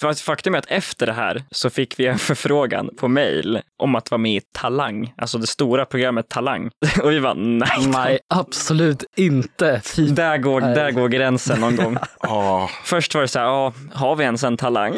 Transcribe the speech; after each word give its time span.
För 0.00 0.08
att 0.08 0.20
faktum 0.20 0.54
är 0.54 0.58
att 0.58 0.66
efter 0.70 1.06
det 1.06 1.12
här 1.12 1.44
så 1.50 1.70
fick 1.70 1.98
vi 1.98 2.06
en 2.06 2.18
förfrågan 2.18 2.90
på 2.98 3.08
mail 3.08 3.60
om 3.78 3.94
att 3.94 4.10
vara 4.10 4.18
med 4.18 4.36
i 4.36 4.40
Talang, 4.52 5.14
alltså 5.16 5.38
det 5.38 5.46
stora 5.46 5.84
programmet 5.84 6.28
Talang. 6.28 6.70
Och 7.02 7.10
vi 7.12 7.18
var 7.18 7.34
nej. 7.34 7.86
Nej, 7.86 8.18
absolut 8.34 9.04
inte. 9.16 9.80
Fy 9.84 10.06
Där 10.06 10.38
går, 10.38 10.60
Nej. 10.60 10.74
där 10.74 10.90
går 10.90 11.08
gränsen 11.08 11.60
någon 11.60 11.76
gång. 11.76 11.98
Ja, 12.20 12.70
Först 12.84 13.14
var 13.14 13.22
det 13.22 13.28
så 13.28 13.38
här, 13.38 13.46
ja, 13.46 13.72
har 13.92 14.16
vi 14.16 14.24
ens 14.24 14.44
en 14.44 14.56
talang? 14.56 14.94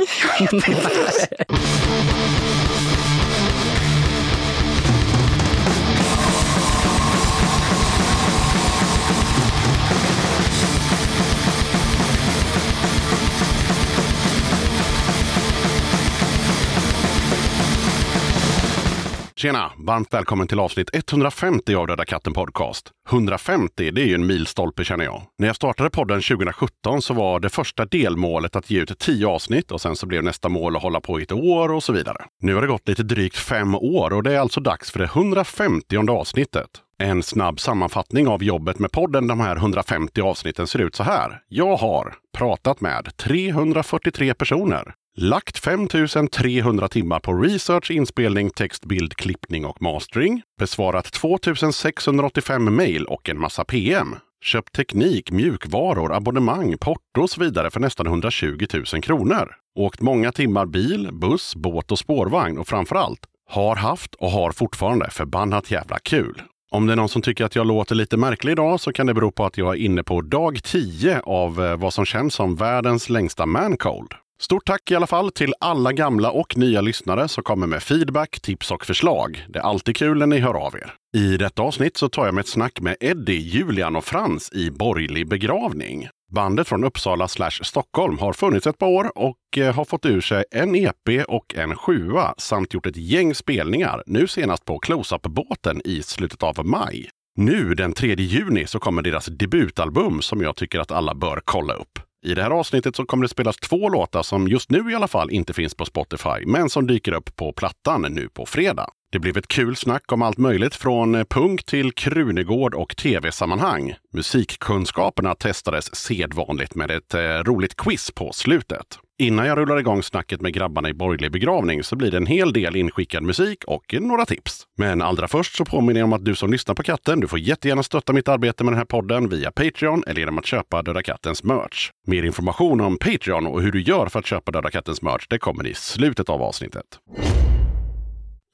Tjena! 19.38 19.72
Varmt 19.76 20.14
välkommen 20.14 20.48
till 20.48 20.60
avsnitt 20.60 20.90
150 20.92 21.74
av 21.74 21.86
Röda 21.86 22.04
katten 22.04 22.32
Podcast. 22.32 22.90
150, 23.10 23.90
det 23.90 24.00
är 24.00 24.06
ju 24.06 24.14
en 24.14 24.26
milstolpe 24.26 24.84
känner 24.84 25.04
jag. 25.04 25.22
När 25.38 25.46
jag 25.46 25.56
startade 25.56 25.90
podden 25.90 26.22
2017 26.22 27.02
så 27.02 27.14
var 27.14 27.40
det 27.40 27.48
första 27.48 27.84
delmålet 27.84 28.56
att 28.56 28.70
ge 28.70 28.80
ut 28.80 28.98
10 28.98 29.26
avsnitt 29.26 29.70
och 29.70 29.80
sen 29.80 29.96
så 29.96 30.06
blev 30.06 30.24
nästa 30.24 30.48
mål 30.48 30.76
att 30.76 30.82
hålla 30.82 31.00
på 31.00 31.20
i 31.20 31.22
ett 31.22 31.32
år 31.32 31.72
och 31.72 31.82
så 31.82 31.92
vidare. 31.92 32.24
Nu 32.40 32.54
har 32.54 32.62
det 32.62 32.68
gått 32.68 32.88
lite 32.88 33.02
drygt 33.02 33.36
fem 33.36 33.74
år 33.74 34.12
och 34.12 34.22
det 34.22 34.34
är 34.34 34.38
alltså 34.38 34.60
dags 34.60 34.90
för 34.90 34.98
det 34.98 35.04
150 35.04 36.10
avsnittet. 36.10 36.70
En 36.98 37.22
snabb 37.22 37.60
sammanfattning 37.60 38.28
av 38.28 38.42
jobbet 38.44 38.78
med 38.78 38.92
podden 38.92 39.26
de 39.26 39.40
här 39.40 39.56
150 39.56 40.20
avsnitten 40.20 40.66
ser 40.66 40.78
ut 40.78 40.94
så 40.94 41.02
här. 41.02 41.40
Jag 41.48 41.76
har 41.76 42.14
pratat 42.38 42.80
med 42.80 43.16
343 43.16 44.34
personer, 44.34 44.94
lagt 45.20 45.58
5300 45.58 46.88
timmar 46.88 47.20
på 47.20 47.32
research, 47.32 47.90
inspelning, 47.90 48.50
text, 48.50 48.84
bild, 48.84 49.14
klippning 49.14 49.66
och 49.66 49.82
mastering, 49.82 50.42
besvarat 50.58 51.12
2685 51.12 52.76
mejl 52.76 53.04
och 53.04 53.28
en 53.28 53.40
massa 53.40 53.64
PM, 53.64 54.16
köpt 54.44 54.74
teknik, 54.74 55.30
mjukvaror, 55.30 56.14
abonnemang, 56.14 56.78
porto 56.78 57.22
och 57.22 57.30
så 57.30 57.40
vidare 57.40 57.70
för 57.70 57.80
nästan 57.80 58.06
120 58.06 58.66
000 58.92 59.02
kronor, 59.02 59.54
åkt 59.78 60.00
många 60.00 60.32
timmar 60.32 60.66
bil, 60.66 61.08
buss, 61.12 61.56
båt 61.56 61.92
och 61.92 61.98
spårvagn 61.98 62.58
och 62.58 62.68
framförallt 62.68 63.20
har 63.48 63.76
haft 63.76 64.14
och 64.14 64.30
har 64.30 64.52
fortfarande 64.52 65.10
förbannat 65.10 65.70
jävla 65.70 65.98
kul. 65.98 66.42
Om 66.70 66.86
det 66.86 66.92
är 66.92 66.96
någon 66.96 67.08
som 67.08 67.22
tycker 67.22 67.44
att 67.44 67.56
jag 67.56 67.66
låter 67.66 67.94
lite 67.94 68.16
märklig 68.16 68.52
idag 68.52 68.80
så 68.80 68.92
kan 68.92 69.06
det 69.06 69.14
bero 69.14 69.30
på 69.30 69.44
att 69.44 69.58
jag 69.58 69.74
är 69.74 69.78
inne 69.80 70.02
på 70.02 70.20
dag 70.20 70.60
10 70.62 71.20
av 71.20 71.64
eh, 71.64 71.76
vad 71.76 71.94
som 71.94 72.04
känns 72.04 72.34
som 72.34 72.56
världens 72.56 73.08
längsta 73.08 73.46
mancold. 73.46 74.14
Stort 74.40 74.66
tack 74.66 74.90
i 74.90 74.94
alla 74.94 75.06
fall 75.06 75.30
till 75.30 75.54
alla 75.60 75.92
gamla 75.92 76.30
och 76.30 76.56
nya 76.56 76.80
lyssnare 76.80 77.28
som 77.28 77.44
kommer 77.44 77.66
med 77.66 77.82
feedback, 77.82 78.40
tips 78.40 78.70
och 78.70 78.86
förslag. 78.86 79.46
Det 79.48 79.58
är 79.58 79.62
alltid 79.62 79.96
kul 79.96 80.18
när 80.18 80.26
ni 80.26 80.38
hör 80.38 80.54
av 80.54 80.74
er. 80.74 80.94
I 81.16 81.36
detta 81.36 81.62
avsnitt 81.62 81.96
så 81.96 82.08
tar 82.08 82.24
jag 82.26 82.34
med 82.34 82.42
ett 82.42 82.48
snack 82.48 82.80
med 82.80 82.96
Eddie, 83.00 83.38
Julian 83.38 83.96
och 83.96 84.04
Frans 84.04 84.52
i 84.52 84.70
Borgerlig 84.70 85.28
begravning. 85.28 86.08
Bandet 86.32 86.68
från 86.68 86.84
Uppsala 86.84 87.28
slash 87.28 87.50
Stockholm 87.62 88.18
har 88.18 88.32
funnits 88.32 88.66
ett 88.66 88.78
par 88.78 88.86
år 88.86 89.18
och 89.18 89.58
eh, 89.58 89.74
har 89.74 89.84
fått 89.84 90.06
ur 90.06 90.20
sig 90.20 90.44
en 90.50 90.74
EP 90.74 91.26
och 91.28 91.54
en 91.54 91.76
sjua 91.76 92.34
samt 92.38 92.74
gjort 92.74 92.86
ett 92.86 92.96
gäng 92.96 93.34
spelningar, 93.34 94.02
nu 94.06 94.26
senast 94.26 94.64
på 94.64 94.78
Close-Up-båten 94.78 95.80
i 95.84 96.02
slutet 96.02 96.42
av 96.42 96.66
maj. 96.66 97.10
Nu 97.36 97.74
den 97.74 97.92
3 97.92 98.14
juni 98.14 98.66
så 98.66 98.78
kommer 98.78 99.02
deras 99.02 99.26
debutalbum 99.26 100.22
som 100.22 100.42
jag 100.42 100.56
tycker 100.56 100.80
att 100.80 100.90
alla 100.90 101.14
bör 101.14 101.40
kolla 101.44 101.74
upp. 101.74 102.07
I 102.24 102.34
det 102.34 102.42
här 102.42 102.50
avsnittet 102.50 102.96
så 102.96 103.04
kommer 103.04 103.22
det 103.22 103.28
spelas 103.28 103.56
två 103.56 103.88
låtar 103.88 104.22
som 104.22 104.48
just 104.48 104.70
nu 104.70 104.90
i 104.90 104.94
alla 104.94 105.08
fall 105.08 105.30
inte 105.30 105.52
finns 105.52 105.74
på 105.74 105.84
Spotify, 105.84 106.46
men 106.46 106.70
som 106.70 106.86
dyker 106.86 107.12
upp 107.12 107.36
på 107.36 107.52
plattan 107.52 108.02
nu 108.02 108.28
på 108.28 108.46
fredag. 108.46 108.86
Det 109.12 109.18
blev 109.18 109.36
ett 109.36 109.48
kul 109.48 109.76
snack 109.76 110.12
om 110.12 110.22
allt 110.22 110.38
möjligt 110.38 110.74
från 110.74 111.14
eh, 111.14 111.24
punk 111.24 111.64
till 111.64 111.92
Krunegård 111.92 112.74
och 112.74 112.96
tv-sammanhang. 112.96 113.94
Musikkunskaperna 114.12 115.34
testades 115.34 115.94
sedvanligt 115.94 116.74
med 116.74 116.90
ett 116.90 117.14
eh, 117.14 117.20
roligt 117.20 117.76
quiz 117.76 118.10
på 118.10 118.32
slutet. 118.32 118.98
Innan 119.20 119.46
jag 119.46 119.58
rullar 119.58 119.78
igång 119.78 120.02
snacket 120.02 120.40
med 120.40 120.52
grabbarna 120.52 120.88
i 120.88 120.94
borgerlig 120.94 121.32
begravning 121.32 121.82
så 121.82 121.96
blir 121.96 122.10
det 122.10 122.16
en 122.16 122.26
hel 122.26 122.52
del 122.52 122.76
inskickad 122.76 123.22
musik 123.22 123.64
och 123.64 123.94
några 124.00 124.26
tips. 124.26 124.64
Men 124.76 125.02
allra 125.02 125.28
först 125.28 125.56
så 125.56 125.64
påminner 125.64 126.00
jag 126.00 126.06
om 126.06 126.12
att 126.12 126.24
du 126.24 126.34
som 126.34 126.52
lyssnar 126.52 126.74
på 126.74 126.82
katten, 126.82 127.20
du 127.20 127.28
får 127.28 127.38
jättegärna 127.38 127.82
stötta 127.82 128.12
mitt 128.12 128.28
arbete 128.28 128.64
med 128.64 128.72
den 128.72 128.78
här 128.78 128.84
podden 128.84 129.28
via 129.28 129.52
Patreon 129.52 130.02
eller 130.06 130.20
genom 130.20 130.38
att 130.38 130.46
köpa 130.46 130.82
Döda 130.82 131.02
Kattens 131.02 131.44
merch. 131.44 131.90
Mer 132.06 132.22
information 132.22 132.80
om 132.80 132.98
Patreon 132.98 133.46
och 133.46 133.62
hur 133.62 133.72
du 133.72 133.82
gör 133.82 134.06
för 134.06 134.18
att 134.18 134.26
köpa 134.26 134.52
Döda 134.52 134.70
Kattens 134.70 135.02
merch, 135.02 135.26
det 135.28 135.38
kommer 135.38 135.66
i 135.66 135.74
slutet 135.74 136.28
av 136.28 136.42
avsnittet. 136.42 136.86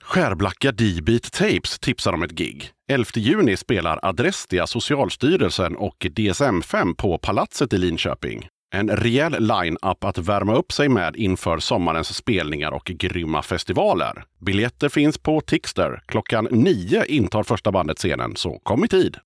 Skärblacka 0.02 0.72
D-Beat 0.72 1.32
Tapes 1.32 1.78
tipsar 1.78 2.12
om 2.12 2.22
ett 2.22 2.32
gig. 2.32 2.70
11 2.91 3.04
juni 3.14 3.56
spelar 3.56 3.98
Adrestia, 4.02 4.66
Socialstyrelsen 4.66 5.76
och 5.76 5.96
DSM-5 5.98 6.94
på 6.94 7.19
Palatset 7.19 7.72
i 7.72 7.78
Linköping. 7.78 8.48
En 8.75 8.91
rejäl 8.91 9.37
line-up 9.41 10.05
att 10.05 10.19
värma 10.19 10.55
upp 10.55 10.73
sig 10.73 10.89
med 10.89 11.17
inför 11.17 11.59
sommarens 11.59 12.17
spelningar 12.17 12.71
och 12.71 12.85
grymma 12.85 13.43
festivaler. 13.43 14.25
Biljetter 14.41 14.89
finns 14.89 15.19
på 15.19 15.41
Tixter. 15.41 16.03
Klockan 16.07 16.49
nio 16.51 17.05
intar 17.05 17.43
första 17.43 17.73
bandet 17.73 17.99
scenen, 17.99 18.37
så 18.37 18.59
kom 18.62 18.85
i 18.85 18.89
tid. 18.89 19.17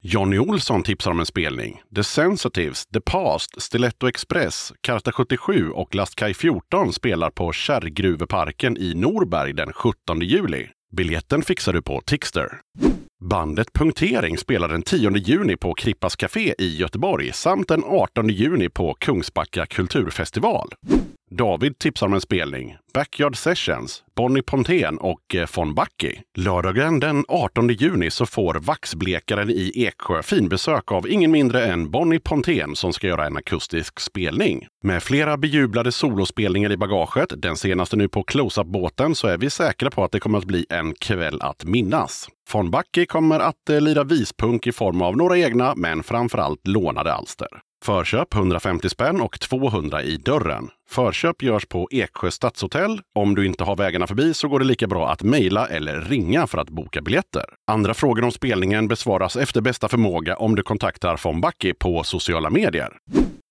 Jonny 0.00 0.38
Olsson 0.38 0.82
tipsar 0.82 1.10
om 1.10 1.20
en 1.20 1.26
spelning. 1.26 1.82
The 1.94 2.04
Sensitives, 2.04 2.86
The 2.86 3.00
Past, 3.00 3.62
Stiletto 3.62 4.08
Express, 4.08 4.72
Karta 4.80 5.12
77 5.12 5.70
och 5.70 5.94
Lastkaj 5.94 6.34
14 6.34 6.92
spelar 6.92 7.30
på 7.30 7.52
Kärrgruveparken 7.52 8.76
i 8.76 8.94
Norberg 8.94 9.52
den 9.52 9.72
17 9.72 10.20
juli. 10.20 10.68
Biljetten 10.96 11.42
fixar 11.42 11.72
du 11.72 11.82
på 11.82 12.00
Tixter. 12.06 12.48
Bandet 13.24 13.72
Punktering 13.72 14.38
spelar 14.38 14.68
den 14.68 14.82
10 14.82 15.10
juni 15.18 15.56
på 15.56 15.74
Krippas 15.74 16.16
Café 16.16 16.54
i 16.58 16.76
Göteborg 16.76 17.34
samt 17.34 17.68
den 17.68 17.84
18 17.84 18.28
juni 18.28 18.68
på 18.68 18.94
Kungsbacka 18.94 19.66
kulturfestival. 19.66 20.68
David 21.30 21.78
tipsar 21.78 22.06
om 22.06 22.14
en 22.14 22.20
spelning. 22.20 22.76
Backyard 22.94 23.36
Sessions, 23.36 24.02
Bonnie 24.16 24.42
Pontén 24.42 24.98
och 24.98 25.34
eh, 25.34 25.48
von 25.56 25.74
Backe. 25.74 26.22
Lördagen 26.36 27.00
den 27.00 27.24
18 27.28 27.68
juni 27.68 28.10
så 28.10 28.26
får 28.26 28.54
Vaxblekaren 28.54 29.50
i 29.50 29.72
Eksjö 29.74 30.22
finbesök 30.22 30.92
av 30.92 31.08
ingen 31.08 31.30
mindre 31.30 31.66
än 31.66 31.90
Bonnie 31.90 32.18
Pontén 32.18 32.76
som 32.76 32.92
ska 32.92 33.06
göra 33.06 33.26
en 33.26 33.36
akustisk 33.36 34.00
spelning. 34.00 34.66
Med 34.84 35.02
flera 35.02 35.36
bejublade 35.36 35.92
solospelningar 35.92 36.72
i 36.72 36.76
bagaget, 36.76 37.32
den 37.36 37.56
senaste 37.56 37.96
nu 37.96 38.08
på 38.08 38.22
Close-Up-båten, 38.22 39.14
så 39.14 39.28
är 39.28 39.38
vi 39.38 39.50
säkra 39.50 39.90
på 39.90 40.04
att 40.04 40.12
det 40.12 40.20
kommer 40.20 40.38
att 40.38 40.44
bli 40.44 40.66
en 40.68 40.94
kväll 40.94 41.40
att 41.40 41.64
minnas. 41.64 42.28
Von 42.52 42.70
Backe 42.70 43.06
kommer 43.06 43.40
att 43.40 43.70
eh, 43.70 43.80
lira 43.80 44.04
vispunk 44.04 44.66
i 44.66 44.72
form 44.72 45.02
av 45.02 45.16
några 45.16 45.38
egna, 45.38 45.74
men 45.76 46.02
framförallt 46.02 46.66
lånade 46.66 47.12
alster. 47.12 47.48
Förköp 47.84 48.34
150 48.34 48.88
spänn 48.88 49.20
och 49.20 49.40
200 49.40 50.02
i 50.02 50.16
dörren. 50.16 50.68
Förköp 50.90 51.42
görs 51.42 51.66
på 51.66 51.88
Eksjö 51.90 52.30
stadshotell. 52.30 53.00
Om 53.14 53.34
du 53.34 53.46
inte 53.46 53.64
har 53.64 53.76
vägarna 53.76 54.06
förbi 54.06 54.34
så 54.34 54.48
går 54.48 54.58
det 54.58 54.64
lika 54.64 54.86
bra 54.86 55.08
att 55.10 55.22
mejla 55.22 55.66
eller 55.66 56.00
ringa 56.00 56.46
för 56.46 56.58
att 56.58 56.70
boka 56.70 57.02
biljetter. 57.02 57.44
Andra 57.66 57.94
frågor 57.94 58.24
om 58.24 58.32
spelningen 58.32 58.88
besvaras 58.88 59.36
efter 59.36 59.60
bästa 59.60 59.88
förmåga 59.88 60.36
om 60.36 60.54
du 60.54 60.62
kontaktar 60.62 61.20
von 61.24 61.40
Backe 61.40 61.74
på 61.74 62.04
sociala 62.04 62.50
medier. 62.50 62.92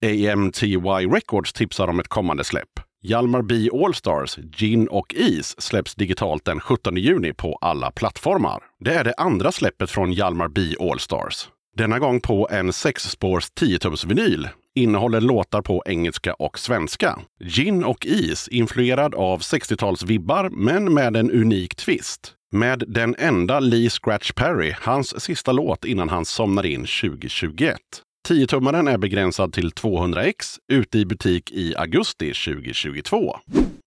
AMTY 0.05 0.77
Records 0.77 1.53
tipsar 1.53 1.87
om 1.87 1.99
ett 1.99 2.07
kommande 2.07 2.43
släpp. 2.43 2.69
Hjalmar 3.03 3.41
B 3.41 3.69
Allstars, 3.85 4.37
Gin 4.55 4.87
och 4.87 5.13
Is 5.13 5.61
släpps 5.61 5.95
digitalt 5.95 6.45
den 6.45 6.59
17 6.59 6.97
juni 6.97 7.33
på 7.33 7.57
alla 7.61 7.91
plattformar. 7.91 8.63
Det 8.79 8.93
är 8.93 9.03
det 9.03 9.13
andra 9.17 9.51
släppet 9.51 9.89
från 9.89 10.11
Hjalmar 10.13 10.47
B 10.47 10.61
Allstars. 10.79 11.49
Denna 11.77 11.99
gång 11.99 12.21
på 12.21 12.47
en 12.51 12.73
sexspårs 12.73 13.51
10-tums 13.51 14.05
vinyl. 14.05 14.49
Innehåller 14.75 15.21
låtar 15.21 15.61
på 15.61 15.83
engelska 15.85 16.33
och 16.33 16.59
svenska. 16.59 17.19
Gin 17.39 17.83
och 17.83 18.05
Is, 18.05 18.47
influerad 18.47 19.15
av 19.15 19.39
60-talsvibbar 19.39 20.49
men 20.49 20.93
med 20.93 21.15
en 21.15 21.31
unik 21.31 21.75
twist. 21.75 22.33
Med 22.51 22.83
den 22.87 23.15
enda 23.17 23.59
Lee 23.59 23.89
Scratch 23.89 24.31
Perry, 24.31 24.73
hans 24.81 25.23
sista 25.23 25.51
låt 25.51 25.85
innan 25.85 26.09
han 26.09 26.25
somnar 26.25 26.65
in 26.65 26.85
2021. 27.01 27.77
10-tummaren 28.27 28.87
är 28.87 28.97
begränsad 28.97 29.53
till 29.53 29.69
200x, 29.69 30.59
ute 30.71 30.99
i 30.99 31.05
butik 31.05 31.51
i 31.51 31.75
augusti 31.75 32.33
2022. 32.33 33.37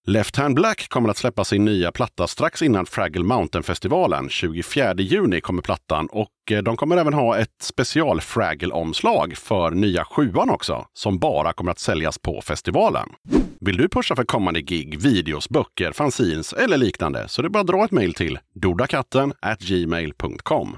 Left 0.07 0.37
Hand 0.37 0.55
Black 0.55 0.89
kommer 0.89 1.09
att 1.09 1.17
släppa 1.17 1.45
sin 1.45 1.65
nya 1.65 1.93
platta 1.93 2.27
strax 2.27 2.63
innan 2.63 2.87
Fraggle 2.87 3.25
Mountain-festivalen. 3.25 4.29
24 4.29 4.95
juni 4.95 5.41
kommer 5.41 5.63
plattan 5.63 6.07
och 6.07 6.31
eh, 6.51 6.63
de 6.63 6.77
kommer 6.77 6.97
även 6.97 7.15
ha 7.15 7.39
ett 7.39 7.63
special 7.63 8.21
Fraggle-omslag 8.21 9.37
för 9.37 9.71
nya 9.71 10.05
sjuan 10.05 10.51
också, 10.51 10.87
som 10.93 11.19
bara 11.19 11.53
kommer 11.53 11.71
att 11.71 11.79
säljas 11.79 12.19
på 12.19 12.41
festivalen. 12.45 13.09
Vill 13.61 13.77
du 13.77 13.89
pusha 13.89 14.17
för 14.17 14.25
kommande 14.25 14.61
gig, 14.61 15.01
videos, 15.01 15.49
böcker, 15.49 15.93
fanzines 15.93 16.53
eller 16.53 16.77
liknande 16.77 17.29
så 17.29 17.43
det 17.43 17.49
är 17.49 17.51
bara 17.51 17.61
att 17.61 17.67
dra 17.67 17.85
ett 17.85 17.91
mejl 17.91 18.15
till 18.15 18.39
dodakatten 18.55 19.33
gmail.com. 19.59 20.77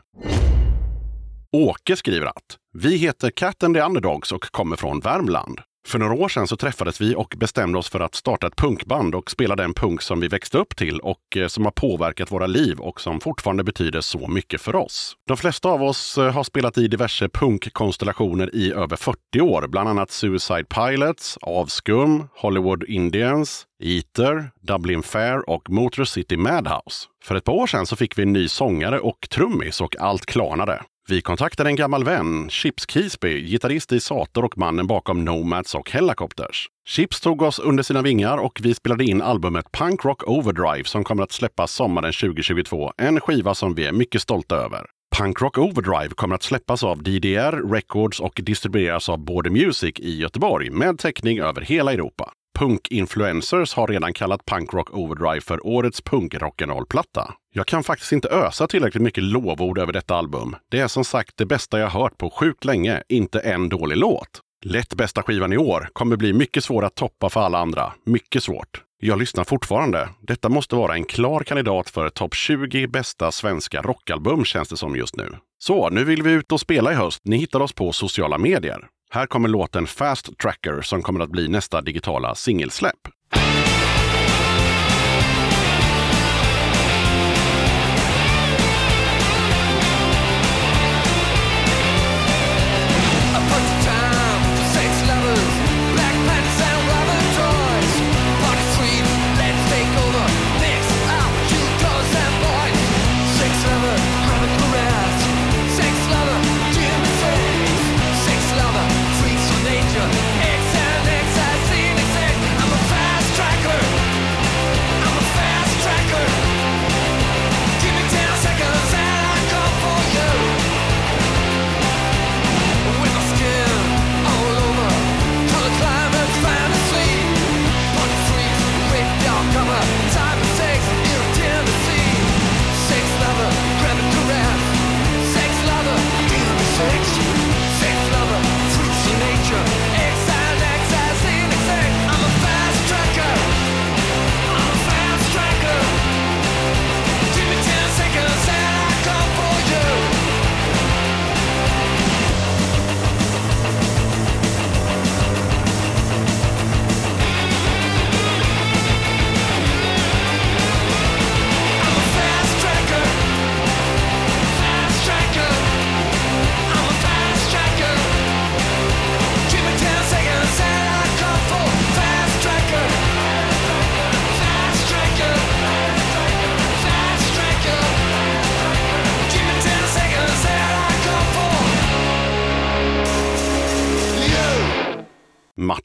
Åke 1.52 1.96
skriver 1.96 2.26
att 2.26 2.58
vi 2.74 2.96
heter 2.96 3.30
Cat 3.30 3.62
and 3.62 3.74
the 3.74 3.80
Underdogs 3.82 4.32
och 4.32 4.42
kommer 4.42 4.76
från 4.76 5.00
Värmland. 5.00 5.60
För 5.86 5.98
några 5.98 6.14
år 6.14 6.28
sedan 6.28 6.48
så 6.48 6.56
träffades 6.56 7.00
vi 7.00 7.14
och 7.14 7.34
bestämde 7.36 7.78
oss 7.78 7.88
för 7.88 8.00
att 8.00 8.14
starta 8.14 8.46
ett 8.46 8.56
punkband 8.56 9.14
och 9.14 9.30
spela 9.30 9.56
den 9.56 9.74
punk 9.74 10.02
som 10.02 10.20
vi 10.20 10.28
växte 10.28 10.58
upp 10.58 10.76
till 10.76 11.00
och 11.00 11.36
eh, 11.36 11.46
som 11.46 11.64
har 11.64 11.72
påverkat 11.72 12.32
våra 12.32 12.46
liv 12.46 12.80
och 12.80 13.00
som 13.00 13.20
fortfarande 13.20 13.64
betyder 13.64 14.00
så 14.00 14.28
mycket 14.28 14.60
för 14.60 14.76
oss. 14.76 15.16
De 15.28 15.36
flesta 15.36 15.68
av 15.68 15.82
oss 15.82 16.18
eh, 16.18 16.32
har 16.32 16.44
spelat 16.44 16.78
i 16.78 16.88
diverse 16.88 17.28
punkkonstellationer 17.28 18.54
i 18.54 18.72
över 18.72 18.96
40 18.96 19.40
år, 19.40 19.66
bland 19.68 19.88
annat 19.88 20.10
Suicide 20.10 20.64
Pilots, 20.64 21.38
Avskum, 21.42 22.28
Hollywood 22.36 22.84
Indians, 22.84 23.66
Eater, 23.82 24.50
Dublin 24.60 25.02
Fair 25.02 25.50
och 25.50 25.70
Motor 25.70 26.04
City 26.04 26.36
Madhouse. 26.36 27.06
För 27.24 27.34
ett 27.34 27.44
par 27.44 27.52
år 27.52 27.66
sedan 27.66 27.86
så 27.86 27.96
fick 27.96 28.18
vi 28.18 28.22
en 28.22 28.32
ny 28.32 28.48
sångare 28.48 29.00
och 29.00 29.28
trummis 29.30 29.80
och 29.80 29.96
allt 29.96 30.26
klarnade. 30.26 30.82
Vi 31.08 31.22
kontaktade 31.22 31.70
en 31.70 31.76
gammal 31.76 32.04
vän, 32.04 32.50
Chips 32.50 32.86
Kisby, 32.86 33.46
gitarrist 33.46 33.92
i 33.92 34.00
Sator 34.00 34.44
och 34.44 34.58
mannen 34.58 34.86
bakom 34.86 35.24
Nomads 35.24 35.74
och 35.74 35.90
Helicopters. 35.90 36.68
Chips 36.88 37.20
tog 37.20 37.42
oss 37.42 37.58
under 37.58 37.82
sina 37.82 38.02
vingar 38.02 38.38
och 38.38 38.60
vi 38.62 38.74
spelade 38.74 39.04
in 39.04 39.22
albumet 39.22 39.72
Punk 39.72 40.04
Rock 40.04 40.28
Overdrive 40.28 40.84
som 40.84 41.04
kommer 41.04 41.22
att 41.22 41.32
släppas 41.32 41.72
sommaren 41.72 42.12
2022. 42.12 42.92
En 42.96 43.20
skiva 43.20 43.54
som 43.54 43.74
vi 43.74 43.86
är 43.86 43.92
mycket 43.92 44.22
stolta 44.22 44.56
över. 44.56 44.86
Punk 45.18 45.40
Rock 45.40 45.58
Overdrive 45.58 46.08
kommer 46.08 46.34
att 46.34 46.42
släppas 46.42 46.84
av 46.84 47.02
DDR 47.02 47.72
Records 47.72 48.20
och 48.20 48.40
distribueras 48.42 49.08
av 49.08 49.18
Border 49.18 49.50
Music 49.50 49.94
i 49.98 50.16
Göteborg 50.16 50.70
med 50.70 50.98
täckning 50.98 51.38
över 51.38 51.60
hela 51.60 51.92
Europa. 51.92 52.32
Punk-influencers 52.58 53.74
har 53.74 53.86
redan 53.86 54.12
kallat 54.12 54.46
Punk 54.46 54.74
Rock 54.74 54.90
Overdrive 54.94 55.40
för 55.40 55.66
årets 55.66 56.02
punk-rock'n'roll-platta. 56.02 57.32
Jag 57.54 57.66
kan 57.66 57.84
faktiskt 57.84 58.12
inte 58.12 58.28
ösa 58.28 58.66
tillräckligt 58.66 59.02
mycket 59.02 59.24
lovord 59.24 59.78
över 59.78 59.92
detta 59.92 60.14
album. 60.14 60.56
Det 60.70 60.80
är 60.80 60.88
som 60.88 61.04
sagt 61.04 61.36
det 61.36 61.46
bästa 61.46 61.78
jag 61.78 61.90
hört 61.90 62.18
på 62.18 62.30
sjukt 62.30 62.64
länge, 62.64 63.02
inte 63.08 63.40
en 63.40 63.68
dålig 63.68 63.96
låt. 63.96 64.40
Lätt 64.64 64.94
bästa 64.94 65.22
skivan 65.22 65.52
i 65.52 65.56
år 65.56 65.88
kommer 65.92 66.16
bli 66.16 66.32
mycket 66.32 66.64
svår 66.64 66.84
att 66.84 66.94
toppa 66.94 67.30
för 67.30 67.40
alla 67.40 67.58
andra. 67.58 67.92
Mycket 68.04 68.42
svårt. 68.42 68.82
Jag 69.04 69.18
lyssnar 69.18 69.44
fortfarande. 69.44 70.08
Detta 70.20 70.48
måste 70.48 70.76
vara 70.76 70.94
en 70.94 71.04
klar 71.04 71.40
kandidat 71.40 71.90
för 71.90 72.08
topp 72.08 72.34
20 72.34 72.86
bästa 72.86 73.32
svenska 73.32 73.82
rockalbum 73.82 74.44
känns 74.44 74.68
det 74.68 74.76
som 74.76 74.96
just 74.96 75.16
nu. 75.16 75.36
Så, 75.58 75.90
nu 75.90 76.04
vill 76.04 76.22
vi 76.22 76.32
ut 76.32 76.52
och 76.52 76.60
spela 76.60 76.92
i 76.92 76.94
höst. 76.94 77.20
Ni 77.24 77.36
hittar 77.36 77.60
oss 77.60 77.72
på 77.72 77.92
sociala 77.92 78.38
medier. 78.38 78.86
Här 79.10 79.26
kommer 79.26 79.48
låten 79.48 79.86
Fast 79.86 80.38
Tracker 80.38 80.80
som 80.80 81.02
kommer 81.02 81.20
att 81.20 81.30
bli 81.30 81.48
nästa 81.48 81.80
digitala 81.80 82.34
singelsläpp. 82.34 83.08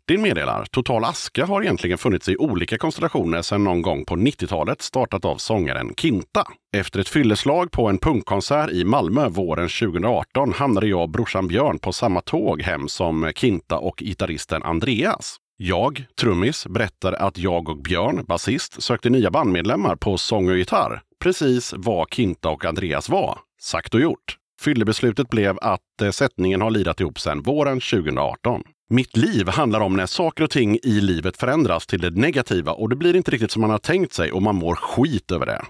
Martin 0.10 0.22
meddelar, 0.22 0.66
Total 0.66 1.04
Aska 1.04 1.46
har 1.46 1.62
egentligen 1.64 1.98
funnits 1.98 2.30
i 2.30 2.38
olika 2.38 2.78
konstellationer 2.78 3.42
sedan 3.42 3.64
någon 3.64 3.82
gång 3.82 4.06
på 4.06 4.16
90-talet, 4.16 4.82
startat 4.82 5.26
av 5.26 5.38
sångaren 5.38 5.94
Kinta. 5.96 6.44
Efter 6.78 7.00
ett 7.00 7.10
fylleslag 7.10 7.72
på 7.72 7.88
en 7.88 7.98
punkkonsert 7.98 8.72
i 8.72 8.84
Malmö 8.84 9.30
våren 9.30 9.70
2018 9.70 10.54
hamnade 10.54 10.88
jag 10.88 11.02
och 11.02 11.10
brorsan 11.10 11.48
Björn 11.48 11.80
på 11.80 11.94
samma 11.94 12.22
tåg 12.22 12.62
hem 12.62 12.88
som 12.88 13.32
Kinta 13.36 13.78
och 13.78 13.98
gitarristen 13.98 14.64
Andreas. 14.64 15.38
Jag, 15.58 16.06
trummis, 16.22 16.68
berättar 16.68 17.14
att 17.14 17.38
jag 17.38 17.70
och 17.70 17.78
Björn, 17.78 18.26
basist, 18.28 18.84
sökte 18.84 19.10
nya 19.10 19.32
bandmedlemmar 19.32 19.96
på 19.96 20.18
sång 20.18 20.50
och 20.50 20.58
gitarr. 20.58 21.02
Precis 21.24 21.74
vad 21.78 22.14
Kinta 22.14 22.50
och 22.50 22.66
Andreas 22.66 23.10
var. 23.10 23.40
Sagt 23.62 23.94
och 23.94 24.02
gjort. 24.02 24.38
Fyllebeslutet 24.62 25.30
blev 25.30 25.58
att 25.62 26.02
eh, 26.02 26.12
sättningen 26.12 26.62
har 26.62 26.72
lidat 26.72 27.00
ihop 27.00 27.20
sedan 27.20 27.42
våren 27.42 27.80
2018. 27.80 28.64
Mitt 28.90 29.18
liv 29.18 29.50
handlar 29.50 29.80
om 29.80 29.96
när 29.96 30.06
saker 30.06 30.44
och 30.44 30.50
ting 30.50 30.80
i 30.84 31.02
livet 31.02 31.38
förändras 31.38 31.88
till 31.88 32.02
det 32.02 32.10
negativa 32.10 32.72
och 32.72 32.90
det 32.90 32.96
blir 32.96 33.16
inte 33.16 33.32
riktigt 33.32 33.52
som 33.52 33.62
man 33.62 33.70
har 33.70 33.78
tänkt 33.78 34.14
sig 34.14 34.32
och 34.32 34.42
man 34.42 34.56
mår 34.56 34.76
skit 34.76 35.32
över 35.32 35.46
det. 35.46 35.62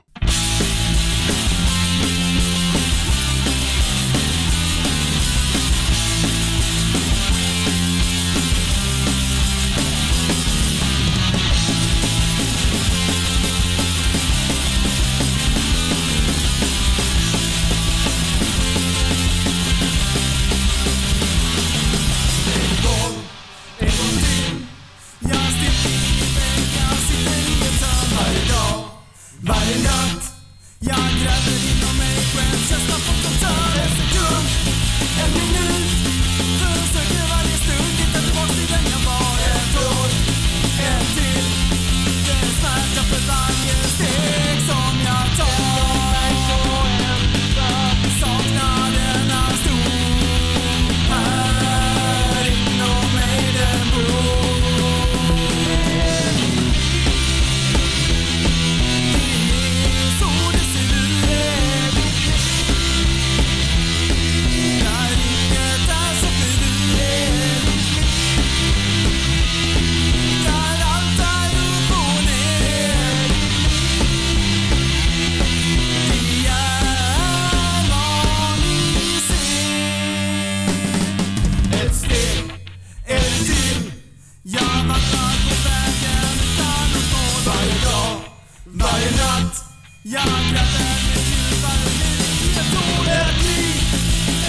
Varje 89.08 89.18
natt. 89.18 89.64
Jag 90.04 90.24
gräver 90.24 90.86
mig 91.08 91.24
djupare 91.30 91.90
ner 92.00 92.56
Jag 92.56 92.66
tror 92.72 93.08
ett 93.08 93.46
liv. 93.46 93.82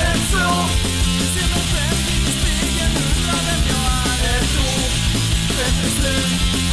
Är 0.00 0.14
så 0.14 0.68
Ser 1.34 1.48
mig 1.48 1.64
själv 1.72 2.08
i 2.10 2.32
spegeln 2.38 2.96
undrar 2.96 3.40
vem 3.46 3.62
jag 3.68 3.86
är 4.24 4.38
Ett 4.38 4.58
ord, 4.58 4.92
ett 5.60 5.82
beslut. 5.82 6.67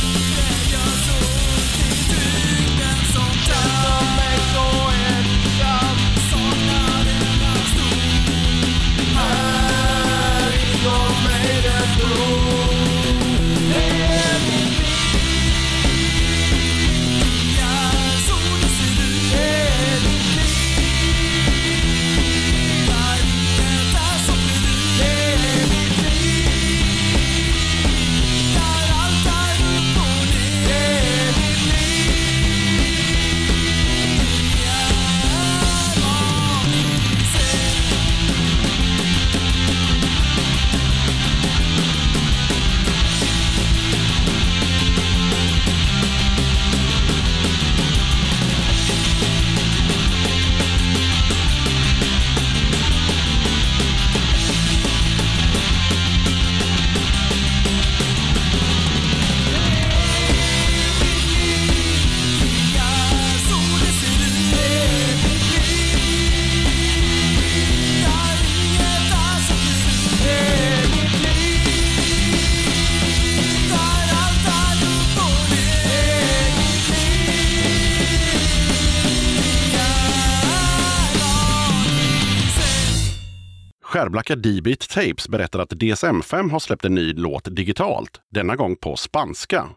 Skärblacka 83.96 84.36
D-Beat 84.36 84.90
Tapes 84.90 85.30
berättar 85.30 85.60
att 85.60 85.74
DSM-5 85.74 86.52
har 86.52 86.60
släppt 86.60 86.86
en 86.86 86.96
ny 86.96 87.14
låt 87.14 87.56
digitalt, 87.56 88.22
denna 88.32 88.56
gång 88.56 88.76
på 88.76 88.96
spanska. 88.96 89.70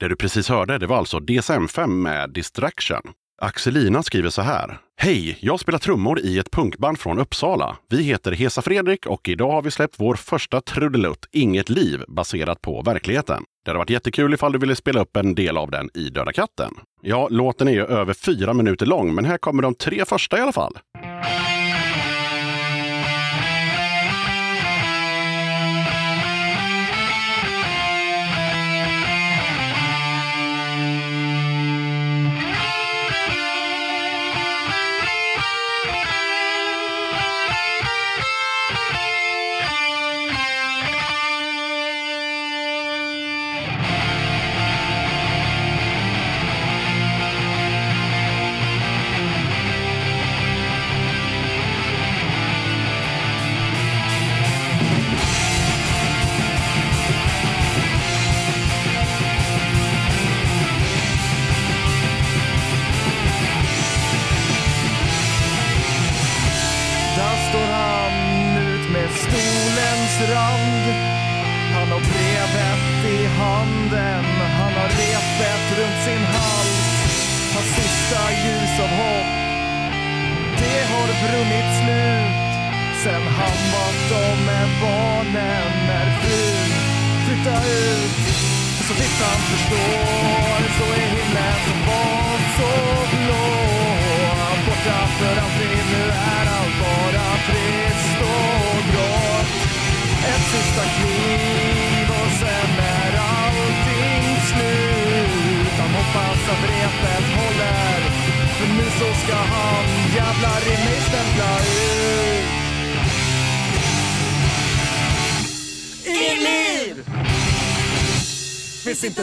Det 0.00 0.08
du 0.08 0.16
precis 0.16 0.48
hörde 0.48 0.78
det 0.78 0.86
var 0.86 0.96
alltså 0.96 1.18
DSM-5 1.18 1.86
med 1.86 2.30
Distraction. 2.30 3.00
Axelina 3.42 4.02
skriver 4.02 4.30
så 4.30 4.42
här. 4.42 4.78
Hej! 4.96 5.38
Jag 5.40 5.60
spelar 5.60 5.78
trummor 5.78 6.20
i 6.20 6.38
ett 6.38 6.50
punkband 6.50 6.98
från 6.98 7.18
Uppsala. 7.18 7.76
Vi 7.90 8.02
heter 8.02 8.32
Hesa 8.32 8.62
Fredrik 8.62 9.06
och 9.06 9.28
idag 9.28 9.52
har 9.52 9.62
vi 9.62 9.70
släppt 9.70 9.94
vår 9.98 10.14
första 10.14 10.60
trudelutt, 10.60 11.28
Inget 11.32 11.68
liv, 11.68 12.04
baserat 12.08 12.60
på 12.60 12.82
verkligheten. 12.82 13.42
Det 13.64 13.70
hade 13.70 13.78
varit 13.78 13.90
jättekul 13.90 14.34
ifall 14.34 14.52
du 14.52 14.58
ville 14.58 14.76
spela 14.76 15.00
upp 15.00 15.16
en 15.16 15.34
del 15.34 15.56
av 15.56 15.70
den 15.70 15.90
i 15.94 16.10
Döda 16.10 16.32
katten. 16.32 16.74
Ja, 17.02 17.28
låten 17.30 17.68
är 17.68 17.72
ju 17.72 17.84
över 17.84 18.14
fyra 18.14 18.52
minuter 18.54 18.86
lång, 18.86 19.14
men 19.14 19.24
här 19.24 19.38
kommer 19.38 19.62
de 19.62 19.74
tre 19.74 20.04
första 20.04 20.38
i 20.38 20.40
alla 20.40 20.52
fall. 20.52 20.78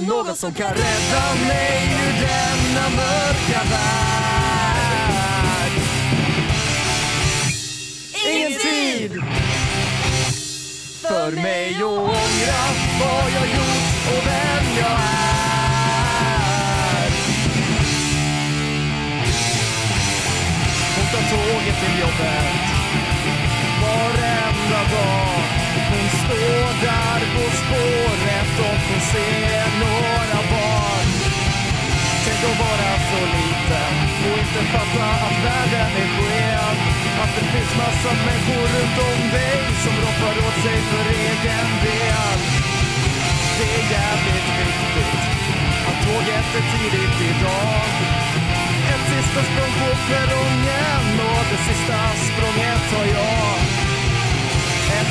inte 0.02 0.14
någon 0.16 0.36
som 0.36 0.54
kan 0.54 0.70
rädda 0.70 1.36
mig 1.48 1.94
ur 2.08 2.14
denna 2.22 2.90
mörka 2.90 3.64
värld. 3.72 4.52
Ingen 8.34 8.60
tid 8.60 9.24
för 11.02 11.32
mig 11.32 11.76
att 11.76 11.84
ångra 11.84 12.64
vad 13.00 13.32
jag 13.32 13.48
gjort 13.48 14.08
och 14.08 14.28
vem 14.28 14.66
jag 14.78 14.92
är. 14.92 15.12
Hon 20.96 21.06
tar 21.12 21.24
tåget 21.30 21.80
till 21.80 22.00
jobbet 22.00 22.72
varenda 23.82 24.82
dag 24.92 25.41
hon 26.32 26.38
står 26.38 26.74
där 26.88 27.22
på 27.36 27.44
spåret 27.62 28.54
och 28.68 28.80
får 28.88 29.02
se 29.14 29.30
några 29.84 30.40
barn. 30.54 31.10
Tänk 32.24 32.42
att 32.50 32.60
vara 32.66 32.92
så 33.10 33.22
liten 33.38 33.94
och 34.28 34.38
inte 34.44 34.62
fatta 34.74 35.08
att 35.28 35.38
världen 35.46 35.92
är 36.02 36.10
skev. 36.16 36.76
Att 37.24 37.34
det 37.38 37.46
finns 37.54 37.74
massa 37.84 38.12
människor 38.26 38.66
runt 38.74 38.98
om 39.10 39.22
dig 39.36 39.60
som 39.84 39.94
roffar 40.04 40.36
åt 40.48 40.58
sig 40.66 40.80
för 40.90 41.06
egen 41.28 41.70
del. 41.86 42.40
Det 43.58 43.70
är 43.80 43.86
jävligt 43.98 44.50
viktigt 44.60 45.14
att 45.90 45.98
tåget 46.06 46.50
är 46.60 46.66
tidigt 46.74 47.18
idag. 47.32 47.84
Ett 48.92 49.04
sista 49.12 49.42
språng 49.50 49.74
på 49.80 49.90
perrongen 50.10 51.06
och 51.30 51.44
det 51.52 51.62
sista 51.68 52.00
språnget 52.28 52.82
tar 52.92 53.06
jag. 53.20 53.81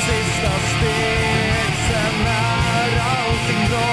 Sista 0.05 0.51
steg, 0.71 1.71
sen 1.87 2.27
är 2.27 2.89
allting 3.15 3.69
bra. 3.69 3.91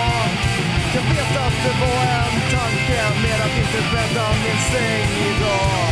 Jag 0.94 1.02
vet 1.02 1.36
att 1.46 1.56
det 1.64 1.74
var 1.80 2.02
en 2.02 2.36
tanke, 2.50 3.00
mer 3.22 3.40
att 3.46 3.58
inte 3.58 3.80
bädda 3.92 4.28
min 4.44 4.60
säng 4.72 5.10
idag. 5.30 5.88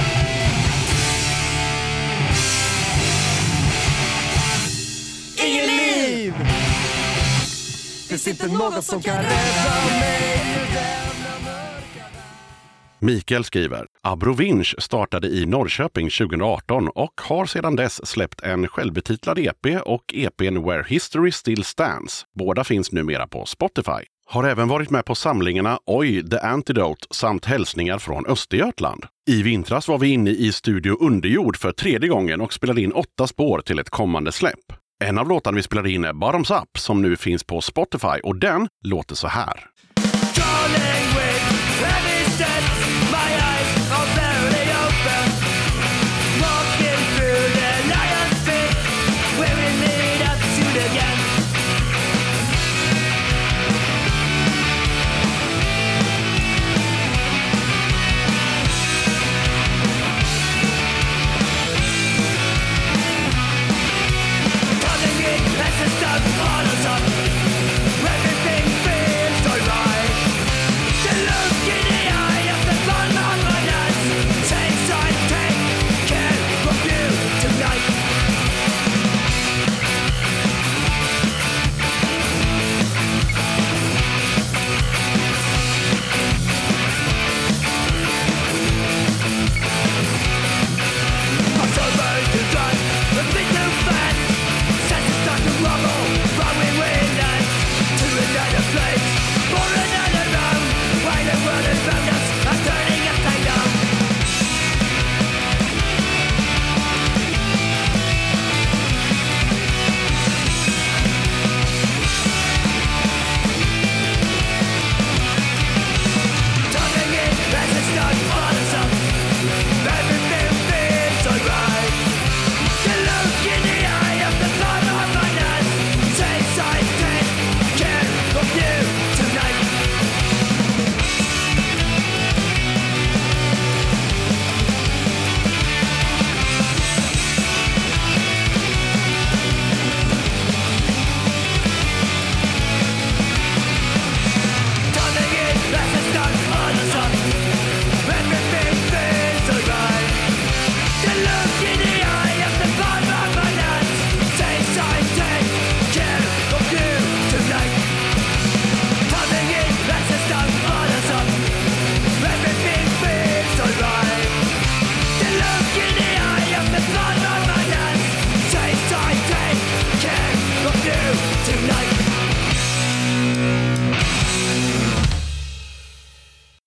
Ingen 5.47 5.67
liv! 5.77 6.35
Finns 8.09 8.29
inte 8.29 8.47
någon 8.47 8.83
som 8.83 9.03
kan 9.03 9.17
rädda 9.17 9.85
mig 10.01 10.41
ur 10.55 10.75
denna 10.75 11.39
mörka 11.45 12.07
Mikael 12.99 13.45
skriver, 13.45 13.87
Abrovinch 14.07 14.75
startade 14.79 15.29
i 15.29 15.47
Norrköping 15.47 16.11
2018 16.11 16.89
och 16.89 17.21
har 17.21 17.47
sedan 17.47 17.77
dess 17.77 18.07
släppt 18.07 18.41
en 18.41 18.69
självbetitlad 18.69 19.39
EP 19.39 19.67
och 19.85 20.15
EPn 20.15 20.65
Where 20.65 20.85
History 20.89 21.33
Still 21.33 21.65
Stands. 21.65 22.25
Båda 22.39 22.65
finns 22.65 22.93
numera 22.93 23.27
på 23.27 23.47
Spotify. 23.47 24.05
Har 24.27 24.45
även 24.45 24.69
varit 24.69 24.91
med 24.91 25.05
på 25.05 25.15
samlingarna 25.15 25.79
Oj, 25.87 26.31
The 26.31 26.39
Antidote 26.39 27.07
samt 27.11 27.45
Hälsningar 27.45 27.99
från 27.99 28.27
Östergötland. 28.27 29.05
I 29.31 29.43
vintras 29.43 29.89
var 29.89 29.99
vi 29.99 30.09
inne 30.09 30.31
i 30.31 30.53
Studio 30.53 30.97
Underjord 31.01 31.57
för 31.57 31.73
tredje 31.73 32.09
gången 32.09 32.41
och 32.41 32.53
spelade 32.53 32.83
in 32.83 32.93
åtta 32.93 33.27
spår 33.27 33.61
till 33.61 33.79
ett 33.79 33.91
kommande 33.91 34.33
släpp. 34.33 34.73
En 35.05 35.19
av 35.19 35.29
låtarna 35.29 35.57
vi 35.57 35.63
spelade 35.63 35.91
in 35.91 36.05
är 36.05 36.13
Bottoms 36.13 36.51
Up 36.51 36.79
som 36.79 37.03
nu 37.03 37.17
finns 37.17 37.45
på 37.45 37.61
Spotify 37.61 38.21
och 38.23 38.37
den 38.37 38.69
låter 38.85 39.15
så 39.15 39.29
här. 39.29 39.71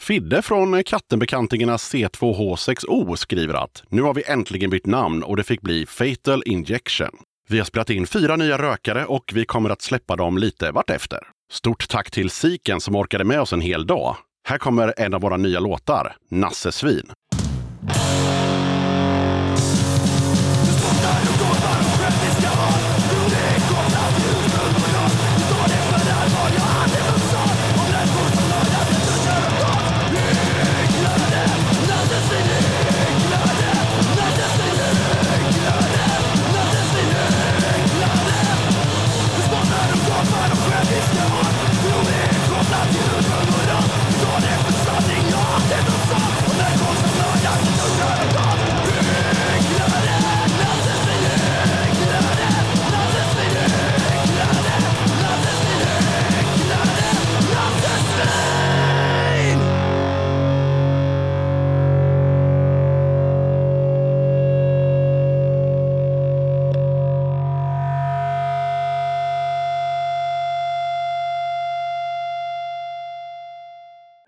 Fidde 0.09 0.41
från 0.41 0.83
Kattenbekantingarnas 0.83 1.93
C2H6O 1.93 3.15
skriver 3.15 3.53
att 3.53 3.83
nu 3.89 4.01
har 4.01 4.13
vi 4.13 4.23
äntligen 4.27 4.69
bytt 4.69 4.85
namn 4.85 5.23
och 5.23 5.37
det 5.37 5.43
fick 5.43 5.61
bli 5.61 5.85
Fatal 5.85 6.43
Injection. 6.45 7.09
Vi 7.49 7.57
har 7.57 7.65
spelat 7.65 7.89
in 7.89 8.07
fyra 8.07 8.35
nya 8.35 8.57
rökare 8.57 9.05
och 9.05 9.31
vi 9.33 9.45
kommer 9.45 9.69
att 9.69 9.81
släppa 9.81 10.15
dem 10.15 10.37
lite 10.37 10.71
vartefter. 10.71 11.19
Stort 11.51 11.89
tack 11.89 12.11
till 12.11 12.29
Siken 12.29 12.81
som 12.81 12.95
orkade 12.95 13.23
med 13.23 13.41
oss 13.41 13.53
en 13.53 13.61
hel 13.61 13.87
dag. 13.87 14.15
Här 14.47 14.57
kommer 14.57 14.93
en 14.97 15.13
av 15.13 15.21
våra 15.21 15.37
nya 15.37 15.59
låtar, 15.59 16.15
Nasse 16.29 16.71
Svin. 16.71 17.11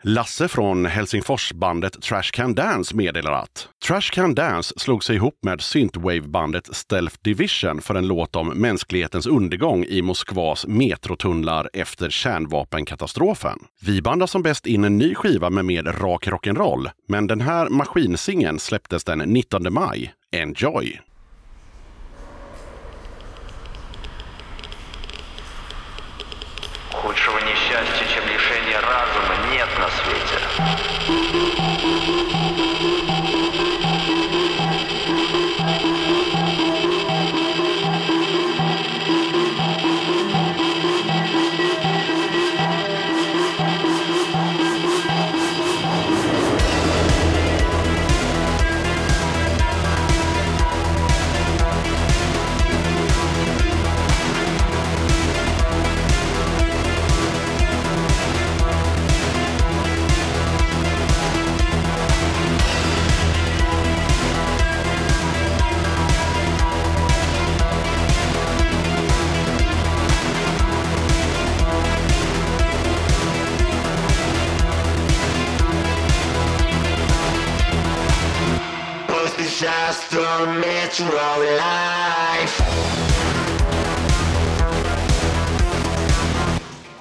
Lasse 0.04 0.48
från 0.48 0.86
Helsingforsbandet 0.86 2.02
Trash 2.02 2.32
Can 2.34 2.56
Dance 2.56 2.96
meddelar 2.96 3.32
att 3.32 3.68
Trash 3.88 4.12
Can 4.12 4.36
Dance 4.36 4.74
slog 4.78 5.04
sig 5.04 5.16
ihop 5.16 5.40
med 5.42 5.62
synthwave-bandet 5.62 6.76
Stealth 6.76 7.16
Division 7.22 7.82
för 7.82 7.96
en 7.96 8.08
låt 8.08 8.36
om 8.36 8.48
mänsklighetens 8.48 9.28
undergång 9.28 9.84
i 9.84 10.02
Moskvas 10.02 10.68
metrotunnlar 10.68 11.70
efter 11.74 12.10
kärnvapenkatastrofen. 12.10 13.60
Vi 13.82 14.02
bandar 14.02 14.28
som 14.28 14.42
bäst 14.42 14.68
in 14.68 14.84
en 14.84 14.98
ny 14.98 15.16
skiva 15.16 15.50
med 15.50 15.66
mer 15.66 15.84
rak 15.84 16.28
rock'n'roll, 16.28 16.90
men 17.08 17.28
den 17.28 17.42
här 17.42 17.70
maskinsingen 17.70 18.60
släpptes 18.60 19.04
den 19.04 19.20
19 19.20 19.74
maj. 19.74 20.14
Enjoy! 20.32 21.11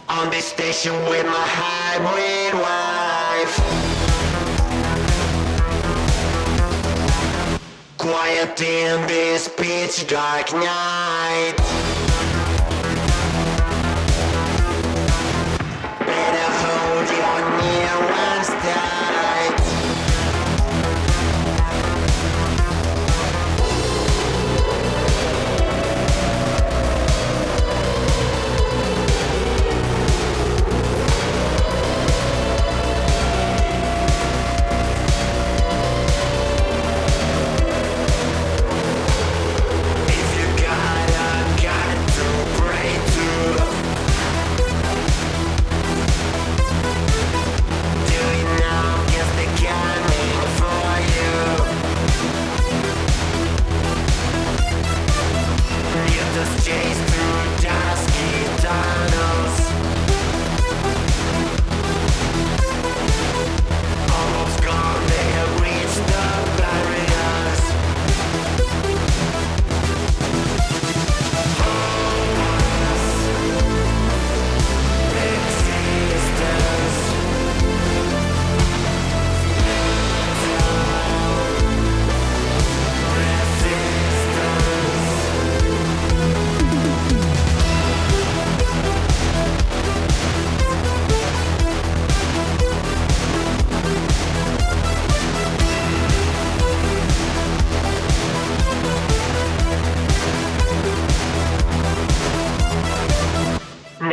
On 0.08 0.30
this 0.30 0.46
station 0.46 0.94
with 1.10 1.26
my 1.26 1.46
hybrid 1.46 2.54
wife. 2.54 3.54
Quiet 7.98 8.60
in 8.62 9.06
this 9.06 9.48
pitch 9.48 10.06
dark 10.08 10.52
night. 10.54 11.89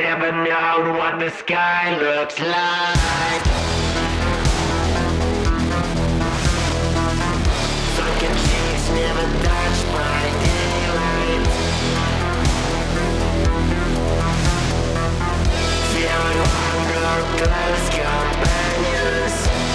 Never 0.10 0.32
known 0.32 0.98
what 0.98 1.20
the 1.20 1.30
sky 1.30 2.00
looks 2.00 2.40
like. 2.40 3.44
Cheeks 8.48 8.86
never 8.96 9.28
daylight. 10.46 11.44
Hunger, 16.56 17.20
close 17.44 17.88
companions. 18.00 19.67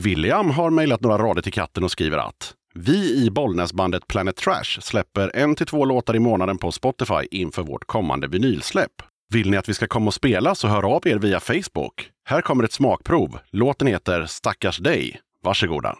William 0.00 0.50
har 0.50 0.70
mejlat 0.70 1.00
några 1.00 1.18
rader 1.18 1.42
till 1.42 1.52
katten 1.52 1.84
och 1.84 1.90
skriver 1.90 2.18
att 2.18 2.54
vi 2.74 3.24
i 3.24 3.30
Bollnäsbandet 3.30 4.06
Planet 4.08 4.36
Trash 4.36 4.80
släpper 4.80 5.36
en 5.36 5.54
till 5.54 5.66
två 5.66 5.84
låtar 5.84 6.16
i 6.16 6.18
månaden 6.18 6.58
på 6.58 6.72
Spotify 6.72 7.26
inför 7.30 7.62
vårt 7.62 7.84
kommande 7.86 8.28
vinylsläpp. 8.28 8.92
Vill 9.32 9.50
ni 9.50 9.56
att 9.56 9.68
vi 9.68 9.74
ska 9.74 9.86
komma 9.86 10.06
och 10.06 10.14
spela 10.14 10.54
så 10.54 10.68
hör 10.68 10.94
av 10.94 11.08
er 11.08 11.18
via 11.18 11.40
Facebook. 11.40 12.10
Här 12.28 12.40
kommer 12.40 12.64
ett 12.64 12.72
smakprov. 12.72 13.38
Låten 13.50 13.86
heter 13.86 14.26
Stackars 14.26 14.78
dig. 14.78 15.20
Varsågoda. 15.44 15.96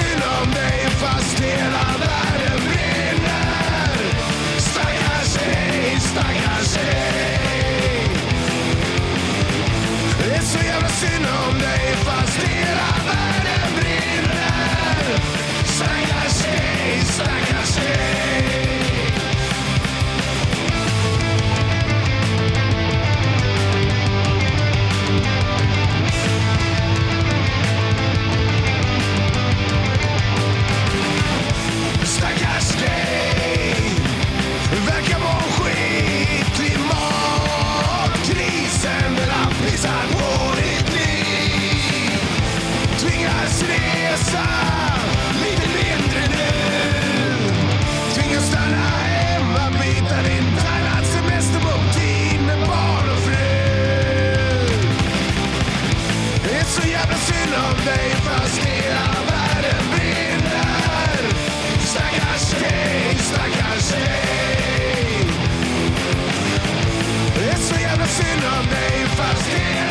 synd 0.00 0.22
om 0.22 0.50
dig 0.50 0.90
fast 0.90 1.40
hela 1.40 1.84
världen 1.98 2.60
brinner. 2.68 3.92
Stackars 4.58 5.34
dig, 5.34 6.00
stackars 6.00 6.74
dig. 6.74 8.08
Det 10.18 10.34
är 10.36 10.42
så 10.42 10.58
jävla 10.58 10.88
synd 10.88 11.26
om 11.48 11.58
dig 11.58 11.94
fast 12.04 12.42
hela 12.42 12.90
världen 13.06 13.68
brinner. 13.76 15.20
Stackars 15.64 16.42
dig, 16.42 17.02
stackars 17.04 17.76
dig. 17.76 18.29
Under 68.40 68.62
mig 68.70 69.06
fast 69.16 69.89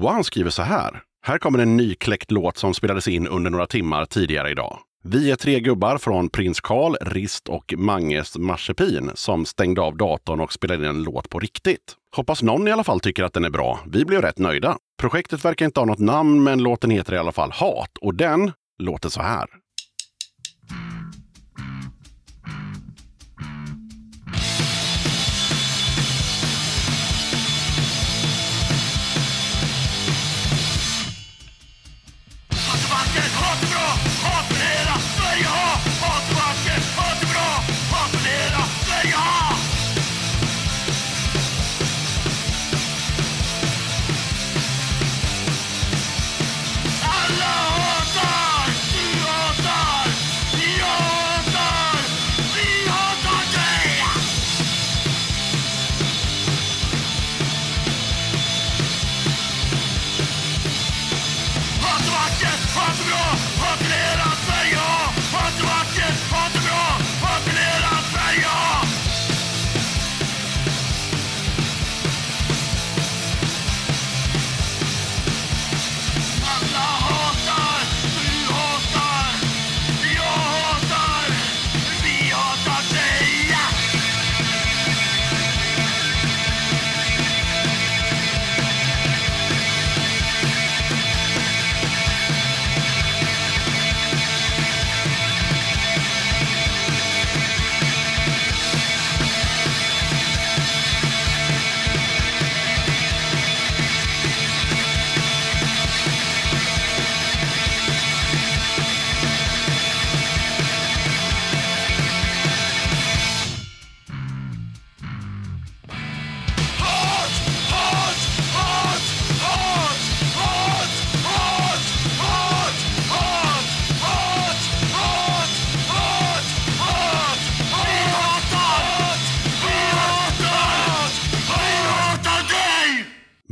Johan 0.00 0.24
skriver 0.24 0.50
så 0.50 0.62
här. 0.62 1.02
Här 1.26 1.38
kommer 1.38 1.58
en 1.58 1.76
nykläckt 1.76 2.30
låt 2.30 2.56
som 2.56 2.74
spelades 2.74 3.08
in 3.08 3.28
under 3.28 3.50
några 3.50 3.66
timmar 3.66 4.04
tidigare 4.04 4.50
idag. 4.50 4.78
Vi 5.04 5.30
är 5.30 5.36
tre 5.36 5.60
gubbar 5.60 5.98
från 5.98 6.28
Prins 6.28 6.60
Karl, 6.60 6.94
Rist 7.00 7.48
och 7.48 7.74
Manges 7.76 8.38
Marsepin 8.38 9.10
som 9.14 9.46
stängde 9.46 9.80
av 9.80 9.96
datorn 9.96 10.40
och 10.40 10.52
spelade 10.52 10.84
in 10.84 10.90
en 10.90 11.02
låt 11.02 11.28
på 11.28 11.38
riktigt. 11.38 11.96
Hoppas 12.16 12.42
någon 12.42 12.68
i 12.68 12.70
alla 12.70 12.84
fall 12.84 13.00
tycker 13.00 13.24
att 13.24 13.32
den 13.32 13.44
är 13.44 13.50
bra. 13.50 13.80
Vi 13.86 14.04
blev 14.04 14.22
rätt 14.22 14.38
nöjda. 14.38 14.76
Projektet 15.00 15.44
verkar 15.44 15.66
inte 15.66 15.80
ha 15.80 15.84
något 15.84 15.98
namn, 15.98 16.42
men 16.42 16.62
låten 16.62 16.90
heter 16.90 17.14
i 17.14 17.18
alla 17.18 17.32
fall 17.32 17.50
Hat 17.52 17.98
och 18.00 18.14
den 18.14 18.52
låter 18.78 19.08
så 19.08 19.22
här. 19.22 19.46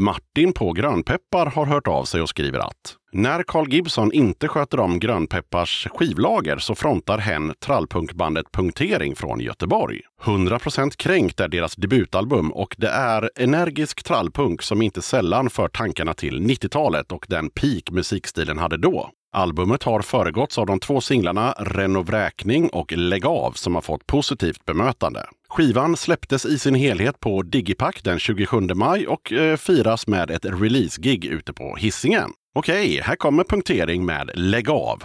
Martin 0.08 0.52
på 0.52 0.72
Grönpeppar 0.72 1.46
har 1.46 1.66
hört 1.66 1.88
av 1.88 2.04
sig 2.04 2.22
och 2.22 2.28
skriver 2.28 2.58
att 2.58 2.96
när 3.12 3.42
Carl 3.42 3.72
Gibson 3.72 4.12
inte 4.12 4.48
sköter 4.48 4.80
om 4.80 4.98
Grönpeppars 4.98 5.86
skivlager 5.90 6.58
så 6.58 6.74
frontar 6.74 7.18
hen 7.18 7.54
trallpunkbandet 7.64 8.52
Punktering 8.52 9.16
från 9.16 9.40
Göteborg. 9.40 10.00
100% 10.22 10.96
kränkt 10.96 11.40
är 11.40 11.48
deras 11.48 11.76
debutalbum 11.76 12.52
och 12.52 12.74
det 12.78 12.88
är 12.88 13.30
energisk 13.36 14.04
trallpunk 14.04 14.62
som 14.62 14.82
inte 14.82 15.02
sällan 15.02 15.50
för 15.50 15.68
tankarna 15.68 16.14
till 16.14 16.40
90-talet 16.40 17.12
och 17.12 17.26
den 17.28 17.50
peak 17.50 17.90
musikstilen 17.90 18.58
hade 18.58 18.76
då. 18.76 19.10
Albumet 19.32 19.82
har 19.82 20.00
föregåtts 20.00 20.58
av 20.58 20.66
de 20.66 20.80
två 20.80 21.00
singlarna 21.00 21.54
Renovräkning 21.58 22.68
och 22.68 22.92
Lägg 22.92 23.26
av 23.26 23.52
som 23.52 23.74
har 23.74 23.82
fått 23.82 24.06
positivt 24.06 24.64
bemötande. 24.64 25.20
Skivan 25.52 25.96
släpptes 25.96 26.46
i 26.46 26.58
sin 26.58 26.74
helhet 26.74 27.20
på 27.20 27.42
Digipack 27.42 28.04
den 28.04 28.18
27 28.18 28.60
maj 28.60 29.06
och 29.06 29.32
eh, 29.32 29.56
firas 29.56 30.06
med 30.06 30.30
ett 30.30 30.44
release-gig 30.44 31.24
ute 31.24 31.52
på 31.52 31.76
Hisingen. 31.76 32.30
Okej, 32.54 33.00
här 33.04 33.16
kommer 33.16 33.44
punktering 33.44 34.04
med 34.06 34.30
Lägg 34.34 34.70
av. 34.70 35.02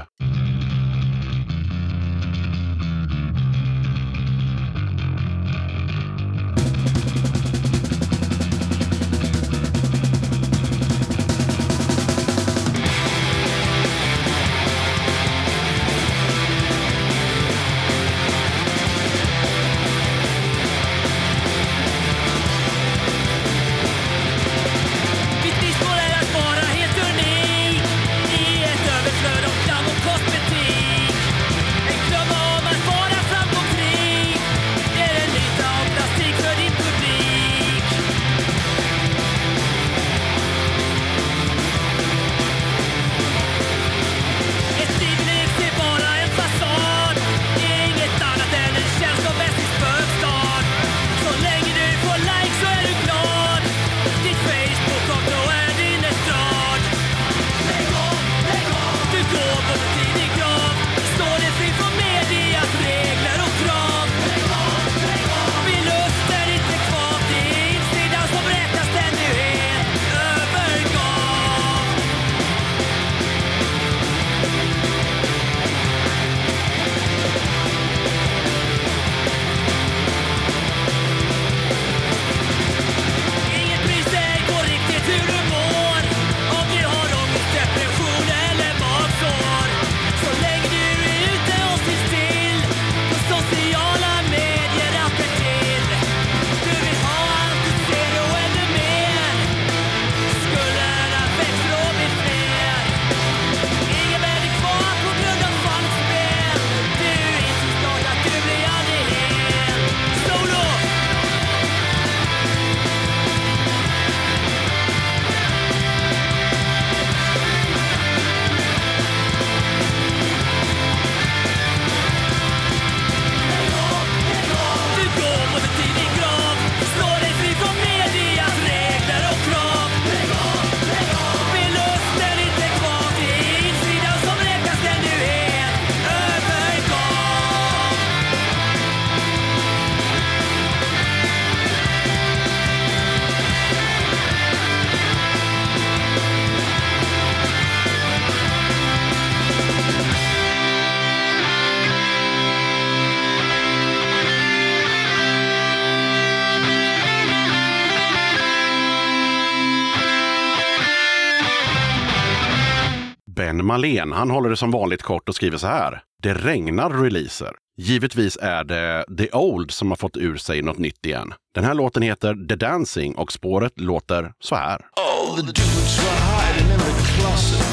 Malén, 163.73 164.11
han 164.11 164.29
håller 164.29 164.49
det 164.49 164.57
som 164.57 164.71
vanligt 164.71 165.01
kort 165.01 165.29
och 165.29 165.35
skriver 165.35 165.57
så 165.57 165.67
här. 165.67 166.01
Det 166.23 166.33
regnar 166.33 166.89
releaser. 166.89 167.51
Givetvis 167.77 168.37
är 168.41 168.63
det 168.63 169.05
The 169.17 169.31
Old 169.31 169.71
som 169.71 169.91
har 169.91 169.95
fått 169.95 170.17
ur 170.17 170.37
sig 170.37 170.61
något 170.61 170.77
nytt 170.77 171.05
igen. 171.05 171.33
Den 171.55 171.63
här 171.63 171.73
låten 171.73 172.03
heter 172.03 172.47
The 172.49 172.55
Dancing 172.55 173.15
och 173.15 173.31
spåret 173.31 173.79
låter 173.79 174.33
så 174.39 174.55
här. 174.55 174.75
All 174.75 175.35
the 175.35 175.41
dudes 175.41 175.99
were 175.99 176.19
hiding 176.33 176.71
in 176.73 176.79
the 176.79 177.21
closet. 177.21 177.65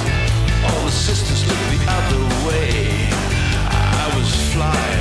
All 0.66 0.86
the 0.86 0.92
sisters 0.92 1.46
looked 1.48 1.70
the 1.70 1.90
other 1.96 2.46
way. 2.46 2.70
I 4.02 4.18
was 4.18 4.52
flying. 4.52 4.99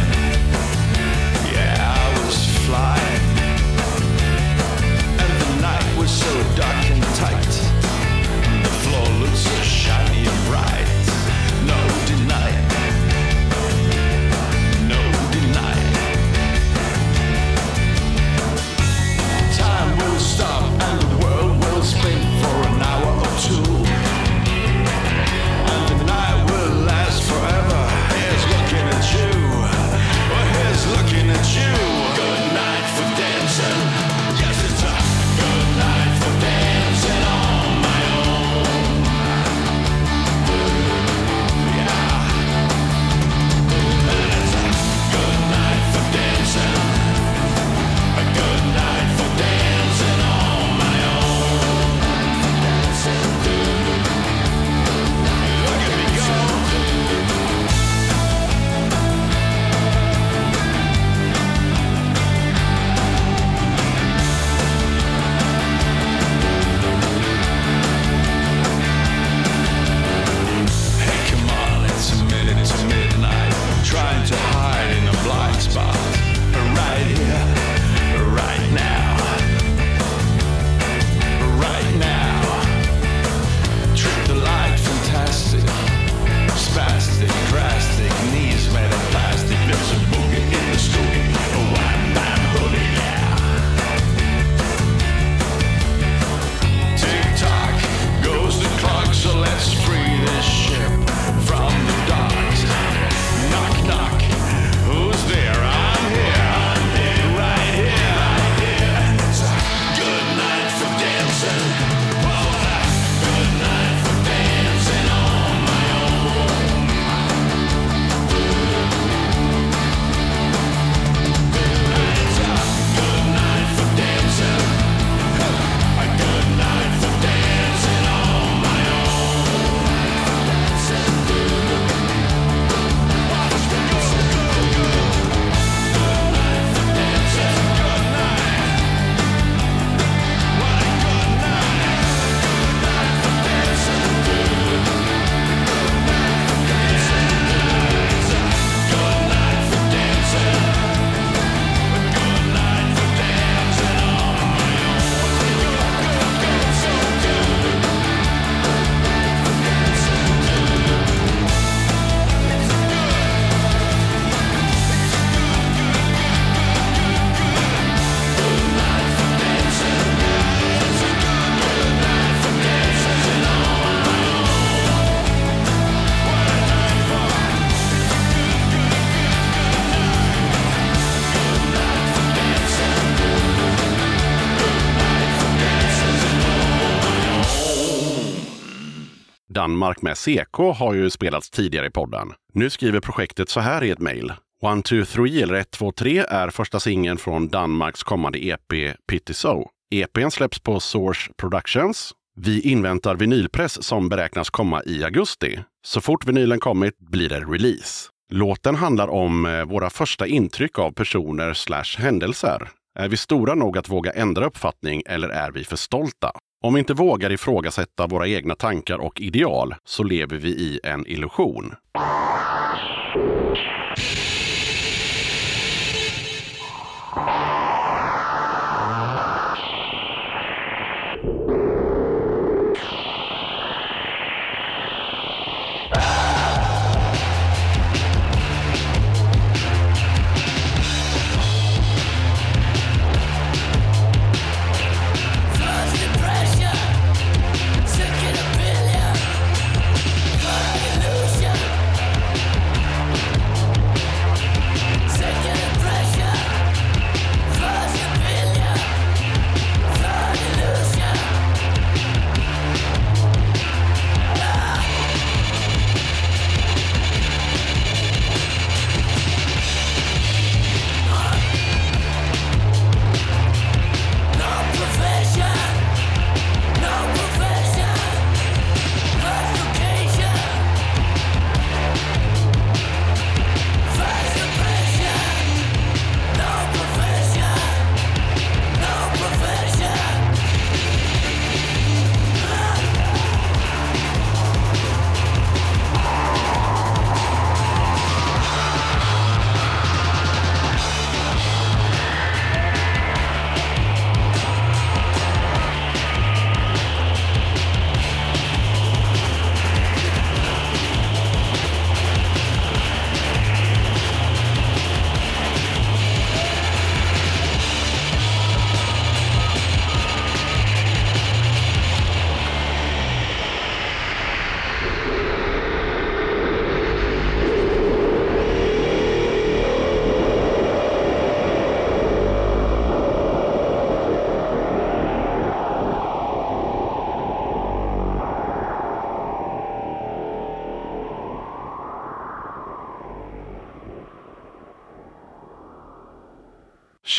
Danmark 189.80 190.02
med 190.02 190.18
CK 190.18 190.58
har 190.76 190.94
ju 190.94 191.10
spelats 191.10 191.50
tidigare 191.50 191.86
i 191.86 191.90
podden. 191.90 192.34
Nu 192.54 192.70
skriver 192.70 193.00
projektet 193.00 193.50
så 193.50 193.60
här 193.60 193.84
i 193.84 193.90
ett 193.90 194.00
mejl. 194.00 194.34
One, 194.62 194.82
two, 194.82 195.06
three 195.06 195.42
eller 195.42 195.54
1, 195.54 195.72
2, 195.72 195.92
3 195.92 196.18
är 196.18 196.50
första 196.50 196.80
singeln 196.80 197.18
från 197.18 197.48
Danmarks 197.48 198.04
kommande 198.04 198.46
EP 198.46 198.74
Pity 199.08 199.34
So. 199.34 199.70
EPn 199.92 200.30
släpps 200.30 200.60
på 200.60 200.80
Source 200.80 201.32
Productions. 201.38 202.12
Vi 202.36 202.62
inväntar 202.62 203.16
vinylpress 203.16 203.84
som 203.84 204.10
beräknas 204.10 204.50
komma 204.50 204.84
i 204.84 205.04
augusti. 205.04 205.60
Så 205.86 206.02
fort 206.02 206.28
vinylen 206.28 206.60
kommit 206.60 206.98
blir 207.00 207.30
det 207.30 207.40
release. 207.40 208.10
Låten 208.32 208.76
handlar 208.76 209.08
om 209.08 209.46
eh, 209.46 209.66
våra 209.66 209.90
första 209.90 210.28
intryck 210.28 210.80
av 210.80 210.92
personer 210.92 211.54
slash 211.54 211.98
händelser. 211.98 212.70
Är 213.00 213.08
vi 213.08 213.18
stora 213.18 213.56
nog 213.56 213.78
att 213.78 213.90
våga 213.90 214.12
ändra 214.12 214.46
uppfattning 214.46 215.02
eller 215.06 215.30
är 215.30 215.52
vi 215.52 215.64
för 215.64 215.76
stolta? 215.76 216.32
Om 216.62 216.74
vi 216.74 216.80
inte 216.80 216.94
vågar 216.94 217.32
ifrågasätta 217.32 218.08
våra 218.08 218.28
egna 218.28 218.56
tankar 218.56 218.98
och 218.98 219.22
ideal 219.22 219.76
så 219.86 220.04
lever 220.04 220.38
vi 220.38 220.50
i 220.50 220.80
en 220.84 221.08
illusion. 221.08 221.74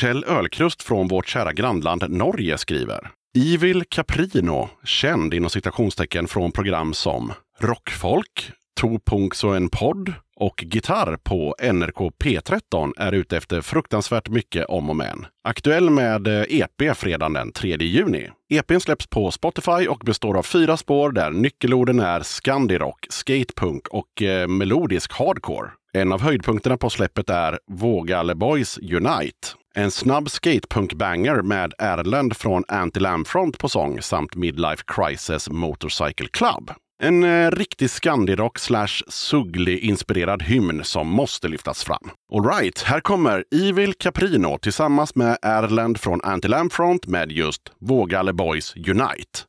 Kjell 0.01 0.25
Ölkrust 0.25 0.83
från 0.83 1.09
vårt 1.09 1.29
kära 1.29 1.53
grannland 1.53 2.05
Norge 2.09 2.59
skriver. 2.59 3.11
Evil 3.55 3.85
Caprino, 3.89 4.69
känd 4.85 5.35
inom 5.35 5.51
citationstecken 5.51 6.29
från 6.29 6.53
program 6.53 6.95
som 6.95 7.33
Rockfolk, 7.59 8.53
Topunks 8.81 9.05
Punks 9.11 9.45
och 9.45 9.57
en 9.57 9.69
podd 9.69 10.13
och 10.37 10.65
Gitarr 10.67 11.17
på 11.17 11.55
NRK 11.73 11.99
P13 12.25 12.93
är 12.97 13.13
ute 13.13 13.37
efter 13.37 13.61
fruktansvärt 13.61 14.29
mycket 14.29 14.67
om 14.67 14.91
och 14.91 14.97
men. 14.97 15.27
Aktuell 15.45 15.91
med 15.91 16.27
eh, 16.27 16.45
EP 16.49 16.97
fredagen 16.97 17.33
den 17.33 17.53
3 17.53 17.77
juni. 17.77 18.31
EPn 18.53 18.81
släpps 18.81 19.07
på 19.07 19.31
Spotify 19.31 19.87
och 19.89 19.99
består 19.99 20.39
av 20.39 20.43
fyra 20.43 20.77
spår 20.77 21.13
där 21.13 21.31
nyckelorden 21.31 22.01
är 22.01 22.21
skandirock, 22.21 23.07
skatepunk 23.11 23.89
och 23.89 24.23
eh, 24.23 24.49
melodisk 24.49 25.13
hardcore. 25.13 25.71
En 25.93 26.13
av 26.13 26.23
höjdpunkterna 26.23 26.77
på 26.77 26.91
släppet 26.91 27.31
är 27.31 27.59
Vågale 27.67 28.35
Boys 28.35 28.79
Unite. 28.79 29.60
En 29.75 29.91
snabb 29.91 30.31
skatepunk-banger 30.31 31.43
med 31.43 31.73
Erlend 31.79 32.37
från 32.37 32.64
Anti 32.68 33.01
Front 33.27 33.59
på 33.59 33.68
sång 33.68 34.03
samt 34.03 34.37
Midlife 34.37 34.83
Crisis 34.87 35.51
Motorcycle 35.51 36.29
Club. 36.33 36.71
En 37.03 37.25
eh, 37.25 37.51
riktig 37.51 37.91
skandirock 37.91 38.59
slash 38.59 39.03
Sugli-inspirerad 39.09 40.43
hymn 40.43 40.85
som 40.85 41.09
måste 41.09 41.49
lyftas 41.49 41.85
fram. 41.85 42.11
Alright, 42.33 42.83
här 42.83 43.01
kommer 43.01 43.45
Evil 43.55 43.95
Caprino 43.95 44.59
tillsammans 44.59 45.14
med 45.14 45.39
Erland 45.43 46.01
från 46.01 46.21
Anti 46.23 46.49
Front 46.71 47.07
med 47.07 47.33
just 47.33 47.62
Vågalle 47.81 48.33
Boys 48.33 48.75
Unite. 48.77 49.41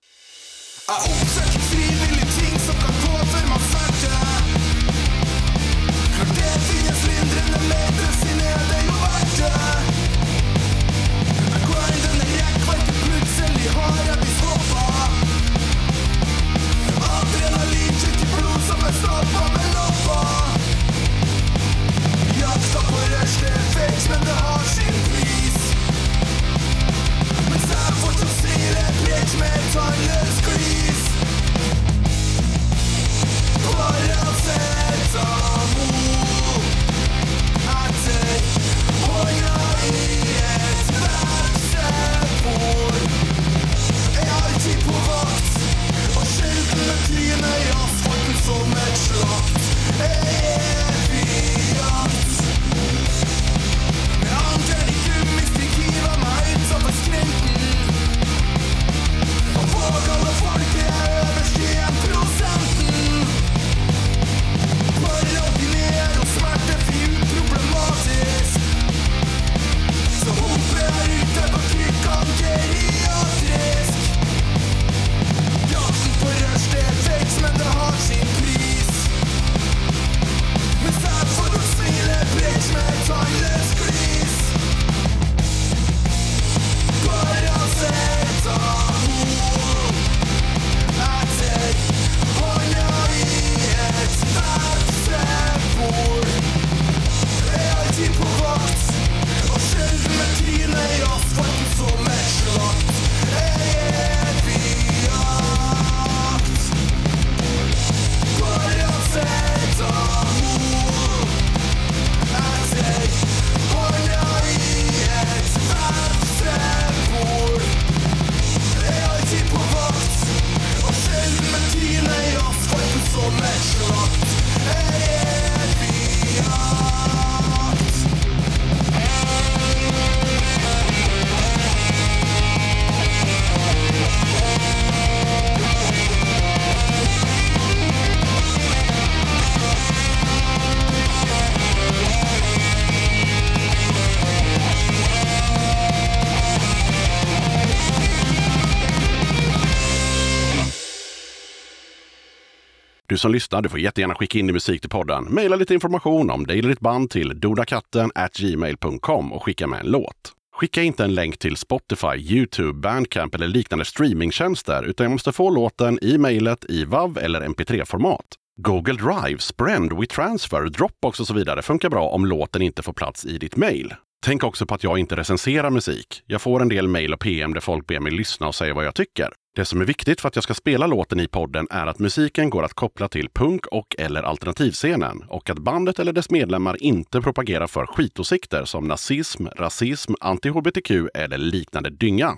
Du 153.11 153.17
som 153.17 153.31
lyssnar, 153.31 153.61
du 153.61 153.69
får 153.69 153.79
jättegärna 153.79 154.15
skicka 154.15 154.39
in 154.39 154.47
din 154.47 154.53
musik 154.53 154.81
till 154.81 154.89
podden. 154.89 155.27
Maila 155.29 155.55
lite 155.55 155.73
information 155.73 156.29
om 156.29 156.47
dig 156.47 156.59
eller 156.59 156.69
ditt 156.69 156.79
band 156.79 157.09
till 157.09 157.39
dodakatten 157.39 158.11
gmail.com 158.39 159.33
och 159.33 159.43
skicka 159.43 159.67
med 159.67 159.79
en 159.79 159.91
låt. 159.91 160.33
Skicka 160.55 160.83
inte 160.83 161.03
en 161.03 161.13
länk 161.13 161.37
till 161.37 161.57
Spotify, 161.57 162.15
Youtube, 162.17 162.73
Bandcamp 162.73 163.35
eller 163.35 163.47
liknande 163.47 163.85
streamingtjänster, 163.85 164.83
utan 164.83 165.03
jag 165.03 165.11
måste 165.11 165.31
få 165.31 165.49
låten 165.49 165.99
i 166.01 166.17
mejlet 166.17 166.65
i 166.69 166.85
WAV 166.85 167.17
eller 167.17 167.41
MP3-format. 167.41 168.25
Google 168.61 168.93
Drive, 168.93 169.39
Sprend, 169.39 169.93
WeTransfer, 169.93 170.69
Dropbox 170.69 171.19
och 171.19 171.27
så 171.27 171.33
vidare 171.33 171.61
funkar 171.61 171.89
bra 171.89 172.09
om 172.09 172.25
låten 172.25 172.61
inte 172.61 172.83
får 172.83 172.93
plats 172.93 173.25
i 173.25 173.37
ditt 173.37 173.55
mejl. 173.55 173.93
Tänk 174.25 174.43
också 174.43 174.65
på 174.65 174.75
att 174.75 174.83
jag 174.83 174.99
inte 174.99 175.15
recenserar 175.15 175.69
musik. 175.69 176.23
Jag 176.25 176.41
får 176.41 176.61
en 176.61 176.69
del 176.69 176.87
mejl 176.87 177.13
och 177.13 177.19
PM 177.19 177.53
där 177.53 177.61
folk 177.61 177.87
ber 177.87 177.99
mig 177.99 178.11
lyssna 178.11 178.47
och 178.47 178.55
säga 178.55 178.73
vad 178.73 178.85
jag 178.85 178.95
tycker. 178.95 179.33
Det 179.55 179.65
som 179.65 179.81
är 179.81 179.85
viktigt 179.85 180.21
för 180.21 180.27
att 180.27 180.35
jag 180.35 180.43
ska 180.43 180.53
spela 180.53 180.87
låten 180.87 181.19
i 181.19 181.27
podden 181.27 181.67
är 181.69 181.87
att 181.87 181.99
musiken 181.99 182.49
går 182.49 182.63
att 182.63 182.73
koppla 182.73 183.07
till 183.07 183.29
punk 183.29 183.65
och 183.67 183.95
eller 183.97 184.23
alternativscenen 184.23 185.23
och 185.27 185.49
att 185.49 185.59
bandet 185.59 185.99
eller 185.99 186.13
dess 186.13 186.29
medlemmar 186.29 186.83
inte 186.83 187.21
propagerar 187.21 187.67
för 187.67 187.85
skitåsikter 187.85 188.65
som 188.65 188.87
nazism, 188.87 189.47
rasism, 189.47 190.13
anti-hbtq 190.21 191.09
eller 191.13 191.37
liknande 191.37 191.89
dynga. 191.89 192.33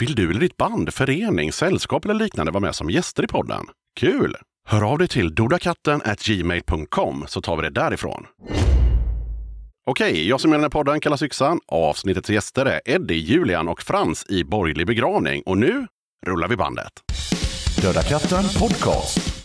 Vill 0.00 0.14
du 0.14 0.30
eller 0.30 0.40
ditt 0.40 0.56
band, 0.56 0.94
förening, 0.94 1.52
sällskap 1.52 2.04
eller 2.04 2.14
liknande 2.14 2.52
vara 2.52 2.60
med 2.60 2.74
som 2.74 2.90
gäster 2.90 3.24
i 3.24 3.26
podden? 3.26 3.66
Kul! 3.96 4.36
Hör 4.66 4.92
av 4.92 4.98
dig 4.98 5.08
till 5.08 5.34
dodakatten 5.34 6.00
gmail.com 6.24 7.24
så 7.28 7.40
tar 7.40 7.56
vi 7.56 7.62
det 7.62 7.70
därifrån. 7.70 8.26
Okej, 9.86 10.28
jag 10.28 10.40
som 10.40 10.50
gör 10.50 10.58
den 10.58 10.64
här 10.64 10.68
podden 10.68 11.00
kallas 11.00 11.22
Yxan. 11.22 11.60
Avsnittets 11.66 12.30
gäster 12.30 12.66
är 12.66 12.80
Eddie, 12.84 13.14
Julian 13.14 13.68
och 13.68 13.82
Frans 13.82 14.26
i 14.28 14.44
Borgerlig 14.44 14.86
begravning. 14.86 15.42
Och 15.46 15.58
nu 15.58 15.86
rullar 16.26 16.48
vi 16.48 16.56
bandet. 16.56 16.92
Döda 17.82 18.02
katten 18.02 18.44
podcast. 18.60 19.44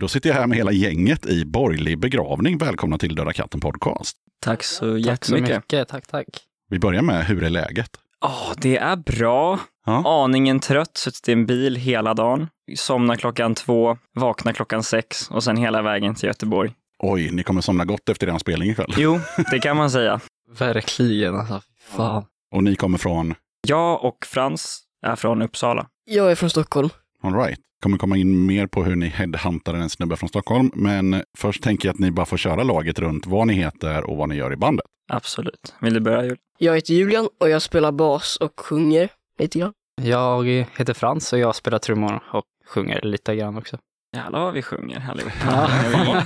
Då 0.00 0.08
sitter 0.08 0.28
jag 0.28 0.36
här 0.36 0.46
med 0.46 0.58
hela 0.58 0.72
gänget 0.72 1.26
i 1.26 1.44
Borgerlig 1.44 1.98
begravning. 1.98 2.58
Välkomna 2.58 2.98
till 2.98 3.14
Döda 3.14 3.32
katten 3.32 3.60
podcast. 3.60 4.16
Tack 4.44 4.62
så 4.62 4.78
Tack 4.78 5.24
så 5.24 5.32
jättemycket. 5.36 5.56
mycket. 5.56 5.88
Tack, 5.88 6.06
tack. 6.06 6.26
Vi 6.68 6.78
börjar 6.78 7.02
med, 7.02 7.24
hur 7.26 7.42
är 7.44 7.50
läget? 7.50 7.90
Ja, 8.20 8.54
det 8.56 8.76
är 8.76 8.96
bra. 8.96 9.58
Ja. 9.86 10.02
Aningen 10.24 10.60
trött, 10.60 10.96
suttit 10.96 11.28
i 11.28 11.32
en 11.32 11.46
bil 11.46 11.76
hela 11.76 12.14
dagen. 12.14 12.48
Somnar 12.76 13.16
klockan 13.16 13.54
två, 13.54 13.98
vaknar 14.14 14.52
klockan 14.52 14.82
sex 14.82 15.30
och 15.30 15.44
sen 15.44 15.56
hela 15.56 15.82
vägen 15.82 16.14
till 16.14 16.26
Göteborg. 16.26 16.72
Oj, 17.02 17.30
ni 17.30 17.42
kommer 17.42 17.60
somna 17.60 17.84
gott 17.84 18.08
efter 18.08 18.28
er 18.28 18.38
spelning 18.38 18.70
ikväll. 18.70 18.94
Jo, 18.96 19.20
det 19.50 19.58
kan 19.58 19.76
man 19.76 19.90
säga. 19.90 20.20
Verkligen 20.58 21.34
alltså. 21.36 21.60
Fan. 21.80 22.24
Och 22.54 22.64
ni 22.64 22.76
kommer 22.76 22.98
från, 22.98 23.34
Jag 23.68 24.04
och 24.04 24.26
Frans 24.26 24.80
är 25.06 25.16
från 25.16 25.42
Uppsala. 25.42 25.86
Jag 26.04 26.30
är 26.30 26.34
från 26.34 26.50
Stockholm. 26.50 26.88
All 27.22 27.34
right. 27.34 27.58
Kommer 27.82 27.98
komma 27.98 28.16
in 28.16 28.46
mer 28.46 28.66
på 28.66 28.84
hur 28.84 28.96
ni 28.96 29.06
headhuntade 29.06 29.78
en 29.78 29.90
snubbe 29.90 30.16
från 30.16 30.28
Stockholm. 30.28 30.70
Men 30.74 31.22
först 31.38 31.62
tänker 31.62 31.88
jag 31.88 31.94
att 31.94 31.98
ni 31.98 32.10
bara 32.10 32.26
får 32.26 32.36
köra 32.36 32.62
laget 32.62 32.98
runt 32.98 33.26
vad 33.26 33.46
ni 33.46 33.54
heter 33.54 34.04
och 34.10 34.16
vad 34.16 34.28
ni 34.28 34.34
gör 34.34 34.52
i 34.52 34.56
bandet. 34.56 34.86
Absolut. 35.12 35.74
Vill 35.80 35.94
du 35.94 36.00
börja 36.00 36.22
Julia? 36.22 36.36
Jag 36.58 36.74
heter 36.74 36.94
Julian 36.94 37.28
och 37.40 37.48
jag 37.50 37.62
spelar 37.62 37.92
bas 37.92 38.36
och 38.36 38.60
sjunger 38.60 39.08
lite 39.38 39.58
grann. 39.58 39.72
Jag 40.02 40.44
heter 40.76 40.94
Frans 40.94 41.32
och 41.32 41.38
jag 41.38 41.56
spelar 41.56 41.78
trummor 41.78 42.22
och 42.32 42.44
sjunger 42.66 43.00
lite 43.02 43.36
grann 43.36 43.58
också. 43.58 43.78
Jävlar 44.16 44.40
vad 44.40 44.54
vi 44.54 44.62
sjunger 44.62 45.10
allihopa. 45.10 45.70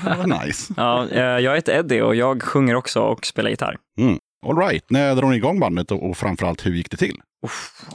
Vad 0.19 0.47
nice. 0.47 0.75
Ja, 0.77 1.09
eh, 1.09 1.23
jag 1.23 1.55
heter 1.55 1.79
Eddie 1.79 2.01
och 2.01 2.15
jag 2.15 2.43
sjunger 2.43 2.75
också 2.75 3.01
och 3.01 3.27
spelar 3.27 3.51
gitarr. 3.51 3.77
All 4.47 4.59
right. 4.59 4.91
När 4.91 5.15
drog 5.15 5.31
ni 5.31 5.37
igång 5.37 5.61
bandet 5.61 5.91
och, 5.91 6.11
och 6.11 6.17
framförallt 6.17 6.67
hur 6.67 6.71
gick 6.75 6.91
det 6.91 6.97
till? 6.97 7.21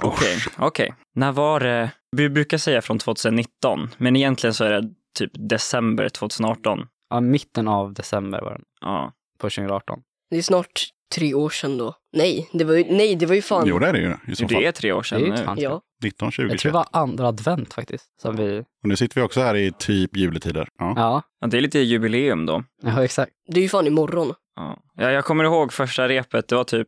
Okej, 0.01 0.37
okej. 0.57 0.93
När 1.15 1.31
var 1.31 1.59
det? 1.59 1.91
Vi 2.17 2.29
brukar 2.29 2.57
säga 2.57 2.81
från 2.81 2.99
2019, 2.99 3.89
men 3.97 4.15
egentligen 4.15 4.53
så 4.53 4.63
är 4.63 4.81
det 4.81 4.89
typ 5.17 5.31
december 5.49 6.09
2018. 6.09 6.87
Ja, 7.09 7.19
mitten 7.19 7.67
av 7.67 7.93
december 7.93 8.41
var 8.41 8.51
den, 8.51 8.61
Ja, 8.81 9.11
på 9.39 9.49
2018. 9.49 9.99
Det 10.29 10.37
är 10.37 10.41
snart 10.41 10.83
tre 11.15 11.33
år 11.33 11.49
sedan 11.49 11.77
då. 11.77 11.93
Nej, 12.13 12.49
det 12.53 12.63
var 12.63 12.73
ju, 12.73 12.83
nej, 12.89 13.15
det 13.15 13.25
var 13.25 13.35
ju 13.35 13.41
fan. 13.41 13.63
Jo, 13.67 13.79
det 13.79 13.87
är 13.87 13.93
det 13.93 13.99
ju 13.99 14.15
i 14.27 14.35
så 14.35 14.45
det 14.45 14.53
fall. 14.55 14.63
är 14.63 14.71
tre 14.71 14.91
år 14.91 15.01
Det 15.01 15.07
sedan 15.07 15.21
är 15.21 15.25
ju 15.25 15.31
nu. 15.31 15.37
fan 15.37 15.57
Ja, 15.59 15.81
19, 16.03 16.31
20, 16.31 16.41
Jag 16.43 16.49
tror 16.49 16.57
21. 16.57 16.63
det 16.73 16.77
var 16.77 16.87
andra 16.91 17.27
advent 17.27 17.73
faktiskt. 17.73 18.05
Som 18.21 18.35
vi, 18.35 18.59
Och 18.59 18.89
nu 18.89 18.95
sitter 18.95 19.15
vi 19.15 19.21
också 19.27 19.41
här 19.41 19.55
i 19.55 19.71
typ 19.71 20.17
juletider. 20.17 20.67
Ja. 20.79 20.93
ja, 20.95 21.21
Ja, 21.41 21.47
det 21.47 21.57
är 21.57 21.61
lite 21.61 21.79
jubileum 21.79 22.45
då. 22.45 22.63
ja 22.83 23.03
exakt. 23.03 23.31
det 23.47 23.59
är 23.59 23.63
ju 23.63 23.69
fan 23.69 23.87
imorgon. 23.87 24.33
Ja. 24.55 24.77
Ja, 24.95 25.11
jag 25.11 25.25
kommer 25.25 25.43
ihåg 25.43 25.73
första 25.73 26.07
repet, 26.07 26.47
det 26.47 26.55
var 26.55 26.63
typ, 26.63 26.87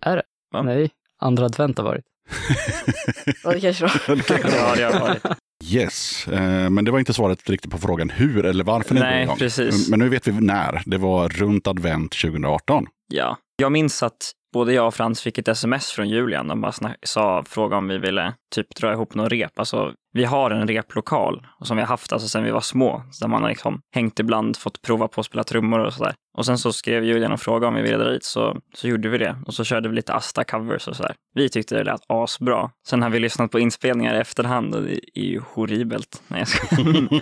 Va? 0.54 0.62
Nej, 0.62 0.90
andra 1.20 1.46
advent 1.46 1.78
har 1.78 1.86
varit. 1.86 2.06
Ja, 3.44 3.52
det 3.54 3.60
kanske 3.62 3.84
var. 3.86 3.94
ja 4.08 4.76
det 4.76 4.84
har 4.84 5.00
varit. 5.00 5.24
Yes, 5.64 6.28
eh, 6.28 6.70
men 6.70 6.86
det 6.86 6.92
var 6.92 7.00
inte 7.00 7.14
svaret 7.14 7.50
riktigt 7.50 7.72
på 7.72 7.78
frågan 7.78 8.10
hur 8.10 8.46
eller 8.46 8.64
varför 8.64 8.94
ni 8.94 9.00
drog 9.00 9.12
Nej, 9.12 9.24
igång. 9.24 9.38
precis. 9.38 9.90
Men 9.90 10.00
nu 10.00 10.10
vet 10.10 10.28
vi 10.28 10.32
när. 10.32 10.82
Det 10.86 10.98
var 10.98 11.30
runt 11.30 11.68
advent 11.68 12.12
2018. 12.12 12.86
Ja. 13.08 13.38
Jag 13.56 13.72
minns 13.72 14.04
att 14.04 14.32
både 14.54 14.74
jag 14.74 14.88
och 14.88 14.94
Frans 14.94 15.22
fick 15.22 15.38
ett 15.38 15.48
sms 15.48 15.92
från 15.92 16.10
Julian. 16.10 16.48
De 16.48 16.62
bara 16.62 16.72
sa, 17.04 17.44
fråga 17.48 17.78
om 17.78 17.88
vi 17.88 17.98
ville 17.98 18.34
typ 18.56 18.76
dra 18.76 18.94
ihop 18.94 19.16
någon 19.16 19.30
rep. 19.30 19.60
Alltså, 19.60 19.94
vi 20.14 20.26
har 20.26 20.52
en 20.52 20.68
replokal 20.68 21.48
som 21.62 21.78
vi 21.78 21.84
har 21.84 21.88
haft 21.88 22.14
alltså, 22.14 22.28
sedan 22.28 22.44
vi 22.44 22.52
var 22.52 22.62
små. 22.62 23.04
Där 23.22 23.28
man 23.28 23.42
har 23.42 23.50
liksom 23.50 23.82
hängt 23.96 24.20
ibland, 24.20 24.58
fått 24.58 24.82
prova 24.82 25.08
på 25.08 25.22
att 25.22 25.26
spela 25.26 25.44
trummor 25.44 25.80
och 25.80 25.94
sådär. 25.94 26.14
Och 26.38 26.46
sen 26.46 26.58
så 26.58 26.74
skrev 26.74 27.04
Julian 27.04 27.32
och 27.32 27.40
frågade 27.40 27.68
om 27.68 27.74
vi 27.74 27.82
ville 27.82 27.98
dra 27.98 28.10
dit, 28.10 28.24
så, 28.24 28.58
så 28.76 28.88
gjorde 28.88 29.10
vi 29.10 29.18
det. 29.18 29.36
Och 29.46 29.54
så 29.54 29.64
körde 29.64 29.90
vi 29.90 29.96
lite 29.96 30.14
Asta-covers 30.14 30.90
och 30.90 30.96
sådär. 30.96 31.16
Vi 31.34 31.50
tyckte 31.50 31.76
det 31.76 31.84
lät 31.84 32.02
asbra. 32.08 32.70
Sen 32.88 33.02
har 33.02 33.10
vi 33.10 33.20
lyssnat 33.20 33.52
på 33.52 33.60
inspelningar 33.60 34.16
i 34.16 34.18
efterhand 34.18 34.76
och 34.76 34.82
det 34.82 35.00
är 35.14 35.24
ju 35.24 35.42
horribelt. 35.54 36.22
Nej, 36.28 36.40
jag 36.40 36.48
skojar. 36.48 37.22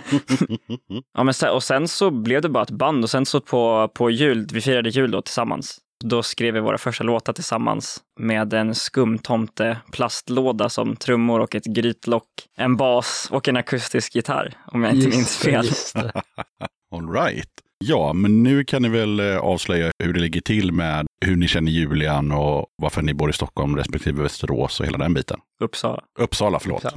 Ja, 1.14 1.24
men 1.24 1.34
sen, 1.34 1.50
och 1.50 1.62
sen 1.62 1.88
så 1.88 2.10
blev 2.10 2.42
det 2.42 2.48
bara 2.48 2.62
ett 2.62 2.70
band 2.70 3.04
och 3.04 3.10
sen 3.10 3.26
så 3.26 3.40
på, 3.40 3.90
på 3.94 4.10
jul, 4.10 4.46
vi 4.52 4.60
firade 4.60 4.90
jul 4.90 5.10
då 5.10 5.22
tillsammans. 5.22 5.78
Då 6.04 6.22
skrev 6.22 6.54
vi 6.54 6.60
våra 6.60 6.78
första 6.78 7.04
låtar 7.04 7.32
tillsammans 7.32 8.00
med 8.20 8.54
en 8.54 8.74
skumtomte 8.74 9.76
plastlåda 9.92 10.68
som 10.68 10.96
trummor 10.96 11.40
och 11.40 11.54
ett 11.54 11.64
grytlock, 11.64 12.28
en 12.56 12.76
bas 12.76 13.28
och 13.30 13.48
en 13.48 13.56
akustisk 13.56 14.14
gitarr, 14.14 14.54
om 14.66 14.84
jag 14.84 14.94
inte 14.94 15.08
minns 15.08 15.38
det, 15.38 15.44
fel. 15.50 15.66
just. 15.66 15.96
All 16.92 17.12
right. 17.12 17.50
Ja, 17.84 18.12
men 18.12 18.42
nu 18.42 18.64
kan 18.64 18.82
ni 18.82 18.88
väl 18.88 19.20
eh, 19.20 19.38
avslöja 19.38 19.92
hur 19.98 20.12
det 20.12 20.20
ligger 20.20 20.40
till 20.40 20.72
med 20.72 21.06
hur 21.26 21.36
ni 21.36 21.48
känner 21.48 21.72
Julian 21.72 22.32
och 22.32 22.66
varför 22.82 23.02
ni 23.02 23.14
bor 23.14 23.30
i 23.30 23.32
Stockholm 23.32 23.76
respektive 23.76 24.22
Västerås 24.22 24.80
och 24.80 24.86
hela 24.86 24.98
den 24.98 25.14
biten. 25.14 25.40
Uppsala. 25.60 26.02
Uppsala, 26.18 26.60
förlåt. 26.60 26.84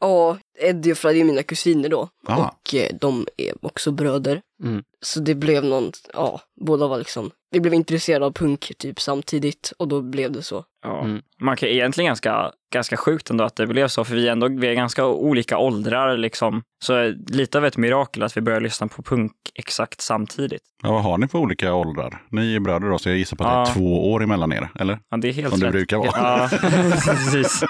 Ja, 0.00 0.38
Eddie 0.58 0.92
och 0.92 0.98
Fred 0.98 1.16
är 1.16 1.24
mina 1.24 1.42
kusiner 1.42 1.88
då. 1.88 2.08
Ah. 2.26 2.36
Och 2.36 2.74
eh, 2.74 2.88
de 3.00 3.26
är 3.36 3.66
också 3.66 3.92
bröder. 3.92 4.40
Mm. 4.64 4.82
Så 5.04 5.20
det 5.20 5.34
blev 5.34 5.64
någon, 5.64 5.92
ja, 6.14 6.40
båda 6.60 6.86
var 6.88 6.98
liksom, 6.98 7.30
vi 7.50 7.60
blev 7.60 7.74
intresserade 7.74 8.26
av 8.26 8.32
punk 8.32 8.72
typ 8.78 9.00
samtidigt 9.00 9.72
och 9.78 9.88
då 9.88 10.02
blev 10.02 10.32
det 10.32 10.42
så. 10.42 10.64
ja. 10.84 11.04
Mm. 11.04 11.22
Man 11.40 11.56
kan 11.56 11.68
egentligen 11.68 12.06
ganska, 12.06 12.52
ganska 12.72 12.96
sjukt 12.96 13.30
ändå 13.30 13.44
att 13.44 13.56
det 13.56 13.66
blev 13.66 13.88
så, 13.88 14.04
för 14.04 14.14
vi 14.14 14.28
är 14.28 14.32
ändå 14.32 14.48
vi 14.48 14.66
är 14.68 14.74
ganska 14.74 15.06
olika 15.06 15.58
åldrar 15.58 16.16
liksom. 16.16 16.62
Så 16.84 17.14
lite 17.28 17.58
av 17.58 17.64
ett 17.66 17.76
mirakel 17.76 18.22
att 18.22 18.36
vi 18.36 18.40
började 18.40 18.64
lyssna 18.64 18.86
på 18.88 19.02
punk 19.02 19.32
exakt 19.54 20.00
samtidigt. 20.00 20.62
Ja, 20.82 20.92
vad 20.92 21.02
har 21.02 21.18
ni 21.18 21.28
för 21.28 21.38
olika 21.38 21.74
åldrar? 21.74 22.22
Ni 22.30 22.54
är 22.54 22.60
bröder 22.60 22.88
då, 22.90 22.98
så 22.98 23.08
jag 23.08 23.16
gissar 23.18 23.36
på 23.36 23.44
att 23.44 23.50
det 23.50 23.54
Ja. 23.56 23.62
är 23.70 23.74
två 23.74 24.12
år 24.12 24.22
emellan 24.22 24.52
er, 24.52 24.68
eller? 24.78 24.98
Ja, 25.10 25.16
det 25.16 25.28
är 25.28 25.32
helt 25.32 25.50
Som 25.50 25.60
det 25.60 25.66
rätt. 25.66 25.72
brukar 25.72 25.96
vara. 25.96 26.10
Ja, 26.12 26.48
precis. 27.06 27.64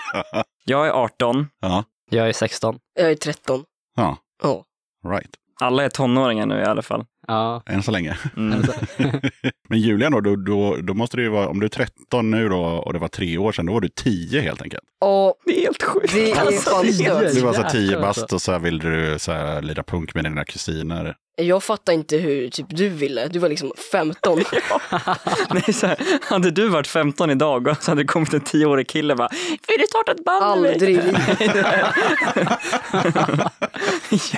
Jag 0.64 0.86
är 0.86 0.90
18. 0.90 1.48
Ja, 1.61 1.84
Jag 2.11 2.28
är 2.28 2.32
16. 2.32 2.78
Jag 3.00 3.11
är 3.11 3.14
13. 3.14 3.64
ja, 3.96 4.16
Ja. 4.42 4.64
right. 5.11 5.30
Alla 5.61 5.84
är 5.84 5.88
tonåringar 5.88 6.46
nu 6.46 6.61
i 6.61 6.64
alla 6.64 6.82
fall. 6.82 7.05
Ja, 7.28 7.62
Än 7.66 7.82
så 7.82 7.90
länge. 7.90 8.16
Mm. 8.36 8.62
Men 9.68 9.80
Julian 9.80 10.12
då, 10.12 10.20
då, 10.20 10.36
då, 10.36 10.76
då 10.76 10.94
måste 10.94 11.16
det 11.16 11.22
ju 11.22 11.28
vara, 11.28 11.48
om 11.48 11.60
du 11.60 11.64
är 11.66 11.68
13 11.68 12.30
nu 12.30 12.48
då 12.48 12.60
och 12.60 12.92
det 12.92 12.98
var 12.98 13.08
tre 13.08 13.38
år 13.38 13.52
sedan, 13.52 13.66
då 13.66 13.72
var 13.72 13.80
du 13.80 13.88
10 13.88 14.40
helt 14.40 14.62
enkelt. 14.62 14.82
Och 15.00 15.34
Det 15.46 15.56
är 15.58 15.62
helt 15.62 15.82
sjukt. 15.82 16.12
det 16.14 16.30
är 16.30 16.34
fan 16.34 16.92
stört. 16.92 17.34
Du 17.34 17.40
var 17.40 17.52
så 17.52 17.60
Jäklar, 17.60 17.70
10 17.70 17.80
alltså. 17.80 18.00
bast 18.20 18.32
och 18.32 18.42
så 18.42 18.52
här 18.52 18.58
vill 18.58 18.78
du 18.78 19.18
så 19.18 19.32
här 19.32 19.62
lira 19.62 19.82
punk 19.82 20.14
med 20.14 20.24
dina 20.24 20.44
kusiner. 20.44 21.16
Jag 21.37 21.62
fattar 21.62 21.93
inte 21.93 22.16
hur 22.16 22.49
typ 22.49 22.66
du 22.68 22.89
ville. 22.89 23.28
Du 23.28 23.39
var 23.39 23.49
liksom 23.49 23.72
15. 23.93 24.39
Nej, 25.51 25.72
så 25.72 25.87
här, 25.87 25.99
hade 26.22 26.51
du 26.51 26.68
varit 26.68 26.87
15 26.87 27.30
idag 27.30 27.68
och 27.68 27.83
så 27.83 27.91
hade 27.91 28.03
det 28.03 28.07
kommit 28.07 28.35
en 28.35 28.41
10-årig 28.41 28.89
kille 28.89 29.12
och 29.12 29.18
bara 29.18 29.28
Vill 29.68 29.78
du 29.78 29.87
starta 29.89 30.12
ett 30.12 30.24
band 30.24 30.62
med 30.62 30.62
mig?" 30.62 30.72
Aldrig 30.72 30.97
i 30.97 31.03
livet. 31.03 31.57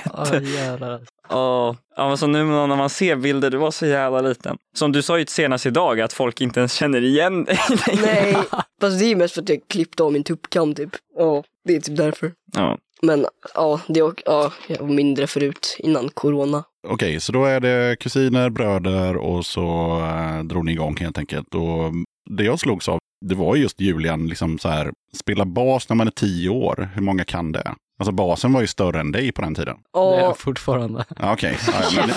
Ja, 0.05 0.39
jävlar. 0.41 1.01
Åh, 1.29 1.75
ja, 1.95 2.07
men 2.07 2.17
så 2.17 2.27
nu 2.27 2.43
när 2.43 2.67
man 2.67 2.89
ser 2.89 3.15
bilder, 3.15 3.49
du 3.49 3.57
var 3.57 3.71
så 3.71 3.85
jävla 3.85 4.21
liten. 4.21 4.57
Som 4.77 4.91
du 4.91 5.01
sa 5.01 5.19
ju 5.19 5.25
senast 5.25 5.65
idag, 5.65 6.01
att 6.01 6.13
folk 6.13 6.41
inte 6.41 6.59
ens 6.59 6.73
känner 6.73 7.01
igen 7.01 7.43
dig. 7.45 7.59
Nej, 8.01 8.37
fast 8.81 8.99
det 8.99 9.05
är 9.05 9.15
mest 9.15 9.33
för 9.33 9.41
att 9.41 9.49
jag 9.49 9.59
klippte 9.69 10.03
av 10.03 10.13
min 10.13 10.23
tuppkam 10.23 10.75
typ. 10.75 10.89
Ja, 11.17 11.43
det 11.67 11.75
är 11.75 11.79
typ 11.79 11.97
därför. 11.97 12.31
Ja. 12.53 12.77
Men 13.01 13.25
ja, 13.53 13.81
det, 13.87 13.99
är- 13.99 14.13
ja, 14.25 14.51
jag 14.67 14.77
var 14.79 14.87
mindre 14.87 15.27
förut 15.27 15.75
innan 15.79 16.09
corona. 16.09 16.63
Okej, 16.87 17.19
så 17.19 17.31
då 17.31 17.45
är 17.45 17.59
det 17.59 17.95
kusiner, 17.99 18.49
bröder 18.49 19.17
och 19.17 19.45
så 19.45 19.97
eh, 19.99 20.43
drog 20.43 20.65
ni 20.65 20.71
igång 20.71 20.97
helt 20.99 21.17
enkelt. 21.17 21.55
Och 21.55 21.93
det 22.29 22.43
jag 22.43 22.59
slogs 22.59 22.89
av, 22.89 22.99
det 23.21 23.35
var 23.35 23.55
just 23.55 23.81
Julian, 23.81 24.27
liksom 24.27 24.59
så 24.59 24.69
här, 24.69 24.91
spela 25.13 25.45
bas 25.45 25.89
när 25.89 25.95
man 25.95 26.07
är 26.07 26.11
10 26.11 26.49
år. 26.49 26.89
Hur 26.93 27.01
många 27.01 27.23
kan 27.23 27.51
det? 27.51 27.75
Alltså 27.99 28.11
basen 28.11 28.53
var 28.53 28.61
ju 28.61 28.67
större 28.67 28.99
än 28.99 29.11
dig 29.11 29.31
på 29.31 29.41
den 29.41 29.55
tiden. 29.55 29.77
Det 29.93 29.99
är 29.99 30.19
jag 30.19 30.29
Och 30.29 30.39
fortfarande. 30.39 31.05
Ja, 31.19 31.33
Okej, 31.33 31.57
ja, 31.67 32.07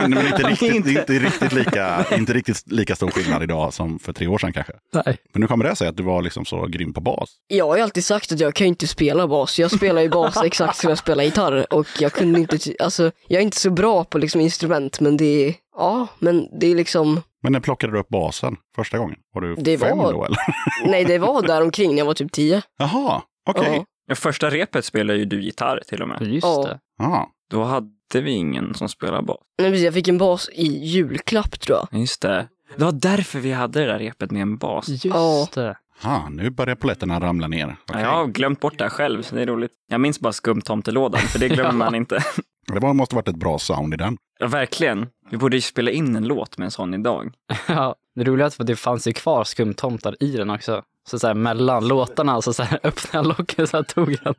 men, 0.00 0.10
men 0.10 0.26
inte, 0.26 0.42
riktigt, 0.42 0.86
inte, 0.86 1.12
riktigt 1.12 1.52
lika, 1.52 2.04
inte 2.16 2.32
riktigt 2.32 2.72
lika 2.72 2.96
stor 2.96 3.10
skillnad 3.10 3.42
idag 3.42 3.74
som 3.74 3.98
för 3.98 4.12
tre 4.12 4.26
år 4.26 4.38
sedan 4.38 4.52
kanske. 4.52 4.72
Nej. 4.92 5.18
Men 5.32 5.40
nu 5.40 5.46
kommer 5.46 5.64
det 5.64 5.76
sig 5.76 5.88
att 5.88 5.96
du 5.96 6.02
var 6.02 6.22
liksom 6.22 6.44
så 6.44 6.66
grym 6.66 6.92
på 6.92 7.00
bas. 7.00 7.30
jag 7.48 7.66
har 7.66 7.76
ju 7.76 7.82
alltid 7.82 8.04
sagt 8.04 8.32
att 8.32 8.40
jag 8.40 8.54
kan 8.54 8.64
ju 8.64 8.68
inte 8.68 8.86
spela 8.86 9.28
bas. 9.28 9.58
Jag 9.58 9.70
spelar 9.70 10.02
ju 10.02 10.08
bas 10.08 10.42
exakt 10.44 10.76
som 10.78 10.88
jag 10.88 10.98
spelar 10.98 11.24
gitarr 11.24 11.72
och 11.74 11.86
jag 11.98 12.12
kunde 12.12 12.40
inte, 12.40 12.58
alltså 12.80 13.10
jag 13.28 13.38
är 13.38 13.44
inte 13.44 13.60
så 13.60 13.70
bra 13.70 14.04
på 14.04 14.18
liksom 14.18 14.40
instrument 14.40 15.00
men 15.00 15.16
det 15.16 15.48
är, 15.48 15.54
ja 15.76 16.06
men 16.18 16.48
det 16.60 16.66
är 16.66 16.74
liksom, 16.74 17.20
Men 17.42 17.52
när 17.52 17.60
plockade 17.60 17.92
du 17.92 17.98
upp 17.98 18.08
basen 18.08 18.56
första 18.76 18.98
gången? 18.98 19.16
Var 19.34 19.40
du 19.42 19.54
Det 19.54 19.78
fem 19.78 19.98
var- 19.98 20.12
då 20.12 20.24
eller? 20.24 20.38
nej 20.90 21.04
det 21.04 21.18
var 21.18 21.42
där 21.42 21.62
omkring 21.62 21.90
när 21.90 21.98
jag 21.98 22.06
var 22.06 22.14
typ 22.14 22.32
10. 22.32 22.62
Jaha, 22.78 23.22
okej. 23.50 23.72
Ja. 23.76 23.84
Ja, 24.08 24.14
Första 24.14 24.50
repet 24.50 24.84
spelade 24.84 25.18
ju 25.18 25.24
du 25.24 25.42
gitarr 25.42 25.80
till 25.88 26.02
och 26.02 26.08
med. 26.08 26.22
Just 26.22 26.46
Ja. 26.46 26.62
det. 26.62 26.78
Ja. 26.98 27.30
Då 27.50 27.64
hade 27.64 27.88
vi 28.12 28.30
ingen 28.30 28.74
som 28.74 28.88
spelade 28.88 29.22
bas. 29.22 29.38
Nej, 29.58 29.70
precis, 29.70 29.84
jag 29.84 29.94
fick 29.94 30.08
en 30.08 30.18
bas 30.18 30.48
i 30.52 30.66
julklapp 30.84 31.60
tror 31.60 31.78
jag. 31.90 32.00
Just 32.00 32.22
det. 32.22 32.48
Det 32.76 32.84
var 32.84 32.92
därför 32.92 33.38
vi 33.38 33.52
hade 33.52 33.80
det 33.80 33.86
där 33.86 33.98
repet 33.98 34.30
med 34.30 34.42
en 34.42 34.56
bas. 34.56 34.88
Just 34.88 35.04
Ja. 35.04 35.48
det. 35.54 35.76
Ah, 36.02 36.28
nu 36.28 36.50
börjar 36.50 36.74
poletterna 36.74 37.20
ramla 37.20 37.48
ner. 37.48 37.66
Ja, 37.66 37.74
Okej. 37.88 38.02
jag 38.02 38.10
har 38.10 38.26
glömt 38.26 38.60
bort 38.60 38.78
det 38.78 38.84
här 38.84 38.90
själv, 38.90 39.22
så 39.22 39.34
det 39.34 39.42
är 39.42 39.46
roligt. 39.46 39.70
Jag 39.90 40.00
minns 40.00 40.20
bara 40.20 40.32
skumtomtelådan, 40.32 41.20
för 41.20 41.38
det 41.38 41.48
glömmer 41.48 41.72
man 41.84 41.94
inte. 41.94 42.24
Det 42.72 42.80
var- 42.80 42.94
måste 42.94 43.14
varit 43.14 43.28
ett 43.28 43.36
bra 43.36 43.58
sound 43.58 43.94
i 43.94 43.96
den. 43.96 44.16
Ja, 44.40 44.46
verkligen. 44.46 45.06
Vi 45.30 45.36
borde 45.36 45.56
ju 45.56 45.60
spela 45.60 45.90
in 45.90 46.16
en 46.16 46.24
låt 46.24 46.58
med 46.58 46.64
en 46.64 46.70
sån 46.70 46.94
idag. 46.94 47.32
Ja, 47.68 47.94
det 48.14 48.24
roliga 48.24 48.46
är 48.46 48.60
att 48.60 48.66
det 48.66 48.76
fanns 48.76 49.06
ju 49.08 49.12
kvar 49.12 49.44
skumtomtar 49.44 50.16
i 50.20 50.30
den 50.36 50.50
också. 50.50 50.82
Så, 51.10 51.18
så 51.18 51.26
här, 51.26 51.34
mellan 51.34 51.88
låtarna 51.88 52.42
så, 52.42 52.52
så 52.52 52.62
här, 52.62 52.80
öppnade 52.86 53.28
jag 53.28 53.38
locket 53.38 53.70
så 53.70 53.76
jag 53.76 53.88
tog 53.88 54.16
den. 54.24 54.34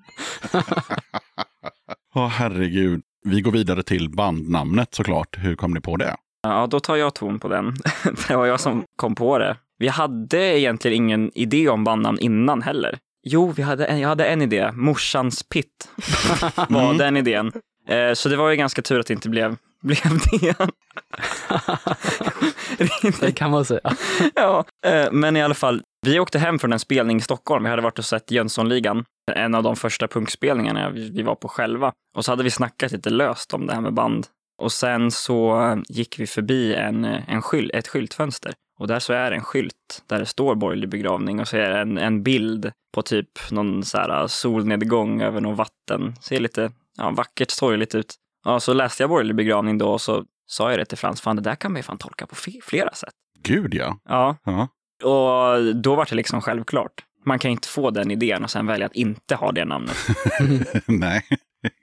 Åh 2.16 2.28
herregud. 2.28 3.02
Vi 3.28 3.42
går 3.42 3.52
vidare 3.52 3.84
till 3.84 4.10
bandnamnet 4.10 4.96
såklart. 4.96 5.38
Hur 5.38 5.56
kom 5.56 5.72
ni 5.74 5.82
på 5.82 5.98
det? 5.98 6.16
Ja, 6.44 6.68
då 6.68 6.80
tar 6.80 6.96
jag 6.96 7.16
ton 7.16 7.40
på 7.40 7.48
den. 7.48 7.76
det 8.28 8.36
var 8.36 8.46
jag 8.46 8.60
som 8.60 8.84
kom 8.96 9.16
på 9.16 9.38
det. 9.38 9.58
Vi 9.78 9.88
hade 9.88 10.60
egentligen 10.60 10.98
ingen 10.98 11.32
idé 11.36 11.70
om 11.70 11.84
bandnamn 11.84 12.20
innan 12.20 12.62
heller. 12.62 12.98
Jo, 13.24 13.52
vi 13.52 13.62
hade 13.64 13.86
en, 13.86 14.00
jag 14.00 14.10
hade 14.10 14.26
en 14.26 14.42
idé. 14.42 14.72
Morsans 14.74 15.44
Pitt 15.44 15.90
var 16.70 16.94
den 16.94 17.18
idén. 17.18 17.52
Eh, 17.90 18.14
så 18.14 18.30
det 18.30 18.36
var 18.36 18.50
ju 18.50 18.56
ganska 18.56 18.82
tur 18.82 19.00
att 19.00 19.08
det 19.08 19.14
inte 19.14 19.30
blev, 19.30 19.56
blev 19.82 20.20
det. 20.32 20.56
Det 23.20 23.32
kan 23.32 23.52
man 23.52 23.66
säga. 23.66 23.96
ja, 24.36 24.66
eh, 24.86 25.12
men 25.12 25.36
i 25.36 25.42
alla 25.42 25.54
fall, 25.54 25.82
Vi 26.06 26.20
åkte 26.20 26.40
hem 26.40 26.60
från 26.60 26.74
en 26.74 26.80
spelning 26.80 27.18
i 27.18 27.22
Stockholm. 27.22 27.64
Vi 27.64 27.70
hade 27.70 27.82
varit 27.82 28.00
och 28.00 28.06
sett 28.06 28.32
Jönssonligan, 28.32 29.06
en 29.36 29.56
av 29.56 29.64
de 29.64 29.76
första 29.76 30.08
punkspelningarna 30.08 30.90
vi 30.90 31.22
var 31.22 31.36
på 31.36 31.48
själva. 31.48 31.94
Och 32.18 32.26
så 32.26 32.32
hade 32.32 32.44
vi 32.44 32.52
snackat 32.52 32.92
lite 32.92 33.10
löst 33.10 33.54
om 33.54 33.66
det 33.66 33.74
här 33.74 33.82
med 33.82 33.94
band. 33.94 34.28
Och 34.62 34.72
sen 34.72 35.12
så 35.12 35.78
gick 35.90 36.20
vi 36.20 36.28
förbi 36.28 36.76
en, 36.76 37.06
en 37.06 37.42
skyl, 37.42 37.72
ett 37.74 37.88
skyltfönster. 37.88 38.54
Och 38.80 38.88
där 38.88 39.00
så 39.00 39.14
är 39.14 39.32
en 39.32 39.44
skylt 39.44 40.04
där 40.08 40.20
det 40.20 40.26
står 40.26 40.56
borgerlig 40.56 40.90
begravning 40.90 41.40
och 41.40 41.48
så 41.48 41.58
är 41.58 41.70
det 41.70 41.80
en, 41.80 41.98
en 41.98 42.24
bild 42.24 42.72
på 42.96 43.02
typ 43.02 43.52
någon 43.52 43.84
så 43.84 43.98
här 43.98 44.28
solnedgång 44.28 45.22
över 45.22 45.42
något 45.42 45.58
vatten. 45.58 46.16
Ser 46.22 46.40
lite 46.40 46.72
ja, 47.00 47.12
vackert 47.12 47.52
sorgligt 47.52 47.96
ut. 47.96 48.16
Ja, 48.46 48.60
så 48.60 48.74
läste 48.74 49.04
jag 49.04 49.10
borgerlig 49.10 49.36
begravning 49.36 49.78
då 49.78 49.90
och 49.90 50.02
så 50.02 50.26
sa 50.48 50.70
jag 50.70 50.80
det 50.80 50.86
till 50.86 50.98
Frans, 50.98 51.22
fan 51.22 51.36
det 51.36 51.42
där 51.42 51.56
kan 51.56 51.72
man 51.72 51.80
ju 51.80 51.84
fan 51.84 51.98
tolka 51.98 52.28
på 52.28 52.36
flera 52.64 52.94
sätt. 52.94 53.14
Gud 53.44 53.74
ja. 53.74 54.00
Ja, 54.10 54.38
ja. 54.44 54.68
och 55.08 55.76
då 55.76 55.96
var 55.96 56.06
det 56.10 56.16
liksom 56.16 56.42
självklart. 56.42 57.04
Man 57.26 57.40
kan 57.40 57.52
inte 57.52 57.68
få 57.68 57.92
den 57.92 58.12
idén 58.12 58.44
och 58.44 58.52
sen 58.52 58.68
välja 58.68 58.86
att 58.86 58.96
inte 58.96 59.36
ha 59.36 59.52
det 59.52 59.66
namnet. 59.66 59.98
Nej, 60.86 61.24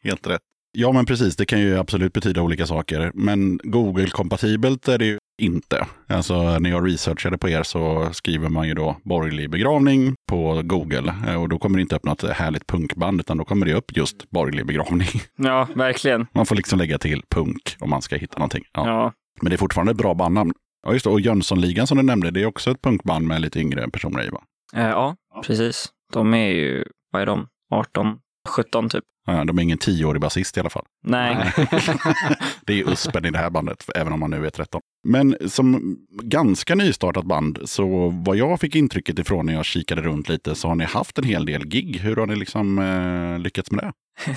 helt 0.03 0.27
rätt. 0.27 0.41
Ja, 0.79 0.93
men 0.93 1.07
precis. 1.07 1.37
Det 1.37 1.47
kan 1.47 1.61
ju 1.61 1.79
absolut 1.79 2.12
betyda 2.12 2.43
olika 2.43 2.67
saker. 2.67 3.11
Men 3.14 3.61
Google-kompatibelt 3.62 4.89
är 4.89 4.99
det 4.99 5.07
ju 5.07 5.19
inte. 5.43 5.87
Alltså 6.09 6.59
när 6.59 6.71
jag 6.71 6.87
researchade 6.87 7.39
på 7.39 7.49
er 7.49 7.62
så 7.62 8.09
skriver 8.12 8.49
man 8.49 8.69
ju 8.69 8.75
då 8.75 8.97
borgerlig 9.05 9.51
begravning 9.51 10.14
på 10.27 10.62
Google. 10.64 11.14
Eh, 11.29 11.43
Och 11.43 11.49
då 11.49 11.59
kommer 11.59 11.79
det 11.79 11.83
inte 11.83 11.97
upp 11.97 12.05
något 12.05 12.22
härligt 12.31 12.66
punkband, 12.66 13.20
utan 13.20 13.37
då 13.39 13.45
kommer 13.45 13.66
det 13.66 13.74
upp 13.74 13.97
just 13.97 14.31
borgerlig 14.31 14.66
begravning. 14.66 15.09
Ja, 15.37 15.68
verkligen. 15.74 16.27
Man 16.33 16.47
får 16.47 16.57
liksom 16.57 16.79
lägga 16.79 16.99
till 16.99 17.22
punk 17.31 17.77
om 17.81 17.91
man 17.91 18.03
ska 18.03 18.16
hitta 18.16 18.39
någonting. 18.39 18.64
Ja. 18.72 18.87
Ja, 18.89 19.12
Men 19.43 19.51
det 19.51 19.57
är 19.57 19.59
fortfarande 19.59 19.91
ett 19.93 19.99
bra 19.99 20.14
bandnamn. 20.14 20.53
Ja, 20.87 20.93
just 20.93 21.05
det. 21.05 21.11
Och 21.11 21.20
Jönssonligan 21.20 21.87
som 21.87 21.97
du 21.97 22.03
nämnde, 22.03 22.31
det 22.31 22.43
är 22.43 22.47
också 22.47 22.70
ett 22.70 22.83
punkband 22.83 23.27
med 23.27 23.41
lite 23.41 23.61
yngre 23.61 23.91
personer 23.91 24.27
i, 24.27 24.29
va? 24.29 24.43
Eh, 24.74 24.87
ja 24.89 25.16
precis. 25.47 25.89
De 26.12 26.35
är 26.35 26.49
ju, 26.49 26.85
vad 27.12 27.22
är 27.22 27.27
de, 27.27 27.47
18, 27.74 28.18
17 28.47 28.89
typ. 28.89 29.05
Ja, 29.27 29.45
de 29.45 29.59
är 29.59 29.63
ingen 29.63 29.79
tioårig 29.79 30.23
basist 30.23 30.57
i 30.57 30.61
alla 30.61 30.71
fall. 30.71 30.85
Nej, 31.05 31.53
det 32.67 32.81
är 32.81 32.91
Uspen 32.91 33.25
i 33.25 33.31
det 33.31 33.39
här 33.39 33.51
bandet, 33.51 33.91
även 33.95 34.13
om 34.13 34.21
man 34.21 34.31
nu 34.31 34.47
är 34.47 34.51
13. 34.51 34.81
Men 35.09 35.37
som 35.47 35.97
ganska 36.23 36.75
nystartat 36.75 37.25
band, 37.25 37.59
så 37.65 38.09
vad 38.27 38.37
jag 38.37 38.61
fick 38.61 38.75
intrycket 38.75 39.19
ifrån 39.19 39.47
när 39.47 39.53
jag 39.53 39.65
kikade 39.65 40.03
runt 40.03 40.29
lite, 40.29 40.55
så 40.55 40.69
har 40.69 40.75
ni 40.75 40.85
haft 40.85 41.19
en 41.19 41.25
hel 41.25 41.47
del 41.47 41.67
gig. 41.67 42.01
Hur 42.01 42.17
har 42.17 42.27
ni 42.27 42.37
liksom 42.37 42.79
eh, 42.79 43.39
lyckats 43.39 43.71
med 43.71 43.85
det? 43.85 43.93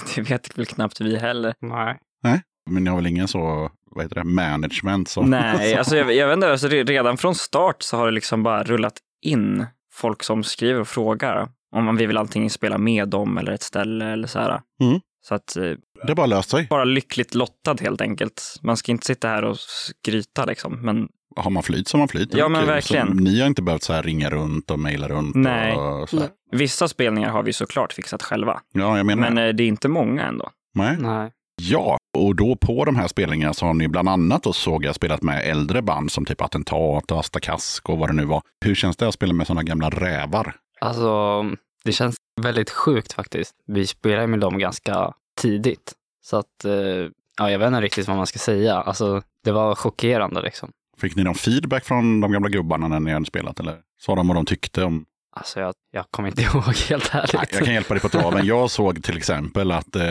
det 0.15 0.21
vet 0.21 0.57
väl 0.57 0.65
knappt 0.65 1.01
vi 1.01 1.17
heller. 1.17 1.53
Nej. 2.23 2.41
Men 2.69 2.83
ni 2.83 2.89
har 2.89 2.97
väl 2.97 3.07
ingen 3.07 3.27
så, 3.27 3.71
vad 3.91 4.05
heter 4.05 4.15
det, 4.15 4.23
management? 4.23 5.09
Som, 5.09 5.29
Nej, 5.29 5.75
alltså 5.77 5.97
jag, 5.97 6.15
jag 6.15 6.27
vet 6.27 6.33
inte, 6.33 6.51
alltså 6.51 6.67
re- 6.67 6.85
redan 6.85 7.17
från 7.17 7.35
start 7.35 7.83
så 7.83 7.97
har 7.97 8.05
det 8.05 8.11
liksom 8.11 8.43
bara 8.43 8.63
rullat 8.63 8.97
in 9.21 9.65
folk 9.93 10.23
som 10.23 10.43
skriver 10.43 10.81
och 10.81 10.87
frågar 10.87 11.49
om 11.75 11.85
man 11.85 11.97
vill 11.97 12.17
antingen 12.17 12.49
spela 12.49 12.77
med 12.77 13.09
dem 13.09 13.37
eller 13.37 13.51
ett 13.51 13.63
ställe 13.63 14.05
eller 14.05 14.27
så 14.27 14.39
här. 14.39 14.61
Mm. 14.83 14.99
Så 15.21 15.35
att 15.35 15.55
eh, 15.57 15.71
Det 16.07 16.15
bara 16.15 16.25
löst 16.25 16.49
sig. 16.49 16.67
bara 16.69 16.83
lyckligt 16.83 17.35
lottad 17.35 17.75
helt 17.81 18.01
enkelt. 18.01 18.41
Man 18.61 18.77
ska 18.77 18.91
inte 18.91 19.05
sitta 19.05 19.27
här 19.27 19.43
och 19.43 19.57
skryta 19.59 20.45
liksom, 20.45 20.81
men 20.81 21.07
Har 21.35 21.51
man 21.51 21.63
flyt 21.63 21.87
så 21.87 21.97
har 21.97 21.99
man 21.99 22.07
flyt. 22.07 22.33
Ja, 22.33 22.47
men 22.47 22.65
verkligen. 22.67 23.07
Så 23.07 23.13
ni 23.13 23.39
har 23.39 23.47
inte 23.47 23.61
behövt 23.61 23.83
så 23.83 23.93
här 23.93 24.03
ringa 24.03 24.29
runt 24.29 24.71
och 24.71 24.79
mejla 24.79 25.07
runt. 25.07 25.35
Nej. 25.35 25.75
Och 25.75 26.09
så 26.09 26.19
här. 26.19 26.29
Vissa 26.51 26.87
spelningar 26.87 27.29
har 27.29 27.43
vi 27.43 27.53
såklart 27.53 27.93
fixat 27.93 28.23
själva. 28.23 28.59
Ja, 28.73 28.97
jag 28.97 29.05
menar 29.05 29.21
Men 29.21 29.35
det. 29.35 29.47
eh, 29.47 29.53
det 29.53 29.63
är 29.63 29.67
inte 29.67 29.87
många 29.87 30.23
ändå. 30.23 30.49
Nej. 30.75 30.97
Nej. 30.99 31.31
Ja, 31.61 31.97
och 32.17 32.35
då 32.35 32.55
på 32.55 32.85
de 32.85 32.95
här 32.95 33.07
spelningarna 33.07 33.53
så 33.53 33.65
har 33.65 33.73
ni 33.73 33.87
bland 33.87 34.09
annat 34.09 34.43
då 34.43 34.53
såg 34.53 34.85
jag 34.85 34.95
spelat 34.95 35.21
med 35.21 35.41
äldre 35.45 35.81
band 35.81 36.11
som 36.11 36.25
typ 36.25 36.41
Attentat 36.41 37.11
och 37.11 37.19
Asta 37.19 37.39
Kask 37.39 37.89
och 37.89 37.97
vad 37.97 38.09
det 38.09 38.13
nu 38.13 38.25
var. 38.25 38.41
Hur 38.65 38.75
känns 38.75 38.97
det 38.97 39.07
att 39.07 39.13
spela 39.13 39.33
med 39.33 39.47
sådana 39.47 39.63
gamla 39.63 39.89
rävar? 39.89 40.55
Alltså, 40.81 41.43
det 41.83 41.91
känns 41.91 42.15
väldigt 42.41 42.69
sjukt 42.69 43.13
faktiskt. 43.13 43.55
Vi 43.67 43.87
spelade 43.87 44.27
med 44.27 44.39
dem 44.39 44.59
ganska 44.59 45.13
tidigt. 45.37 45.93
Så 46.25 46.37
att, 46.37 46.65
eh, 46.65 46.73
ja, 47.37 47.51
jag 47.51 47.59
vet 47.59 47.67
inte 47.67 47.81
riktigt 47.81 48.07
vad 48.07 48.17
man 48.17 48.27
ska 48.27 48.39
säga. 48.39 48.75
Alltså, 48.75 49.21
det 49.43 49.51
var 49.51 49.75
chockerande 49.75 50.41
liksom. 50.41 50.69
Fick 50.97 51.15
ni 51.15 51.23
någon 51.23 51.35
feedback 51.35 51.85
från 51.85 52.21
de 52.21 52.31
gamla 52.31 52.49
gubbarna 52.49 52.87
när 52.87 52.99
ni 52.99 53.11
hade 53.11 53.25
spelat? 53.25 53.59
Eller 53.59 53.77
sa 54.01 54.15
de 54.15 54.27
vad 54.27 54.37
de 54.37 54.45
tyckte 54.45 54.83
om? 54.83 55.05
Alltså, 55.35 55.59
jag, 55.59 55.73
jag 55.91 56.05
kommer 56.11 56.29
inte 56.29 56.41
ihåg 56.53 56.75
helt 56.89 57.15
ärligt. 57.15 57.33
Nej, 57.33 57.45
jag 57.51 57.65
kan 57.65 57.73
hjälpa 57.73 57.93
dig 57.93 58.01
på 58.01 58.09
traven. 58.09 58.45
Jag 58.45 58.71
såg 58.71 59.03
till 59.03 59.17
exempel 59.17 59.71
att, 59.71 59.95
eh, 59.95 60.03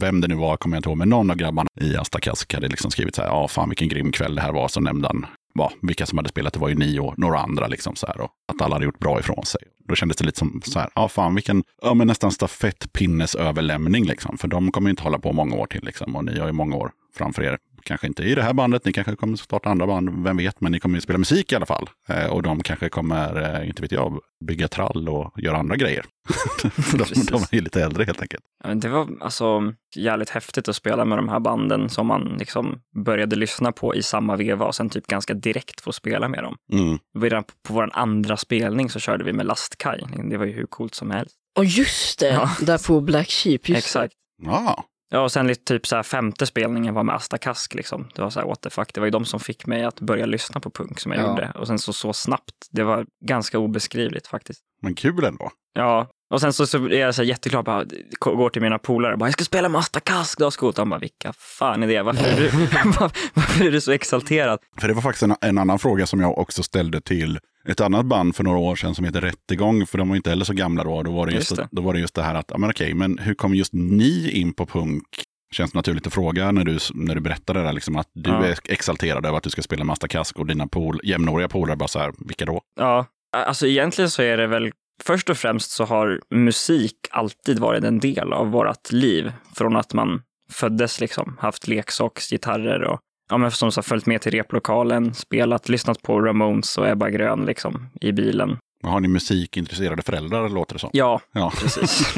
vem 0.00 0.20
det 0.20 0.28
nu 0.28 0.34
var, 0.34 0.56
kommer 0.56 0.76
jag 0.76 0.78
inte 0.78 0.88
ihåg, 0.88 0.98
men 0.98 1.08
någon 1.08 1.30
av 1.30 1.36
grabbarna 1.36 1.68
i 1.80 1.96
Asta 1.96 2.20
Kask 2.20 2.54
hade 2.54 2.68
liksom 2.68 2.90
skrivit 2.90 3.14
så 3.14 3.22
här, 3.22 3.28
ja 3.28 3.48
fan 3.48 3.68
vilken 3.68 3.88
grym 3.88 4.12
kväll 4.12 4.34
det 4.34 4.42
här 4.42 4.52
var. 4.52 4.68
Så 4.68 4.80
nämnde 4.80 5.08
han 5.08 5.26
ja, 5.58 5.72
vilka 5.82 6.06
som 6.06 6.18
hade 6.18 6.28
spelat, 6.28 6.52
det 6.52 6.58
var 6.58 6.68
ju 6.68 6.74
ni 6.74 6.98
och 6.98 7.18
några 7.18 7.38
andra 7.38 7.66
liksom 7.66 7.96
så 7.96 8.06
här. 8.06 8.20
Och 8.20 8.30
att 8.52 8.62
alla 8.62 8.74
hade 8.74 8.84
gjort 8.84 8.98
bra 8.98 9.20
ifrån 9.20 9.44
sig. 9.44 9.60
Då 9.88 9.94
kändes 9.94 10.16
det 10.16 10.24
lite 10.24 10.38
som 10.38 10.62
så 10.64 10.78
här, 10.78 10.88
ja 10.94 11.08
fan 11.08 11.34
vilken, 11.34 11.64
ja 11.82 11.94
men 11.94 12.06
nästan 12.06 12.32
stafettpinnesöverlämning 12.32 14.04
liksom. 14.04 14.38
För 14.38 14.48
de 14.48 14.72
kommer 14.72 14.88
ju 14.88 14.90
inte 14.90 15.02
hålla 15.02 15.18
på 15.18 15.32
många 15.32 15.56
år 15.56 15.66
till 15.66 15.84
liksom. 15.84 16.16
Och 16.16 16.24
ni 16.24 16.38
har 16.38 16.46
ju 16.46 16.52
många 16.52 16.76
år 16.76 16.90
framför 17.16 17.42
er. 17.42 17.58
Kanske 17.86 18.06
inte 18.06 18.22
i 18.22 18.34
det 18.34 18.42
här 18.42 18.52
bandet, 18.52 18.84
ni 18.84 18.92
kanske 18.92 19.16
kommer 19.16 19.36
starta 19.36 19.68
andra 19.70 19.86
band, 19.86 20.24
vem 20.24 20.36
vet, 20.36 20.60
men 20.60 20.72
ni 20.72 20.80
kommer 20.80 20.94
ju 20.96 21.00
spela 21.00 21.18
musik 21.18 21.52
i 21.52 21.56
alla 21.56 21.66
fall. 21.66 21.88
Eh, 22.08 22.26
och 22.26 22.42
de 22.42 22.62
kanske 22.62 22.88
kommer, 22.88 23.60
eh, 23.60 23.68
inte 23.68 23.82
vet 23.82 23.92
jag, 23.92 24.20
bygga 24.46 24.68
trall 24.68 25.08
och 25.08 25.32
göra 25.40 25.56
andra 25.56 25.76
grejer. 25.76 26.04
de, 26.92 27.04
de 27.30 27.42
är 27.42 27.54
ju 27.54 27.60
lite 27.60 27.82
äldre 27.82 28.04
helt 28.04 28.22
enkelt. 28.22 28.44
Ja, 28.64 28.74
Det 28.74 28.88
var 28.88 29.08
alltså 29.20 29.72
jävligt 29.96 30.30
häftigt 30.30 30.68
att 30.68 30.76
spela 30.76 31.04
med 31.04 31.18
de 31.18 31.28
här 31.28 31.40
banden 31.40 31.88
som 31.88 32.06
man 32.06 32.36
liksom 32.38 32.80
började 33.04 33.36
lyssna 33.36 33.72
på 33.72 33.94
i 33.94 34.02
samma 34.02 34.36
veva 34.36 34.66
och 34.66 34.74
sen 34.74 34.90
typ 34.90 35.06
ganska 35.06 35.34
direkt 35.34 35.80
få 35.80 35.92
spela 35.92 36.28
med 36.28 36.42
dem. 36.42 36.56
Mm. 36.72 36.98
Redan 37.18 37.44
på, 37.44 37.52
på 37.68 37.74
vår 37.74 37.90
andra 37.92 38.36
spelning 38.36 38.90
så 38.90 38.98
körde 39.00 39.24
vi 39.24 39.32
med 39.32 39.46
lastkaj. 39.46 40.04
Det 40.30 40.36
var 40.36 40.44
ju 40.46 40.52
hur 40.52 40.66
coolt 40.66 40.94
som 40.94 41.10
helst. 41.10 41.34
Och 41.58 41.64
just 41.64 42.18
det, 42.20 42.28
Ja. 42.28 42.50
där 42.60 42.86
på 42.86 43.00
Black 43.00 43.30
Sheep. 43.30 43.68
Just 43.68 43.78
Exakt. 43.86 44.14
Ja, 44.42 44.84
Ja, 45.08 45.20
och 45.20 45.32
sen 45.32 45.54
typ 45.66 45.86
så 45.86 45.96
här 45.96 46.02
femte 46.02 46.46
spelningen 46.46 46.94
var 46.94 47.02
med 47.02 47.14
Asta 47.14 47.38
Kask 47.38 47.74
liksom. 47.74 48.08
Det 48.14 48.22
var 48.22 48.30
så 48.30 48.40
här 48.40 48.46
what 48.46 48.60
the 48.60 48.70
fuck. 48.70 48.94
Det 48.94 49.00
var 49.00 49.06
ju 49.06 49.10
de 49.10 49.24
som 49.24 49.40
fick 49.40 49.66
mig 49.66 49.84
att 49.84 50.00
börja 50.00 50.26
lyssna 50.26 50.60
på 50.60 50.70
punk 50.70 51.00
som 51.00 51.12
jag 51.12 51.22
Ja. 51.22 51.28
gjorde. 51.28 51.52
Och 51.54 51.66
sen 51.66 51.78
så, 51.78 51.92
så 51.92 52.12
snabbt. 52.12 52.54
Det 52.70 52.82
var 52.82 53.06
ganska 53.24 53.58
obeskrivligt 53.58 54.26
faktiskt. 54.26 54.60
men 54.82 54.94
kul 54.94 55.24
ändå. 55.24 55.50
Ja, 55.74 56.08
och 56.30 56.40
sen 56.40 56.52
så, 56.52 56.66
så 56.66 56.84
är 56.86 56.98
jag 57.00 57.14
så 57.14 57.22
här 57.22 57.28
jätteglad. 57.28 57.64
Bara, 57.64 57.84
går 58.20 58.48
till 58.50 58.62
mina 58.62 58.78
polare 58.78 59.12
och 59.12 59.18
bara, 59.18 59.26
jag 59.26 59.32
ska 59.32 59.44
spela 59.44 59.68
med 59.68 59.78
Asta 59.78 60.00
Kask 60.00 60.38
då, 60.38 60.50
Skot. 60.50 60.76
De 60.76 60.90
bara, 60.90 61.00
vilka 61.00 61.32
fan 61.32 61.82
är 61.82 61.86
det? 61.86 62.02
Varför 62.02 62.24
är 62.26 62.36
du, 62.36 62.48
var- 63.00 63.12
varför 63.34 63.64
är 63.64 63.70
du 63.70 63.80
så 63.80 63.92
exalterad? 63.92 64.58
För 64.80 64.88
det 64.88 64.94
var 64.94 65.02
faktiskt 65.02 65.22
en, 65.22 65.34
en 65.40 65.58
annan 65.58 65.78
fråga 65.78 66.06
som 66.06 66.20
jag 66.20 66.38
också 66.38 66.62
ställde 66.62 67.00
till 67.00 67.38
ett 67.68 67.80
annat 67.80 68.06
band 68.06 68.36
för 68.36 68.44
några 68.44 68.58
år 68.58 68.76
sedan 68.76 68.94
som 68.94 69.04
heter 69.04 69.20
Rättegång, 69.20 69.86
för 69.86 69.98
de 69.98 70.08
var 70.08 70.16
inte 70.16 70.30
heller 70.30 70.44
så 70.44 70.52
gamla 70.52 70.84
då. 70.84 71.02
Då 71.02 71.12
var 71.12 71.26
det 71.26 71.32
just, 71.32 71.50
Just 71.50 71.56
det. 71.62 71.68
Då 71.72 71.82
var 71.82 71.92
det, 71.94 72.00
just 72.00 72.14
det 72.14 72.22
här 72.22 72.34
att, 72.34 72.52
men 72.58 72.70
okej, 72.70 72.94
men 72.94 73.18
hur 73.18 73.34
kom 73.34 73.54
just 73.54 73.72
ni 73.72 74.30
in 74.30 74.52
på 74.52 74.66
punk? 74.66 75.04
Känns 75.52 75.74
naturligt 75.74 76.06
att 76.06 76.14
fråga 76.14 76.52
när 76.52 76.64
du, 76.64 76.78
när 76.94 77.14
du 77.14 77.20
berättade 77.20 77.58
det 77.60 77.64
där, 77.66 77.72
liksom 77.72 77.96
att 77.96 78.08
du 78.14 78.30
Ja. 78.30 78.44
är 78.46 78.58
exalterad 78.64 79.26
över 79.26 79.36
att 79.38 79.42
du 79.44 79.50
ska 79.50 79.62
spela 79.62 79.84
Masta 79.84 80.08
Kask 80.08 80.38
och 80.38 80.46
dina 80.46 80.66
pol, 80.66 81.00
jämnåriga 81.04 81.48
polare 81.48 81.76
bara 81.76 81.88
så 81.88 81.98
här, 81.98 82.12
vilka 82.18 82.44
då? 82.44 82.60
Ja, 82.80 83.06
alltså 83.36 83.66
egentligen 83.66 84.10
så 84.10 84.22
är 84.22 84.36
det 84.36 84.46
väl 84.46 84.70
Först 85.02 85.30
och 85.30 85.36
främst 85.36 85.70
så 85.70 85.84
har 85.84 86.20
musik 86.30 86.96
alltid 87.10 87.58
varit 87.58 87.84
en 87.84 88.00
del 88.00 88.32
av 88.32 88.50
vårt 88.50 88.92
liv. 88.92 89.32
Från 89.54 89.76
att 89.76 89.94
man 89.94 90.22
föddes 90.50 91.00
liksom, 91.00 91.36
haft 91.40 91.68
leksaksgitarrer 91.68 92.82
och 92.84 93.00
ja, 93.30 93.38
men 93.38 93.50
som 93.50 93.72
sagt, 93.72 93.88
följt 93.88 94.06
med 94.06 94.20
till 94.20 94.32
replokalen, 94.32 95.14
spelat, 95.14 95.68
lyssnat 95.68 96.02
på 96.02 96.20
Ramones 96.20 96.78
och 96.78 96.88
Ebba 96.88 97.10
Grön 97.10 97.44
liksom, 97.44 97.88
i 98.00 98.12
bilen. 98.12 98.58
Har 98.82 99.00
ni 99.00 99.08
musikintresserade 99.08 100.02
föräldrar 100.02 100.48
låter 100.48 100.72
det 100.74 100.78
som? 100.78 100.90
Ja, 100.92 101.20
Ja. 101.32 101.52
precis. 101.60 102.06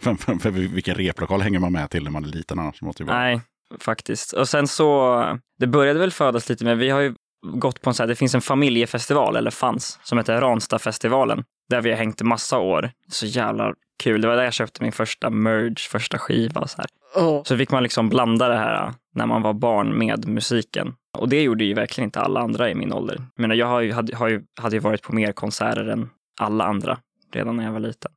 för, 0.00 0.14
för, 0.14 0.38
för 0.38 0.50
vilken 0.50 0.94
replokal 0.94 1.40
hänger 1.40 1.58
man 1.58 1.72
med 1.72 1.90
till 1.90 2.04
när 2.04 2.10
man 2.10 2.24
är 2.24 2.28
liten 2.28 2.58
annars? 2.58 2.82
Måste 2.82 3.04
vara. 3.04 3.18
Nej, 3.18 3.40
faktiskt. 3.80 4.32
Och 4.32 4.48
sen 4.48 4.68
så, 4.68 5.22
det 5.58 5.66
började 5.66 5.98
väl 6.00 6.12
födas 6.12 6.48
lite 6.48 6.64
med, 6.64 6.78
vi 6.78 6.90
har 6.90 7.00
ju 7.00 7.14
gått 7.54 7.80
på 7.82 7.90
en 7.90 7.94
så 7.94 8.02
här, 8.02 8.08
det 8.08 8.14
finns 8.16 8.34
en 8.34 8.40
familjefestival, 8.40 9.36
eller 9.36 9.50
fanns, 9.50 9.98
som 10.02 10.18
heter 10.18 10.40
Ranstadfestivalen, 10.40 11.44
där 11.68 11.80
vi 11.80 11.90
har 11.90 11.96
hängt 11.96 12.22
massa 12.22 12.58
år. 12.58 12.90
Så 13.08 13.26
jävla 13.26 13.74
kul. 14.02 14.20
Det 14.20 14.28
var 14.28 14.36
där 14.36 14.44
jag 14.44 14.52
köpte 14.52 14.82
min 14.82 14.92
första 14.92 15.30
merge, 15.30 15.88
första 15.90 16.18
skiva. 16.18 16.66
Så, 16.66 16.76
här. 16.76 16.86
Ja. 17.14 17.42
så 17.46 17.56
fick 17.56 17.70
man 17.70 17.82
liksom 17.82 18.08
blanda 18.08 18.48
det 18.48 18.56
här 18.56 18.92
när 19.14 19.26
man 19.26 19.42
var 19.42 19.52
barn 19.52 19.98
med 19.98 20.28
musiken. 20.28 20.94
Och 21.18 21.28
det 21.28 21.42
gjorde 21.42 21.64
ju 21.64 21.74
verkligen 21.74 22.08
inte 22.08 22.20
alla 22.20 22.40
andra 22.40 22.70
i 22.70 22.74
min 22.74 22.92
ålder. 22.92 23.16
Jag 23.16 23.42
menar, 23.42 23.54
jag 23.54 23.66
har 23.66 23.80
ju, 23.80 23.92
hade, 23.92 24.16
har 24.16 24.28
ju, 24.28 24.42
hade 24.60 24.76
ju 24.76 24.80
varit 24.80 25.02
på 25.02 25.14
mer 25.14 25.32
konserter 25.32 25.88
än 25.88 26.10
alla 26.40 26.64
andra 26.64 26.98
redan 27.32 27.56
när 27.56 27.64
jag 27.64 27.72
var 27.72 27.80
liten. 27.80 28.10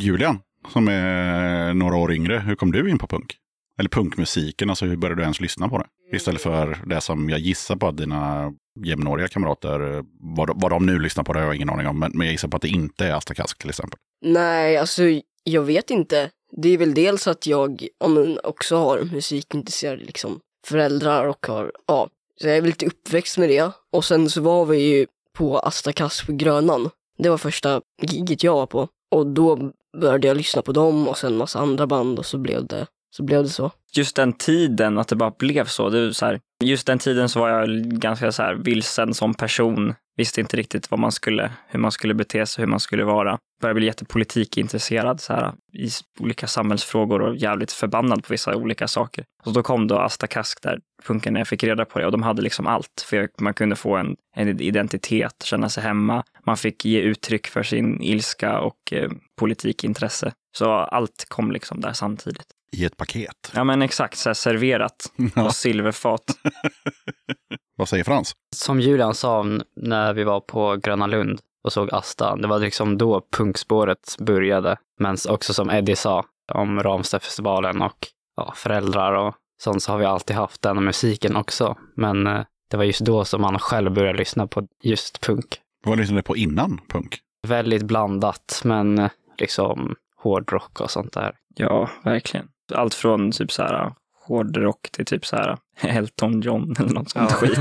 Julian, 0.00 0.38
som 0.72 0.88
är 0.88 1.74
några 1.74 1.96
år 1.96 2.12
yngre, 2.12 2.38
hur 2.38 2.54
kom 2.54 2.72
du 2.72 2.90
in 2.90 2.98
på 2.98 3.06
punk? 3.06 3.36
Eller 3.78 3.88
punkmusiken, 3.88 4.70
alltså 4.70 4.86
hur 4.86 4.96
började 4.96 5.20
du 5.20 5.22
ens 5.22 5.40
lyssna 5.40 5.68
på 5.68 5.78
det? 5.78 6.16
Istället 6.16 6.42
för 6.42 6.82
det 6.86 7.00
som 7.00 7.30
jag 7.30 7.38
gissar 7.38 7.76
på 7.76 7.88
att 7.88 7.96
dina 7.96 8.52
jämnåriga 8.84 9.28
kamrater, 9.28 10.04
vad, 10.36 10.62
vad 10.62 10.70
de 10.70 10.86
nu 10.86 10.98
lyssnar 10.98 11.24
på 11.24 11.32
det 11.32 11.38
har 11.38 11.46
jag 11.46 11.56
ingen 11.56 11.70
aning 11.70 11.86
om, 11.86 11.98
men, 11.98 12.12
men 12.14 12.26
jag 12.26 12.32
gissar 12.32 12.48
på 12.48 12.56
att 12.56 12.62
det 12.62 12.68
inte 12.68 13.06
är 13.06 13.12
Asta 13.12 13.34
Kask 13.34 13.58
till 13.58 13.68
exempel. 13.68 13.98
Nej, 14.24 14.76
alltså 14.76 15.02
jag 15.44 15.62
vet 15.62 15.90
inte. 15.90 16.30
Det 16.56 16.68
är 16.68 16.78
väl 16.78 16.94
dels 16.94 17.26
att 17.26 17.46
jag 17.46 17.86
ja, 17.98 18.08
men, 18.08 18.38
också 18.44 18.76
har 18.76 19.02
musikintresserade 19.12 20.04
liksom, 20.04 20.40
föräldrar 20.66 21.26
och 21.26 21.46
har, 21.46 21.72
ja, 21.86 22.08
så 22.40 22.48
jag 22.48 22.56
är 22.56 22.60
väl 22.60 22.70
lite 22.70 22.86
uppväxt 22.86 23.38
med 23.38 23.48
det. 23.48 23.70
Och 23.92 24.04
sen 24.04 24.30
så 24.30 24.40
var 24.40 24.66
vi 24.66 24.78
ju 24.78 25.06
på 25.36 25.58
Asta 25.58 25.92
Kask 25.92 26.26
på 26.26 26.32
Grönan 26.32 26.90
Det 27.18 27.28
var 27.28 27.38
första 27.38 27.80
giget 28.02 28.42
jag 28.42 28.54
var 28.54 28.66
på. 28.66 28.88
Och 29.10 29.26
då 29.26 29.72
började 30.00 30.28
jag 30.28 30.36
lyssna 30.36 30.62
på 30.62 30.72
dem 30.72 31.08
och 31.08 31.18
sen 31.18 31.36
massa 31.36 31.58
andra 31.58 31.86
band 31.86 32.18
och 32.18 32.26
så 32.26 32.38
blev 32.38 32.66
det 32.66 32.86
så. 33.16 33.22
Blev 33.22 33.42
det 33.42 33.48
så. 33.48 33.70
Just 33.96 34.16
den 34.16 34.32
tiden, 34.32 34.98
att 34.98 35.08
det 35.08 35.16
bara 35.16 35.32
blev 35.38 35.64
så. 35.64 35.88
Det 35.88 36.14
så 36.14 36.26
här, 36.26 36.40
just 36.64 36.86
den 36.86 36.98
tiden 36.98 37.28
så 37.28 37.40
var 37.40 37.48
jag 37.48 37.68
ganska 37.84 38.32
så 38.32 38.42
här 38.42 38.54
vilsen 38.54 39.14
som 39.14 39.34
person. 39.34 39.94
Visste 40.16 40.40
inte 40.40 40.56
riktigt 40.56 40.90
vad 40.90 41.00
man 41.00 41.12
skulle, 41.12 41.52
hur 41.68 41.78
man 41.78 41.92
skulle 41.92 42.14
bete 42.14 42.46
sig, 42.46 42.62
hur 42.62 42.70
man 42.70 42.80
skulle 42.80 43.04
vara. 43.04 43.38
Började 43.60 43.78
bli 43.78 43.86
jättepolitikintresserad 43.86 45.20
så 45.20 45.32
här, 45.32 45.52
i 45.72 45.88
olika 46.20 46.46
samhällsfrågor 46.46 47.22
och 47.22 47.36
jävligt 47.36 47.72
förbannad 47.72 48.24
på 48.24 48.32
vissa 48.32 48.56
olika 48.56 48.88
saker. 48.88 49.24
Och 49.44 49.52
då 49.52 49.62
kom 49.62 49.86
då 49.86 49.98
Asta 49.98 50.26
Kask 50.26 50.62
där, 50.62 50.78
punken, 51.06 51.32
när 51.32 51.40
jag 51.40 51.48
fick 51.48 51.64
reda 51.64 51.84
på 51.84 51.98
det. 51.98 52.06
Och 52.06 52.12
de 52.12 52.22
hade 52.22 52.42
liksom 52.42 52.66
allt. 52.66 53.04
För 53.06 53.28
man 53.40 53.54
kunde 53.54 53.76
få 53.76 53.96
en, 53.96 54.16
en 54.36 54.60
identitet, 54.60 55.42
känna 55.44 55.68
sig 55.68 55.82
hemma. 55.82 56.24
Man 56.46 56.56
fick 56.56 56.84
ge 56.84 57.00
uttryck 57.00 57.46
för 57.46 57.62
sin 57.62 58.02
ilska 58.02 58.60
och 58.60 58.92
eh, 58.92 59.10
politikintresse. 59.38 60.32
Så 60.58 60.70
allt 60.70 61.24
kom 61.28 61.50
liksom 61.50 61.80
där 61.80 61.92
samtidigt. 61.92 62.55
I 62.76 62.84
ett 62.84 62.96
paket. 62.96 63.52
Ja 63.54 63.64
men 63.64 63.82
exakt, 63.82 64.18
så 64.18 64.28
här 64.28 64.34
serverat 64.34 65.12
Ja. 65.34 65.44
på 65.44 65.50
silverfat. 65.50 66.24
Vad 67.76 67.88
säger 67.88 68.04
Frans? 68.04 68.32
Som 68.56 68.80
Julian 68.80 69.14
sa 69.14 69.44
när 69.76 70.12
vi 70.14 70.24
var 70.24 70.40
på 70.40 70.76
Gröna 70.76 71.06
Lund 71.06 71.40
och 71.64 71.72
såg 71.72 71.94
Asta, 71.94 72.36
det 72.36 72.48
var 72.48 72.58
liksom 72.58 72.98
då 72.98 73.22
punkspåret 73.36 74.16
började. 74.20 74.76
Men 75.00 75.16
också 75.28 75.54
som 75.54 75.70
Eddie 75.70 75.96
sa 75.96 76.24
om 76.52 76.82
Ramstadfestivalen 76.82 77.82
och 77.82 78.06
ja, 78.36 78.52
föräldrar 78.56 79.12
och 79.12 79.34
sånt 79.62 79.82
så 79.82 79.92
har 79.92 79.98
vi 79.98 80.04
alltid 80.04 80.36
haft 80.36 80.62
den 80.62 80.84
musiken 80.84 81.36
också. 81.36 81.76
Men 81.96 82.26
eh, 82.26 82.40
det 82.70 82.76
var 82.76 82.84
just 82.84 83.00
då 83.00 83.24
som 83.24 83.40
man 83.42 83.58
själv 83.58 83.92
började 83.92 84.18
lyssna 84.18 84.46
på 84.46 84.66
just 84.82 85.20
punk. 85.20 85.60
Vad 85.84 85.98
lyssnade 85.98 86.18
du 86.18 86.22
på 86.22 86.36
innan 86.36 86.80
punk? 86.88 87.18
Väldigt 87.48 87.82
blandat, 87.82 88.60
men 88.64 88.98
eh, 88.98 89.10
liksom 89.38 89.94
hårdrock 90.16 90.80
och 90.80 90.90
sånt 90.90 91.12
där. 91.12 91.34
Ja, 91.56 91.90
verkligen. 92.04 92.48
Allt 92.74 92.94
från 92.94 93.30
typ 93.32 93.52
så 93.52 93.62
här 93.62 93.92
hårdrock 94.26 94.90
till 94.92 95.04
typ 95.04 95.26
så 95.26 95.36
här 95.36 95.56
Elton 95.80 96.40
John 96.40 96.74
eller 96.78 96.90
något 96.94 97.10
sånt 97.10 97.30
Ja. 97.30 97.36
skit. 97.36 97.58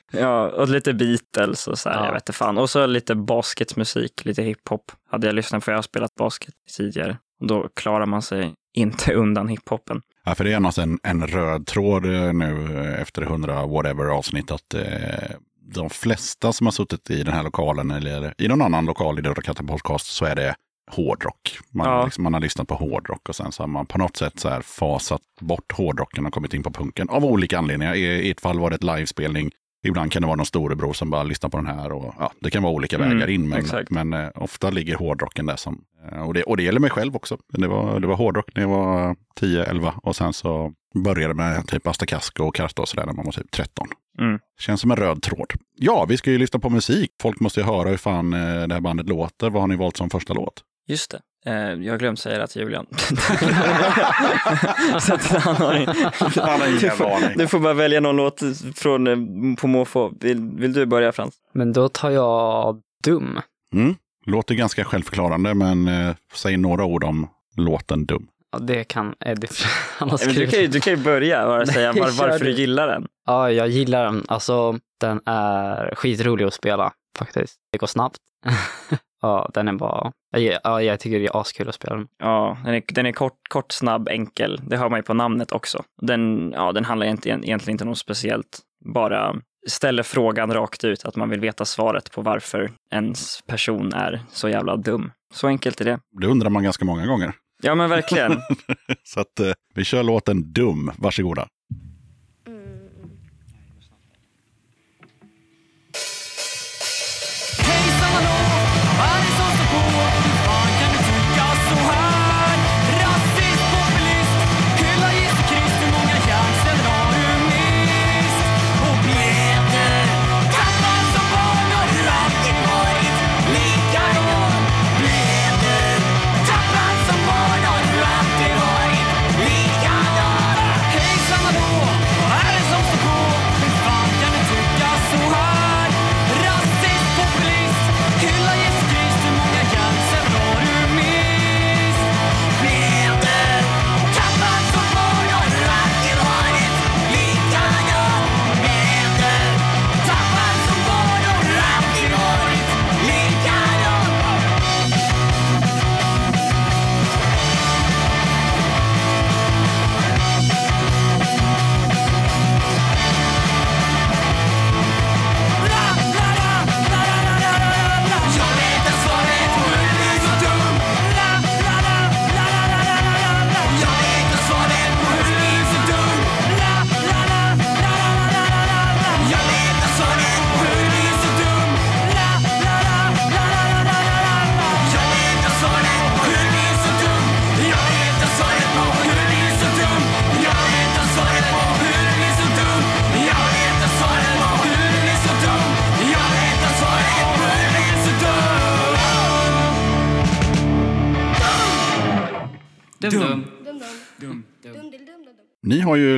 ja, 0.12 0.48
och 0.48 0.68
lite 0.68 0.94
Beatles 0.94 1.68
och 1.68 1.78
så 1.78 1.88
här, 1.88 1.96
Ja. 1.96 2.04
jag 2.06 2.12
vet 2.12 2.22
inte 2.22 2.32
fan. 2.32 2.58
Och 2.58 2.70
så 2.70 2.86
lite 2.86 3.14
basketmusik, 3.14 4.24
lite 4.24 4.42
hiphop. 4.42 4.92
Hade 5.10 5.26
jag 5.26 5.34
lyssnat 5.34 5.64
på, 5.64 5.70
jag 5.70 5.78
har 5.78 5.82
spelat 5.82 6.14
basket 6.14 6.54
tidigare. 6.76 7.18
Och 7.40 7.46
då 7.46 7.68
klarar 7.74 8.06
man 8.06 8.22
sig 8.22 8.54
inte 8.74 9.12
undan 9.14 9.48
hiphopen. 9.48 10.02
Ja, 10.24 10.34
för 10.34 10.44
det 10.44 10.52
är 10.52 10.60
någonstans 10.60 10.98
en, 11.04 11.20
en 11.20 11.26
röd 11.26 11.66
tråd 11.66 12.04
eh, 12.06 12.32
nu 12.32 12.78
eh, 12.80 13.00
efter 13.02 13.22
100 13.22 13.66
whatever 13.66 14.04
avsnitt 14.04 14.50
att 14.50 14.74
eh, 14.74 14.82
de 15.74 15.90
flesta 15.90 16.52
som 16.52 16.66
har 16.66 16.72
suttit 16.72 17.10
i 17.10 17.22
den 17.22 17.34
här 17.34 17.42
lokalen 17.42 17.90
eller 17.90 18.34
i 18.38 18.48
någon 18.48 18.62
annan 18.62 18.84
lokal 18.84 19.18
i 19.18 19.22
Döda 19.22 19.42
katten 19.42 19.66
podcast 19.66 20.06
så 20.06 20.24
är 20.24 20.34
det 20.34 20.54
hårdrock. 20.90 21.58
Man, 21.70 21.86
Ja. 21.86 22.04
liksom, 22.04 22.24
man 22.24 22.34
har 22.34 22.40
lyssnat 22.40 22.68
på 22.68 22.74
hårdrock 22.74 23.28
och 23.28 23.36
sen 23.36 23.52
så 23.52 23.62
har 23.62 23.68
man 23.68 23.86
på 23.86 23.98
något 23.98 24.16
sätt 24.16 24.38
så 24.40 24.48
här 24.48 24.60
fasat 24.60 25.20
bort 25.40 25.72
hårdrocken 25.72 26.26
och 26.26 26.32
kommit 26.32 26.54
in 26.54 26.62
på 26.62 26.70
punken 26.70 27.08
av 27.08 27.24
olika 27.24 27.58
anledningar. 27.58 27.94
I, 27.94 28.00
i 28.04 28.30
ett 28.30 28.40
fall 28.40 28.58
var 28.58 28.70
det 28.70 28.76
ett 28.76 28.84
livespelning. 28.84 29.50
Ibland 29.86 30.12
kan 30.12 30.22
det 30.22 30.26
vara 30.26 30.36
någon 30.36 30.46
storebror 30.46 30.92
som 30.92 31.10
bara 31.10 31.22
lyssnar 31.22 31.50
på 31.50 31.56
den 31.56 31.66
här. 31.66 31.92
Och, 31.92 32.14
ja, 32.18 32.32
det 32.40 32.50
kan 32.50 32.62
vara 32.62 32.72
olika 32.72 32.96
Mm, 32.96 33.08
vägar 33.08 33.28
in, 33.30 33.48
men, 33.48 33.64
men 33.90 34.12
eh, 34.12 34.30
ofta 34.34 34.70
ligger 34.70 34.94
hårdrocken 34.96 35.46
där. 35.46 35.56
Som, 35.56 35.80
eh, 36.12 36.22
och, 36.22 36.34
det, 36.34 36.42
och 36.42 36.56
det 36.56 36.62
gäller 36.62 36.80
mig 36.80 36.90
själv 36.90 37.16
också. 37.16 37.38
Det 37.48 37.68
var, 37.68 38.00
det 38.00 38.06
var 38.06 38.16
hårdrock 38.16 38.50
när 38.54 38.62
jag 38.62 38.68
var 38.68 39.16
10-11 39.40 39.92
och 40.02 40.16
sen 40.16 40.32
så 40.32 40.72
började 41.04 41.34
med 41.34 41.66
typ 41.66 41.86
Asta 41.86 42.06
Kask 42.06 42.40
och 42.40 42.54
Karsta 42.54 42.82
och 42.82 42.88
sådär 42.88 43.06
när 43.06 43.12
man 43.12 43.24
var 43.24 43.32
typ 43.32 43.50
13. 43.50 43.86
Mm. 44.20 44.38
Känns 44.60 44.80
som 44.80 44.90
en 44.90 44.96
röd 44.96 45.22
tråd. 45.22 45.52
Ja, 45.76 46.04
vi 46.08 46.16
ska 46.16 46.30
ju 46.30 46.38
lyssna 46.38 46.60
på 46.60 46.70
musik. 46.70 47.10
Folk 47.22 47.40
måste 47.40 47.60
ju 47.60 47.66
höra 47.66 47.88
hur 47.88 47.96
fan 47.96 48.32
eh, 48.32 48.66
det 48.66 48.74
här 48.74 48.80
bandet 48.80 49.08
låter. 49.08 49.50
Vad 49.50 49.62
har 49.62 49.66
ni 49.68 49.76
valt 49.76 49.96
som 49.96 50.10
första 50.10 50.34
låt? 50.34 50.62
Just 50.88 51.10
det. 51.10 51.20
Eh, 51.46 51.54
jag 51.84 51.92
har 51.92 51.98
glömt 51.98 52.18
säga 52.18 52.38
det 52.38 52.46
till 52.46 52.62
Julian. 52.62 52.86
så 55.00 55.14
att 55.14 55.26
han 55.26 55.56
har, 55.56 55.72
Han 56.40 56.60
har 56.60 56.66
ingen 56.68 56.78
du, 56.80 56.90
får, 56.90 57.10
aning. 57.10 57.38
du 57.38 57.48
får 57.48 57.58
bara 57.58 57.74
välja 57.74 58.00
någon 58.00 58.16
låt 58.16 58.40
från 58.74 59.06
eh, 59.06 59.16
på 59.60 59.66
måfå. 59.66 60.12
Vill, 60.20 60.40
vill 60.40 60.72
du 60.72 60.86
börja 60.86 61.12
Frans? 61.12 61.34
Men 61.54 61.72
då 61.72 61.88
tar 61.88 62.10
jag 62.10 62.80
Dum. 63.04 63.40
Mm. 63.74 63.94
Låter 64.26 64.54
ganska 64.54 64.84
självförklarande, 64.84 65.54
men 65.54 65.88
eh, 65.88 66.14
säg 66.34 66.56
några 66.56 66.84
ord 66.84 67.04
om 67.04 67.28
låten 67.56 68.06
Dum. 68.06 68.26
Ja, 68.52 68.58
det 68.58 68.84
kan 68.84 69.14
Eddie. 69.20 69.48
Han 69.98 70.10
har 70.10 70.18
Men 70.26 70.28
Du 70.28 70.34
kan, 70.34 70.42
ju, 70.42 70.48
skrivit. 70.48 70.72
du 70.72 70.80
kan 70.80 70.92
ju 70.92 70.96
börja 71.04 71.46
och 71.46 71.68
säga 71.68 71.92
var, 71.92 72.00
varför 72.10 72.38
du 72.44 72.52
du. 72.52 72.60
gillar 72.60 72.88
den. 72.88 73.06
Ja, 73.26 73.50
jag 73.50 73.68
gillar 73.68 74.04
den. 74.04 74.24
Alltså, 74.28 74.78
den 75.00 75.20
är 75.26 75.94
skitrolig 75.94 76.44
att 76.44 76.54
spela 76.54 76.92
faktiskt. 77.18 77.54
Det 77.72 77.78
går 77.78 77.86
snabbt. 77.86 78.18
ja, 79.26 79.50
den 79.54 79.68
är 79.68 79.72
bara... 79.72 80.12
Ja, 80.30 80.58
ja, 80.64 80.82
jag 80.82 81.00
tycker 81.00 81.18
det 81.18 81.26
är 81.26 81.40
askul 81.40 81.68
att 81.68 81.74
spela 81.74 81.96
den. 81.96 82.06
Ja, 82.18 82.58
den 82.64 82.74
är, 82.74 82.82
den 82.92 83.06
är 83.06 83.12
kort, 83.12 83.38
kort, 83.50 83.72
snabb, 83.72 84.08
enkel. 84.08 84.60
Det 84.62 84.76
hör 84.76 84.88
man 84.88 84.98
ju 84.98 85.02
på 85.02 85.14
namnet 85.14 85.52
också. 85.52 85.82
Den, 86.02 86.52
ja, 86.56 86.72
den 86.72 86.84
handlar 86.84 87.06
egentligen, 87.06 87.44
egentligen 87.44 87.74
inte 87.74 87.84
om 87.84 87.88
något 87.88 87.98
speciellt. 87.98 88.58
Bara 88.94 89.36
ställer 89.68 90.02
frågan 90.02 90.54
rakt 90.54 90.84
ut, 90.84 91.04
att 91.04 91.16
man 91.16 91.30
vill 91.30 91.40
veta 91.40 91.64
svaret 91.64 92.10
på 92.12 92.22
varför 92.22 92.70
ens 92.90 93.42
person 93.46 93.92
är 93.92 94.20
så 94.30 94.48
jävla 94.48 94.76
dum. 94.76 95.12
Så 95.34 95.46
enkelt 95.46 95.80
är 95.80 95.84
det. 95.84 95.98
Det 96.20 96.26
undrar 96.26 96.50
man 96.50 96.62
ganska 96.62 96.84
många 96.84 97.06
gånger. 97.06 97.32
Ja, 97.62 97.74
men 97.74 97.90
verkligen. 97.90 98.32
Så 99.04 99.20
att 99.20 99.40
eh, 99.40 99.52
vi 99.74 99.84
kör 99.84 100.02
låten 100.02 100.52
Dum. 100.52 100.92
Varsågoda. 100.98 101.46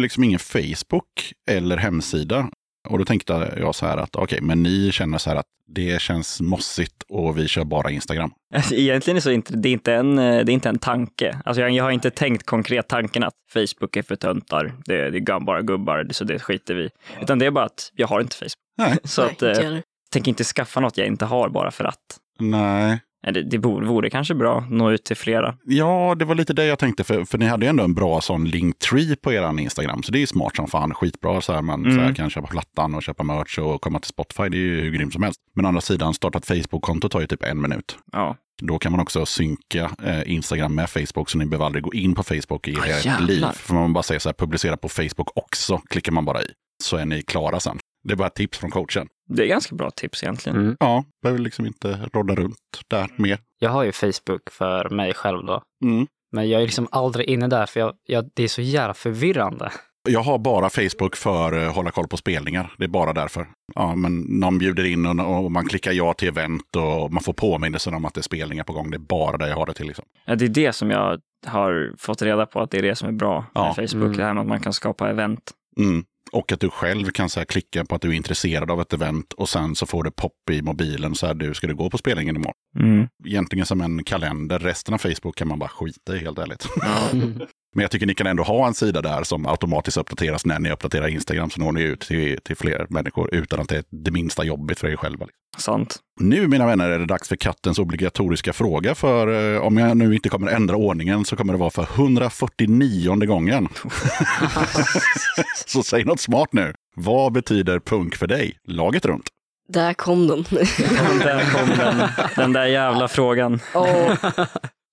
Liksom 0.09 0.25
ingen 0.25 0.39
Facebook 0.39 1.33
eller 1.51 1.77
hemsida. 1.77 2.51
Och 2.89 2.99
då 2.99 3.05
tänkte 3.05 3.55
jag 3.57 3.75
så 3.75 3.87
här 3.87 3.97
att 3.97 4.17
okej, 4.17 4.39
men 4.43 4.63
ni 4.63 4.93
känner 4.93 5.19
så 5.19 5.31
här 5.31 5.37
att 5.37 5.47
det 5.67 6.01
känns 6.01 6.41
mossigt 6.41 7.03
och 7.09 7.39
vi 7.39 7.49
kör 7.49 7.65
bara 7.65 7.91
Instagram. 7.91 8.31
Alltså, 8.55 8.75
egentligen 8.75 9.17
är 9.17 9.21
så 9.21 9.31
inte, 9.31 9.57
det, 9.57 9.69
är 9.69 9.73
inte 9.73 9.95
en, 9.95 10.19
eh, 10.19 10.45
det 10.45 10.53
är 10.53 10.55
inte 10.55 10.69
en 10.69 10.79
tanke. 10.79 11.41
Alltså, 11.45 11.61
jag, 11.61 11.71
jag 11.71 11.85
har 11.85 11.91
inte 11.91 12.11
tänkt 12.11 12.47
konkret 12.47 12.89
tanken 12.89 13.23
att 13.23 13.35
Facebook 13.53 13.97
är 13.97 14.03
för 14.03 14.17
töntar. 14.17 14.75
Det, 14.85 15.11
det 15.11 15.19
är 15.19 15.41
bara 15.41 15.63
gubbar, 15.63 16.07
så 16.11 16.25
det 16.25 16.39
skiter 16.39 16.75
vi. 16.75 16.91
Utan 17.23 17.39
det 17.39 17.47
är 17.47 17.51
bara 17.51 17.65
att 17.65 17.93
jag 17.97 18.07
har 18.07 18.21
inte 18.21 18.37
Facebook. 18.37 18.53
Nej. 18.79 18.99
Så 19.05 19.23
Nej, 19.23 19.33
att, 19.33 19.43
eh, 19.43 19.79
tänker 20.11 20.29
inte 20.29 20.45
skaffa 20.45 20.81
något 20.81 20.99
jag 20.99 21.07
inte 21.07 21.25
har 21.25 21.49
bara 21.49 21.71
för 21.71 21.85
att. 21.85 22.19
Nej. 22.39 23.01
Det, 23.23 23.43
det 23.43 23.59
borde, 23.59 23.87
vore 23.87 24.11
kanske 24.11 24.35
bra 24.35 24.59
att 24.59 24.71
nå 24.71 24.91
ut 24.91 25.05
till 25.05 25.17
flera. 25.17 25.55
Ja, 25.65 26.15
det 26.19 26.25
var 26.25 26.35
lite 26.35 26.53
det 26.53 26.65
jag 26.65 26.79
tänkte. 26.79 27.05
För, 27.05 27.25
för 27.25 27.39
ni 27.39 27.47
hade 27.47 27.67
ju 27.67 27.71
ändå 27.71 27.85
en 27.85 27.95
bra 27.95 28.21
sån 28.21 28.45
linktree 28.45 29.17
på 29.17 29.33
er 29.33 29.61
Instagram. 29.61 30.03
Så 30.03 30.13
det 30.13 30.19
är 30.19 30.21
ju 30.21 30.27
smart 30.27 30.57
som 30.57 30.67
fan. 30.69 30.95
Skitbra 30.95 31.41
så 31.41 31.53
här 31.53 31.63
man 31.63 31.83
så 31.85 31.91
här, 31.91 31.99
Mm. 31.99 32.15
kan 32.15 32.31
köpa 32.31 32.47
plattan 32.47 32.95
och 32.95 33.03
köpa 33.03 33.23
merch 33.23 33.59
och 33.59 33.81
komma 33.81 33.99
till 34.01 34.09
Spotify. 34.09 34.43
Det 34.49 34.57
är 34.57 34.61
ju 34.61 34.81
hur 34.81 34.91
grymt 34.91 35.13
som 35.13 35.23
helst. 35.23 35.41
Men 35.55 35.65
å 35.65 35.69
andra 35.69 35.81
sidan, 35.81 36.15
starta 36.15 36.39
ett 36.39 36.47
Facebook-konto 36.47 37.09
tar 37.09 37.21
ju 37.21 37.27
typ 37.27 37.43
en 37.43 37.61
minut. 37.61 37.99
Ja, 38.13 38.37
Då 38.63 38.79
kan 38.79 38.93
man 38.93 39.01
också 39.01 39.27
synka 39.27 39.91
eh, 40.05 40.33
Instagram 40.33 40.75
med 40.75 40.91
Facebook 40.91 41.31
så 41.31 41.39
ni 41.39 41.47
behöver 41.47 41.67
aldrig 41.67 41.85
gå 41.85 41.95
in 41.95 42.15
på 42.15 42.23
Facebook 42.23 42.69
i 42.69 42.77
Ah, 42.77 42.85
ert 42.87 43.21
liv. 43.21 43.45
För 43.55 43.75
man 43.75 43.93
bara 43.93 44.03
säger 44.03 44.19
så 44.19 44.29
här, 44.29 44.35
publicera 44.35 44.77
på 44.77 44.89
Facebook 44.89 45.31
också, 45.37 45.79
klickar 45.79 46.13
man 46.13 46.25
bara 46.25 46.43
i. 46.43 46.47
Så 46.83 46.97
är 46.97 47.07
ni 47.07 47.23
klara 47.23 47.61
sen. 47.61 47.79
Det 48.05 48.13
är 48.13 48.17
bara 48.17 48.31
tips 48.31 48.59
från 48.59 48.71
coachen. 48.71 49.09
det 49.29 49.43
är 49.43 49.47
ganska 49.47 49.75
bra 49.75 49.91
tips 49.91 50.23
egentligen. 50.23 50.59
Mm. 50.59 50.77
Ja, 50.81 51.05
behöver 51.23 51.41
liksom 51.41 51.67
inte 51.67 52.09
rodda 52.13 52.35
runt 52.35 52.57
där 52.89 53.09
mer. 53.17 53.39
Jag 53.59 53.71
har 53.71 53.85
ju 53.85 53.93
Facebook 53.93 54.51
för 54.51 54.89
mig 54.91 55.15
själv 55.15 55.47
då. 55.47 55.63
Mm. 55.85 56.07
Men 56.33 56.49
jag 56.51 56.61
är 56.63 56.65
liksom 56.67 56.89
aldrig 56.91 57.27
inne 57.29 57.49
där 57.49 57.67
för 57.67 57.81
jag, 57.81 57.93
jag, 58.07 58.31
det 58.35 58.43
är 58.43 58.49
så 58.49 58.63
jävla 58.63 58.95
förvirrande. 58.95 59.73
Jag 60.09 60.21
har 60.21 60.39
bara 60.39 60.71
Facebook 60.71 61.17
för 61.17 61.53
att 61.53 61.75
hålla 61.75 61.91
koll 61.91 62.09
på 62.09 62.17
spelningar. 62.17 62.73
Det 62.79 62.85
är 62.85 62.89
bara 62.89 63.13
därför. 63.13 63.47
Ja, 63.75 63.95
men 63.95 64.19
någon 64.21 64.59
bjuder 64.59 64.85
in 64.85 65.07
och, 65.07 65.45
och 65.45 65.53
man 65.53 65.69
klickar 65.69 65.93
ja 65.93 66.13
till 66.13 66.29
event 66.29 66.77
och 66.77 67.13
man 67.13 67.23
får 67.23 67.33
påminnelser 67.33 67.95
om 67.95 68.05
att 68.05 68.15
det 68.15 68.21
är 68.21 68.23
spelningar 68.23 68.65
på 68.65 68.73
gång. 68.73 68.91
Det 68.91 68.97
är 68.97 68.99
bara 68.99 69.37
där 69.37 69.47
jag 69.49 69.57
har 69.57 69.67
det 69.67 69.75
till. 69.75 69.87
Liksom. 69.87 70.05
Ja, 70.27 70.35
det 70.35 70.45
är 70.45 70.49
det 70.49 70.73
som 70.73 70.91
jag 70.91 71.21
har 71.47 71.95
fått 71.99 72.23
reda 72.23 72.47
på 72.47 72.61
att 72.61 72.71
det 72.71 72.79
är 72.79 72.83
det 72.83 72.95
som 72.95 73.09
är 73.09 73.13
bra 73.13 73.41
med 73.41 73.49
Ja. 73.55 73.75
Facebook. 73.75 73.95
Mm. 73.95 74.17
Det 74.17 74.25
här 74.25 74.35
med 74.35 74.41
att 74.41 74.47
man 74.49 74.61
kan 74.61 74.73
skapa 74.73 75.11
event. 75.11 75.51
Mm. 75.79 76.05
Och 76.33 76.53
att 76.53 76.61
du 76.61 76.71
själv 76.71 77.11
kan 77.11 77.29
så 77.29 77.41
här, 77.41 77.45
klicka 77.45 77.85
på 77.85 77.95
att 77.95 78.03
du 78.03 78.09
är 78.09 78.13
intresserad 78.13 78.71
av 78.71 78.81
ett 78.81 78.93
event 78.93 79.33
och 79.33 79.49
sen 79.49 79.75
så 79.75 79.87
får 79.87 80.05
du 80.05 80.11
pop 80.11 80.51
i 80.51 80.63
mobilen 80.63 81.15
så 81.15 81.27
här, 81.27 81.35
du 81.35 81.55
ska 81.55 81.67
du 81.67 81.75
gå 81.75 81.91
på 81.91 81.99
spelningen 81.99 82.37
imorgon. 82.37 82.55
Mm. 82.79 83.09
Egentligen 83.27 83.67
som 83.67 83.81
en 83.81 84.05
kalender. 84.05 84.59
Resten 84.59 84.95
av 84.95 84.99
Facebook 84.99 85.37
kan 85.37 85.49
man 85.49 85.59
bara 85.59 85.69
skita 85.69 86.17
i 86.17 86.19
helt 86.19 86.39
ärligt. 86.39 86.67
Mm. 87.13 87.41
Men 87.75 87.83
jag 87.83 87.91
tycker 87.91 88.07
ni 88.07 88.15
kan 88.15 88.27
ändå 88.27 88.43
ha 88.43 88.67
en 88.67 88.75
sida 88.75 89.03
där 89.03 89.23
som 89.23 89.47
automatiskt 89.47 89.97
uppdateras 89.97 90.47
när 90.47 90.59
ni 90.59 90.71
uppdaterar 90.71 91.09
Instagram 91.09 91.51
så 91.51 91.61
når 91.61 91.73
ni 91.73 91.83
ut 91.83 92.01
till, 92.01 92.41
till 92.41 92.57
fler 92.57 92.87
människor 92.89 93.35
utan 93.35 93.61
att 93.61 93.69
det 93.69 93.77
är 93.77 93.85
det 93.91 94.11
minsta 94.11 94.45
jobbigt 94.45 94.79
för 94.79 94.89
er 94.89 94.97
själva. 94.97 95.27
Sant. 95.59 95.97
Nu 96.21 96.49
mina 96.49 96.67
vänner 96.67 96.91
är 96.91 96.99
det 96.99 97.07
dags 97.07 97.29
för 97.29 97.37
kattens 97.37 97.79
obligatoriska 97.79 98.53
fråga. 98.53 98.95
För 98.95 99.55
eh, 99.55 99.63
om 99.63 99.77
jag 99.77 99.97
nu 99.97 100.15
inte 100.15 100.29
kommer 100.29 100.51
ändra 100.51 100.77
ordningen 100.77 101.25
så 101.25 101.37
kommer 101.37 101.53
det 101.53 101.59
vara 101.59 101.71
för 101.71 101.83
149 101.95 103.27
gången. 103.27 103.69
så 105.67 105.83
säg 105.83 106.05
något 106.05 106.21
smart 106.21 106.53
nu. 106.53 106.75
Vad 106.97 107.33
betyder 107.33 107.81
punk 107.81 108.17
för 108.17 108.27
dig? 108.27 108.59
Laget 108.65 109.05
runt. 109.05 109.29
Där 109.69 109.95
kom 109.95 110.27
den. 110.27 110.45
Den 110.51 111.19
där 111.19 111.51
kom 111.53 111.69
den, 111.69 112.09
den 112.37 112.53
där 112.53 112.67
jävla 112.67 113.09
frågan. 113.09 113.61
ja, 113.75 114.17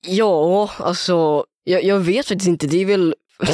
ja, 0.08 0.72
alltså 0.78 1.45
jag, 1.64 1.84
jag 1.84 1.99
vet 1.99 2.28
faktiskt 2.28 2.47
inte. 2.47 2.68
Det 2.68 2.82
är 2.82 2.86
väl, 2.86 3.16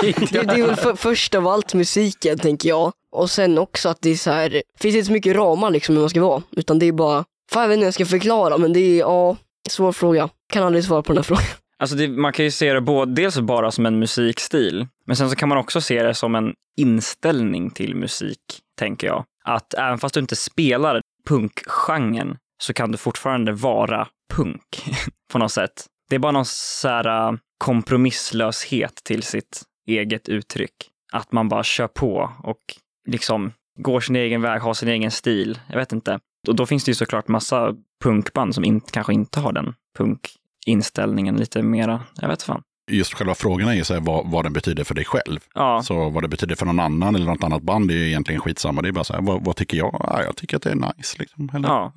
det, 0.00 0.12
det 0.30 0.60
är 0.60 0.66
väl 0.66 0.76
för, 0.76 0.94
först 0.94 1.34
av 1.34 1.48
allt 1.48 1.74
musiken 1.74 2.38
tänker 2.38 2.68
jag. 2.68 2.92
Och 3.12 3.30
sen 3.30 3.58
också 3.58 3.88
att 3.88 3.98
det 4.02 4.10
är 4.10 4.16
så 4.16 4.30
här, 4.30 4.62
finns 4.78 4.94
inte 4.94 5.06
så 5.06 5.12
mycket 5.12 5.36
ramar 5.36 5.70
liksom 5.70 5.94
hur 5.94 6.02
man 6.02 6.10
ska 6.10 6.20
vara. 6.20 6.42
Utan 6.56 6.78
det 6.78 6.86
är 6.86 6.92
bara, 6.92 7.24
fan 7.52 7.62
jag 7.62 7.68
vet 7.68 7.74
inte 7.74 7.82
hur 7.82 7.86
jag 7.86 7.94
ska 7.94 8.06
förklara 8.06 8.58
men 8.58 8.72
det 8.72 8.80
är, 8.80 8.98
ja, 8.98 9.36
svår 9.68 9.92
fråga. 9.92 10.28
Kan 10.52 10.62
aldrig 10.62 10.84
svara 10.84 11.02
på 11.02 11.12
den 11.12 11.18
här 11.18 11.22
frågan. 11.22 11.44
Alltså 11.78 11.96
det, 11.96 12.08
man 12.08 12.32
kan 12.32 12.44
ju 12.44 12.50
se 12.50 12.72
det 12.72 12.80
både, 12.80 13.12
dels 13.12 13.38
bara 13.38 13.70
som 13.70 13.86
en 13.86 13.98
musikstil, 13.98 14.86
men 15.06 15.16
sen 15.16 15.30
så 15.30 15.36
kan 15.36 15.48
man 15.48 15.58
också 15.58 15.80
se 15.80 16.02
det 16.02 16.14
som 16.14 16.34
en 16.34 16.52
inställning 16.76 17.70
till 17.70 17.94
musik, 17.94 18.38
tänker 18.78 19.06
jag. 19.06 19.24
Att 19.44 19.74
även 19.74 19.98
fast 19.98 20.14
du 20.14 20.20
inte 20.20 20.36
spelar 20.36 21.00
punkgenren 21.28 22.36
så 22.62 22.72
kan 22.72 22.92
du 22.92 22.98
fortfarande 22.98 23.52
vara 23.52 24.08
punk 24.34 24.84
på 25.32 25.38
något 25.38 25.52
sätt. 25.52 25.86
Det 26.08 26.14
är 26.14 26.20
bara 26.20 26.32
någon 26.32 26.44
så 26.46 26.88
här 26.88 27.28
äh, 27.28 27.38
kompromisslöshet 27.58 28.94
till 29.04 29.22
sitt 29.22 29.62
eget 29.86 30.28
uttryck. 30.28 30.90
Att 31.12 31.32
man 31.32 31.48
bara 31.48 31.64
kör 31.64 31.88
på 31.88 32.32
och 32.42 32.60
liksom 33.08 33.52
går 33.78 34.00
sin 34.00 34.16
egen 34.16 34.42
väg, 34.42 34.60
har 34.60 34.74
sin 34.74 34.88
egen 34.88 35.10
stil. 35.10 35.60
Jag 35.68 35.76
vet 35.76 35.92
inte. 35.92 36.20
Och 36.48 36.56
då 36.56 36.66
finns 36.66 36.84
det 36.84 36.90
ju 36.90 36.94
såklart 36.94 37.28
massa 37.28 37.74
punkband 38.02 38.54
som 38.54 38.64
in, 38.64 38.80
kanske 38.80 39.14
inte 39.14 39.40
har 39.40 39.52
den 39.52 39.74
punkinställningen 39.98 41.36
lite 41.36 41.62
mera. 41.62 42.02
Jag 42.20 42.28
vet 42.28 42.42
fan. 42.42 42.62
Just 42.90 43.14
själva 43.14 43.34
frågan 43.34 43.68
är 43.68 43.82
så 43.82 43.94
här, 43.94 44.00
vad, 44.00 44.30
vad 44.30 44.44
den 44.44 44.52
betyder 44.52 44.84
för 44.84 44.94
dig 44.94 45.04
själv. 45.04 45.40
Ja, 45.54 45.82
Så 45.82 46.10
vad 46.10 46.22
det 46.24 46.28
betyder 46.28 46.54
för 46.54 46.66
någon 46.66 46.80
annan 46.80 47.14
eller 47.14 47.26
något 47.26 47.44
annat 47.44 47.62
band 47.62 47.90
är 47.90 47.94
ju 47.94 48.06
egentligen 48.06 48.40
skitsamma. 48.40 48.82
Det 48.82 48.88
är 48.88 48.92
bara 48.92 49.04
så 49.04 49.12
här, 49.12 49.22
vad, 49.22 49.44
vad 49.44 49.56
tycker 49.56 49.76
jag? 49.76 49.96
Ja, 50.00 50.22
jag 50.24 50.36
tycker 50.36 50.56
att 50.56 50.62
det 50.62 50.70
är 50.70 50.74
nice. 50.74 51.16
Liksom. 51.18 51.50
Eller, 51.54 51.68
Ja. 51.68 51.92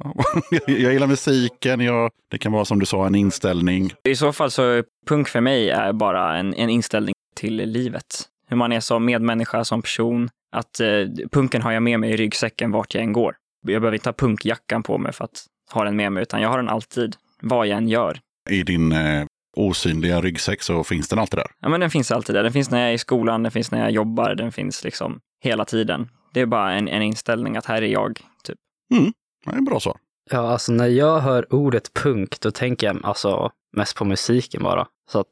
jag, 0.52 0.62
jag 0.80 0.94
gillar 0.94 1.08
musiken, 1.08 1.80
jag, 1.80 2.12
det 2.32 2.38
kan 2.38 2.52
vara 2.52 2.66
som 2.66 2.80
du 2.80 2.86
sa 2.86 3.08
en 3.08 3.16
inställning. 3.16 3.92
i 4.04 4.16
så 4.16 4.34
fall 4.34 4.52
så 4.52 4.84
punk 5.08 5.28
för 5.28 5.42
mig 5.42 5.70
är 5.70 5.94
bara 5.94 6.38
en, 6.38 6.54
en 6.54 6.70
inställning 6.70 7.14
till 7.36 7.56
livet. 7.56 8.06
Hur 8.48 8.58
man 8.58 8.72
är 8.72 8.80
som 8.80 9.06
medmänniska, 9.06 9.64
som 9.66 9.82
person. 9.82 10.30
Att 10.52 10.80
eh, 10.80 10.88
punken 11.32 11.62
har 11.62 11.72
jag 11.72 11.84
med 11.84 12.00
mig 12.00 12.12
i 12.12 12.18
ryggsäcken 12.18 12.72
vart 12.72 12.94
jag 12.96 13.04
än 13.04 13.14
går. 13.14 13.36
Jag 13.68 13.82
behöver 13.82 13.94
inte 13.96 14.10
ha 14.10 14.14
punkjackan 14.14 14.84
på 14.84 14.98
mig 14.98 15.14
för 15.14 15.24
att 15.24 15.46
ha 15.72 15.84
den 15.84 15.96
med 15.96 16.12
mig, 16.12 16.24
utan 16.24 16.42
jag 16.42 16.50
har 16.50 16.58
den 16.58 16.70
alltid, 16.70 17.16
vad 17.42 17.68
jag 17.68 17.78
än 17.78 17.88
gör. 17.90 18.20
I 18.50 18.64
din 18.64 18.92
eh, 18.92 19.26
osynliga 19.60 20.22
ryggsäck 20.22 20.62
så 20.62 20.84
finns 20.84 21.08
den 21.08 21.20
alltid 21.20 21.40
där. 21.40 21.48
Ja, 21.60 21.70
men 21.70 21.80
den 21.80 21.90
finns 21.90 22.12
alltid 22.12 22.36
där. 22.36 22.44
Den 22.44 22.54
finns 22.54 22.72
när 22.72 22.80
jag 22.80 22.90
är 22.90 22.94
i 22.94 22.98
skolan, 22.98 23.44
den 23.44 23.52
finns 23.52 23.72
när 23.72 23.80
jag 23.80 23.92
jobbar, 23.92 24.36
den 24.36 24.52
finns 24.52 24.84
liksom 24.84 25.20
hela 25.44 25.66
tiden. 25.66 26.10
Det 26.34 26.42
är 26.42 26.46
bara 26.46 26.74
en, 26.74 26.88
en 26.88 27.02
inställning 27.02 27.58
att 27.58 27.66
här 27.66 27.82
är 27.82 27.88
jag, 27.88 28.20
typ. 28.44 28.58
Det 29.46 29.52
är 29.52 29.58
en 29.58 29.66
bra 29.66 29.80
svar. 29.80 29.98
Ja, 30.32 30.52
alltså 30.52 30.72
när 30.72 30.88
jag 30.88 31.20
hör 31.20 31.54
ordet 31.54 31.94
punk, 31.94 32.40
då 32.40 32.52
tänker 32.52 32.88
jag 32.88 33.00
alltså 33.04 33.52
mest 33.78 33.96
på 33.96 34.06
musiken 34.06 34.64
bara. 34.64 34.88
Så 35.12 35.20
att, 35.20 35.28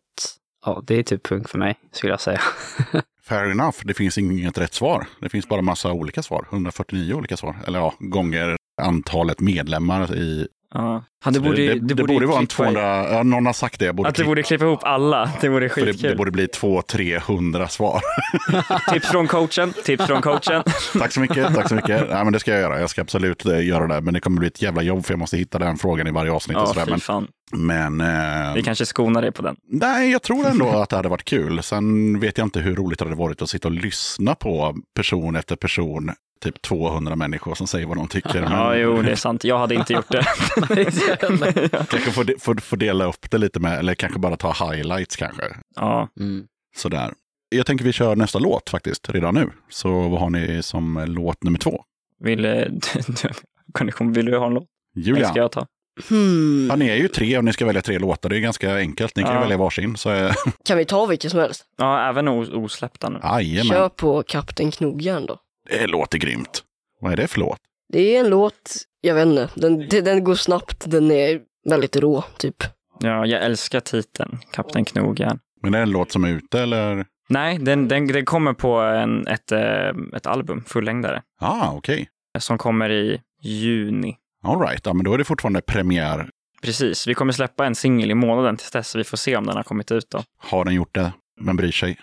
ja, 0.65 0.83
det 0.87 0.95
är 0.95 1.03
typ 1.03 1.23
punk 1.23 1.49
för 1.49 1.57
mig, 1.57 1.75
skulle 1.91 2.13
jag 2.13 2.21
säga. 2.21 2.41
Fair 3.23 3.51
enough, 3.51 3.77
det 3.83 3.93
finns 3.93 4.17
inget 4.17 4.57
rätt 4.57 4.73
svar. 4.73 5.07
Det 5.21 5.29
finns 5.29 5.47
bara 5.47 5.61
massa 5.61 5.91
olika 5.91 6.23
svar. 6.23 6.47
149 6.51 7.13
olika 7.13 7.37
svar. 7.37 7.55
Eller 7.67 7.79
ja, 7.79 7.93
gånger 7.99 8.55
antalet 8.81 9.39
medlemmar 9.39 10.15
i... 10.15 10.47
Ja. 10.77 11.03
Det 11.31 11.39
borde, 11.39 11.55
det, 11.55 11.73
det, 11.73 11.93
det 11.95 12.03
borde 12.03 12.25
vara 12.27 12.39
en 12.39 12.43
klippa- 12.47 12.47
200... 12.55 13.13
Ja, 13.13 13.23
någon 13.23 13.45
har 13.45 13.53
sagt 13.53 13.79
det. 13.79 13.93
Borde 13.93 14.09
Att 14.09 14.15
det 14.15 14.23
borde 14.23 14.43
klippa 14.43 14.65
ihop 14.65 14.79
alla. 14.83 15.31
Det 15.41 15.49
vore 15.49 15.69
för 15.69 15.81
det, 15.85 15.91
skitkul. 15.91 16.09
det 16.11 16.15
borde 16.15 16.31
bli 16.31 16.45
200-300 16.47 17.67
svar. 17.67 18.01
Tips 18.93 19.07
från 19.07 19.27
coachen. 19.27 19.73
Tips 19.85 20.05
från 20.05 20.21
coachen. 20.21 20.63
tack 20.99 21.11
så 21.11 21.19
mycket. 21.19 21.55
Tack 21.55 21.69
så 21.69 21.75
mycket. 21.75 22.09
Nej, 22.09 22.23
men 22.23 22.33
det 22.33 22.39
ska 22.39 22.51
jag 22.51 22.59
göra. 22.61 22.79
Jag 22.79 22.89
ska 22.89 23.01
absolut 23.01 23.45
eh, 23.45 23.65
göra 23.65 23.87
det. 23.87 24.01
Men 24.01 24.13
det 24.13 24.19
kommer 24.19 24.39
bli 24.39 24.47
ett 24.47 24.61
jävla 24.61 24.81
jobb 24.81 25.05
för 25.05 25.13
jag 25.13 25.19
måste 25.19 25.37
hitta 25.37 25.59
den 25.59 25.77
frågan 25.77 26.07
i 26.07 26.11
varje 26.11 26.31
avsnitt. 26.31 26.57
och 26.57 26.63
Ja, 26.75 26.83
fy 26.85 26.91
Men, 26.91 26.99
fan. 26.99 27.27
men 27.51 28.01
eh, 28.01 28.53
Vi 28.55 28.63
kanske 28.63 28.85
skonar 28.85 29.21
dig 29.21 29.31
på 29.31 29.41
den. 29.41 29.55
nej, 29.71 30.11
jag 30.11 30.21
tror 30.21 30.47
ändå 30.47 30.69
att 30.69 30.89
det 30.89 30.95
hade 30.95 31.09
varit 31.09 31.23
kul. 31.25 31.63
Sen 31.63 32.19
vet 32.19 32.37
jag 32.37 32.45
inte 32.47 32.59
hur 32.59 32.75
roligt 32.75 32.99
det 32.99 33.05
hade 33.05 33.15
varit 33.17 33.41
att 33.41 33.49
sitta 33.49 33.67
och 33.67 33.71
lyssna 33.73 34.35
på 34.35 34.75
person 34.95 35.35
efter 35.35 35.55
person. 35.55 36.11
Typ 36.41 36.61
200 36.61 37.15
människor 37.15 37.55
som 37.55 37.67
säger 37.67 37.85
vad 37.87 37.97
de 37.97 38.07
tycker. 38.07 38.41
Men 38.41 38.51
Ja, 38.51 38.75
jo, 38.75 39.01
det 39.01 39.11
är 39.11 39.15
sant. 39.15 39.43
Jag 39.43 39.57
hade 39.57 39.75
inte 39.75 39.93
gjort 39.93 40.09
det. 40.11 40.23
kanske 41.89 42.23
de, 42.23 42.37
får 42.61 42.77
dela 42.77 43.05
upp 43.05 43.31
det 43.31 43.37
lite 43.37 43.59
med, 43.59 43.79
eller 43.79 43.95
kanske 43.95 44.19
bara 44.19 44.37
ta 44.37 44.71
highlights 44.71 45.15
kanske. 45.15 45.43
Ja, 45.75 46.07
Mm. 46.19 46.45
Sådär. 46.77 47.13
Jag 47.49 47.65
tänker 47.65 47.85
vi 47.85 47.91
kör 47.93 48.15
nästa 48.15 48.39
låt 48.39 48.69
faktiskt 48.69 49.09
redan 49.09 49.33
nu. 49.35 49.49
Så 49.69 49.89
vad 50.09 50.19
har 50.19 50.29
ni 50.29 50.63
som 50.63 51.05
låt 51.07 51.43
nummer 51.43 51.59
två? 51.59 51.83
vill, 52.23 52.41
du, 52.41 54.11
vill 54.11 54.25
du 54.25 54.37
ha 54.37 54.47
en 54.47 54.53
låt? 54.53 54.65
Julia? 54.95 55.27
ska 55.29 55.39
jag 55.39 55.51
ta? 55.51 55.65
Hmm. 56.09 56.67
Ja, 56.69 56.75
ni 56.75 56.87
är 56.89 56.95
ju 56.95 57.07
tre 57.07 57.37
och 57.37 57.43
ni 57.45 57.53
ska 57.53 57.65
välja 57.65 57.81
tre 57.81 57.99
låtar. 57.99 58.29
Det 58.29 58.37
är 58.37 58.39
ganska 58.39 58.75
enkelt. 58.77 59.15
Ni 59.15 59.23
kan 59.23 59.31
ju 59.31 59.35
Ja. 59.37 59.41
välja 59.41 59.57
varsin. 59.57 59.97
Så, 59.97 60.31
Kan 60.65 60.77
vi 60.77 60.85
ta 60.85 61.05
vilken 61.05 61.31
som 61.31 61.39
helst? 61.39 61.63
Ja, 61.77 62.09
även 62.09 62.27
os- 62.27 62.49
osläppta 62.49 63.09
nu. 63.09 63.19
Kör 63.21 63.39
jajamän, 63.39 63.89
på 63.95 64.23
Kapten 64.27 64.71
Knogjärn 64.71 65.25
då. 65.25 65.37
Det 65.69 65.87
låter 65.87 66.17
grymt. 66.17 66.63
Vad 67.01 67.11
är 67.13 67.17
det 67.17 67.27
för 67.27 67.39
låt? 67.39 67.59
Det 67.93 68.15
är 68.15 68.19
en 68.19 68.29
låt, 68.29 68.71
jag 69.01 69.15
vet 69.15 69.25
inte, 69.27 69.49
den, 69.55 69.89
den 69.89 70.23
går 70.23 70.35
snabbt, 70.35 70.83
den 70.91 71.11
är 71.11 71.39
väldigt 71.69 71.95
rå 71.95 72.23
typ. 72.37 72.55
Ja, 72.99 73.25
jag 73.25 73.43
älskar 73.43 73.79
titeln, 73.79 74.39
Kapten 74.53 74.85
Knogjärn. 74.85 75.39
Men 75.61 75.73
är 75.73 75.77
det 75.77 75.83
en 75.83 75.89
låt 75.91 76.11
som 76.11 76.23
är 76.23 76.29
ute 76.29 76.59
eller? 76.61 77.05
Nej, 77.29 77.57
den, 77.57 77.87
den, 77.87 78.07
den 78.07 78.25
kommer 78.25 78.53
på 78.53 78.77
en, 78.79 79.27
ett, 79.27 79.51
eh, 79.51 79.89
ett 80.15 80.25
album, 80.25 80.63
fullängdare, 80.67 81.21
Ah, 81.39 81.71
okej. 81.73 82.09
som 82.39 82.57
kommer 82.57 82.89
i 82.91 83.21
juni. 83.41 84.17
All 84.43 84.59
right, 84.61 84.81
ja, 84.85 84.93
men 84.93 85.03
då 85.03 85.13
är 85.13 85.17
det 85.17 85.23
fortfarande 85.23 85.61
premiär. 85.61 86.29
Precis, 86.61 87.07
vi 87.07 87.13
kommer 87.13 87.33
släppa 87.33 87.65
en 87.65 87.75
singel 87.75 88.11
i 88.11 88.15
månaden 88.15 88.57
tills 88.57 88.71
dess, 88.71 88.89
så 88.89 88.97
vi 88.97 89.03
får 89.03 89.17
se 89.17 89.35
om 89.37 89.45
den 89.45 89.55
har 89.55 89.63
kommit 89.63 89.91
ut 89.91 90.09
då. 90.09 90.23
Har 90.37 90.65
den 90.65 90.73
gjort 90.73 90.95
det, 90.95 91.11
men 91.39 91.55
bryr 91.55 91.71
sig. 91.71 91.97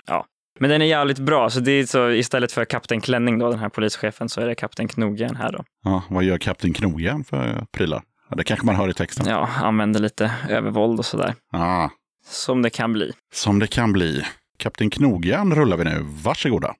Men 0.61 0.71
den 0.71 0.83
är 0.83 0.87
jävligt 0.87 1.19
bra, 1.19 1.51
så 1.51 1.61
det 1.61 1.73
är 1.73 1.87
så 1.87 2.11
istället 2.11 2.53
för 2.53 2.65
Kapten 2.65 3.01
Klänning 3.01 3.39
då, 3.39 3.51
den 3.51 3.59
här 3.59 3.69
polischefen, 3.69 4.29
så 4.29 4.41
är 4.41 4.47
det 4.47 4.55
Kapten 4.55 4.89
Knogjärn 4.89 5.37
här 5.37 5.53
då. 5.53 5.65
Ja, 5.85 6.03
vad 6.11 6.25
gör 6.25 6.39
Kapten 6.39 6.73
Knogjärn 6.73 7.25
för 7.25 7.67
prylar? 7.73 8.03
Ja, 8.31 8.37
det 8.37 8.45
kanske 8.45 8.67
man 8.67 8.75
hör 8.77 8.89
i 8.89 8.95
texten. 8.95 9.27
Ja, 9.29 9.49
använder 9.63 10.01
lite 10.01 10.33
övervåld 10.49 10.99
och 10.99 11.07
sådär. 11.07 11.35
Ah, 11.53 11.89
Som 12.27 12.63
det 12.63 12.71
kan 12.71 12.93
bli. 12.93 13.13
som 13.35 13.59
det 13.59 13.67
kan 13.67 13.93
bli. 13.93 14.23
Kapten 14.59 14.91
Knogjärn 14.91 15.55
rullar 15.55 15.77
vi 15.77 15.85
nu. 15.85 15.99
Varsågoda. 16.25 16.75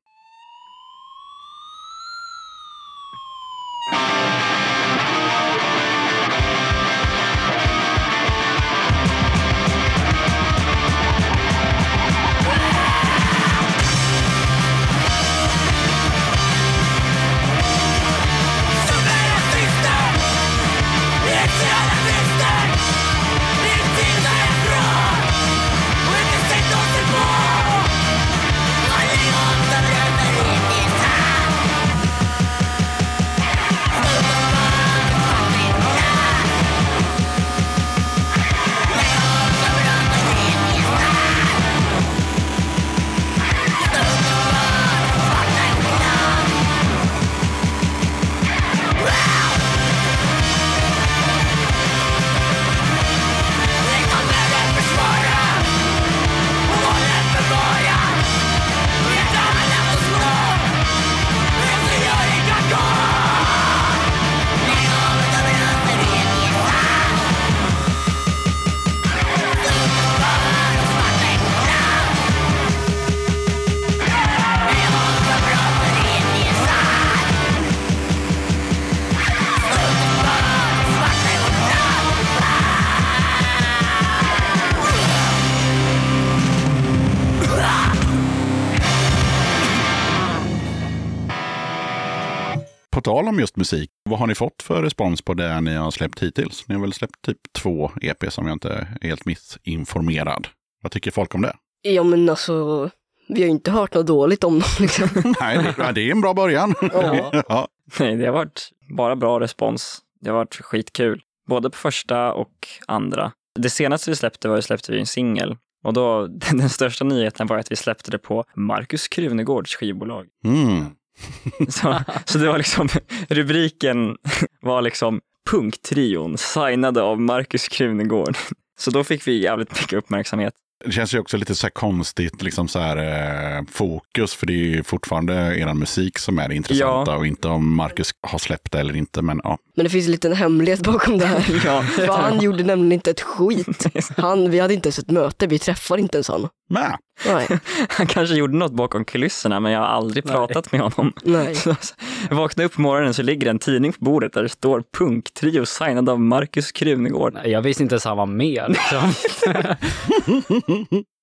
Tal 93.15 93.29
om 93.29 93.41
just 93.41 93.57
musik, 93.57 93.91
vad 94.05 94.19
har 94.19 94.27
ni 94.27 94.35
fått 94.35 94.63
för 94.63 94.83
respons 94.83 95.23
på 95.23 95.35
det 95.35 95.61
ni 95.61 95.75
har 95.75 95.91
släppt 95.91 96.23
hittills? 96.23 96.69
Ni 96.69 96.75
har 96.75 96.83
väl 96.83 96.93
släppt 96.93 97.23
typ 97.23 97.39
två 97.53 97.91
EP 98.01 98.33
som 98.33 98.47
jag 98.47 98.55
inte 98.55 98.69
är 98.69 99.09
helt 99.09 99.27
missinformerad. 99.27 100.49
Vad 100.83 100.93
tycker 100.93 101.11
folk 101.11 101.35
om 101.35 101.43
det? 101.43 101.57
Ja 101.83 102.03
men 102.03 102.29
alltså, 102.29 102.91
vi 103.29 103.41
har 103.41 103.47
ju 103.47 103.51
inte 103.51 103.71
hört 103.71 103.95
något 103.95 104.07
dåligt 104.07 104.45
om 104.45 104.53
dem 104.53 104.69
liksom. 104.81 105.09
Nej, 105.41 105.75
det, 105.95 106.01
är 106.01 106.11
en 106.11 106.21
bra 106.21 106.35
början. 106.35 106.75
Ja. 106.93 107.43
ja. 107.49 107.69
Nej, 108.01 108.17
det 108.17 108.27
har 108.27 108.33
varit 108.33 108.71
bara 108.97 109.17
bra 109.17 109.41
respons. 109.41 109.99
Det 110.21 110.31
har 110.31 110.37
varit 110.37 110.55
skitkul. 110.55 111.23
Både 111.49 111.71
på 111.71 111.77
första 111.77 112.33
och 112.33 112.69
andra. 112.87 113.33
Det 113.59 113.71
senaste 113.71 114.11
vi 114.11 114.17
släppte 114.17 114.49
var 114.49 114.57
ju 114.57 114.63
släppte 114.63 114.93
vi 114.93 115.01
en 115.01 115.07
singel. 115.07 115.57
Och 115.85 115.93
då, 115.93 116.27
den 116.53 116.69
största 116.69 117.05
nyheten 117.05 117.47
var 117.47 117.59
att 117.59 117.73
vi 117.73 117.77
släppte 117.77 118.11
det 118.11 118.19
på 118.19 118.45
Marcus 118.55 119.09
Krunegårds 119.09 119.77
skivbolag. 119.77 120.27
Mm. 120.45 120.85
Så, 121.69 122.01
så 122.25 122.39
det 122.39 122.49
var 122.49 122.59
liksom, 122.59 122.89
rubriken 123.29 124.17
var 124.61 124.83
liksom 124.83 125.21
Punktrion 125.51 126.39
signade 126.39 127.03
av 127.03 127.21
Marcus 127.21 127.69
Krunegård. 127.69 128.37
Så 128.79 128.91
då 128.91 129.05
fick 129.05 129.27
vi 129.29 129.43
jävligt 129.43 129.81
mycket 129.81 129.93
uppmärksamhet. 129.99 130.55
Det 130.85 130.93
känns 130.93 131.15
ju 131.15 131.19
också 131.19 131.37
lite 131.37 131.55
så 131.55 131.67
här 131.67 131.71
konstigt 131.71 132.43
liksom 132.43 132.69
så 132.69 132.79
här, 132.79 132.97
eh, 132.97 133.65
fokus, 133.73 134.35
för 134.35 134.47
det 134.47 134.53
är 134.53 134.57
ju 134.57 134.83
fortfarande 134.83 135.35
er 135.35 135.75
musik 135.75 136.19
som 136.19 136.39
är 136.39 136.49
det 136.49 136.55
intressanta 136.55 137.11
Ja. 137.13 137.17
och 137.17 137.27
inte 137.27 137.49
om 137.49 137.75
Marcus 137.75 138.11
har 138.21 138.39
släppt 138.39 138.73
det 138.73 138.81
eller 138.81 138.97
inte. 138.97 139.23
Men 139.23 139.41
ja, 139.45 139.59
Men 139.77 139.85
det 139.85 139.91
finns 139.91 140.07
en 140.07 140.13
liten 140.13 140.33
hemlighet 140.33 140.81
bakom 140.81 141.19
det 141.19 141.27
här. 141.27 141.61
Ja. 141.65 141.83
För 141.83 142.07
han 142.07 142.41
gjorde 142.41 142.65
nämligen 142.65 142.93
inte 142.93 143.11
ett 143.11 143.21
skit. 143.21 143.87
Han, 144.17 144.51
vi 144.51 144.59
hade 144.61 144.75
inte 144.75 144.87
ens 144.87 144.99
ett 144.99 145.11
möte, 145.11 145.47
vi 145.47 145.59
träffade 145.59 146.03
inte 146.03 146.17
ens 146.17 146.29
han. 146.29 146.49
Nä. 146.75 146.99
Nej, 147.27 147.47
Han 147.89 148.07
kanske 148.07 148.35
gjorde 148.37 148.57
något 148.57 148.73
bakom 148.73 149.05
kulisserna, 149.05 149.61
men 149.61 149.73
jag 149.73 149.81
har 149.81 149.87
aldrig 149.87 150.25
Nej. 150.25 150.35
pratat 150.35 150.73
med 150.73 150.81
honom. 150.81 151.13
nej. 151.23 151.57
Jag 152.29 152.37
vaknade 152.37 152.67
upp 152.67 152.73
på 152.75 152.81
morgonen 152.81 153.15
så 153.15 153.23
ligger 153.23 153.51
en 153.51 153.59
tidning 153.59 153.93
på 153.93 154.05
bordet 154.05 154.33
där 154.33 154.43
det 154.43 154.49
står 154.49 154.83
Punktrio 154.99 155.67
signad 155.67 156.09
av 156.09 156.21
Marcus 156.21 156.73
Krunegård. 156.73 157.35
Nej, 157.35 157.51
Jag 157.51 157.63
visste 157.63 157.83
inte 157.83 157.95
ens 157.95 158.05
han 158.05 158.17
var 158.17 158.27
med. 158.27 158.65
Liksom. 158.69 159.13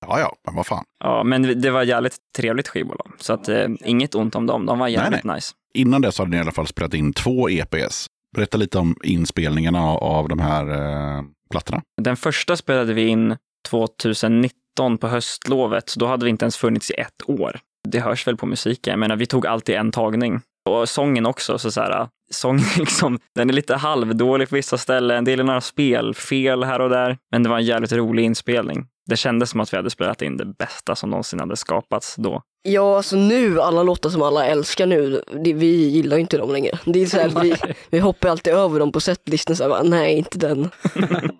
Ja, 0.07 0.19
ja, 0.19 0.35
men 0.45 0.55
vad 0.55 0.65
fan. 0.65 0.83
Ja, 1.03 1.23
men 1.23 1.61
det 1.61 1.71
var 1.71 1.83
jävligt 1.83 2.15
trevligt 2.37 2.67
skivbolag, 2.67 3.11
så 3.17 3.33
att 3.33 3.49
eh, 3.49 3.67
inget 3.85 4.15
ont 4.15 4.35
om 4.35 4.45
dem. 4.47 4.65
De 4.65 4.79
var 4.79 4.87
jävligt 4.87 5.23
nice. 5.23 5.53
Innan 5.73 6.01
dess 6.01 6.17
hade 6.17 6.29
ni 6.31 6.37
i 6.37 6.39
alla 6.39 6.51
fall 6.51 6.67
spelat 6.67 6.93
in 6.93 7.13
två 7.13 7.49
EPS. 7.49 8.05
Berätta 8.35 8.57
lite 8.57 8.77
om 8.79 8.95
inspelningarna 9.03 9.79
av 9.89 10.27
de 10.29 10.39
här 10.39 10.69
eh, 10.71 11.23
plattorna. 11.51 11.81
Den 12.01 12.17
första 12.17 12.55
spelade 12.57 12.93
vi 12.93 13.07
in 13.07 13.37
2019 13.69 14.51
på 14.99 15.07
höstlovet, 15.07 15.93
då 15.97 16.05
hade 16.05 16.25
vi 16.25 16.29
inte 16.29 16.45
ens 16.45 16.57
funnits 16.57 16.91
i 16.91 16.93
ett 16.93 17.29
år. 17.29 17.59
Det 17.87 17.99
hörs 17.99 18.27
väl 18.27 18.37
på 18.37 18.45
musiken. 18.45 18.91
Jag 18.91 18.99
menar, 18.99 19.15
vi 19.15 19.25
tog 19.25 19.47
alltid 19.47 19.75
en 19.75 19.91
tagning. 19.91 20.41
Och 20.69 20.89
sången 20.89 21.25
också, 21.25 21.57
så, 21.57 21.71
så 21.71 21.81
här, 21.81 22.07
sången 22.31 22.65
liksom, 22.77 23.19
den 23.35 23.49
är 23.49 23.53
lite 23.53 23.75
halvdålig 23.75 24.49
på 24.49 24.55
vissa 24.55 24.77
ställen. 24.77 25.23
Det 25.23 25.31
är 25.33 25.43
några 25.43 25.61
spelfel 25.61 26.63
här 26.63 26.81
och 26.81 26.89
där. 26.89 27.17
Men 27.31 27.43
det 27.43 27.49
var 27.49 27.57
en 27.57 27.65
jävligt 27.65 27.91
rolig 27.91 28.23
inspelning. 28.23 28.85
Det 29.09 29.17
kändes 29.17 29.49
som 29.49 29.59
att 29.59 29.73
vi 29.73 29.77
hade 29.77 29.89
spelat 29.89 30.21
in 30.21 30.37
det 30.37 30.45
bästa 30.45 30.95
som 30.95 31.09
någonsin 31.09 31.39
hade 31.39 31.57
skapats 31.57 32.15
då. 32.15 32.41
Ja, 32.63 32.97
alltså 32.97 33.15
nu, 33.15 33.61
alla 33.61 33.83
låtar 33.83 34.09
som 34.09 34.21
alla 34.21 34.45
älskar 34.45 34.85
nu, 34.85 35.23
det, 35.43 35.53
vi 35.53 35.89
gillar 35.89 36.17
ju 36.17 36.21
inte 36.21 36.37
dem 36.37 36.51
längre. 36.51 36.79
Det 36.85 37.01
är 37.01 37.05
så 37.05 37.17
här, 37.17 37.41
vi, 37.41 37.55
vi 37.89 37.99
hoppar 37.99 38.29
alltid 38.29 38.53
över 38.53 38.79
dem 38.79 38.91
på 38.91 38.99
setlistan 38.99 39.55
så 39.55 39.63
här, 39.63 39.69
bara, 39.69 39.83
nej 39.83 40.17
inte 40.17 40.37
den. 40.37 40.69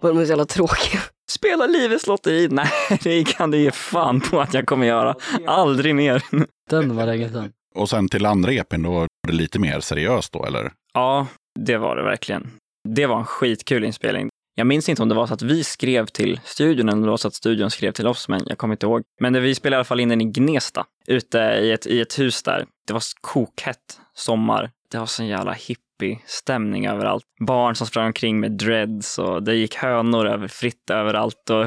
För 0.01 0.07
de 0.07 0.17
är 0.17 0.25
så 0.25 0.29
jävla 0.29 0.45
tråkiga. 0.45 0.99
Spela 1.31 1.67
Livets 1.67 2.07
lotteri? 2.07 2.47
Nej, 2.51 2.99
det 3.03 3.23
kan 3.23 3.51
du 3.51 3.57
ge 3.57 3.71
fan 3.71 4.21
på 4.21 4.41
att 4.41 4.53
jag 4.53 4.65
kommer 4.65 4.87
göra. 4.87 5.15
Aldrig 5.47 5.95
mer. 5.95 6.23
Den 6.69 6.95
var 6.95 7.05
länge 7.05 7.29
sedan. 7.29 7.51
Och 7.75 7.89
sen 7.89 8.09
till 8.09 8.25
andra 8.25 8.53
EPn, 8.53 8.81
då 8.83 8.91
var 8.91 9.07
det 9.27 9.33
lite 9.33 9.59
mer 9.59 9.79
seriöst 9.79 10.33
då, 10.33 10.45
eller? 10.45 10.71
Ja, 10.93 11.27
det 11.59 11.77
var 11.77 11.95
det 11.95 12.03
verkligen. 12.03 12.51
Det 12.89 13.05
var 13.05 13.19
en 13.19 13.25
skitkul 13.25 13.83
inspelning. 13.83 14.29
Jag 14.55 14.67
minns 14.67 14.89
inte 14.89 15.01
om 15.01 15.09
det 15.09 15.15
var 15.15 15.27
så 15.27 15.33
att 15.33 15.41
vi 15.41 15.63
skrev 15.63 16.05
till 16.05 16.39
studion 16.43 16.89
eller 16.89 16.97
om 16.97 17.01
det 17.01 17.09
var 17.09 17.17
så 17.17 17.27
att 17.27 17.33
studion 17.33 17.71
skrev 17.71 17.91
till 17.91 18.07
oss, 18.07 18.27
men 18.27 18.41
jag 18.45 18.57
kommer 18.57 18.73
inte 18.73 18.85
ihåg. 18.85 19.01
Men 19.21 19.33
det, 19.33 19.39
vi 19.39 19.55
spelade 19.55 19.75
i 19.75 19.77
alla 19.77 19.83
fall 19.83 19.99
in 19.99 20.09
den 20.09 20.21
i 20.21 20.25
Gnesta, 20.25 20.85
ute 21.07 21.37
i 21.37 21.71
ett, 21.71 21.87
i 21.87 22.01
ett 22.01 22.19
hus 22.19 22.43
där. 22.43 22.65
Det 22.87 22.93
var 22.93 23.03
kokhett 23.21 23.99
sommar. 24.13 24.71
Det 24.91 24.97
var 24.97 25.05
sån 25.05 25.27
jävla 25.27 25.51
hippie-stämning 26.01 26.87
överallt. 26.87 27.23
Barn 27.39 27.75
som 27.75 27.87
sprang 27.87 28.05
omkring 28.05 28.39
med 28.39 28.51
dreads 28.51 29.19
och 29.19 29.43
det 29.43 29.55
gick 29.55 29.75
hönor 29.75 30.27
över, 30.27 30.47
fritt 30.47 30.89
överallt. 30.89 31.49
Och, 31.49 31.65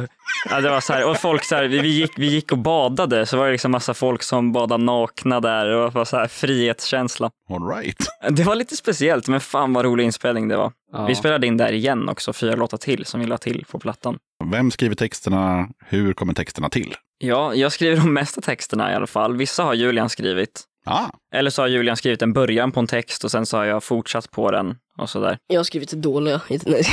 ja, 0.51 0.61
det 0.61 0.71
var 0.71 0.81
så 0.81 0.93
här, 0.93 1.11
och 1.11 1.17
folk 1.17 1.45
så 1.45 1.55
här, 1.55 1.65
vi, 1.65 1.79
vi, 1.79 1.89
gick, 1.89 2.19
vi 2.19 2.27
gick 2.27 2.53
och 2.53 2.59
badade, 2.59 3.27
så 3.27 3.37
var 3.37 3.47
det 3.47 3.53
liksom 3.53 3.71
massa 3.71 3.95
folk 3.95 4.23
som 4.23 4.53
badade 4.53 4.85
nakna 4.85 5.41
där 5.41 5.67
och 5.67 5.91
det 5.91 5.95
var 5.95 6.05
så 6.05 6.17
här 6.17 6.27
frihetskänsla. 6.27 7.31
All 7.51 7.69
right. 7.69 8.07
Det 8.31 8.43
var 8.43 8.55
lite 8.55 8.77
speciellt, 8.77 9.29
men 9.29 9.41
fan 9.41 9.73
vad 9.73 9.85
rolig 9.85 10.05
inspelning 10.05 10.49
det 10.49 10.57
var. 10.57 10.73
Ja. 10.93 11.07
Vi 11.07 11.15
spelade 11.15 11.47
in 11.47 11.57
där 11.57 11.73
igen 11.73 12.09
också, 12.09 12.33
fyra 12.33 12.57
låtar 12.57 12.79
till 12.79 13.05
som 13.05 13.21
vi 13.21 13.27
la 13.27 13.39
till 13.39 13.65
på 13.71 13.79
plattan. 13.79 14.19
Vem 14.53 14.71
skriver 14.71 14.95
texterna? 14.95 15.69
Hur 15.87 16.13
kommer 16.13 16.35
texterna 16.35 16.69
till? 16.69 16.95
Ja, 17.19 17.55
jag 17.55 17.73
skriver 17.73 17.97
de 17.97 18.15
mesta 18.15 18.41
texterna 18.41 18.93
i 18.93 18.95
alla 18.95 19.07
fall. 19.07 19.37
Vissa 19.37 19.63
har 19.63 19.75
Julian 19.75 20.09
skrivit. 20.09 20.65
Ah, 20.87 21.09
Eller 21.35 21.51
så 21.51 21.63
har 21.63 21.69
Julian 21.69 21.97
skrivit 21.97 22.23
en 22.23 22.33
början 22.33 22.73
på 22.73 22.81
en 22.81 22.87
text 22.87 23.25
och 23.25 23.31
sen 23.31 23.47
så 23.47 23.57
har 23.57 23.65
jag 23.65 23.85
fortsatt 23.85 24.31
på 24.31 24.51
den 24.51 24.77
och 24.99 25.11
sådär. 25.11 25.39
Jag 25.47 25.59
har 25.59 25.65
skrivit 25.65 25.91
dåliga. 25.91 26.41
inte- 26.49 26.71
Nej. 26.71 26.85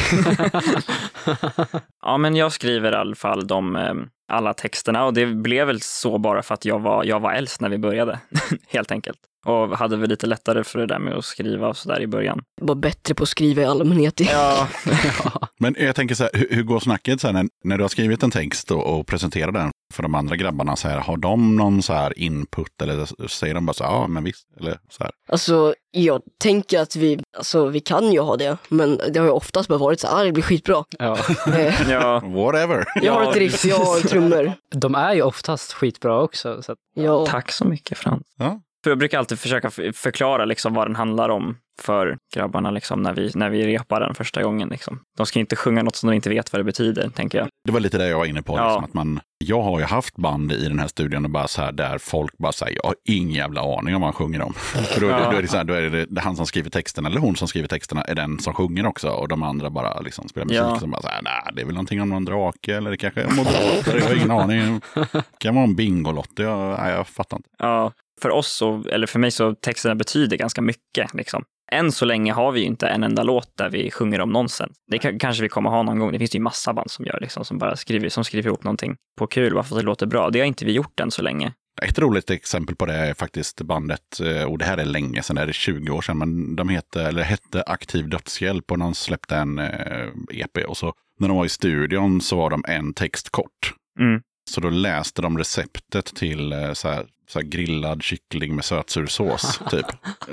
Ja, 2.05 2.17
men 2.17 2.35
jag 2.35 2.51
skriver 2.51 2.91
i 2.91 2.95
alla 2.95 3.15
fall 3.15 3.47
de, 3.47 3.75
eh, 3.75 3.93
alla 4.31 4.53
texterna 4.53 5.05
och 5.05 5.13
det 5.13 5.25
blev 5.25 5.67
väl 5.67 5.81
så 5.81 6.17
bara 6.17 6.43
för 6.43 6.53
att 6.53 6.65
jag 6.65 6.79
var, 6.79 7.03
jag 7.03 7.19
var 7.19 7.33
äldst 7.33 7.61
när 7.61 7.69
vi 7.69 7.77
började, 7.77 8.19
helt 8.67 8.91
enkelt. 8.91 9.17
Och 9.45 9.77
hade 9.77 9.97
väl 9.97 10.09
lite 10.09 10.27
lättare 10.27 10.63
för 10.63 10.79
det 10.79 10.85
där 10.85 10.99
med 10.99 11.13
att 11.13 11.25
skriva 11.25 11.67
och 11.67 11.77
sådär 11.77 12.01
i 12.01 12.07
början. 12.07 12.41
Bara 12.61 12.75
bättre 12.75 13.13
på 13.15 13.23
att 13.23 13.29
skriva 13.29 13.61
i 13.61 13.65
allmänhet. 13.65 14.19
Ja, 14.19 14.67
Men 15.59 15.75
jag 15.79 15.95
tänker 15.95 16.15
så 16.15 16.23
här, 16.23 16.31
hur, 16.33 16.47
hur 16.51 16.63
går 16.63 16.79
snacket 16.79 17.21
så 17.21 17.27
här, 17.27 17.33
när, 17.33 17.45
när 17.63 17.77
du 17.77 17.83
har 17.83 17.89
skrivit 17.89 18.23
en 18.23 18.31
text 18.31 18.71
och, 18.71 18.99
och 18.99 19.07
presenterar 19.07 19.51
den 19.51 19.71
för 19.91 20.03
de 20.03 20.15
andra 20.15 20.35
grabbarna? 20.35 20.75
Så 20.75 20.87
här, 20.87 20.99
har 20.99 21.17
de 21.17 21.55
någon 21.55 21.81
så 21.83 21.93
här 21.93 22.19
input 22.19 22.81
eller 22.81 23.27
säger 23.27 23.53
de 23.53 23.65
bara 23.65 23.73
så 23.73 23.83
här, 23.83 23.91
ja 23.91 24.07
men 24.07 24.23
visst, 24.23 24.47
eller 24.59 24.79
så 24.89 25.03
här. 25.03 25.11
Alltså, 25.27 25.73
jag 25.91 26.21
tänker 26.39 26.79
att 26.81 26.95
vi, 26.95 27.19
alltså 27.37 27.65
vi 27.65 27.79
kan 27.79 28.11
ju 28.11 28.19
ha 28.19 28.37
det, 28.37 28.57
men 28.69 28.99
det 29.13 29.19
har 29.19 29.25
ju 29.25 29.31
oftast 29.31 29.69
bara 29.69 29.79
varit 29.79 29.99
så 29.99 30.07
här, 30.07 30.21
ah, 30.21 30.23
det 30.23 30.31
blir 30.31 30.43
skitbra. 30.43 30.83
Ja. 30.99 31.17
Eh, 31.47 31.89
ja. 31.91 32.19
Whatever. 32.19 32.85
Jag 33.01 33.13
har 33.13 33.31
ett 33.31 33.37
riff, 33.37 33.65
jag 33.65 33.77
har 33.77 33.99
trummor. 33.99 34.53
De 34.75 34.95
är 34.95 35.13
ju 35.13 35.21
oftast 35.21 35.73
skitbra 35.73 36.21
också. 36.21 36.61
Så 36.61 36.71
att, 36.71 36.77
Ja. 36.95 37.25
Tack 37.25 37.51
så 37.51 37.65
mycket 37.65 37.97
Frans. 37.97 38.23
Ja. 38.37 38.61
För 38.83 38.91
jag 38.91 38.97
brukar 38.97 39.19
alltid 39.19 39.39
försöka 39.39 39.69
förklara 39.93 40.45
liksom 40.45 40.73
vad 40.73 40.87
den 40.87 40.95
handlar 40.95 41.29
om 41.29 41.57
för 41.81 42.17
grabbarna 42.35 42.71
liksom 42.71 43.01
när, 43.01 43.13
vi, 43.13 43.31
när 43.35 43.49
vi 43.49 43.65
repar 43.67 43.99
den 43.99 44.15
första 44.15 44.43
gången. 44.43 44.69
Liksom. 44.69 44.99
De 45.17 45.25
ska 45.25 45.39
inte 45.39 45.55
sjunga 45.55 45.83
något 45.83 45.95
som 45.95 46.09
de 46.09 46.15
inte 46.15 46.29
vet 46.29 46.53
vad 46.53 46.59
det 46.59 46.63
betyder, 46.63 47.09
tänker 47.09 47.37
jag. 47.37 47.47
Det 47.65 47.71
var 47.71 47.79
lite 47.79 47.97
det 47.97 48.07
jag 48.07 48.17
var 48.17 48.25
inne 48.25 48.41
på. 48.41 48.57
Ja. 48.57 48.65
Liksom, 48.67 48.83
att 48.83 48.93
man, 48.93 49.19
jag 49.45 49.61
har 49.61 49.79
ju 49.79 49.85
haft 49.85 50.15
band 50.15 50.51
i 50.51 50.67
den 50.67 50.79
här 50.79 50.87
studion 50.87 51.25
och 51.25 51.31
bara 51.31 51.47
så 51.47 51.61
här, 51.61 51.71
där 51.71 51.97
folk 51.97 52.37
bara 52.37 52.51
säger, 52.51 52.75
jag 52.75 52.83
har 52.83 52.95
ingen 53.09 53.31
jävla 53.35 53.61
aning 53.77 53.95
om 53.95 54.01
vad 54.01 54.07
han 54.07 54.13
sjunger 54.13 54.41
om. 54.41 54.53
För 54.93 55.01
då, 55.01 55.07
är 55.07 55.19
det- 55.19 55.31
då 55.31 55.37
är 55.37 55.41
det 55.41 55.47
så 55.47 55.57
här, 55.57 55.63
då 55.63 55.73
är 55.73 55.89
det, 56.09 56.21
han 56.21 56.35
som 56.35 56.45
skriver 56.45 56.69
texterna, 56.69 57.09
eller 57.09 57.19
hon 57.19 57.35
som 57.35 57.47
skriver 57.47 57.67
texterna, 57.67 58.01
är 58.01 58.15
den 58.15 58.39
som 58.39 58.53
sjunger 58.53 58.85
också. 58.85 59.09
Och 59.09 59.27
de 59.27 59.43
andra 59.43 59.69
bara 59.69 59.99
liksom 59.99 60.27
spelar 60.29 60.45
musik. 60.45 60.61
Ja. 60.61 60.79
Som 60.79 60.91
bara 60.91 61.01
så 61.01 61.07
här, 61.07 61.21
nej, 61.21 61.53
det 61.55 61.61
är 61.61 61.65
väl 61.65 61.73
någonting 61.75 62.01
om 62.01 62.09
någon 62.09 62.25
drake 62.25 62.75
eller 62.77 62.91
det 62.91 62.97
kanske 62.97 63.21
är 63.21 63.27
moderater, 63.35 63.97
jag 63.97 64.05
har 64.07 64.15
ingen 64.15 64.31
aning. 64.31 64.81
Det 64.93 65.23
kan 65.39 65.55
vara 65.55 65.65
en 65.65 65.75
bingolotte, 65.75 66.43
jag, 66.43 66.79
nej, 66.79 66.93
jag 66.93 67.07
fattar 67.07 67.37
inte. 67.37 67.49
Ja, 67.59 67.91
för 68.21 68.29
oss, 68.29 68.51
så, 68.51 68.83
eller 68.91 69.07
för 69.07 69.19
mig, 69.19 69.31
så 69.31 69.55
texterna 69.55 69.95
betyder 69.95 70.37
ganska 70.37 70.61
mycket. 70.61 71.13
Liksom. 71.13 71.43
Än 71.71 71.91
så 71.91 72.05
länge 72.05 72.33
har 72.33 72.51
vi 72.51 72.61
inte 72.61 72.87
en 72.87 73.03
enda 73.03 73.23
låt 73.23 73.57
där 73.57 73.69
vi 73.69 73.91
sjunger 73.91 74.21
om 74.21 74.29
nonsens. 74.29 74.71
Det 74.91 74.97
kan, 74.97 75.19
kanske 75.19 75.43
vi 75.43 75.49
kommer 75.49 75.69
ha 75.69 75.83
någon 75.83 75.99
gång. 75.99 76.11
Det 76.11 76.19
finns 76.19 76.35
ju 76.35 76.39
massa 76.39 76.73
band 76.73 76.91
som 76.91 77.05
gör 77.05 77.19
liksom, 77.21 77.45
som 77.45 77.57
bara 77.57 77.75
skriver, 77.75 78.09
som 78.09 78.23
skriver 78.23 78.47
ihop 78.47 78.63
någonting 78.63 78.95
på 79.17 79.27
kul 79.27 79.53
bara 79.53 79.63
för 79.63 79.75
att 79.75 79.81
det 79.81 79.85
låter 79.85 80.05
bra. 80.05 80.29
Det 80.29 80.39
har 80.39 80.45
inte 80.45 80.65
vi 80.65 80.71
gjort 80.71 80.99
än 80.99 81.11
så 81.11 81.21
länge. 81.21 81.53
Ett 81.81 81.99
roligt 81.99 82.29
exempel 82.29 82.75
på 82.75 82.85
det 82.85 82.93
är 82.93 83.13
faktiskt 83.13 83.61
bandet, 83.61 84.19
eh, 84.23 84.43
och 84.43 84.57
det 84.57 84.65
här 84.65 84.77
är 84.77 84.85
länge 84.85 85.23
sedan, 85.23 85.35
det 85.35 85.41
är 85.41 85.51
20 85.51 85.91
år 85.91 86.01
sedan, 86.01 86.17
men 86.17 86.55
de 86.55 86.69
heter, 86.69 87.07
eller 87.07 87.23
hette 87.23 87.63
Aktiv 87.63 88.09
Dödshjälp 88.09 88.71
och 88.71 88.79
de 88.79 88.95
släppte 88.95 89.35
en 89.35 89.59
eh, 89.59 90.07
EP. 90.31 90.57
Och 90.67 90.77
så 90.77 90.93
när 91.19 91.27
de 91.27 91.37
var 91.37 91.45
i 91.45 91.49
studion 91.49 92.21
så 92.21 92.35
var 92.35 92.49
de 92.49 92.63
en 92.67 92.93
text 92.93 93.29
kort. 93.29 93.73
Mm. 93.99 94.21
Så 94.49 94.61
då 94.61 94.69
läste 94.69 95.21
de 95.21 95.37
receptet 95.37 96.05
till 96.05 96.53
eh, 96.53 96.73
så 96.73 96.89
här, 96.89 97.05
så 97.31 97.39
här 97.39 97.45
grillad 97.47 98.03
kyckling 98.03 98.55
med 98.55 98.65
sötsursås, 98.65 99.59
typ. 99.71 99.85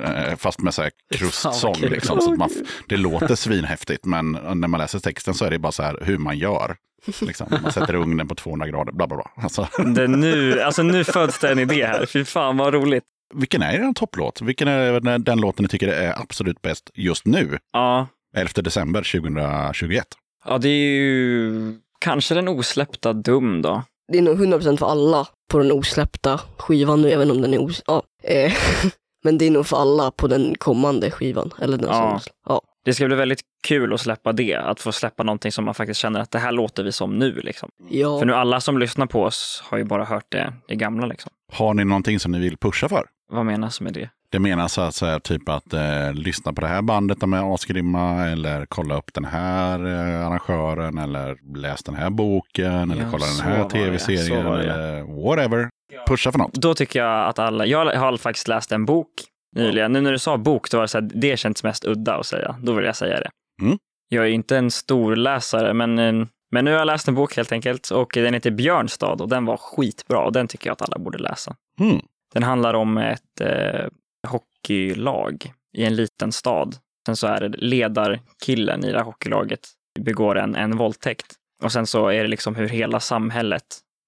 Eh, 0.05 0.37
fast 0.37 0.61
med 0.61 0.75
så 0.75 0.83
här 0.83 0.91
krustsång. 1.15 1.75
Liksom, 1.81 2.21
så 2.21 2.33
att 2.33 2.39
man, 2.39 2.51
det 2.89 2.97
låter 2.97 3.35
svinhäftigt, 3.35 4.05
men 4.05 4.33
när 4.33 4.69
man 4.69 4.81
läser 4.81 4.99
texten 4.99 5.35
så 5.35 5.45
är 5.45 5.51
det 5.51 5.59
bara 5.59 5.73
så 5.73 5.83
här 5.83 5.99
hur 6.03 6.19
man 6.19 6.39
gör. 6.39 6.77
Liksom. 7.21 7.47
Man 7.63 7.73
sätter 7.73 7.95
ugnen 7.95 8.29
på 8.29 8.35
200 8.35 8.67
grader, 8.69 8.93
bla 8.93 9.07
bla 9.07 9.17
bla. 9.17 9.31
Alltså, 9.43 9.69
Det 9.95 10.07
nu, 10.09 10.61
alltså 10.61 10.83
nu 10.83 11.05
föds 11.05 11.39
det 11.39 11.53
en 11.53 11.59
idé 11.59 11.87
här. 11.87 12.07
Fy 12.07 12.25
fan 12.25 12.57
vad 12.57 12.75
roligt. 12.75 13.05
vilken 13.35 13.63
är 13.63 13.73
er 13.89 13.93
topplåt? 13.93 14.43
Vilken 14.43 14.69
är 14.69 15.01
den- 15.01 15.25
den 15.25 15.41
låten 15.41 15.63
ni 15.63 15.69
tycker 15.69 15.89
är 15.89 16.21
absolut 16.21 16.63
bäst 16.63 16.91
just 16.95 17.27
nu? 17.27 17.59
Ja, 17.73 18.07
11 18.37 18.51
december 18.63 19.03
2021. 19.03 20.07
ja 20.45 20.59
det 20.59 20.69
är 20.69 20.91
ju 21.01 21.75
kanske 22.01 22.35
den 22.35 22.49
osläppta 22.49 23.13
Dum 23.13 23.63
då. 23.63 23.83
Det 24.13 24.19
är 24.19 24.23
nog 24.23 24.39
100% 24.41 24.77
för 24.77 24.87
alla 24.87 25.27
på 25.49 25.59
den 25.59 25.73
osläppta 25.73 26.41
skivan 26.57 27.03
nu, 27.03 27.11
även 27.11 27.31
om 27.31 27.43
den 27.43 27.55
är 27.55 27.63
os... 27.65 27.83
Ja. 27.87 28.03
Eh, 28.23 28.53
Men 29.25 29.39
det 29.39 29.47
är 29.47 29.51
nog 29.51 29.67
för 29.67 29.77
alla 29.77 30.11
på 30.11 30.27
den 30.29 30.55
kommande 30.59 31.11
skivan. 31.11 31.51
Eller 31.61 31.77
den 31.79 31.87
Ja. 31.89 32.21
som, 32.25 32.33
ja. 32.49 32.61
Det 32.85 32.95
ska 32.95 33.07
bli 33.07 33.17
väldigt 33.17 33.41
kul 33.67 33.93
att 33.95 34.01
släppa 34.01 34.33
det, 34.33 34.55
att 34.55 34.81
få 34.81 34.93
släppa 34.93 35.23
någonting 35.23 35.53
som 35.53 35.65
man 35.65 35.75
faktiskt 35.75 36.01
känner 36.01 36.21
att 36.21 36.31
det 36.31 36.39
här 36.39 36.53
låter 36.53 36.85
vi 36.85 36.93
som 36.93 37.19
nu. 37.19 37.33
Liksom. 37.33 37.69
ja. 37.91 38.19
För 38.19 38.27
nu 38.27 38.35
alla 38.35 38.61
som 38.61 38.79
lyssnar 38.79 39.07
på 39.07 39.23
oss 39.23 39.63
har 39.65 39.79
ju 39.79 39.85
bara 39.85 40.05
hört 40.05 40.27
det, 40.29 40.53
det 40.69 40.75
gamla. 40.75 41.07
Liksom. 41.07 41.31
Har 41.53 41.75
ni 41.75 41.85
någonting 41.85 42.21
som 42.21 42.33
ni 42.33 42.39
vill 42.41 42.57
pusha 42.57 42.89
för? 42.89 43.07
Vad 43.33 43.47
menas 43.47 43.81
med 43.81 43.93
det? 43.93 44.11
Det 44.31 44.39
menas 44.39 44.79
alltså 44.79 45.07
här, 45.07 45.19
typ 45.19 45.49
att 45.49 45.73
eh, 45.73 46.13
lyssna 46.13 46.53
på 46.53 46.61
det 46.61 46.67
här 46.67 46.83
bandet, 46.83 47.21
de 47.21 47.33
är 47.33 47.55
asgrymma, 47.55 48.27
eller 48.27 48.67
kolla 48.67 48.99
upp 48.99 49.15
den 49.15 49.25
här 49.25 49.87
eh, 49.87 50.27
arrangören, 50.27 50.99
eller 50.99 51.57
läs 51.57 51.83
den 51.83 51.95
här 51.95 52.11
boken, 52.11 52.91
eller 52.91 53.03
Ja, 53.03 53.11
kolla 53.11 53.27
den 53.27 53.35
så 53.35 53.43
här 53.43 53.63
så 53.63 53.69
tv-serien, 53.69 54.47
eller 54.47 55.03
whatever. 55.25 55.69
Pusha 56.07 56.33
för 56.33 56.39
något. 56.39 56.53
Då 56.53 56.75
tycker 56.75 56.99
jag 56.99 57.29
att 57.29 57.39
alla, 57.39 57.67
jag 57.67 57.97
har 57.97 58.17
faktiskt 58.17 58.49
läst 58.49 58.73
en 58.73 58.85
bok 58.85 59.09
nyligen. 59.57 59.93
Nu 59.93 60.01
när 60.01 60.13
du 60.13 60.19
sa 60.19 60.37
bok, 60.37 60.71
då 60.71 60.77
var 60.77 60.83
det 60.83 60.89
så 60.89 60.99
här, 60.99 61.11
det 61.15 61.37
känns 61.37 61.63
mest 61.63 61.85
udda 61.85 62.15
att 62.15 62.27
säga. 62.27 62.57
Då 62.63 62.73
vill 62.73 62.85
jag 62.85 62.97
säga 62.97 63.21
det. 63.21 63.31
Mm. 63.63 63.79
Jag 64.09 64.25
är 64.25 64.31
inte 64.31 64.57
en 64.57 64.71
stor 64.71 65.17
läsare, 65.17 65.75
men, 65.75 65.99
eh, 65.99 66.27
men 66.51 66.65
nu 66.65 66.71
har 66.71 66.79
jag 66.79 66.87
läst 66.87 67.09
en 67.09 67.15
bok 67.15 67.37
helt 67.37 67.53
enkelt 67.53 67.91
och 67.91 68.11
den 68.15 68.35
heter 68.35 68.51
Björnstad 68.51 69.23
och 69.23 69.29
den 69.29 69.45
var 69.45 69.57
skitbra 69.57 70.19
och 70.19 70.33
den 70.33 70.49
tycker 70.49 70.67
jag 70.67 70.73
att 70.73 70.83
alla 70.83 70.99
borde 70.99 71.19
läsa. 71.19 71.57
Mm. 71.81 72.01
Den 72.35 72.43
handlar 72.43 72.75
om 72.75 72.99
ett 72.99 73.41
eh, 73.41 73.87
hockeylag 74.27 75.53
i 75.77 75.85
en 75.85 75.97
liten 75.97 76.33
stad. 76.33 76.77
Sen 77.07 77.17
så 77.17 77.27
är 77.27 77.41
det 77.41 77.49
ledarkillen 77.59 78.85
i 78.85 78.93
det 78.93 78.99
här 78.99 79.05
hockeylaget 79.05 79.69
begår 80.01 80.39
en, 80.39 80.55
en 80.55 80.77
våldtäkt. 80.77 81.35
Och 81.63 81.73
sen 81.73 81.87
så 81.87 82.09
är 82.09 82.23
det 82.23 82.29
liksom 82.29 82.55
hur 82.55 82.69
hela 82.69 83.01
samhället 83.01 83.65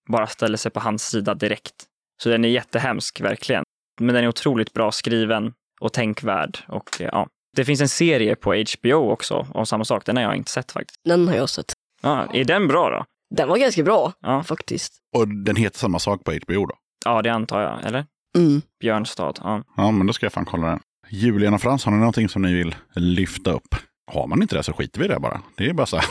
bara 0.08 0.26
ställer 0.26 0.56
sig 0.56 0.70
på 0.70 0.80
hans 0.80 1.02
sida 1.02 1.34
direkt. 1.34 1.74
Så 2.22 2.28
den 2.28 2.44
är 2.44 2.48
jättehemsk, 2.48 3.20
verkligen. 3.20 3.64
Men 4.00 4.14
den 4.14 4.24
är 4.24 4.28
otroligt 4.28 4.72
bra 4.72 4.92
skriven 4.92 5.52
och 5.80 5.92
tänkvärd. 5.92 6.58
Och, 6.68 7.00
eh, 7.00 7.08
ja. 7.12 7.28
Det 7.56 7.64
finns 7.64 7.80
en 7.80 7.88
serie 7.88 8.36
på 8.36 8.54
HBO 8.54 9.10
också 9.10 9.46
om 9.54 9.66
samma 9.66 9.84
sak. 9.84 10.06
Den 10.06 10.16
har 10.16 10.22
jag 10.22 10.36
inte 10.36 10.50
sett 10.50 10.72
faktiskt. 10.72 11.00
Den 11.04 11.28
har 11.28 11.34
jag 11.34 11.48
sett. 11.48 11.72
Ja, 12.02 12.26
är 12.32 12.44
den 12.44 12.68
bra 12.68 12.90
då? 12.90 13.04
Den 13.36 13.48
var 13.48 13.56
ganska 13.56 13.82
bra 13.82 14.12
Ja, 14.20 14.42
faktiskt. 14.42 14.98
Och 15.16 15.28
den 15.28 15.56
heter 15.56 15.78
samma 15.78 15.98
sak 15.98 16.24
på 16.24 16.32
HBO 16.32 16.66
då? 16.66 16.74
ja 17.04 17.22
det 17.22 17.30
antar 17.30 17.60
jag. 17.62 17.84
Eller? 17.84 18.04
Mm. 18.38 18.62
Björnstad. 18.80 19.32
Ja. 19.40 19.62
Ja, 19.76 19.90
men 19.90 20.06
då 20.06 20.12
ska 20.12 20.26
jag 20.26 20.32
fan 20.32 20.44
kolla 20.44 20.66
den. 20.66 20.80
Julian 21.10 21.54
och 21.54 21.60
Frans, 21.60 21.84
har 21.84 21.92
ni 21.92 21.98
någonting 21.98 22.28
som 22.28 22.42
ni 22.42 22.54
vill 22.54 22.74
lyfta 22.94 23.52
upp? 23.52 23.74
Har 24.12 24.26
man 24.26 24.42
inte 24.42 24.56
det 24.56 24.62
så 24.62 24.72
skiter 24.72 24.98
vi 24.98 25.04
i 25.04 25.08
det 25.08 25.20
bara. 25.20 25.40
Det 25.56 25.66
är 25.66 25.72
bara 25.74 25.86
så 25.86 25.96
här. 25.96 26.06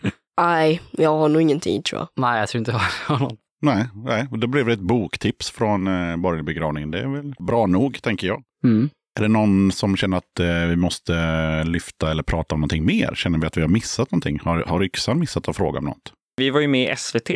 Nej, 0.40 0.80
jag 0.90 1.18
har 1.18 1.28
nog 1.28 1.42
ingenting 1.42 1.82
tror 1.82 2.00
jag. 2.00 2.08
Nej, 2.16 2.40
jag 2.40 2.48
tror 2.48 2.58
inte 2.58 2.70
jag 2.70 2.78
har 3.14 3.18
någon. 3.18 3.36
nej, 3.62 3.88
nej, 3.94 4.26
det 4.30 4.46
blev 4.46 4.68
ett 4.68 4.80
boktips 4.80 5.50
från 5.50 5.86
eh, 5.86 6.16
Borgerlig 6.16 6.44
begravning. 6.44 6.90
Det 6.90 7.00
är 7.00 7.06
väl 7.06 7.34
bra 7.38 7.66
nog, 7.66 8.02
tänker 8.02 8.26
jag. 8.26 8.42
Mm. 8.64 8.90
Är 9.18 9.22
det 9.22 9.28
någon 9.28 9.72
som 9.72 9.96
känner 9.96 10.16
att 10.16 10.40
eh, 10.40 10.66
vi 10.68 10.76
måste 10.76 11.14
lyfta 11.64 12.10
eller 12.10 12.22
prata 12.22 12.54
om 12.54 12.60
någonting 12.60 12.84
mer? 12.84 13.14
Känner 13.14 13.38
vi 13.38 13.46
att 13.46 13.56
vi 13.56 13.60
har 13.60 13.68
missat 13.68 14.10
någonting? 14.10 14.40
Har, 14.40 14.62
har 14.62 14.84
Yxan 14.84 15.18
missat 15.18 15.48
att 15.48 15.56
fråga 15.56 15.78
om 15.78 15.84
något? 15.84 16.12
Vi 16.36 16.50
var 16.50 16.60
ju 16.60 16.68
med 16.68 16.92
i 16.92 16.96
SVT. 16.96 17.30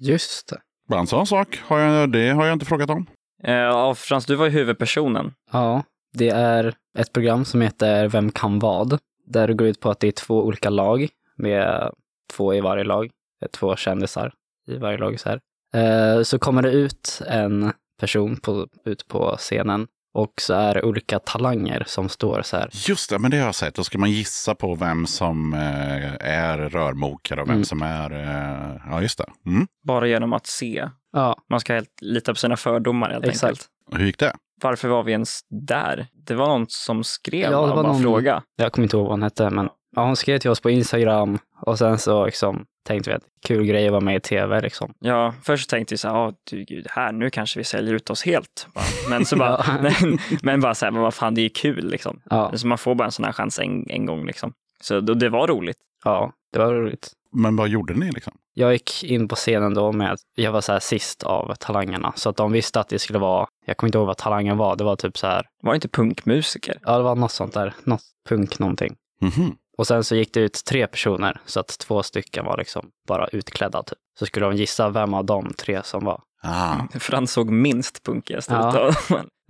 Just 0.00 0.48
det. 0.48 0.58
Bara 0.88 1.00
en 1.00 1.06
sån 1.06 1.26
sak, 1.26 1.60
har 1.64 1.78
jag, 1.78 2.12
det 2.12 2.30
har 2.30 2.46
jag 2.46 2.52
inte 2.52 2.66
frågat 2.66 2.90
om. 2.90 3.06
Eh, 3.44 3.52
Ja, 3.54 3.94
Frans, 3.94 4.26
du 4.26 4.34
var 4.34 4.44
ju 4.44 4.50
huvudpersonen. 4.50 5.34
Ja, 5.52 5.82
det 6.12 6.28
är 6.28 6.74
ett 6.98 7.12
program 7.12 7.44
som 7.44 7.60
heter 7.60 8.08
Vem 8.08 8.30
kan 8.30 8.58
vad? 8.58 8.98
Där 9.26 9.48
det 9.48 9.54
går 9.54 9.66
ut 9.66 9.80
på 9.80 9.90
att 9.90 10.00
det 10.00 10.08
är 10.08 10.12
två 10.12 10.44
olika 10.44 10.70
lag 10.70 11.08
med 11.36 11.90
två 12.36 12.54
i 12.54 12.60
varje 12.60 12.84
lag. 12.84 13.10
Två 13.52 13.76
kändisar 13.76 14.32
i 14.68 14.76
varje 14.76 14.98
lag. 14.98 15.20
Så, 15.20 15.28
här. 15.28 15.40
Eh, 15.74 16.22
så 16.22 16.38
kommer 16.38 16.62
det 16.62 16.70
ut 16.70 17.22
en 17.26 17.72
person 18.00 18.36
på, 18.36 18.66
ut 18.84 19.08
på 19.08 19.36
scenen 19.38 19.86
och 20.14 20.32
så 20.40 20.54
är 20.54 20.74
det 20.74 20.82
olika 20.82 21.18
talanger 21.18 21.84
som 21.86 22.08
står 22.08 22.42
så 22.42 22.56
här. 22.56 22.68
Just 22.88 23.10
det, 23.10 23.18
men 23.18 23.30
det 23.30 23.36
har 23.38 23.46
jag 23.46 23.54
sett. 23.54 23.74
Då 23.74 23.84
ska 23.84 23.98
man 23.98 24.10
gissa 24.10 24.54
på 24.54 24.74
vem 24.74 25.06
som 25.06 25.54
eh, 25.54 26.14
är 26.30 26.58
rörmokare 26.58 27.40
och 27.42 27.48
vem 27.48 27.54
Mm. 27.54 27.64
som 27.64 27.82
är... 27.82 28.10
Eh, 28.12 28.76
ja, 28.90 29.02
just 29.02 29.18
det. 29.18 29.26
Mm. 29.46 29.66
Bara 29.86 30.06
genom 30.06 30.32
att 30.32 30.46
se. 30.46 30.88
Ja, 31.12 31.36
Man 31.50 31.60
ska 31.60 31.74
helt 31.74 31.98
lita 32.00 32.32
på 32.32 32.38
sina 32.38 32.56
fördomar 32.56 33.10
helt 33.10 33.24
Exakt. 33.24 33.44
enkelt. 33.44 33.66
Och 33.92 33.98
Hur 33.98 34.06
gick 34.06 34.18
det? 34.18 34.32
Varför 34.62 34.88
var 34.88 35.02
vi 35.02 35.12
ens 35.12 35.40
där? 35.68 36.06
Det 36.26 36.34
var 36.34 36.46
någon 36.48 36.66
som 36.68 37.04
skrev 37.04 37.52
Ja, 37.52 37.66
det 37.66 37.74
var 37.74 37.82
någon- 37.82 38.02
fråga. 38.02 38.42
jag 38.56 38.72
kommer 38.72 38.84
inte 38.86 38.96
ihåg 38.96 39.04
vad 39.06 39.12
hon 39.12 39.22
hette, 39.22 39.50
men 39.50 39.68
ja, 39.96 40.04
hon 40.06 40.16
skrev 40.16 40.38
till 40.38 40.50
oss 40.50 40.60
på 40.60 40.70
Instagram 40.70 41.38
och 41.60 41.78
sen 41.78 41.98
så 41.98 42.26
liksom 42.26 42.64
tänkte 42.84 43.10
vi 43.10 43.16
att 43.16 43.22
kul 43.46 43.64
grej 43.66 43.86
att 43.86 43.92
vara 43.92 44.00
med 44.00 44.16
i 44.16 44.20
tv 44.20 44.60
liksom. 44.60 44.94
Ja, 44.98 45.34
först 45.42 45.70
tänkte 45.70 45.94
vi 45.94 45.98
så 45.98 46.08
här, 46.08 46.34
du 46.50 46.64
gud, 46.64 46.86
här 46.90 47.12
nu 47.12 47.30
kanske 47.30 47.58
vi 47.60 47.64
säljer 47.64 47.94
ut 47.94 48.10
oss 48.10 48.22
helt. 48.24 48.66
Men 49.08 49.24
så 49.24 49.36
bara, 49.42 49.64
Ja. 49.68 49.78
men, 50.00 50.18
men 50.42 50.60
bara 50.60 50.74
så 50.74 50.84
här, 50.84 50.92
men 50.92 51.02
vad 51.02 51.14
fan 51.14 51.34
det 51.34 51.40
är 51.40 51.42
ju 51.42 51.48
kul 51.48 51.90
liksom. 51.90 52.20
Ja, 52.30 52.52
Så 52.56 52.66
man 52.66 52.78
får 52.78 52.94
bara 52.94 53.04
en 53.04 53.12
sån 53.12 53.24
här 53.24 53.32
chans 53.32 53.58
en, 53.58 53.90
en 53.90 54.06
gång 54.06 54.26
liksom. 54.26 54.52
Så 54.80 55.00
då, 55.00 55.14
det 55.14 55.28
var 55.28 55.46
roligt. 55.48 55.76
ja, 56.04 56.32
det 56.52 56.58
var 56.58 56.74
roligt. 56.74 57.12
Men 57.34 57.56
vad 57.56 57.68
gjorde 57.68 57.94
ni 57.94 58.10
liksom? 58.10 58.32
Jag 58.54 58.72
gick 58.72 59.04
in 59.04 59.28
på 59.28 59.34
scenen 59.36 59.74
då 59.74 59.92
med 59.92 60.12
att 60.12 60.20
jag 60.36 60.52
var 60.52 60.60
så 60.60 60.72
här 60.72 60.80
sist 60.80 61.22
av 61.22 61.54
talangerna. 61.54 62.12
Så 62.16 62.28
att 62.30 62.36
de 62.36 62.52
visste 62.52 62.80
att 62.80 62.88
det 62.88 62.98
skulle 62.98 63.18
vara, 63.18 63.46
jag 63.66 63.76
kommer 63.76 63.88
inte 63.88 63.98
ihåg 63.98 64.06
vad 64.06 64.16
talangen 64.16 64.56
var, 64.56 64.76
det 64.76 64.84
var 64.84 64.96
typ 64.96 65.18
så 65.18 65.26
här, 65.26 65.46
Var 65.62 65.72
det 65.72 65.76
inte 65.76 65.88
punkmusiker? 65.88 66.78
ja 66.82 66.96
det 66.96 67.02
var 67.02 67.14
något 67.16 67.32
sånt 67.32 67.54
där, 67.54 67.74
något 67.84 68.02
punk 68.28 68.58
någonting. 68.58 68.94
Mhm. 69.20 69.56
Och 69.78 69.86
sen 69.86 70.04
så 70.04 70.14
gick 70.16 70.34
det 70.34 70.40
ut 70.40 70.64
tre 70.64 70.86
personer, 70.86 71.40
så 71.46 71.60
att 71.60 71.78
två 71.78 72.02
stycken 72.02 72.44
var 72.44 72.56
liksom 72.58 72.90
bara 73.08 73.26
utklädda 73.28 73.82
typ. 73.82 73.98
Så 74.18 74.26
skulle 74.26 74.46
de 74.46 74.56
gissa 74.56 74.88
vem 74.88 75.14
av 75.14 75.24
de 75.24 75.52
tre 75.58 75.80
som 75.84 76.04
var. 76.04 76.20
Ah. 76.42 76.76
Frans 77.00 77.32
såg 77.32 77.50
minst 77.50 78.02
punkigast 78.02 78.48
ut 78.50 78.56
Ja. 78.58 78.66
av 78.66 78.74
dem. 78.74 78.94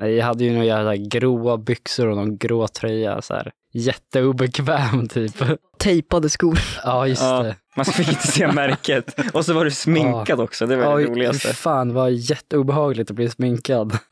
Nej, 0.02 0.14
Jag 0.14 0.26
hade 0.26 0.44
ju 0.44 0.52
några 0.52 0.64
jävla 0.64 0.96
gråa 0.96 1.56
byxor 1.56 2.06
och 2.08 2.16
någon 2.16 2.38
grå 2.38 2.68
tröja, 2.68 3.22
så 3.22 3.34
här 3.34 3.52
jätteobekväm 3.72 5.08
typ. 5.12 5.34
Tejpade 5.78 6.30
skor. 6.30 6.58
Ja, 6.84 7.06
just 7.06 7.22
Ja. 7.22 7.42
det. 7.42 7.56
Man 7.76 7.84
fick 7.84 8.08
inte 8.08 8.26
se 8.26 8.52
märket. 8.52 9.14
Och 9.32 9.44
så 9.44 9.52
var 9.54 9.64
du 9.64 9.70
sminkad 9.70 10.40
också, 10.40 10.66
det 10.66 10.76
var 10.76 10.96
det 10.96 11.02
Ja, 11.02 11.08
roligaste. 11.08 11.54
fan, 11.54 11.94
var 11.94 12.08
jätteobehagligt 12.08 13.10
att 13.10 13.16
bli 13.16 13.28
sminkad. 13.28 13.98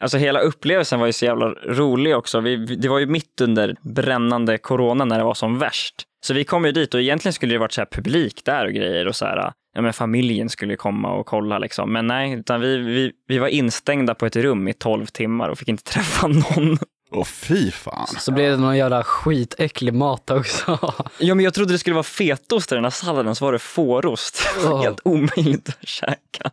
Alltså 0.00 0.18
hela 0.18 0.40
upplevelsen 0.40 1.00
var 1.00 1.06
ju 1.06 1.12
så 1.12 1.24
jävla 1.24 1.46
rolig 1.48 2.16
också. 2.16 2.40
Vi, 2.40 2.56
det 2.56 2.88
var 2.88 2.98
ju 2.98 3.06
mitt 3.06 3.40
under 3.40 3.76
brännande 3.82 4.58
corona 4.58 5.04
när 5.04 5.18
det 5.18 5.24
var 5.24 5.34
som 5.34 5.58
värst. 5.58 5.94
Så 6.26 6.34
vi 6.34 6.44
kom 6.44 6.64
ju 6.64 6.72
dit 6.72 6.94
och 6.94 7.00
egentligen 7.00 7.32
skulle 7.32 7.54
det 7.54 7.58
varit 7.58 7.72
så 7.72 7.80
här 7.80 7.88
publik 7.92 8.42
där 8.44 8.66
och 8.66 8.72
grejer 8.72 9.06
och 9.08 9.16
så 9.16 9.24
här, 9.24 9.52
ja 9.74 9.82
men 9.82 9.92
familjen 9.92 10.48
skulle 10.48 10.76
komma 10.76 11.12
och 11.12 11.26
kolla 11.26 11.58
liksom. 11.58 11.92
Men 11.92 12.06
nej, 12.06 12.32
utan 12.32 12.60
vi, 12.60 12.76
vi, 12.76 13.12
vi 13.28 13.38
var 13.38 13.48
instängda 13.48 14.14
på 14.14 14.26
ett 14.26 14.36
rum 14.36 14.68
i 14.68 14.72
12 14.72 15.06
timmar 15.06 15.48
och 15.48 15.58
fick 15.58 15.68
inte 15.68 15.82
träffa 15.92 16.26
någon. 16.26 16.78
Och 17.14 17.28
fy 17.28 17.70
fan. 17.70 18.06
Så 18.06 18.32
blev 18.32 18.50
det 18.50 18.56
någon 18.56 18.76
jävla 18.76 19.04
skitäcklig 19.04 19.94
mat 19.94 20.30
också. 20.30 20.78
Ja, 21.18 21.34
men 21.34 21.44
jag 21.44 21.54
trodde 21.54 21.72
det 21.72 21.78
skulle 21.78 21.94
vara 21.94 22.02
fetost 22.02 22.72
i 22.72 22.74
den 22.74 22.84
här 22.84 22.90
salladen, 22.90 23.34
så 23.34 23.44
var 23.44 23.52
det 23.52 23.58
fårost. 23.58 24.38
Det 24.60 24.66
var 24.66 24.74
Åh. 24.74 24.82
helt 24.82 25.00
omöjligt 25.04 25.68
att 25.68 25.88
käka. 25.88 26.50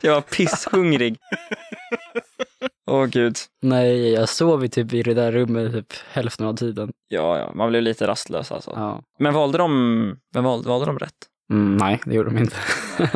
Jag 0.00 0.14
var 0.14 0.20
pisshungrig. 0.20 1.16
Åh 2.90 3.04
gud. 3.06 3.36
Nej, 3.62 4.12
jag 4.12 4.28
sov 4.28 4.62
ju 4.62 4.68
typ 4.68 4.92
i 4.92 5.02
det 5.02 5.14
där 5.14 5.32
rummet 5.32 5.72
typ 5.72 5.92
hälften 6.12 6.46
av 6.46 6.56
tiden. 6.56 6.92
Ja, 7.08 7.38
ja, 7.38 7.52
man 7.54 7.68
blev 7.68 7.82
lite 7.82 8.06
rastlös 8.06 8.52
alltså. 8.52 8.72
Ja. 8.76 9.02
Men 9.18 9.34
valde 9.34 9.58
de, 9.58 9.70
men 10.34 10.44
valde, 10.44 10.68
valde 10.68 10.86
de 10.86 10.98
rätt? 10.98 11.14
Mm, 11.52 11.76
nej, 11.76 12.00
det 12.04 12.14
gjorde 12.14 12.30
de 12.30 12.38
inte. 12.38 12.56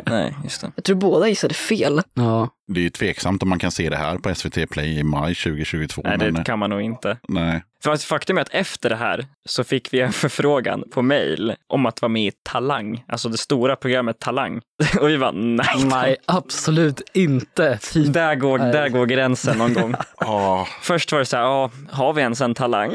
Nej, 0.06 0.36
just 0.44 0.60
det. 0.60 0.72
Jag 0.76 0.84
tror 0.84 0.96
båda 0.96 1.28
gissade 1.28 1.54
fel. 1.54 2.02
ja. 2.14 2.48
Det 2.68 2.80
är 2.80 2.82
ju 2.82 2.90
tveksamt 2.90 3.42
om 3.42 3.48
man 3.48 3.58
kan 3.58 3.70
se 3.70 3.88
det 3.90 3.96
här 3.96 4.18
på 4.18 4.34
SVT 4.34 4.70
Play 4.70 4.98
i 4.98 5.02
maj 5.02 5.34
2022. 5.34 6.02
Nej, 6.04 6.18
men, 6.18 6.34
det 6.34 6.44
kan 6.44 6.58
man 6.58 6.70
nog 6.70 6.82
inte. 6.82 7.16
nej. 7.28 7.62
För 7.82 7.96
faktum 7.96 8.38
är 8.38 8.42
att 8.42 8.48
efter 8.54 8.88
det 8.88 8.96
här 8.96 9.26
så 9.48 9.64
fick 9.64 9.92
vi 9.94 10.00
en 10.00 10.12
förfrågan 10.12 10.84
på 10.90 11.02
mail 11.02 11.54
om 11.68 11.86
att 11.86 12.02
vara 12.02 12.08
med 12.08 12.26
i 12.26 12.32
Talang, 12.42 13.04
alltså 13.08 13.28
det 13.28 13.38
stora 13.38 13.76
programmet 13.76 14.18
Talang. 14.18 14.60
Och 15.00 15.08
vi 15.08 15.16
var 15.16 15.32
nej, 15.32 15.66
Nej, 15.84 16.16
absolut 16.26 17.02
inte. 17.14 17.78
Fy. 17.82 18.04
Där 18.04 18.34
går, 18.34 18.58
Nej. 18.58 18.72
där 18.72 18.88
går 18.88 19.06
gränsen 19.06 19.58
någon 19.58 19.74
gång. 19.74 19.94
Ah, 20.20 20.66
Först 20.82 21.12
var 21.12 21.18
det 21.18 21.26
så 21.26 21.36
här, 21.36 21.42
ja, 21.44 21.70
har 21.90 22.12
vi 22.12 22.22
ens 22.22 22.40
en 22.40 22.54
talang? 22.54 22.92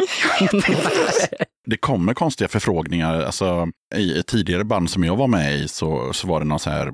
det 1.65 1.77
kommer 1.77 2.13
konstiga 2.13 2.47
förfrågningar. 2.47 3.21
Alltså, 3.21 3.67
I 3.95 4.19
ett 4.19 4.27
tidigare 4.27 4.63
band 4.63 4.89
som 4.89 5.03
jag 5.03 5.15
var 5.15 5.27
med 5.27 5.55
i 5.55 5.67
så, 5.67 6.13
så 6.13 6.27
var 6.27 6.39
det 6.39 6.45
någon 6.45 6.59
så 6.59 6.69
här 6.69 6.89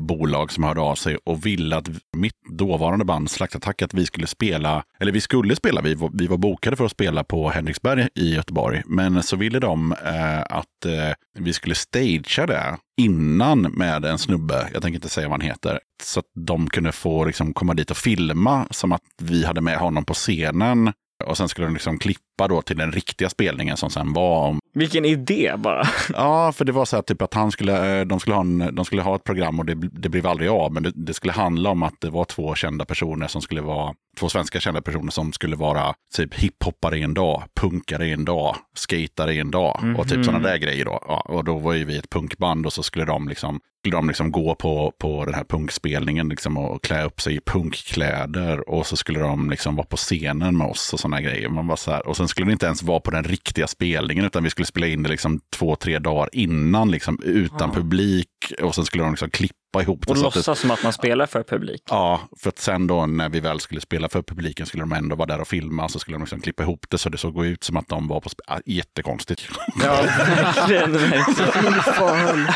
bolag 0.00 0.52
som 0.52 0.64
hörde 0.64 0.80
av 0.80 0.94
sig 0.94 1.16
och 1.24 1.46
ville 1.46 1.76
att 1.76 1.88
mitt 2.16 2.34
dåvarande 2.50 3.04
band 3.04 3.30
Slaktattack 3.30 3.82
att 3.82 3.94
vi 3.94 4.06
skulle 4.06 4.26
spela, 4.26 4.84
eller 5.00 5.12
vi 5.12 5.20
skulle 5.20 5.56
spela, 5.56 5.80
vi 5.80 5.94
var, 5.94 6.10
vi 6.12 6.26
var 6.26 6.36
bokade 6.36 6.76
för 6.76 6.84
att 6.84 6.90
spela 6.90 7.24
på 7.24 7.50
Henriksberg 7.50 8.08
i 8.14 8.34
Göteborg. 8.34 8.82
Men 8.86 9.22
så 9.22 9.36
ville 9.36 9.58
de 9.58 9.92
eh, 9.92 10.40
att 10.40 10.84
eh, 10.84 11.14
vi 11.38 11.52
skulle 11.52 11.74
stagea 11.74 12.46
det 12.46 12.76
innan 13.00 13.60
med 13.60 14.04
en 14.04 14.18
snubbe, 14.18 14.68
jag 14.72 14.82
tänker 14.82 14.96
inte 14.96 15.08
säga 15.08 15.28
vad 15.28 15.40
han 15.40 15.48
heter, 15.48 15.80
så 16.02 16.20
att 16.20 16.26
de 16.34 16.70
kunde 16.70 16.92
få 16.92 17.24
liksom, 17.24 17.54
komma 17.54 17.74
dit 17.74 17.90
och 17.90 17.96
filma 17.96 18.66
som 18.70 18.92
att 18.92 19.02
vi 19.22 19.44
hade 19.44 19.60
med 19.60 19.78
honom 19.78 20.04
på 20.04 20.14
scenen. 20.14 20.92
Och 21.24 21.36
sen 21.36 21.48
skulle 21.48 21.66
de 21.66 21.74
liksom 21.74 21.98
klippa 21.98 22.20
då 22.36 22.62
till 22.62 22.76
den 22.76 22.92
riktiga 22.92 23.28
spelningen 23.28 23.76
som 23.76 23.90
sen 23.90 24.12
var 24.12 24.48
om 24.48 24.60
Vilken 24.74 25.04
idé 25.04 25.52
bara. 25.56 25.84
Ja, 26.14 26.52
för 26.52 26.64
det 26.64 26.72
var 26.72 26.84
så 26.84 26.96
här 26.96 27.02
typ 27.02 27.22
att 27.22 27.34
han 27.34 27.52
skulle, 27.52 28.00
eh, 28.00 28.06
de, 28.06 28.20
skulle 28.20 28.34
ha 28.34 28.40
en, 28.40 28.74
de 28.74 28.84
skulle 28.84 29.02
ha 29.02 29.16
ett 29.16 29.24
program 29.24 29.58
och 29.58 29.66
det, 29.66 29.74
det 29.74 30.08
blev 30.08 30.26
aldrig 30.26 30.48
av. 30.50 30.72
Men 30.72 30.82
det, 30.82 30.92
det 30.94 31.14
skulle 31.14 31.32
handla 31.32 31.70
om 31.70 31.82
att 31.82 32.00
det 32.00 32.10
var 32.10 32.24
två 32.24 32.54
kända 32.54 32.84
personer 32.84 33.28
som 33.28 33.42
skulle 33.42 33.60
vara, 33.60 33.94
två 34.18 34.28
svenska 34.28 34.60
kända 34.60 34.82
personer 34.82 35.10
som 35.10 35.32
skulle 35.32 35.56
vara 35.56 35.94
typ 36.14 36.34
hiphoppare 36.34 36.98
en 36.98 37.14
dag, 37.14 37.42
punkare 37.60 38.06
en 38.06 38.24
dag, 38.24 38.56
skatare 38.74 39.34
en 39.34 39.50
dag 39.50 39.94
och 39.98 40.08
typ 40.08 40.24
sådana 40.24 40.48
där 40.48 40.56
grejer 40.56 40.84
då. 40.84 41.04
Ja, 41.08 41.20
och 41.20 41.44
då 41.44 41.58
var 41.58 41.72
ju 41.72 41.84
vi 41.84 41.98
ett 41.98 42.10
punkband 42.10 42.66
och 42.66 42.72
så 42.72 42.82
skulle 42.82 43.04
de 43.04 43.28
liksom 43.28 43.60
skulle 43.86 43.96
de 43.96 44.08
liksom 44.08 44.32
gå 44.32 44.54
på, 44.54 44.92
på 44.98 45.24
den 45.24 45.34
här 45.34 45.44
punkspelningen 45.44 46.28
liksom 46.28 46.56
och 46.56 46.82
klä 46.82 47.04
upp 47.04 47.20
sig 47.20 47.36
i 47.36 47.40
punkkläder 47.40 48.70
och 48.70 48.86
så 48.86 48.96
skulle 48.96 49.20
de 49.20 49.50
liksom 49.50 49.76
vara 49.76 49.86
på 49.86 49.96
scenen 49.96 50.56
med 50.56 50.66
oss 50.66 50.92
och 50.92 51.00
sådana 51.00 51.20
grejer. 51.20 51.48
Man 51.48 51.66
var 51.66 51.76
så 51.76 51.90
här, 51.90 52.06
och 52.06 52.16
sen 52.16 52.25
skulle 52.28 52.46
det 52.46 52.52
inte 52.52 52.66
ens 52.66 52.82
vara 52.82 53.00
på 53.00 53.10
den 53.10 53.24
riktiga 53.24 53.66
spelningen 53.66 54.24
utan 54.24 54.44
vi 54.44 54.50
skulle 54.50 54.66
spela 54.66 54.86
in 54.86 55.02
det 55.02 55.08
liksom 55.08 55.40
två, 55.56 55.76
tre 55.76 55.98
dagar 55.98 56.28
innan 56.32 56.90
liksom 56.90 57.18
utan 57.24 57.70
publik 57.72 58.28
och 58.62 58.74
sen 58.74 58.84
skulle 58.84 59.02
de 59.02 59.12
liksom 59.12 59.30
klippa 59.30 59.82
ihop 59.82 60.06
det. 60.06 60.10
Och 60.12 60.18
så 60.18 60.26
att 60.26 60.32
det- 60.34 60.38
låtsas 60.38 60.58
som 60.60 60.70
att 60.70 60.82
man 60.82 60.92
spelar 60.92 61.26
för 61.26 61.42
publik. 61.42 61.82
Ja, 61.90 62.20
för 62.42 62.48
att 62.48 62.58
sen 62.58 62.86
då 62.86 63.06
när 63.06 63.28
vi 63.28 63.40
väl 63.40 63.60
skulle 63.60 63.80
spela 63.80 64.08
för 64.08 64.22
publiken 64.22 64.66
skulle 64.66 64.82
de 64.82 64.92
ändå 64.92 65.16
vara 65.16 65.26
där 65.26 65.40
och 65.40 65.48
filma. 65.48 65.88
Så 65.88 65.98
skulle 65.98 66.14
de 66.14 66.20
liksom 66.22 66.40
klippa 66.40 66.62
ihop 66.62 66.86
det 66.90 66.98
så 66.98 67.08
det 67.08 67.18
såg 67.18 67.46
ut 67.46 67.64
som 67.64 67.76
att 67.76 67.88
de 67.88 68.08
var 68.08 68.20
på 68.20 68.28
spe- 68.28 68.40
ah, 68.46 68.58
Jättekonstigt. 68.66 69.42
Ja, 69.84 70.02
verkligen. 70.02 70.92
verkligen. 70.92 72.46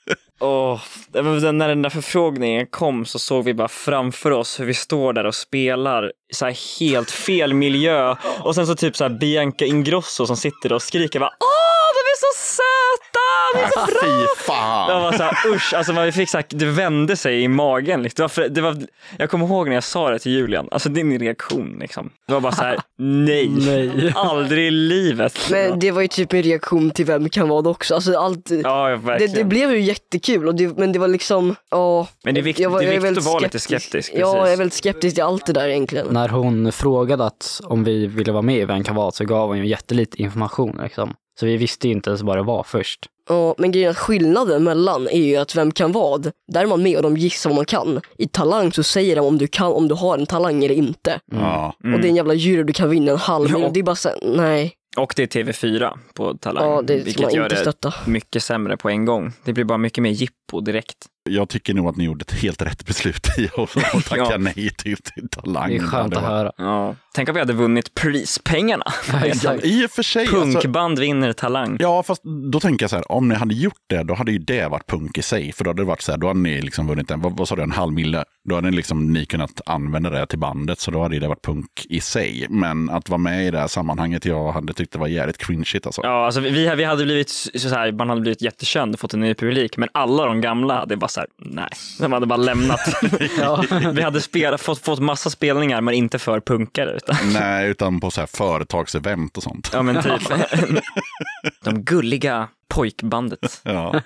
Oh, 0.45 0.81
när 1.13 1.69
den 1.69 1.83
där 1.83 1.91
förfrågningen 1.91 2.67
kom 2.67 3.05
så 3.05 3.19
såg 3.19 3.45
vi 3.45 3.55
bara 3.55 3.69
framför 3.69 4.31
oss 4.31 4.61
hur 4.61 4.65
vi 4.65 4.75
står 4.75 5.13
där 5.13 5.25
och 5.27 5.35
spelar 5.35 6.07
i 6.07 6.35
så 6.35 6.45
här 6.45 6.81
helt 6.81 7.11
fel 7.11 7.55
miljö. 7.55 8.17
Och 8.41 8.55
sen 8.55 8.67
så 8.67 8.75
typ 8.75 8.97
så 8.97 9.05
här 9.05 9.11
Bianca 9.11 9.65
Ingrosso 9.65 10.27
som 10.27 10.37
sitter 10.37 10.73
och 10.73 10.83
skriker 10.83 11.21
bara 11.21 11.31
Åh, 11.31 11.84
är 12.15 12.21
så 12.21 12.57
söta! 12.57 13.59
De 13.59 13.65
är 13.65 13.71
så 13.71 13.93
bra! 13.93 14.01
Fy 14.03 14.43
fan! 14.45 14.91
Jag 14.91 15.01
var 15.01 15.13
så 15.13 15.23
här, 15.23 15.55
usch, 15.55 15.75
alltså 15.75 15.93
man 15.93 16.13
fick 16.13 16.29
så 16.31 16.39
här, 16.39 16.45
det 16.49 16.67
vände 16.67 17.17
sig 17.17 17.43
i 17.43 17.49
magen. 17.49 18.03
Liksom. 18.03 18.17
Det 18.17 18.23
var 18.23 18.29
för, 18.29 18.49
det 18.49 18.61
var, 18.61 18.77
jag 19.19 19.31
kommer 19.31 19.47
ihåg 19.47 19.69
när 19.69 19.75
jag 19.75 19.85
sa 19.85 20.11
det 20.11 20.19
till 20.19 20.33
Julian, 20.33 20.69
alltså 20.71 20.89
din 20.89 21.19
reaktion. 21.19 21.77
Liksom. 21.81 22.11
Det 22.27 22.33
var 22.33 22.41
bara 22.41 22.53
så 22.53 22.63
här, 22.63 22.79
nej, 22.99 23.49
Nej. 23.49 24.13
aldrig 24.17 24.67
i 24.67 24.71
livet. 24.71 25.39
Men 25.51 25.79
det 25.79 25.91
var 25.91 26.03
ju 26.03 26.09
typ 26.09 26.33
en 26.33 26.43
reaktion 26.43 26.91
till 26.91 27.05
Vem 27.07 27.29
kan 27.29 27.49
vad 27.49 27.67
också. 27.67 27.95
Alltså 27.95 28.19
allt, 28.19 28.51
ja, 28.51 28.89
det, 28.89 28.97
verkligen. 28.97 29.35
det 29.35 29.45
blev 29.45 29.71
ju 29.71 29.81
jättekul, 29.81 30.49
och 30.49 30.55
det, 30.55 30.79
men 30.79 30.93
det 30.93 30.99
var 30.99 31.09
liksom, 31.09 31.57
ja. 31.71 32.09
Men 32.25 32.35
det 32.35 32.41
är 32.41 32.43
viktigt- 32.43 32.63
jag 32.63 32.71
var- 32.71 32.79
det 32.81 32.85
är 32.87 32.91
viktigt 32.91 33.05
väldigt 33.05 33.27
att 33.27 33.33
vara 33.33 33.39
lite 33.39 33.59
skeptisk, 33.61 34.13
Ja, 34.15 34.19
precis. 34.33 34.39
jag 34.45 34.53
är 34.53 34.57
väldigt 34.57 34.75
skeptisk 34.75 35.15
till 35.17 35.25
allt 35.25 35.47
det 35.47 35.53
där 35.53 35.69
egentligen. 35.69 36.07
När 36.11 36.29
hon 36.29 36.73
frågade 36.73 37.25
att 37.27 37.61
om 37.65 37.85
vi 37.85 38.07
ville 38.07 38.33
vara 38.33 38.43
med 38.43 38.57
i 38.59 38.65
Vem 38.65 38.85
kan 38.85 38.95
vad 38.97 39.15
så 39.15 39.25
gav 39.25 39.49
hon 39.49 39.59
ju 39.59 39.67
jättelite 39.67 40.23
information. 40.23 40.81
Liksom. 40.83 41.15
Så 41.41 41.47
vi 41.47 41.57
visste 41.57 41.89
ju 41.89 41.93
inte 41.95 42.11
ens 42.11 42.23
vad 42.23 42.37
det 42.37 42.43
var 42.43 42.63
först. 42.63 43.07
Ja, 43.29 43.55
men 43.59 43.73
grejen 43.73 43.87
är 43.89 43.91
att 43.91 43.99
skillnaden 43.99 44.65
mellan 44.65 45.09
är 45.09 45.23
ju 45.25 45.37
att 45.37 45.57
Vem 45.57 45.73
kan 45.73 45.93
vad? 45.93 46.31
Där 46.53 46.63
är 46.63 46.67
man 46.67 46.83
med 46.83 46.97
och 46.97 47.03
de 47.03 47.17
gissar 47.17 47.51
vad 47.51 47.57
man 47.57 47.65
kan. 47.65 48.01
I 48.19 48.29
Talang 48.29 48.73
så 48.73 48.83
säger 48.83 49.17
de 49.17 49.27
om 49.27 49.39
du, 49.39 49.47
kan, 49.47 49.73
om 49.73 49.89
du 49.89 49.95
har 49.95 50.19
en 50.19 50.27
talang 50.27 50.65
eller 50.65 50.75
inte. 50.75 51.21
Ja. 51.33 51.75
Och 51.79 52.01
det 52.01 52.07
är 52.07 52.11
en 52.11 52.17
jävla 52.17 52.35
jury 52.35 52.63
du 52.63 52.73
kan 52.73 52.91
vinna 52.91 53.13
en 53.13 53.19
halv 53.19 53.49
Ja. 53.51 53.55
miljon. 53.55 53.73
Det 53.73 53.81
är 53.81 53.85
bara 53.85 53.97
så, 53.97 54.09
nej. 54.23 54.73
Och 54.97 55.13
det 55.17 55.23
är 55.37 55.43
TV4 55.43 55.91
på 56.15 56.35
Talang, 56.35 56.71
Ja, 56.71 56.83
det 56.83 56.97
vilket 56.97 57.23
man 57.23 57.33
gör 57.35 57.43
inte 57.45 57.55
det 57.55 57.61
stötta. 57.61 57.95
mycket 58.07 58.43
sämre 58.43 58.77
på 58.77 58.89
en 58.91 59.05
gång. 59.05 59.33
Det 59.45 59.53
blir 59.53 59.65
bara 59.65 59.79
mycket 59.79 60.03
mer 60.03 60.11
jippo 60.55 60.61
direkt. 60.61 60.97
Jag 61.31 61.49
tycker 61.49 61.75
nog 61.75 61.89
att 61.89 61.97
ni 61.97 62.05
gjorde 62.05 62.23
ett 62.23 62.33
helt 62.43 62.63
rätt 62.63 62.87
beslut 62.87 63.27
i 63.39 63.49
att 63.57 63.73
tacka 64.09 64.17
Ja. 64.31 64.37
nej 64.39 64.71
till, 64.79 64.97
till 64.97 65.29
Talang. 65.31 65.69
Det 65.71 65.77
är 65.77 65.81
skönt 65.81 66.11
Det 66.11 66.17
att 66.19 66.23
var- 66.23 66.31
höra. 66.31 66.53
Ja. 66.57 66.95
Tänk 67.15 67.29
om 67.29 67.35
vi 67.35 67.41
hade 67.41 67.53
vunnit 67.53 67.95
prispengarna. 67.95 68.85
Ja, 69.13 69.25
Exakt. 69.27 69.65
I 69.65 69.87
och 69.87 69.91
för 69.91 70.03
sig. 70.03 70.23
Alltså, 70.27 70.61
Punkband 70.61 70.99
vinner 70.99 71.33
Talang. 71.33 71.77
ja, 71.81 72.03
fast 72.03 72.23
då 72.53 72.61
tänker 72.61 72.83
jag 72.85 72.91
så 72.91 72.97
här, 72.97 73.13
om 73.13 73.29
ni 73.29 73.35
hade 73.35 73.55
gjort 73.55 73.79
det, 73.89 74.03
då 74.03 74.15
hade 74.15 74.33
ju 74.33 74.39
det 74.39 74.69
varit 74.69 74.87
punk 74.87 75.19
i 75.19 75.23
sig. 75.23 75.53
För 75.53 75.65
då 75.65 75.71
hade 75.71 75.83
det 75.83 75.87
varit 75.87 76.03
så 76.03 76.13
här, 76.13 76.19
då 76.19 76.27
hade 76.27 76.41
ni 76.41 76.61
liksom 76.63 76.87
vunnit 76.87 77.11
en, 77.11 77.21
vad, 77.21 77.37
vad 77.37 77.49
sa 77.49 77.57
du, 77.57 77.63
en 77.63 77.71
halv 77.73 77.93
mille. 77.93 78.25
Då 78.49 78.55
hade 78.55 78.71
ni, 78.71 78.77
liksom, 78.77 79.13
ni 79.13 79.27
kunnat 79.27 79.61
använda 79.67 80.11
det 80.11 80.27
till 80.27 80.39
bandet, 80.39 80.79
så 80.81 80.91
då 80.91 81.03
hade 81.03 81.19
det 81.19 81.29
varit 81.29 81.43
punk 81.45 81.87
i 81.89 82.01
sig. 82.01 82.47
Men 82.51 82.91
att 82.91 83.09
vara 83.09 83.19
med 83.19 83.47
i 83.47 83.51
det 83.51 83.59
här 83.59 83.67
sammanhanget, 83.69 84.25
jag 84.25 84.53
hade 84.53 84.73
tyckt 84.73 84.93
det 84.93 84.99
var 84.99 85.07
jävligt 85.09 85.39
cringeigt 85.39 85.87
alltså. 85.87 86.01
Ja, 86.05 86.25
alltså 86.27 86.41
vi, 86.41 86.75
vi 86.77 86.85
hade 86.85 87.05
blivit 87.05 87.29
så 87.31 87.69
här, 87.69 87.93
man 87.93 88.09
hade 88.09 88.21
blivit 88.21 88.43
jättekänd 88.43 88.95
och 88.95 89.01
fått 89.01 89.15
en 89.15 89.21
ny 89.21 89.35
publik, 89.35 89.77
men 89.77 89.89
alla 89.95 90.27
de 90.27 90.41
gamla 90.45 90.75
hade 90.79 90.97
bara 90.97 91.09
så 91.09 91.21
här, 91.21 91.29
nej, 91.39 91.69
de 91.99 92.13
hade 92.13 92.27
bara 92.27 92.37
lämnat. 92.37 92.81
Vi 93.93 94.03
hade 94.03 94.21
spelat, 94.21 94.61
fått, 94.61 94.85
fått 94.85 95.01
massa 95.01 95.31
spelningar, 95.31 95.81
men 95.81 95.95
inte 95.95 96.19
för 96.19 96.41
punkare. 96.41 96.91
Utan, 96.97 97.17
Nej, 97.33 97.69
utan 97.69 98.01
på 98.01 98.11
så 98.11 98.21
här 98.21 98.29
företagsevent 98.37 99.37
och 99.37 99.43
sånt. 99.43 99.71
ja, 99.73 99.83
men 99.83 100.03
typ. 100.03 100.23
De 101.65 101.83
gulliga 101.85 102.49
pojkbandet. 102.69 103.61
Ja. 103.63 104.01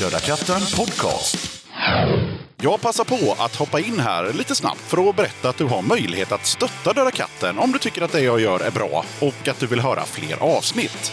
Döda 0.00 0.18
katten 0.18 0.60
podcast. 0.76 1.62
Jag 2.62 2.80
passar 2.80 3.04
på 3.04 3.42
att 3.44 3.56
hoppa 3.56 3.80
in 3.80 4.00
här 4.00 4.32
lite 4.32 4.54
snabbt 4.54 4.80
för 4.80 5.08
att 5.10 5.16
berätta 5.16 5.48
att 5.48 5.56
du 5.58 5.64
har 5.64 5.82
möjlighet 5.82 6.32
att 6.32 6.46
stötta 6.46 6.92
Döda 6.92 7.10
katten 7.10 7.58
om 7.58 7.72
du 7.72 7.78
tycker 7.78 8.02
att 8.02 8.12
det 8.12 8.20
jag 8.20 8.40
gör 8.40 8.60
är 8.60 8.70
bra 8.70 9.04
och 9.20 9.48
att 9.48 9.60
du 9.60 9.66
vill 9.66 9.80
höra 9.80 10.04
fler 10.04 10.36
avsnitt. 10.42 11.12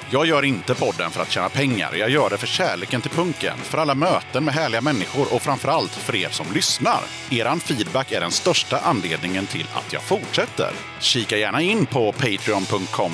Jag 0.13 0.25
gör 0.25 0.45
inte 0.45 0.75
podden 0.75 1.11
för 1.11 1.21
att 1.21 1.31
tjäna 1.31 1.49
pengar. 1.49 1.95
Jag 1.95 2.09
gör 2.09 2.29
det 2.29 2.37
för 2.37 2.47
kärleken 2.47 3.01
till 3.01 3.11
punken, 3.11 3.57
för 3.57 3.77
alla 3.77 3.95
möten 3.95 4.45
med 4.45 4.53
härliga 4.53 4.81
människor 4.81 5.35
och 5.35 5.41
framförallt 5.41 5.91
för 5.91 6.15
er 6.15 6.29
som 6.29 6.45
lyssnar. 6.53 6.99
Eran 7.31 7.59
feedback 7.59 8.11
är 8.11 8.21
den 8.21 8.31
största 8.31 8.79
anledningen 8.79 9.47
till 9.47 9.67
att 9.73 9.93
jag 9.93 10.01
fortsätter. 10.01 10.71
Kika 10.99 11.37
gärna 11.37 11.61
in 11.61 11.85
på 11.85 12.11
patreon.com 12.11 13.11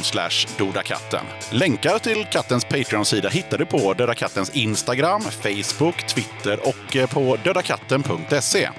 dodakatten. 0.57 1.26
Länkar 1.52 1.99
till 1.99 2.26
kattens 2.32 2.65
Patreon-sida 2.65 3.30
hittar 3.30 3.57
du 3.57 3.65
på 3.65 3.94
Döda 3.94 4.14
Kattens 4.14 4.56
Instagram, 4.56 5.22
Facebook, 5.22 6.07
Twitter 6.07 6.60
och 6.68 6.95
eh, 6.95 7.10
på 7.10 7.38
dödakatten.se. 7.44 8.69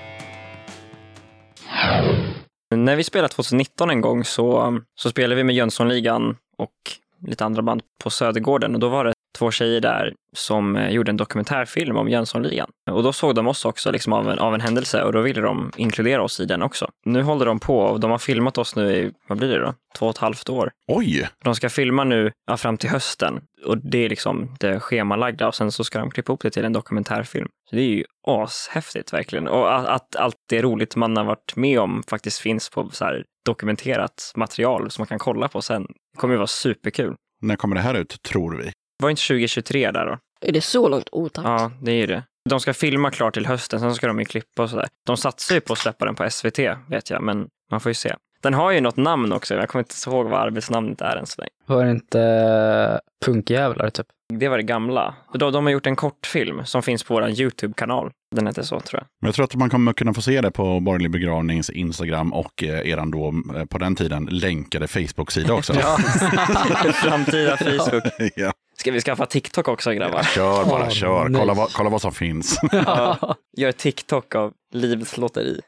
När 2.74 2.97
vi 2.97 3.05
spelade 3.05 3.35
2019 3.35 3.90
en 3.90 4.01
gång 4.01 4.24
så, 4.24 4.78
så 4.95 5.11
spelade 5.11 5.35
vi 5.35 5.45
med 5.45 5.55
Jönssonligan 5.55 6.36
och 6.59 6.99
lite 7.20 7.45
andra 7.45 7.62
band 7.62 7.82
på 7.99 8.11
Södergården. 8.11 8.74
Och 8.74 8.81
då 8.81 8.89
var 8.89 9.05
det 9.05 9.12
två 9.39 9.51
tjejer 9.51 9.81
där 9.81 10.12
som 10.32 10.77
eh, 10.77 10.90
gjorde 10.90 11.10
en 11.10 11.16
dokumentärfilm 11.16 11.97
om 11.97 12.09
Jönssonligan. 12.09 12.70
Och 12.90 13.02
då 13.02 13.12
såg 13.12 13.35
de 13.35 13.47
oss 13.47 13.65
också 13.65 13.90
liksom 13.90 14.12
av, 14.12 14.31
en, 14.31 14.39
av 14.39 14.55
en 14.55 14.60
händelse 14.60 15.02
och 15.02 15.12
då 15.12 15.20
ville 15.20 15.40
de 15.40 15.73
inkludera 15.77 16.23
oss 16.23 16.40
i 16.40 16.44
den 16.44 16.62
också. 16.62 16.89
Nu 17.06 17.23
håller 17.23 17.47
de 17.47 17.60
på 17.60 17.78
och 17.78 18.01
de 18.01 18.10
har 18.10 18.19
filmat 18.19 18.59
oss 18.59 18.77
nu 18.77 18.93
i, 18.93 19.12
vad 19.28 19.39
blir 19.39 19.48
det 19.48 19.60
då, 19.60 19.74
två 19.98 20.06
och 20.06 20.10
ett 20.10 20.19
halvt 20.19 20.48
år. 20.48 20.70
Oj! 20.89 21.28
De 21.44 21.55
ska 21.55 21.70
filma 21.70 22.05
nu 22.05 22.32
ja, 22.47 22.56
fram 22.56 22.77
till 22.77 22.90
hösten 22.90 23.40
och 23.65 23.78
det 23.78 24.05
är 24.05 24.09
liksom 24.09 24.56
det 24.60 24.81
schemalagda 24.81 25.48
och 25.48 25.55
sen 25.55 25.73
så 25.73 25.85
ska 25.85 25.98
de 25.98 26.10
klippa 26.10 26.32
ihop 26.32 26.43
det 26.43 26.51
till 26.51 26.65
en 26.65 26.73
dokumentärfilm. 26.73 27.48
Så 27.70 27.77
det 27.77 27.82
är 27.82 27.89
ju 27.89 28.05
ashäftigt 28.27 29.12
verkligen. 29.12 29.48
Och 29.48 29.77
att, 29.77 29.86
att 29.86 30.16
allt 30.16 30.36
det 30.48 30.62
roligt 30.62 30.97
man 30.97 31.16
har 31.16 31.24
varit 31.24 31.56
med 31.56 31.81
om 31.81 32.02
faktiskt 32.09 32.39
finns 32.39 32.70
på 32.70 32.90
så 32.90 33.05
här 33.05 33.24
dokumenterat 33.47 34.32
material 34.36 34.90
som 34.90 35.02
man 35.02 35.06
kan 35.06 35.19
kolla 35.19 35.48
på 35.48 35.62
sen. 35.62 35.82
Det 35.82 36.20
kommer 36.20 36.35
ju 36.35 36.39
vara 36.39 36.47
superkul. 36.47 37.15
När 37.40 37.56
kommer 37.56 37.77
det 37.77 37.82
här 37.82 37.94
ut, 37.94 38.23
tror 38.23 38.56
vi? 38.56 38.73
Var 39.02 39.10
inte 39.10 39.22
2023 39.22 39.90
där 39.90 40.06
då? 40.06 40.18
Är 40.40 40.52
det 40.52 40.60
så 40.60 40.88
långt? 40.88 41.08
Oh, 41.12 41.28
tack. 41.28 41.46
Ja, 41.46 41.70
det 41.82 41.90
är 41.90 41.96
ju 41.96 42.06
det. 42.06 42.22
De 42.50 42.60
ska 42.60 42.74
filma 42.74 43.10
klart 43.10 43.34
till 43.34 43.46
hösten, 43.46 43.80
sen 43.80 43.94
ska 43.94 44.06
de 44.06 44.18
ju 44.18 44.24
klippa 44.24 44.62
och 44.62 44.70
sådär. 44.70 44.88
De 45.06 45.16
satsar 45.16 45.54
ju 45.54 45.60
på 45.60 45.72
att 45.72 45.78
släppa 45.78 46.04
den 46.04 46.14
på 46.14 46.30
SVT, 46.30 46.58
vet 46.88 47.10
jag, 47.10 47.22
men 47.22 47.48
man 47.70 47.80
får 47.80 47.90
ju 47.90 47.94
se. 47.94 48.14
Den 48.42 48.54
har 48.54 48.70
ju 48.70 48.80
något 48.80 48.96
namn 48.96 49.32
också, 49.32 49.54
jag 49.54 49.68
kommer 49.68 49.82
inte 49.82 50.10
ihåg 50.10 50.26
vad 50.28 50.40
arbetsnamnet 50.40 51.00
är 51.00 51.16
än 51.16 51.26
så 51.26 51.40
länge. 51.40 51.50
Var 51.66 51.84
det 51.84 51.90
inte 51.90 53.00
punkjävlar 53.24 53.90
typ? 53.90 54.06
Det 54.34 54.48
var 54.48 54.56
det 54.56 54.62
gamla. 54.62 55.14
De, 55.34 55.52
de 55.52 55.64
har 55.64 55.72
gjort 55.72 55.86
en 55.86 55.96
kortfilm 55.96 56.64
som 56.64 56.82
finns 56.82 57.05
på 57.05 57.14
vår 57.14 57.28
YouTube-kanal. 57.28 58.10
Den 58.36 58.46
heter 58.46 58.62
så 58.62 58.80
tror 58.80 59.00
jag. 59.00 59.06
Men 59.20 59.28
jag 59.28 59.34
tror 59.34 59.44
att 59.44 59.55
man 59.55 59.70
kommer 59.70 59.92
kunna 59.92 60.14
få 60.14 60.22
se 60.22 60.40
det 60.40 60.50
på 60.50 60.80
Borgerlig 60.80 61.10
begravnings 61.10 61.70
Instagram 61.70 62.32
och 62.32 62.62
eh, 62.62 62.88
eran 62.90 63.10
då 63.10 63.34
eh, 63.56 63.64
på 63.64 63.78
den 63.78 63.96
tiden 63.96 64.24
länkade 64.24 64.88
Facebook-sida 64.88 65.55
också. 65.55 65.72
Framtida 66.92 67.56
Facebook. 67.56 68.02
ja. 68.36 68.52
Ska 68.76 68.92
vi 68.92 69.00
skaffa 69.00 69.26
TikTok 69.26 69.68
också 69.68 69.92
grabbar? 69.92 70.22
Kör 70.22 70.64
bara, 70.64 70.82
Åh, 70.82 70.88
kör. 70.88 71.34
Kolla 71.38 71.55
vad, 71.55 71.72
kolla 71.72 71.90
vad 71.90 72.02
som 72.02 72.12
finns. 72.12 72.60
Ja. 72.72 73.36
Gör 73.56 73.72
TikTok 73.72 74.34
av 74.34 74.52
livets 74.72 75.16
lotteri. 75.16 75.60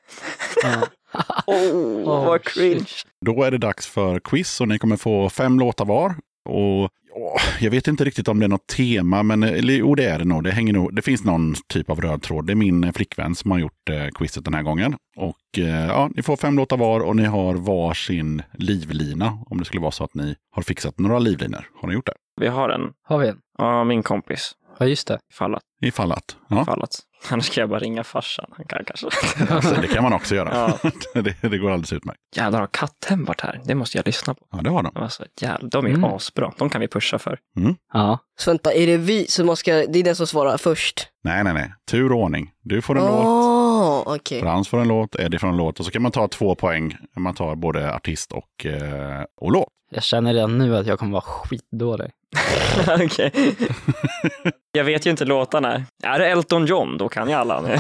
Ja. 0.63 0.87
Oh, 1.47 2.25
vad 2.27 2.45
cringe. 2.45 2.87
Då 3.27 3.43
är 3.43 3.51
det 3.51 3.59
dags 3.59 3.87
för 3.87 4.21
quiz 4.21 4.61
och 4.61 4.69
ni 4.69 4.79
kommer 4.79 4.97
få 4.97 5.31
fem 5.31 5.59
låtar 5.59 5.85
var. 5.85 6.15
Och 6.49 6.91
ja, 7.21 7.37
jag 7.61 7.71
vet 7.71 7.89
inte 7.89 8.05
riktigt 8.05 8.29
om 8.29 8.39
det 8.39 8.47
är 8.47 8.49
något 8.49 8.67
tema, 8.67 9.23
men 9.23 9.43
eh, 9.43 9.53
eller, 9.53 9.75
jo, 9.75 9.95
det 9.95 10.05
är 10.05 10.19
det 10.19 10.25
nog. 10.25 10.45
Det, 10.45 10.51
hänger 10.51 10.73
nog. 10.73 10.95
det 10.95 11.03
finns 11.03 11.25
någon 11.25 11.55
typ 11.69 11.91
av 11.91 12.01
röd 12.01 12.23
tråd. 12.23 12.47
Det 12.47 12.53
är 12.53 12.55
min 12.55 12.85
eh, 12.85 12.93
flickvän 12.93 13.35
som 13.35 13.51
har 13.51 13.59
gjort 13.59 13.89
eh, 13.91 14.09
quizet 14.15 14.45
den 14.45 14.55
här 14.55 14.63
gången. 14.63 14.97
Och 15.17 15.59
eh, 15.59 15.87
ja, 15.87 16.11
ni 16.15 16.23
får 16.23 16.37
fem 16.37 16.57
låtar 16.57 16.77
var 16.77 17.01
och 17.01 17.17
ni 17.17 17.25
har 17.25 17.55
varsin 17.55 18.43
livlina. 18.53 19.39
Om 19.47 19.59
det 19.59 19.65
skulle 19.65 19.81
vara 19.81 19.91
så 19.91 20.05
att 20.05 20.15
ni 20.15 20.35
har 20.51 20.63
fixat 20.63 20.99
några 20.99 21.19
livlinor. 21.19 21.69
Har 21.81 21.89
ni 21.89 21.95
gjort 21.95 22.07
det? 22.07 22.15
Vi 22.41 22.47
har 22.47 22.69
en. 22.69 22.93
Har 23.03 23.19
vi 23.19 23.29
en? 23.29 23.39
Ja, 23.59 23.85
min 23.85 24.03
kompis. 24.03 24.53
Ja, 24.81 24.87
just 24.87 25.09
det. 25.09 25.19
Ifall 25.33 25.55
att. 25.55 25.63
Ifall 25.83 26.13
att. 26.13 26.37
Ja, 26.49 26.63
Ifall 26.63 26.83
att. 26.83 26.99
Annars 27.31 27.47
ska 27.47 27.61
jag 27.61 27.69
bara 27.71 27.81
ringa 27.81 28.05
farsan. 28.05 28.47
Han 28.57 28.67
kan 28.67 28.85
kanske. 28.87 29.07
alltså, 29.55 29.75
det 29.81 29.87
kan 29.87 30.03
man 30.03 30.13
också 30.13 30.35
göra. 30.35 30.79
Ja. 30.83 30.91
det, 31.23 31.49
det 31.49 31.59
går 31.59 31.71
alldeles 31.71 31.93
utmärkt. 31.93 32.19
Jävlar, 32.37 32.61
har 32.61 32.67
katthem 32.67 33.25
varit 33.25 33.41
här? 33.41 33.61
Det 33.65 33.75
måste 33.75 33.99
jag 33.99 34.07
lyssna 34.07 34.35
på. 34.35 34.47
Ja, 34.53 34.59
det 34.63 34.71
har 34.71 34.83
de. 34.83 34.97
Alltså, 34.97 35.25
jävlar, 35.41 35.71
de 35.71 35.87
är 35.87 35.91
Mm. 35.91 36.05
asbra. 36.05 36.53
De 36.59 36.71
kan 36.71 36.81
vi 36.81 36.89
pusha 36.89 37.19
för. 37.19 37.39
Ja. 37.93 38.19
Så 38.41 38.51
vänta, 38.51 38.73
är 38.73 38.87
det 38.87 38.97
vi 38.97 39.27
som 39.27 39.47
man 39.47 39.57
ska, 39.57 39.73
det 39.73 39.99
är 39.99 40.03
den 40.05 40.17
som 40.17 40.27
svarar 40.27 40.57
först? 40.59 41.09
Nej, 41.25 41.45
nej, 41.45 41.55
nej. 41.55 41.73
Tur 41.91 42.13
och 42.13 42.19
ordning. 42.19 42.51
Du 42.63 42.83
får 42.83 42.99
en 42.99 43.05
låt. 43.07 43.25
Åh, 43.27 44.03
okej. 44.07 44.41
Frans 44.41 44.69
får 44.69 44.79
en 44.81 44.89
låt, 44.89 45.17
Eddie 45.17 45.39
får 45.39 45.49
en 45.49 45.57
låt 45.57 45.79
och 45.81 45.85
så 45.85 45.91
kan 45.91 46.03
man 46.03 46.13
ta 46.13 46.29
två 46.29 46.55
poäng. 46.55 46.97
Man 47.17 47.35
tar 47.35 47.55
både 47.55 47.95
artist 47.95 48.33
och, 48.33 48.67
eh, 48.67 49.25
och 49.41 49.53
låt. 49.53 49.69
Jag 49.93 50.03
känner 50.03 50.35
redan 50.35 50.59
nu 50.59 50.77
att 50.77 50.87
jag 50.87 50.99
kommer 50.99 51.13
vara 51.13 51.23
skitdålig. 51.23 52.11
Okej. 53.05 53.33
jag 54.73 54.85
vet 54.85 55.07
ju 55.07 55.11
inte 55.11 55.25
låtarna. 55.25 55.85
Är 56.03 56.19
det 56.19 56.27
Elton 56.31 56.67
John, 56.67 56.99
då 56.99 57.09
kan 57.09 57.29
jag 57.29 57.41
alla. 57.41 57.63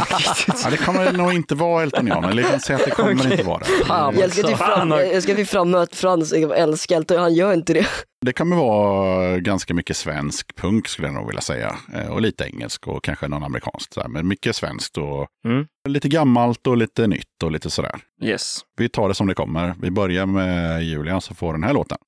Ja, 0.64 0.70
det 0.70 0.76
kommer 0.76 1.12
nog 1.12 1.32
inte 1.32 1.54
vara 1.54 1.82
Elton 1.82 2.06
John, 2.06 2.24
eller 2.24 2.42
jag 2.42 2.50
kan 2.50 2.60
säga 2.60 2.78
att 2.78 2.84
det 2.84 2.90
kommer 2.90 3.14
Okej. 3.14 3.30
inte 3.32 3.42
vara 3.44 3.58
det. 3.58 3.84
Fan, 3.86 4.18
Jag 4.18 4.32
ska 4.32 4.42
till 4.46 4.56
fram, 4.56 4.88
vad- 4.88 5.06
jag 5.06 5.22
ska 5.22 5.34
till 5.34 5.46
fram 5.46 5.74
att 5.74 5.94
Frans 5.96 6.32
älskar 6.32 6.96
Elton, 6.96 7.18
han 7.18 7.34
gör 7.34 7.52
inte 7.52 7.72
det. 7.74 7.86
Det 8.26 8.32
kommer 8.32 8.56
vara 8.56 9.38
ganska 9.38 9.74
mycket 9.74 9.96
svensk 9.96 10.56
punk 10.56 10.88
skulle 10.88 11.08
jag 11.08 11.14
nog 11.14 11.26
vilja 11.26 11.40
säga. 11.40 11.76
Eh, 11.94 12.06
Och 12.06 12.20
lite 12.20 12.44
engelsk 12.44 12.86
och 12.88 13.04
kanske 13.04 13.28
någon 13.28 13.42
amerikansk. 13.44 13.92
Men 14.08 14.28
mycket 14.28 14.56
svenskt 14.56 14.98
och 14.98 15.26
Mm. 15.44 15.66
lite 15.88 16.08
gammalt 16.08 16.66
och 16.66 16.76
lite 16.76 17.06
nytt 17.06 17.42
och 17.44 17.52
lite 17.52 17.70
sådär. 17.70 17.94
Yes. 18.22 18.58
Vi 18.76 18.88
tar 18.88 19.08
det 19.08 19.14
som 19.14 19.26
det 19.26 19.34
kommer. 19.34 19.74
Vi 19.82 19.90
börjar 19.90 20.26
med 20.26 20.82
Julian 20.84 21.20
så 21.20 21.34
får 21.34 21.52
den 21.52 21.62
här 21.64 21.72
låten. 21.72 21.98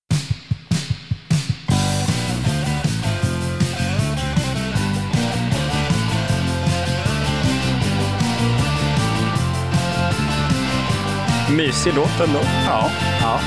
Mysig 11.57 11.95
låt 11.95 12.21
ändå. 12.21 12.41
Ja. 12.67 12.91
Ja. 13.21 13.41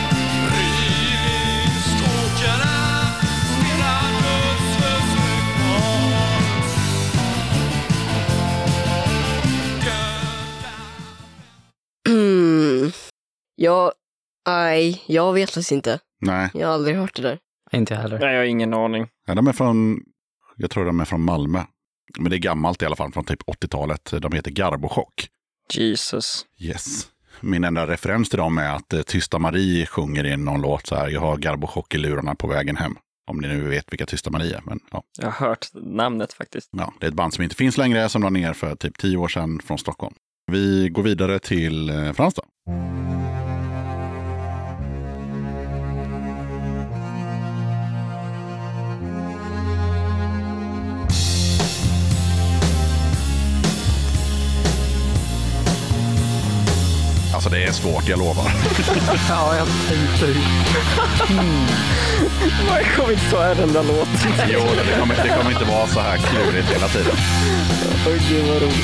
Mm. 12.09 12.91
Jag, 13.55 13.91
nej, 14.47 15.03
jag 15.07 15.33
vet 15.33 15.49
faktiskt 15.49 15.71
inte. 15.71 15.99
Nej, 16.21 16.49
Jag 16.53 16.67
har 16.67 16.73
aldrig 16.73 16.95
hört 16.95 17.15
det 17.15 17.21
där. 17.21 17.39
Inte 17.71 17.93
jag 17.93 18.01
heller. 18.01 18.19
Nej, 18.19 18.33
jag 18.33 18.39
har 18.39 18.45
ingen 18.45 18.73
aning. 18.73 19.07
ja, 19.25 19.35
de 19.35 19.47
är 19.47 19.53
från, 19.53 19.99
jag 20.57 20.71
tror 20.71 20.85
de 20.85 20.99
är 20.99 21.05
från 21.05 21.21
Malmö. 21.21 21.63
Men 22.19 22.29
det 22.29 22.35
är 22.35 22.39
gammalt 22.39 22.81
i 22.81 22.85
alla 22.85 22.95
fall, 22.95 23.11
från 23.11 23.23
typ 23.25 23.41
80-talet. 23.43 24.13
De 24.21 24.31
heter 24.31 24.51
Garbochock. 24.51 25.27
Jesus. 25.73 26.45
Yes. 26.59 27.07
Min 27.41 27.63
enda 27.63 27.87
referens 27.87 28.29
till 28.29 28.37
dem 28.39 28.57
är 28.57 28.69
att 28.75 28.93
eh, 28.93 29.01
Tysta 29.01 29.39
Marie 29.39 29.85
sjunger 29.85 30.25
i 30.25 30.37
någon 30.37 30.61
låt 30.61 30.87
så 30.87 30.95
här. 30.95 31.09
Jag 31.09 31.21
har 31.21 31.37
Garbochock 31.37 31.95
i 31.95 31.97
lurarna 31.97 32.35
på 32.35 32.47
vägen 32.47 32.77
hem. 32.77 32.95
Om 33.31 33.37
ni 33.37 33.47
nu 33.47 33.61
vet 33.69 33.91
vilka 33.91 34.05
Tysta 34.05 34.29
Marie 34.29 34.55
är. 34.57 34.61
Men 34.65 34.79
ja, 34.91 35.03
Jag 35.19 35.31
har 35.31 35.47
hört 35.47 35.67
namnet 35.73 36.33
faktiskt. 36.33 36.69
ja, 36.71 36.93
det 36.99 37.05
är 37.05 37.09
ett 37.09 37.15
band 37.15 37.33
som 37.33 37.43
inte 37.43 37.55
finns 37.55 37.77
längre, 37.77 38.09
som 38.09 38.21
la 38.23 38.29
ner 38.29 38.53
för 38.53 38.75
typ 38.75 38.97
tio 38.97 39.17
år 39.17 39.27
sedan 39.27 39.59
från 39.65 39.77
Stockholm. 39.77 40.15
Vi 40.51 40.89
går 40.89 41.03
vidare 41.03 41.39
till 41.39 41.89
eh, 41.89 42.13
Frans 42.13 42.33
då. 42.33 42.43
Alltså 57.35 57.49
det 57.49 57.63
är 57.63 57.71
svårt, 57.71 58.07
jag 58.07 58.19
lovar. 58.19 58.45
Ja, 59.29 59.55
jag 59.55 59.67
tänkte 59.89 60.39
Det 62.67 62.85
kommer 62.95 63.11
inte 63.13 63.29
så 63.29 63.37
där 63.73 63.83
låten. 63.83 64.31
Jo, 64.49 64.59
det 64.59 64.99
kommer, 64.99 65.15
det 65.23 65.29
kommer 65.37 65.51
inte 65.51 65.65
vara 65.65 65.87
så 65.87 65.99
här 65.99 66.17
klurigt 66.17 66.69
hela 66.71 66.87
tiden. 66.87 67.13
Oj, 68.07 68.21
gud 68.29 68.47
vad 68.47 68.61
roligt. 68.61 68.75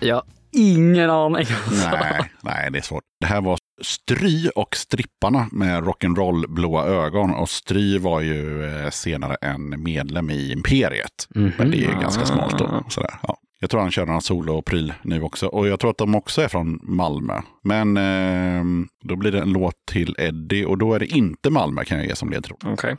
Har 0.00 0.39
ingen 0.52 1.10
aning. 1.10 1.46
Nej, 1.92 2.30
nej, 2.42 2.70
det 2.70 2.78
är 2.78 2.82
svårt. 2.82 3.02
Det 3.20 3.26
här 3.26 3.40
var 3.40 3.58
Stry 3.82 4.48
och 4.56 4.76
Stripparna 4.76 5.48
med 5.52 5.82
rock'n'roll 5.84 6.48
blåa 6.48 6.84
ögon. 6.84 7.34
Och 7.34 7.48
Stry 7.48 7.98
var 7.98 8.20
ju 8.20 8.64
eh, 8.64 8.90
senare 8.90 9.36
en 9.40 9.82
medlem 9.82 10.30
i 10.30 10.52
Imperiet. 10.52 11.26
Mhm. 11.34 11.52
Men 11.58 11.70
det 11.70 11.76
är 11.76 11.94
ju 11.94 12.00
ganska 12.00 12.26
smalt 12.26 12.58
då. 12.58 12.84
Sådär, 12.88 13.14
ja. 13.22 13.36
Jag 13.62 13.70
tror 13.70 13.80
han 13.80 13.90
kör 13.90 14.06
några 14.06 14.20
solo 14.20 14.58
och 14.58 14.64
pryl 14.64 14.92
nu 15.02 15.22
också. 15.22 15.46
Och 15.46 15.68
jag 15.68 15.80
tror 15.80 15.90
att 15.90 15.98
de 15.98 16.14
också 16.14 16.42
är 16.42 16.48
från 16.48 16.80
Malmö. 16.82 17.40
Men 17.64 17.96
eh, 17.96 18.86
då 19.04 19.16
blir 19.16 19.32
det 19.32 19.40
en 19.40 19.52
låt 19.52 19.74
till 19.90 20.16
Eddie 20.18 20.64
och 20.64 20.78
då 20.78 20.94
är 20.94 20.98
det 20.98 21.06
inte 21.06 21.50
Malmö 21.50 21.84
kan 21.84 21.98
jag 21.98 22.06
ge 22.06 22.16
som 22.16 22.30
ledtråd. 22.30 22.64
Okej. 22.66 22.96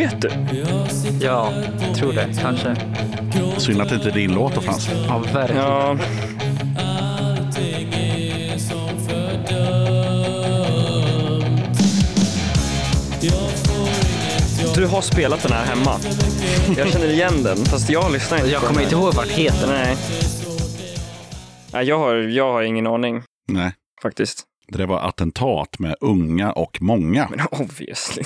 Vet 0.00 0.20
du? 0.22 0.30
Ja, 1.20 1.52
jag 1.86 1.94
tror 1.96 2.12
det. 2.12 2.28
Kanske. 2.40 2.76
Synd 3.58 3.80
att 3.80 3.88
det 3.88 3.94
inte 3.94 4.08
är 4.08 4.12
din 4.12 4.34
låt 4.34 4.54
då 4.54 4.60
Frans. 4.60 4.90
Ja, 5.08 5.18
verkligen. 5.18 5.62
Ja, 5.62 5.96
du 14.76 14.86
har 14.86 15.00
spelat 15.00 15.42
den 15.42 15.52
här 15.52 15.64
hemma. 15.64 15.96
Jag 16.76 16.88
känner 16.92 17.10
igen 17.10 17.42
den, 17.42 17.56
fast 17.56 17.90
jag 17.90 18.12
lyssnar 18.12 18.38
inte 18.38 18.50
Jag 18.50 18.60
på 18.60 18.66
kommer 18.66 18.80
den 18.80 18.84
inte 18.86 18.96
här. 18.96 19.02
ihåg 19.04 19.14
vad 19.14 19.26
den 19.28 19.34
heter. 19.34 19.66
Nej. 19.66 19.96
Nej, 21.72 21.86
jag 21.86 21.98
har, 21.98 22.14
jag 22.14 22.52
har 22.52 22.62
ingen 22.62 22.86
aning 22.86 23.22
Nej, 23.48 23.72
faktiskt. 24.02 24.42
det 24.68 24.78
där 24.78 24.86
var 24.86 25.08
attentat 25.08 25.78
med 25.78 25.94
unga 26.00 26.52
och 26.52 26.78
många. 26.82 27.28
Men 27.30 27.40
obviously. 27.60 28.22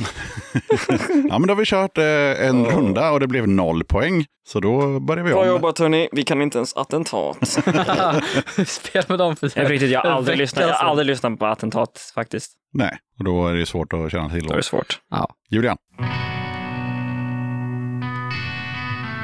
Ja, 1.28 1.38
men 1.38 1.46
då 1.46 1.54
har 1.54 1.56
vi 1.56 1.64
kört 1.64 1.98
eh, 1.98 2.04
en 2.48 2.66
Åh. 2.66 2.76
runda 2.76 3.10
och 3.10 3.20
det 3.20 3.26
blev 3.26 3.48
noll 3.48 3.84
poäng. 3.84 4.24
Så 4.48 4.60
då 4.60 5.00
börjar 5.00 5.24
vi 5.24 5.30
Bra 5.30 5.42
om. 5.42 5.48
jobbat 5.48 5.78
hörni, 5.78 6.08
vi 6.12 6.22
kan 6.22 6.42
inte 6.42 6.58
ens 6.58 6.76
attentat. 6.76 7.48
Spela 8.66 9.04
med 9.08 9.18
dem 9.18 9.36
för 9.36 9.52
Jag, 9.54 9.70
riktigt, 9.70 9.90
jag, 9.90 10.00
har 10.00 10.10
aldrig 10.10 10.38
lyssnat, 10.38 10.64
jag 10.68 10.74
har 10.74 10.88
aldrig 10.88 11.06
lyssnat 11.06 11.38
på 11.38 11.46
attentat 11.46 12.12
faktiskt. 12.14 12.52
Nej, 12.72 12.98
och 13.18 13.24
då 13.24 13.48
är 13.48 13.54
det 13.54 13.66
svårt 13.66 13.92
att 13.92 14.12
känna 14.12 14.28
till 14.28 14.46
Då 14.46 14.52
är 14.52 14.56
det 14.56 14.62
svårt. 14.62 15.00
Ja. 15.10 15.28
Julian. 15.50 15.76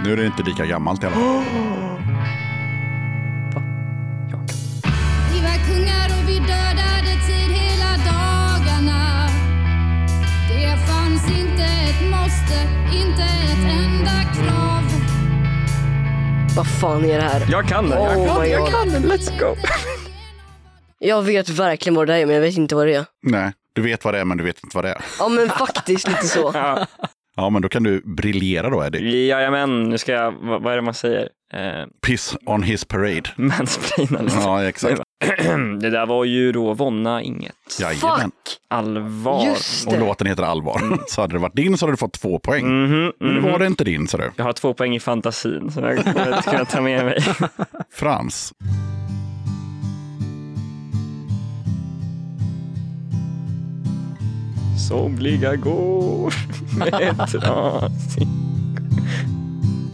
Nu 0.05 0.12
är 0.12 0.16
det 0.16 0.27
inte 0.27 0.43
lika 0.43 0.66
gammalt 0.66 1.03
i 1.03 1.07
alla 1.07 1.16
fall. 1.16 1.85
Vad 16.57 16.66
fan 16.81 17.05
är 17.05 17.16
det 17.16 17.23
här? 17.23 17.43
Jag 17.51 17.69
kan 17.69 17.89
den, 17.91 18.03
jag 18.03 18.19
Oh 18.19 18.27
kan, 18.27 18.43
my 18.43 18.49
jag 18.49 18.69
kan 18.69 18.89
den, 18.89 19.03
let's 19.03 19.39
go. 19.41 19.57
Jag 21.01 21.23
vet 21.23 21.49
verkligen 21.49 21.95
vad 21.95 22.07
det 22.07 22.15
är 22.15 22.27
men 22.27 22.35
jag 22.35 22.43
vet 22.43 22.57
inte 22.57 22.75
vad 22.75 22.87
det 22.87 22.95
är. 22.95 23.05
Nej, 23.23 23.53
Du 23.73 23.83
vet 23.83 24.05
vad 24.05 24.15
det 24.15 24.20
är, 24.20 24.25
men 24.25 24.39
du 24.39 24.45
vet 24.45 24.65
inte 24.65 24.77
vad 24.77 24.85
det 24.85 24.91
är. 24.91 25.01
Ja 25.19 25.29
men 25.29 25.49
faktiskt 25.49 26.09
lite 26.09 26.27
så. 26.27 26.51
Ja, 26.55 26.87
Ja, 27.37 27.51
men 27.51 27.62
då 27.62 27.69
kan 27.69 27.83
du 27.83 28.01
briljera 28.05 28.70
då, 28.70 28.85
Eddie. 28.85 29.27
jajamän, 29.29 29.83
nu 29.83 29.99
ska 29.99 30.12
jag, 30.12 30.33
vad, 30.41 30.62
vad 30.62 30.73
är 30.73 30.77
det 30.77 30.83
man 30.83 30.95
säger? 30.95 31.29
Eh, 31.55 31.87
Piss 32.07 32.37
on 32.47 32.62
his 32.62 32.85
parade. 32.85 33.23
mansplaina 33.37 34.23
lite. 34.23 34.37
Ja, 34.37 34.65
exakt. 34.65 35.03
Det 35.81 35.91
där 35.91 36.07
var 36.07 36.25
ju 36.25 36.53
då 36.53 36.75
Vonna 36.75 37.23
inget. 37.23 37.55
Jajamän. 37.81 38.20
Fuck! 38.20 38.59
Allvar. 38.69 39.45
Just 39.45 39.87
Och 39.87 39.99
låten 39.99 40.27
heter 40.27 40.43
Allvar. 40.43 40.99
Så 41.09 41.20
hade 41.20 41.33
det 41.33 41.39
varit 41.39 41.57
din 41.57 41.79
så 41.79 41.87
hade 41.87 41.93
du 41.93 41.97
fått 41.97 42.12
två 42.12 42.39
poäng. 42.39 42.66
Mhm, 42.66 43.12
Men 43.20 43.35
nu 43.35 43.41
mhm. 43.41 43.53
var 43.53 43.59
det 43.59 43.66
inte 43.66 43.85
din, 43.85 44.09
så 44.09 44.16
du. 44.16 44.33
Jag 44.37 44.45
har 44.45 44.53
två 44.53 44.75
poäng 44.75 44.97
i 44.97 45.01
fantasin 45.01 45.70
som 45.70 45.85
jag 45.85 46.05
kommer 46.05 46.33
att 46.33 46.45
kunna 46.45 46.65
ta 46.65 46.81
med 46.81 47.05
mig. 47.05 47.19
Frans. 47.93 48.53
Somliga 54.89 55.57
går 55.57 56.35
med 56.79 57.29
trasig... 57.29 58.29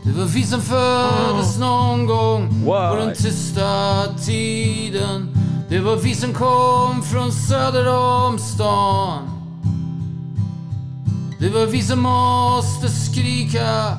Det 0.04 0.12
var 0.12 0.24
vi 0.24 0.42
som 0.42 0.60
föddes 0.60 1.58
någon 1.58 2.06
gång 2.06 2.64
på 2.64 2.96
den 2.96 3.14
tysta 3.14 3.68
tiden. 4.26 5.28
Det 5.68 5.80
var 5.80 5.96
vi 5.96 6.14
som 6.14 6.32
kom 6.32 7.02
från 7.02 7.32
söder 7.32 7.88
om 7.88 8.38
stan. 8.38 9.28
Det 11.40 11.48
var 11.48 11.66
vi 11.66 11.82
som 11.82 12.00
måste 12.02 12.88
skrika. 12.88 13.98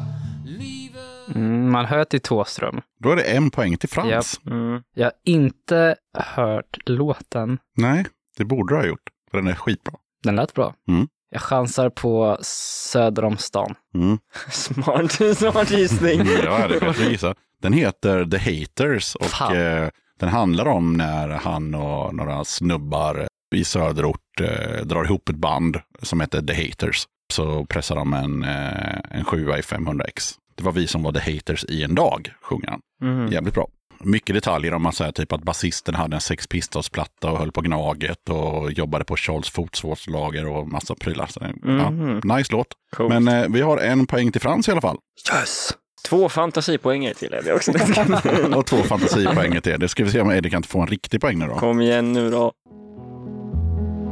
Mm, 1.35 1.71
man 1.71 1.85
hör 1.85 2.03
till 2.05 2.21
Tåström. 2.21 2.81
Då 2.99 3.09
är 3.11 3.15
det 3.15 3.23
en 3.23 3.51
poäng 3.51 3.77
till 3.77 3.89
Frans. 3.89 4.41
Mm. 4.45 4.83
Jag 4.95 5.05
har 5.05 5.13
inte 5.25 5.95
hört 6.17 6.77
låten. 6.85 7.57
Nej, 7.77 8.05
det 8.37 8.45
borde 8.45 8.73
du 8.73 8.77
ha 8.77 8.87
gjort. 8.87 9.09
För 9.31 9.37
den 9.37 9.47
är 9.47 9.55
skitbra. 9.55 9.93
Den 10.23 10.35
lät 10.35 10.53
bra. 10.53 10.73
Mm. 10.87 11.07
Jag 11.29 11.41
chansar 11.41 11.89
på 11.89 12.37
Söder 12.41 13.23
om 13.23 13.37
stan. 13.37 13.75
Mm. 13.95 14.17
Smart, 14.51 15.11
smart 15.37 15.71
gissning. 15.71 16.21
Ja, 16.43 16.67
det 16.67 16.89
att 16.89 17.09
gissa. 17.11 17.35
Den 17.61 17.73
heter 17.73 18.25
The 18.25 18.37
Haters 18.37 19.15
och 19.15 19.55
eh, 19.55 19.89
den 20.19 20.29
handlar 20.29 20.67
om 20.67 20.93
när 20.93 21.29
han 21.29 21.75
och 21.75 22.15
några 22.15 22.45
snubbar 22.45 23.27
i 23.55 23.63
söderort 23.63 24.41
eh, 24.41 24.85
drar 24.85 25.05
ihop 25.05 25.29
ett 25.29 25.35
band 25.35 25.77
som 26.01 26.21
heter 26.21 26.41
The 26.41 26.67
Haters. 26.67 27.03
Så 27.33 27.65
pressar 27.65 27.95
de 27.95 28.13
en, 28.13 28.43
eh, 28.43 28.99
en 29.11 29.25
sjua 29.25 29.57
i 29.57 29.61
500x. 29.61 30.33
Det 30.55 30.63
var 30.63 30.71
vi 30.71 30.87
som 30.87 31.03
var 31.03 31.11
The 31.11 31.31
Haters 31.31 31.65
i 31.65 31.83
en 31.83 31.95
dag, 31.95 32.33
sjunger 32.41 32.67
han. 32.67 32.79
Mm. 33.01 33.31
Jävligt 33.31 33.53
bra. 33.53 33.67
Mycket 33.99 34.35
detaljer 34.35 34.73
om 34.73 34.85
att 34.85 34.95
säga 34.95 35.11
typ 35.11 35.31
att 35.33 35.43
basisten 35.43 35.95
hade 35.95 36.15
en 36.15 36.21
Sex 36.21 36.47
Pistols-platta 36.47 37.31
och 37.31 37.37
höll 37.37 37.51
på 37.51 37.61
Gnaget 37.61 38.29
och 38.29 38.71
jobbade 38.71 39.05
på 39.05 39.15
Charles 39.15 39.49
Fotsworths 39.49 40.07
lager 40.07 40.47
och 40.47 40.67
massa 40.67 40.95
prylar. 40.95 41.25
Så, 41.29 41.39
Mhm. 41.63 42.19
ja, 42.23 42.35
nice 42.37 42.53
låt. 42.53 42.67
Coolt. 42.95 43.09
Men 43.09 43.27
eh, 43.27 43.45
vi 43.49 43.61
har 43.61 43.77
en 43.77 44.07
poäng 44.07 44.31
till 44.31 44.41
Frans 44.41 44.67
i 44.67 44.71
alla 44.71 44.81
fall. 44.81 44.97
Yes! 45.33 45.69
Två 46.09 46.29
fantasipoänger 46.29 47.13
till 47.13 47.35
det 47.45 47.53
också. 47.53 47.71
Och 48.57 48.65
två 48.65 48.77
fantasipoäng 48.77 49.61
till. 49.61 49.79
Det 49.79 49.87
ska 49.89 50.03
vi 50.03 50.11
se 50.11 50.21
om 50.21 50.31
Eddie 50.31 50.49
kan 50.49 50.63
få 50.63 50.79
en 50.81 50.87
riktig 50.87 51.21
poäng 51.21 51.39
nu 51.39 51.47
då. 51.47 51.55
Kom 51.55 51.81
igen 51.81 52.13
nu 52.13 52.29
då. 52.29 52.51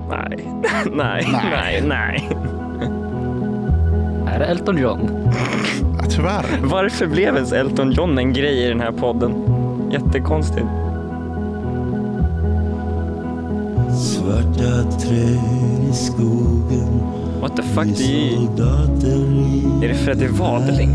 Nej, 0.09 0.47
nej, 0.91 1.27
nej, 1.31 1.81
nej. 1.85 2.29
Är 4.27 4.39
det 4.39 4.45
Elton 4.45 4.77
John? 4.77 5.31
Ja, 5.99 6.05
tyvärr. 6.09 6.45
Varför 6.63 7.07
blev 7.07 7.35
ens 7.35 7.51
Elton 7.51 7.91
John 7.91 8.17
en 8.17 8.33
grej 8.33 8.63
i 8.65 8.67
den 8.67 8.79
här 8.79 8.91
podden? 8.91 9.31
Jättekonstigt. 9.93 10.65
Svarta 13.97 14.91
träd 14.99 15.89
i 15.89 15.93
skogen 15.93 16.99
What 17.41 17.55
the 17.55 17.63
fuck? 17.63 17.85
Det 17.97 18.33
är, 18.33 19.83
är 19.83 19.87
det 19.87 19.95
Freddie 19.95 20.27
Wadling 20.27 20.89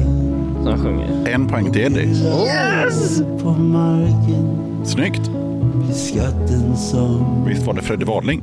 som 0.64 0.78
sjunger? 0.78 1.28
En 1.28 1.48
poäng 1.48 1.72
till 1.72 1.82
Eddie. 1.82 2.08
Yes! 2.08 3.18
på 3.42 3.50
marken 3.50 4.84
Snyggt. 4.84 5.30
blir 5.74 5.92
skatten 5.92 6.76
som 6.76 7.44
Visst 7.48 7.66
var 7.66 7.74
det 7.74 7.82
Freddie 7.82 8.04
Wadling? 8.04 8.42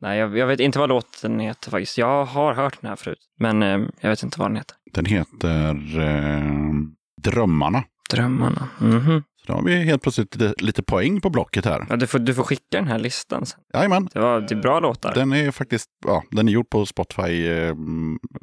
Nej, 0.00 0.18
jag, 0.18 0.38
jag 0.38 0.46
vet 0.46 0.60
inte 0.60 0.78
vad 0.78 0.88
låten 0.88 1.40
heter 1.40 1.70
faktiskt. 1.70 1.98
Jag 1.98 2.24
har 2.24 2.54
hört 2.54 2.80
den 2.80 2.88
här 2.88 2.96
förut, 2.96 3.18
men 3.38 3.62
eh, 3.62 3.78
jag 4.00 4.10
vet 4.10 4.22
inte 4.22 4.38
vad 4.40 4.50
den 4.50 4.56
heter. 4.56 4.76
Den 4.92 5.06
heter 5.06 6.00
eh, 6.00 6.42
Drömmarna. 7.22 7.82
Drömmarna. 8.10 8.68
Mhm. 8.78 9.22
Så 9.40 9.46
då 9.46 9.52
har 9.52 9.62
vi 9.62 9.84
helt 9.84 10.02
plötsligt 10.02 10.36
lite, 10.36 10.64
lite 10.64 10.82
poäng 10.82 11.20
på 11.20 11.30
blocket 11.30 11.64
här. 11.64 11.86
Ja, 11.88 11.96
du, 11.96 12.06
får, 12.06 12.18
du 12.18 12.34
får 12.34 12.42
skicka 12.42 12.62
den 12.70 12.88
här 12.88 12.98
listan 12.98 13.46
sen. 13.46 13.60
Jajamän. 13.74 14.08
Det, 14.12 14.20
var, 14.20 14.40
det 14.40 14.54
är 14.54 14.60
bra 14.62 14.80
låtar. 14.80 15.14
Den 15.14 15.32
är 15.32 15.50
faktiskt 15.50 15.86
ja, 16.06 16.22
den 16.30 16.48
är 16.48 16.52
gjord 16.52 16.70
på 16.70 16.86
Spotify 16.86 17.48
eh, 17.48 17.74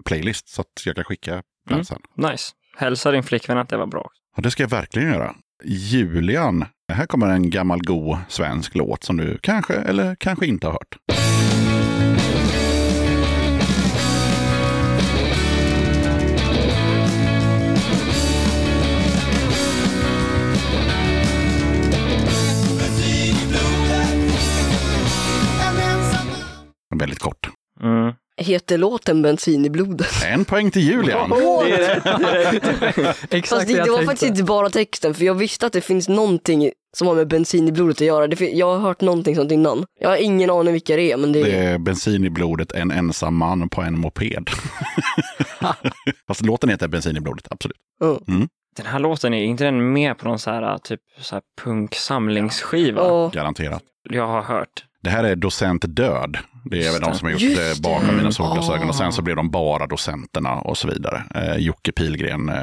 playlist 0.06 0.50
så 0.50 0.62
att 0.62 0.86
jag 0.86 0.96
kan 0.96 1.04
skicka 1.06 1.32
den 1.32 1.44
Mm. 1.74 1.86
sen. 1.86 2.00
Nice. 2.16 2.52
Hälsa 2.78 3.12
din 3.12 3.24
flickvän 3.24 3.58
att 3.58 3.70
det 3.70 3.78
var 3.78 3.88
bra. 3.88 4.10
Och 4.38 4.42
det 4.44 4.52
ska 4.52 4.64
jag 4.64 4.70
verkligen 4.70 5.08
göra. 5.10 5.36
Julian, 5.64 6.66
här 6.94 7.06
kommer 7.06 7.28
en 7.28 7.50
gammal 7.50 7.80
god 7.84 8.18
svensk 8.28 8.76
låt 8.76 9.04
som 9.04 9.18
du 9.18 9.38
kanske 9.42 9.74
eller 9.74 10.16
kanske 10.16 10.46
inte 10.48 10.68
har 10.68 10.74
hört. 10.74 10.98
Väldigt 26.98 27.20
kort. 27.20 27.50
Mm. 27.84 28.14
Heter 28.42 28.78
låten 28.78 29.22
Bensin 29.22 29.66
i 29.66 29.70
blodet? 29.70 30.08
En 30.26 30.46
poäng 30.46 30.72
till 30.72 30.82
Julian. 30.82 31.30
Det 31.30 31.36
är 31.36 31.66
det 31.66 31.76
är 31.76 32.94
rätt. 32.94 33.18
Exakt 33.34 33.50
Fast 33.50 33.68
det, 33.68 33.74
det 33.74 33.80
var 33.80 33.86
tänkte. 33.88 34.06
faktiskt 34.06 34.30
inte 34.30 34.44
bara 34.44 34.70
texten, 34.70 35.14
för 35.14 35.26
jag 35.26 35.34
visste 35.34 35.66
att 35.66 35.74
det 35.74 35.82
finns 35.82 36.10
någonting 36.10 36.72
som 36.98 37.08
har 37.08 37.16
med 37.16 37.28
bensin 37.28 37.68
i 37.68 37.72
blodet 37.72 37.98
att 37.98 38.08
göra. 38.08 38.28
Det, 38.28 38.42
jag 38.50 38.66
har 38.66 38.80
hört 38.80 39.02
någonting 39.02 39.36
sånt 39.36 39.52
innan. 39.52 39.86
Jag 40.00 40.10
har 40.10 40.18
ingen 40.18 40.50
aning 40.50 40.74
vilka 40.74 40.96
det 40.96 41.12
är, 41.12 41.18
men 41.18 41.32
det 41.32 41.44
Det 41.44 41.52
är... 41.52 41.74
är 41.74 41.78
bensin 41.78 42.26
i 42.26 42.30
blodet, 42.30 42.72
en 42.72 42.92
ensam 42.92 43.36
man 43.36 43.70
på 43.70 43.82
en 43.82 44.00
moped. 44.00 44.50
Fast 46.28 46.42
låten 46.46 46.70
heter 46.70 46.88
Bensin 46.88 47.18
i 47.18 47.20
blodet, 47.20 47.48
absolut. 47.50 47.78
Ja. 48.00 48.20
Den 48.78 48.86
här 48.86 49.00
låten, 49.00 49.34
är 49.34 49.44
inte 49.44 49.64
den 49.64 49.94
med 49.94 50.18
på 50.18 50.28
någon 50.28 50.40
så 50.40 50.52
här 50.52 50.78
typ 50.78 51.00
så 51.22 51.36
här 51.36 51.42
punksamlingsskiva? 51.64 53.02
Ja. 53.02 53.28
Garanterat. 53.34 53.84
Jag 54.10 54.28
har 54.28 54.42
hört. 54.42 54.84
Det 55.08 55.12
här 55.12 55.24
är 55.24 55.36
Docent 55.36 55.86
Död. 55.88 56.38
Det 56.66 56.86
är 56.88 56.92
väl 56.92 57.02
de 57.02 57.14
som 57.16 57.26
har 57.26 57.32
gjort 57.32 57.42
Just 57.42 57.58
det 57.58 57.74
det. 57.74 57.82
bakom 57.82 58.08
mina 58.08 58.20
Mm. 58.20 58.32
solglasögon. 58.32 58.90
Och 58.90 58.96
sen 58.96 59.12
så 59.12 59.22
blev 59.22 59.36
de 59.36 59.50
bara 59.52 59.88
docenterna 59.88 60.54
och 60.54 60.78
så 60.78 60.88
vidare. 60.88 61.24
Eh, 61.36 61.56
Jocke 61.58 61.92
Pilgren 61.92 62.50
eh, 62.50 62.56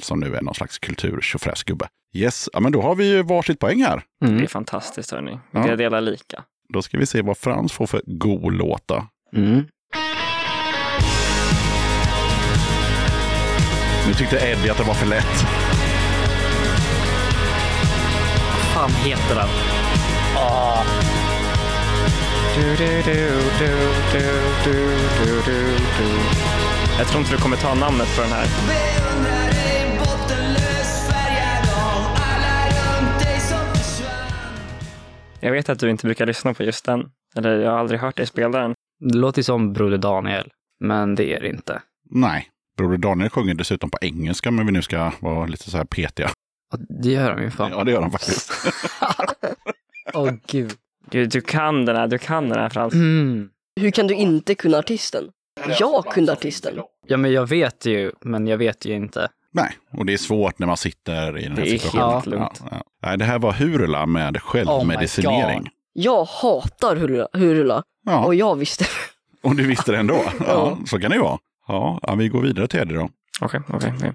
som 0.00 0.20
nu 0.20 0.36
är 0.36 0.42
någon 0.42 0.54
slags 0.54 0.78
kultur-tjofräsgubbe. 0.78 1.86
Yes, 2.14 2.48
ja, 2.52 2.60
men 2.60 2.72
då 2.72 2.82
har 2.82 2.94
vi 2.94 3.08
ju 3.08 3.22
varsitt 3.22 3.58
poäng 3.58 3.82
här. 3.82 4.02
Det 4.20 4.26
är 4.26 4.30
Mm. 4.30 4.46
fantastiskt 4.46 5.10
hörni. 5.10 5.38
Ja. 5.50 5.62
Vi 5.62 5.76
delar 5.76 6.00
lika. 6.00 6.42
Då 6.72 6.82
ska 6.82 6.98
vi 6.98 7.06
se 7.06 7.22
vad 7.22 7.38
Frans 7.38 7.72
får 7.72 7.86
för 7.86 8.02
god 8.06 8.52
låta. 8.54 9.06
Mm. 9.36 9.64
Nu 14.06 14.14
tyckte 14.14 14.36
Eddie 14.36 14.70
att 14.70 14.78
det 14.78 14.84
var 14.84 14.94
för 14.94 15.06
lätt. 15.06 15.44
Vad 18.74 18.90
fan 18.90 18.90
heter 18.90 19.34
den? 19.34 19.48
Du, 20.34 21.11
Jag 26.98 27.06
tror 27.08 27.20
inte 27.20 27.32
du 27.32 27.38
kommer 27.42 27.56
ta 27.56 27.74
namnet 27.74 28.16
på 28.16 28.22
den 28.22 28.30
här. 28.30 28.46
Jag 35.40 35.52
vet 35.52 35.68
att 35.68 35.78
du 35.78 35.90
inte 35.90 36.06
brukar 36.06 36.26
lyssna 36.26 36.54
på 36.54 36.62
just 36.62 36.84
den. 36.84 37.10
Eller 37.36 37.58
jag 37.58 37.70
har 37.70 37.78
aldrig 37.78 38.00
hört 38.00 38.16
dig 38.16 38.26
spela 38.26 38.58
den. 38.58 38.74
Det 39.00 39.18
låter 39.18 39.38
ju 39.38 39.42
som 39.44 39.72
Broder 39.72 39.98
Daniel, 39.98 40.50
men 40.80 41.14
det 41.14 41.34
är 41.34 41.40
det 41.40 41.48
inte. 41.48 41.82
Nej, 42.10 42.48
Broder 42.76 42.96
Daniel 42.96 43.30
sjunger 43.30 43.54
dessutom 43.54 43.90
på 43.90 43.98
engelska, 44.00 44.50
men 44.50 44.66
vi 44.66 44.72
nu 44.72 44.82
ska 44.82 45.12
vara 45.20 45.46
lite 45.46 45.70
så 45.70 45.76
här 45.76 45.84
petiga. 45.84 46.30
Det 47.02 47.08
gör 47.08 47.36
de 47.36 47.42
ju 47.42 47.50
fan. 47.50 47.70
Ja, 47.70 47.84
det 47.84 47.90
gör 47.90 48.02
han 48.02 48.10
faktiskt. 48.10 48.52
Åh 50.14 50.30
gud. 50.30 50.38
Gud, 50.50 50.72
du 51.12 51.40
kan 51.40 51.84
den 51.84 51.96
här, 51.96 52.06
du 52.06 52.18
kan 52.18 52.48
den 52.48 52.58
här 52.58 52.68
Frans. 52.68 52.94
Mm. 52.94 53.48
Hur 53.80 53.90
kan 53.90 54.06
du 54.06 54.14
inte 54.14 54.54
kunna 54.54 54.78
artisten? 54.78 55.24
Jag 55.78 56.04
kunde 56.04 56.32
artisten. 56.32 56.80
Ja, 57.06 57.16
men 57.16 57.32
jag 57.32 57.48
vet 57.48 57.86
ju, 57.86 58.12
men 58.20 58.46
jag 58.46 58.58
vet 58.58 58.84
ju 58.84 58.94
inte. 58.94 59.28
Nej, 59.54 59.76
och 59.98 60.06
det 60.06 60.12
är 60.12 60.16
svårt 60.18 60.58
när 60.58 60.66
man 60.66 60.76
sitter 60.76 61.38
i 61.38 61.42
den 61.42 61.52
här 61.56 61.64
Det 61.64 61.70
är 61.74 61.78
situationen. 61.78 62.12
helt 62.12 62.26
lugnt. 62.26 62.60
Ja, 62.60 62.68
ja. 62.70 62.82
Nej, 63.02 63.18
det 63.18 63.24
här 63.24 63.38
var 63.38 63.52
Hurula 63.52 64.06
med 64.06 64.42
självmedicinering. 64.42 65.68
Jag 65.92 66.24
hatar 66.24 66.96
Hurula, 66.96 67.28
Hurula 67.32 67.82
ja, 68.06 68.24
och 68.24 68.34
jag 68.34 68.56
visste 68.56 68.84
och 69.42 69.56
du 69.56 69.66
visste 69.66 69.92
det 69.92 69.98
ändå. 69.98 70.14
Ja, 70.38 70.44
Ja. 70.46 70.78
så 70.86 70.98
kan 71.00 71.10
det 71.10 71.16
ju 71.16 71.22
vara. 71.22 71.38
Ja, 71.68 71.98
ja, 72.02 72.14
vi 72.14 72.28
går 72.28 72.42
vidare 72.42 72.66
till 72.68 72.80
Eddie 72.80 72.94
då. 72.94 73.08
Okej, 73.40 73.60
okej. 73.68 73.76
okej. 73.78 73.92
Springer 73.98 74.14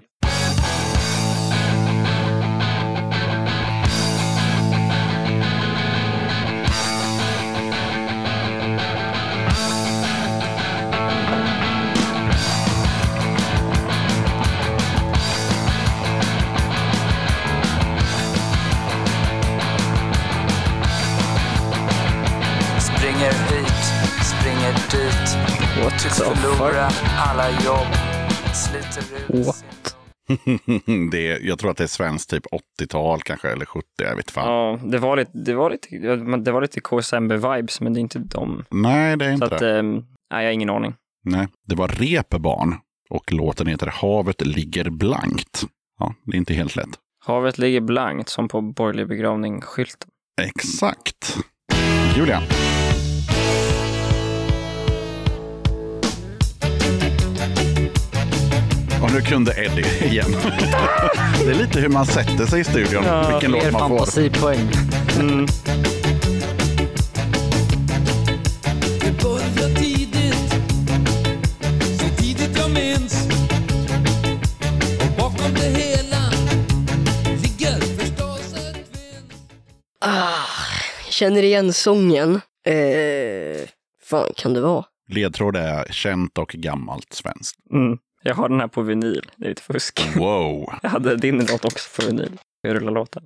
Tycks 26.02 26.18
förlora 26.22 26.88
alla 27.18 27.50
jobb. 27.50 27.86
Sliter 28.54 29.04
ut 29.40 29.46
What? 29.46 29.64
det 31.12 31.28
är, 31.32 31.46
jag 31.46 31.58
tror 31.58 31.70
att 31.70 31.76
det 31.76 31.84
är 31.84 31.88
svenskt 31.88 32.30
typ 32.30 32.44
80-tal 32.80 33.20
kanske, 33.22 33.48
eller 33.50 33.64
70, 33.64 33.86
jag 33.96 34.16
vet 34.16 34.30
fan. 34.30 34.48
Ja, 34.52 34.78
det 34.90 34.98
var 34.98 35.16
lite, 35.16 35.30
det 35.34 35.54
var 35.54 35.70
lite, 35.70 35.96
det 36.36 36.52
var 36.52 36.60
lite 36.62 36.80
KSMB-vibes, 36.80 37.82
men 37.82 37.94
det 37.94 38.00
är 38.00 38.02
inte 38.02 38.18
dem. 38.18 38.64
Nej, 38.70 39.16
det 39.16 39.24
är 39.24 39.28
Så 39.28 39.34
inte 39.44 39.54
att, 39.54 39.58
det. 39.60 39.78
ehm, 39.78 39.94
nej, 39.94 40.04
jag 40.30 40.44
har 40.44 40.50
ingen 40.52 40.70
aning. 40.70 40.94
Nej, 41.24 41.48
det 41.66 41.74
var 41.74 41.88
Reeperbahn 41.88 42.74
och 43.10 43.32
låten 43.32 43.66
heter 43.66 43.86
Havet 43.86 44.46
ligger 44.46 44.90
blankt. 44.90 45.64
Ja, 45.98 46.14
det 46.24 46.32
är 46.32 46.38
inte 46.38 46.54
helt 46.54 46.76
lätt. 46.76 46.90
Havet 47.26 47.58
ligger 47.58 47.80
blankt 47.80 48.28
som 48.28 48.48
på 48.48 48.60
borgerlig 48.60 49.08
begravning-skylten. 49.08 50.08
Exakt. 50.42 51.38
Julia. 52.16 52.42
Och 59.02 59.12
nu 59.12 59.20
kunde 59.20 59.52
Eddie 59.52 60.06
igen. 60.06 60.32
det 61.44 61.50
är 61.50 61.54
lite 61.54 61.80
hur 61.80 61.88
man 61.88 62.06
sätter 62.06 62.46
sig 62.46 62.60
i 62.60 62.64
studion. 62.64 63.04
vilken 63.32 63.50
låt 63.50 63.72
man 63.72 63.88
får. 63.88 63.98
fantasipoäng. 63.98 64.68
Mm. 65.20 65.46
Ah, 80.00 80.44
känner 81.10 81.42
igen 81.42 81.72
sången. 81.72 82.40
Eh, 82.66 83.68
fan 84.02 84.32
kan 84.36 84.54
det 84.54 84.60
vara? 84.60 84.84
Ledtråd 85.08 85.56
är 85.56 85.84
känt 85.90 86.38
och 86.38 86.48
gammalt 86.48 87.12
svenskt. 87.12 87.56
Mm. 87.72 87.98
Jag 88.22 88.34
har 88.34 88.48
den 88.48 88.60
här 88.60 88.68
på 88.68 88.82
vinyl. 88.82 89.30
Det 89.36 89.44
är 89.44 89.48
lite 89.48 89.62
fusk. 89.62 90.00
Wow. 90.16 90.72
Jag 90.82 90.90
hade 90.90 91.16
din 91.16 91.38
låt 91.38 91.64
också 91.64 92.00
på 92.02 92.06
vinyl. 92.06 92.38
Jag 92.60 92.76
rullar 92.76 92.92
låten. 92.92 93.22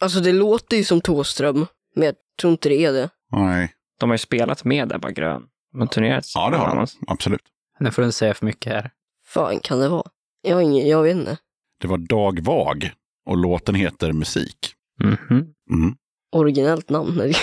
Alltså 0.00 0.20
det 0.20 0.32
låter 0.32 0.76
ju 0.76 0.84
som 0.84 1.00
Thåström, 1.00 1.66
men 1.96 2.04
jag 2.06 2.14
tror 2.40 2.50
inte 2.50 2.68
det 2.68 2.84
är 2.84 2.92
det. 2.92 3.10
Nej. 3.32 3.72
De 4.00 4.10
har 4.10 4.14
ju 4.14 4.18
spelat 4.18 4.64
med 4.64 4.92
Ebba 4.92 5.10
Grön. 5.10 5.42
Har 5.78 5.86
turnerat 5.86 6.24
Ja, 6.34 6.50
det 6.50 6.56
har 6.56 6.76
de. 6.76 6.86
Absolut. 7.06 7.40
Nu 7.80 7.90
får 7.90 8.02
du 8.02 8.06
inte 8.06 8.16
säga 8.18 8.34
för 8.34 8.46
mycket 8.46 8.72
här. 8.72 8.90
Fan 9.26 9.60
kan 9.60 9.80
det 9.80 9.88
vara? 9.88 10.06
Jag 10.42 10.54
har 10.54 10.62
ingen, 10.62 10.88
jag 10.88 11.02
vet 11.02 11.16
inte. 11.16 11.38
Det 11.80 11.88
var 11.88 11.98
Dag 11.98 12.40
Vag 12.40 12.90
och 13.26 13.36
låten 13.36 13.74
heter 13.74 14.12
Musik. 14.12 14.58
Mhm. 15.02 15.46
Mm. 15.70 15.94
Originellt 16.32 16.90
namn. 16.90 17.32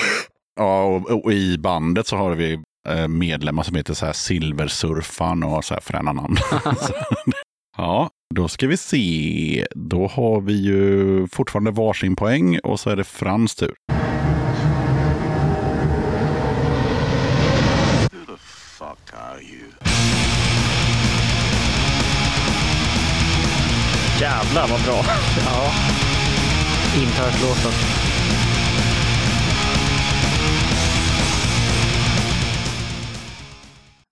Ja, 0.55 0.83
och, 0.83 1.25
och 1.25 1.33
i 1.33 1.57
bandet 1.57 2.07
så 2.07 2.15
har 2.15 2.35
vi 2.35 2.63
medlemmar 3.09 3.63
som 3.63 3.75
heter 3.75 3.93
så 3.93 4.05
här 4.05 4.13
Silversurfan 4.13 5.43
och 5.43 5.65
så 5.65 5.73
här 5.73 5.81
fräna 5.81 6.13
namn. 6.13 6.37
Ja, 7.77 8.09
då 8.35 8.47
ska 8.47 8.67
vi 8.67 8.77
se. 8.77 9.65
Då 9.75 10.07
har 10.07 10.41
vi 10.41 10.53
ju 10.53 11.27
fortfarande 11.27 11.71
varsin 11.71 12.15
poäng 12.15 12.59
och 12.59 12.79
så 12.79 12.89
är 12.89 12.95
det 12.95 13.03
Frans 13.03 13.55
tur. 13.55 13.73
Jävlar 24.21 24.67
vad 24.67 24.83
bra. 24.83 25.03
Ja. 25.45 25.71
Inte 27.01 27.21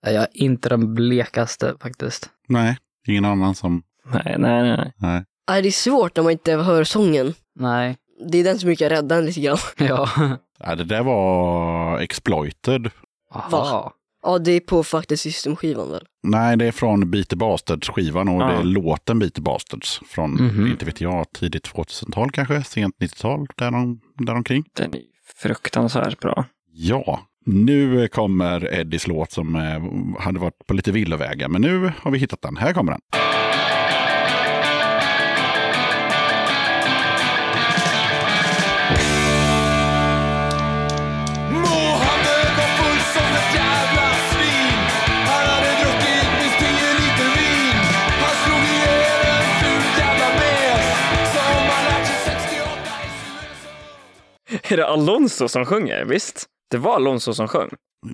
Jag 0.02 0.14
är 0.16 0.28
inte 0.34 0.70
den 0.70 0.94
blekaste 0.96 1.76
faktiskt. 1.82 2.30
Nej, 2.48 2.78
ingen 3.08 3.26
annan 3.26 3.56
som... 3.56 3.84
Nej, 4.14 4.36
nej, 4.38 4.64
nej. 4.78 4.94
Nej. 4.98 5.24
Nej, 5.50 5.62
det 5.62 5.70
är 5.70 5.72
svårt 5.72 6.16
när 6.16 6.24
man 6.24 6.32
inte 6.32 6.54
hör 6.54 6.84
sången. 6.84 7.34
Nej. 7.56 7.98
Det 8.32 8.38
är 8.38 8.44
den 8.44 8.60
som 8.60 8.68
brukar 8.68 8.90
rädda 8.90 9.16
en 9.16 9.26
lite 9.26 9.40
grann. 9.42 9.58
Ja. 9.78 10.10
Nej, 10.66 10.78
det 10.78 10.84
där 10.84 11.04
var 11.04 12.00
Exploited. 12.00 12.90
Va? 13.52 13.94
Ja, 14.24 14.40
det 14.40 14.52
är 14.52 14.60
på 14.60 14.84
faktiskt 14.84 15.24
System-skivan 15.24 15.92
väl? 15.92 16.06
Nej, 16.24 16.58
det 16.58 16.66
är 16.66 16.72
från 16.72 17.12
Beat 17.12 17.34
Bastards-skivan 17.34 18.30
och 18.30 18.42
Ja. 18.42 18.48
det 18.48 18.54
är 18.54 18.64
låten 18.64 19.20
Beat 19.20 19.40
Bastards 19.40 20.02
från, 20.08 20.32
Mhm. 20.32 20.68
inte 20.68 20.86
vet 20.86 21.02
jag, 21.02 21.32
tidigt 21.32 21.64
2000-tal 21.74 22.32
kanske, 22.32 22.64
sent 22.64 22.96
90-tal, 23.00 23.48
därom, 23.56 24.00
däromkring. 24.18 24.64
Den 24.76 24.94
är 24.96 25.02
fruktansvärt 25.42 26.20
bra. 26.20 26.46
Ja, 26.72 27.20
nu 27.50 28.08
kommer 28.08 28.74
Eddies 28.74 29.08
låt 29.08 29.32
som 29.32 29.56
eh, 29.56 30.22
hade 30.22 30.40
varit 30.40 30.68
på 30.68 30.74
lite 30.74 30.92
villovägar, 30.92 31.48
men 31.48 31.62
nu 31.62 31.92
har 31.98 32.12
vi 32.12 32.20
hittat 32.20 32.42
den. 32.42 32.58
Här 32.58 32.74
kommer 32.74 32.92
den. 32.92 33.02
Mohammed 41.52 42.50
var 42.58 42.70
full 42.78 43.00
som 43.14 43.30
ett 43.40 43.56
jävla 43.56 44.08
svin 44.32 44.84
Han 45.26 45.48
hade 45.48 45.72
druckit 45.82 46.30
minst 46.40 46.60
tio 46.60 46.90
liter 47.00 47.30
vin 47.38 47.76
Han 48.24 48.36
slog 48.44 48.64
ihjäl 48.74 49.22
en 49.36 49.48
ful 49.62 49.84
jävla 50.00 50.30
mes 50.40 50.88
Som 51.34 51.64
han 51.72 51.82
lärt 51.86 52.08
sig 52.08 52.18
68 52.26 54.74
Är 54.74 54.78
det 54.78 54.88
Alonso 54.88 55.48
som 55.48 55.66
sjunger? 55.66 56.06
Visst? 56.06 56.46
Det 56.72 56.78
var 56.78 56.96
Alonso 56.96 57.34
som 57.34 57.48
sjöng. 57.48 57.70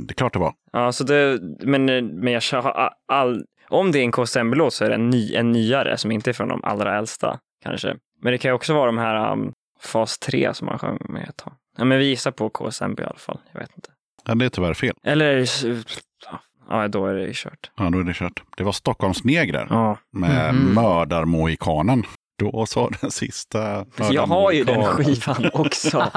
Det 0.07 0.11
är 0.11 0.15
klart 0.15 0.33
det 0.33 0.39
var. 0.39 0.53
Ja, 0.71 0.91
så 0.91 1.03
det, 1.03 1.39
men, 1.59 1.85
men 2.19 2.33
jag 2.33 2.41
kör 2.41 2.89
all, 3.07 3.45
om 3.69 3.91
det 3.91 3.99
är 3.99 4.03
en 4.03 4.11
KSMB-låt 4.11 4.73
så 4.73 4.85
är 4.85 4.89
det 4.89 4.95
en, 4.95 5.09
ny, 5.09 5.35
en 5.35 5.51
nyare 5.51 5.97
som 5.97 6.11
inte 6.11 6.31
är 6.31 6.33
från 6.33 6.47
de 6.47 6.63
allra 6.63 6.97
äldsta 6.97 7.39
kanske. 7.63 7.95
Men 8.21 8.31
det 8.31 8.37
kan 8.37 8.49
ju 8.49 8.55
också 8.55 8.73
vara 8.73 8.85
de 8.85 8.97
här 8.97 9.31
um, 9.31 9.51
fas 9.81 10.17
3 10.19 10.53
som 10.53 10.67
han 10.67 10.79
sjöng 10.79 10.97
med 11.09 11.29
ett 11.29 11.37
tag. 11.37 11.53
Ja, 11.77 11.83
men 11.85 11.97
vi 11.99 12.05
gissar 12.05 12.31
på 12.31 12.49
KSMB 12.49 12.99
i 12.99 13.03
alla 13.03 13.15
fall. 13.17 13.39
Jag 13.51 13.59
vet 13.59 13.71
inte. 13.75 13.89
Ja, 14.25 14.35
det 14.35 14.45
är 14.45 14.49
tyvärr 14.49 14.73
fel. 14.73 14.95
Eller 15.03 15.45
ja, 16.69 16.87
då 16.87 17.05
är 17.05 17.13
det 17.13 17.33
kört. 17.33 17.71
Ja, 17.77 17.89
då 17.89 17.99
är 17.99 18.03
det 18.03 18.13
kört. 18.13 18.43
Det 18.57 18.63
var 18.63 18.71
Stockholmsnegrer 18.71 19.67
Ja. 19.69 19.97
med 20.11 20.55
Mhm. 20.55 20.73
Mördarmohikanen. 20.73 22.03
Då 22.39 22.65
sa 22.65 22.89
den 23.01 23.11
sista 23.11 23.85
jag 24.11 24.27
har 24.27 24.51
ju 24.51 24.63
den 24.63 24.83
skivan 24.83 25.49
också. 25.53 26.11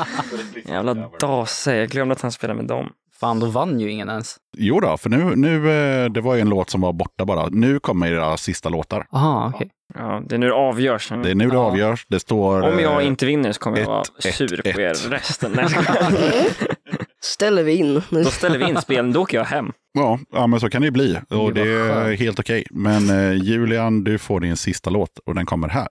Jävla 0.64 0.94
dase. 1.20 1.76
Jag 1.76 1.88
glömde 1.88 2.12
att 2.12 2.20
han 2.20 2.32
spelade 2.32 2.56
med 2.56 2.68
dem. 2.68 2.90
Fan, 3.20 3.40
då 3.40 3.46
vann 3.46 3.80
ju 3.80 3.90
ingen 3.90 4.08
ens. 4.08 4.36
Jo 4.56 4.80
då, 4.80 4.96
för 4.96 5.10
nu, 5.10 5.36
nu, 5.36 5.70
eh, 5.70 6.10
det 6.10 6.20
var 6.20 6.34
ju 6.34 6.40
en 6.40 6.48
låt 6.48 6.70
som 6.70 6.80
var 6.80 6.92
borta 6.92 7.24
bara. 7.24 7.48
Nu 7.50 7.80
kommer 7.80 8.12
era 8.12 8.36
sista 8.36 8.68
låtar. 8.68 9.06
Aha, 9.12 9.52
okej. 9.54 9.70
Ja, 9.94 10.22
det 10.28 10.34
är 10.34 10.38
nu 10.38 10.46
det 10.46 10.54
avgörs. 10.54 11.08
Det 11.08 11.30
är 11.30 11.34
nu 11.34 11.48
det 11.48 11.58
avgörs. 11.58 12.06
Det 12.08 12.20
står... 12.20 12.62
Om 12.62 12.78
jag 12.80 13.00
eh, 13.00 13.06
inte 13.06 13.26
vinner 13.26 13.52
så 13.52 13.60
kommer 13.60 13.78
jag 13.78 13.86
vara 13.86 14.02
ett, 14.24 14.34
sur 14.34 14.66
ett, 14.66 14.74
på 14.74 14.80
er 14.80 14.90
ett. 14.90 15.10
resten. 15.10 15.58
Ställer 17.22 17.62
vi 17.62 17.76
in. 17.76 18.02
Då 18.10 18.24
ställer 18.24 18.58
vi 18.58 18.68
in 18.68 18.80
spelen, 18.80 19.12
då 19.12 19.22
åker 19.22 19.38
jag 19.38 19.44
hem. 19.44 19.72
Ja, 19.92 20.18
ja, 20.32 20.46
men 20.46 20.60
så 20.60 20.70
kan 20.70 20.82
det 20.82 20.86
ju 20.86 20.90
bli. 20.92 21.18
Och 21.30 21.54
Det 21.54 21.60
är 21.70 22.16
helt 22.16 22.40
okej. 22.40 22.64
Men 22.70 23.10
eh, 23.10 23.42
Julian, 23.42 24.04
du 24.04 24.18
får 24.18 24.40
din 24.40 24.56
sista 24.56 24.90
låt 24.90 25.18
och 25.26 25.34
den 25.34 25.46
kommer 25.46 25.68
här. 25.68 25.88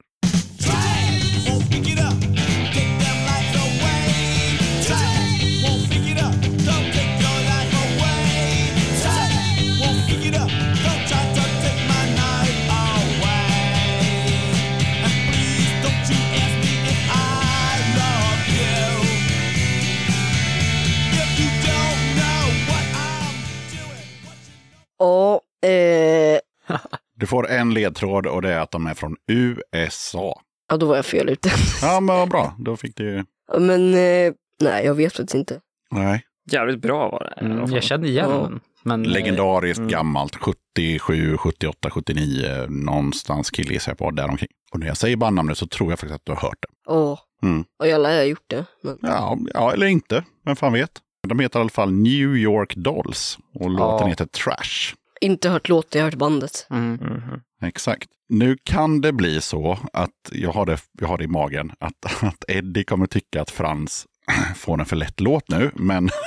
Du 27.27 27.29
får 27.29 27.49
en 27.49 27.73
ledtråd 27.73 28.25
och 28.27 28.41
det 28.41 28.53
är 28.53 28.59
att 28.59 28.71
de 28.71 28.87
är 28.87 28.93
från 28.93 29.15
USA. 29.27 30.41
ja, 30.69 30.77
då 30.77 30.85
var 30.85 30.95
jag 30.95 31.05
fel 31.05 31.29
ute. 31.29 31.49
Ja, 31.81 31.99
men 31.99 32.15
vad 32.15 32.29
bra. 32.29 32.55
Då 32.59 32.77
fick 32.77 32.95
du... 32.95 33.23
Ja, 33.51 33.59
Men 33.59 33.93
eh, 33.93 34.33
nej, 34.61 34.85
jag 34.85 34.93
vet 34.95 35.13
faktiskt 35.13 35.35
inte. 35.35 35.59
Nej. 35.91 36.23
Jävligt 36.51 36.81
bra 36.81 37.09
var 37.09 37.19
det. 37.39 37.45
Mm, 37.45 37.73
jag 37.73 37.83
kände 37.83 38.07
igen 38.07 38.29
Ja. 38.29 38.37
den. 38.37 38.59
Men, 38.83 39.05
eh, 39.05 39.11
Legendariskt 39.11 39.77
Mm. 39.79 39.89
gammalt. 39.89 40.35
77, 40.35 41.37
78, 41.37 41.89
79. 41.89 42.65
Någonstans 42.69 43.49
killgissar 43.51 43.91
jag 43.91 43.97
på 43.97 44.11
däromkring. 44.11 44.49
Och 44.73 44.79
när 44.79 44.87
jag 44.87 44.97
säger 44.97 45.15
bandnamnet 45.17 45.57
så 45.57 45.67
tror 45.67 45.89
jag 45.91 45.99
faktiskt 45.99 46.15
att 46.15 46.25
du 46.25 46.31
har 46.31 46.41
hört 46.41 46.57
det. 46.61 46.67
Ja, 46.87 47.19
Mm. 47.43 47.65
och 47.79 47.87
jag 47.87 48.01
lär 48.01 48.17
ha 48.17 48.23
gjort 48.23 48.45
det. 48.49 48.65
Men... 48.83 48.97
Ja, 49.01 49.37
ja, 49.53 49.73
eller 49.73 49.85
inte. 49.87 50.23
Vem 50.45 50.55
fan 50.55 50.73
vet. 50.73 50.91
De 51.27 51.39
heter 51.39 51.59
i 51.59 51.61
alla 51.61 51.69
fall 51.69 51.91
New 51.91 52.37
York 52.37 52.75
Dolls. 52.75 53.37
Och 53.53 53.69
låten 53.69 54.07
heter 54.09 54.25
Trash. 54.25 54.95
Inte 55.21 55.49
hört 55.49 55.69
låten, 55.69 55.99
jag 55.99 56.05
har 56.05 56.11
hört 56.11 56.19
bandet. 56.19 56.67
Mm. 56.69 56.93
Mhm. 56.93 57.41
Exakt. 57.63 58.07
Nu 58.29 58.57
kan 58.63 59.01
det 59.01 59.11
bli 59.13 59.41
så 59.41 59.77
att 59.93 60.09
jag 60.31 60.51
har 60.51 60.65
det, 60.65 60.77
jag 61.01 61.07
har 61.07 61.17
det 61.17 61.23
i 61.23 61.27
magen 61.27 61.71
att, 61.79 62.23
att 62.23 62.43
Eddie 62.47 62.83
kommer 62.83 63.05
tycka 63.07 63.41
att 63.41 63.51
Frans 63.51 64.05
får 64.55 64.79
en 64.79 64.85
för 64.85 64.95
lätt 64.95 65.19
låt 65.19 65.49
nu, 65.49 65.71
men 65.75 66.09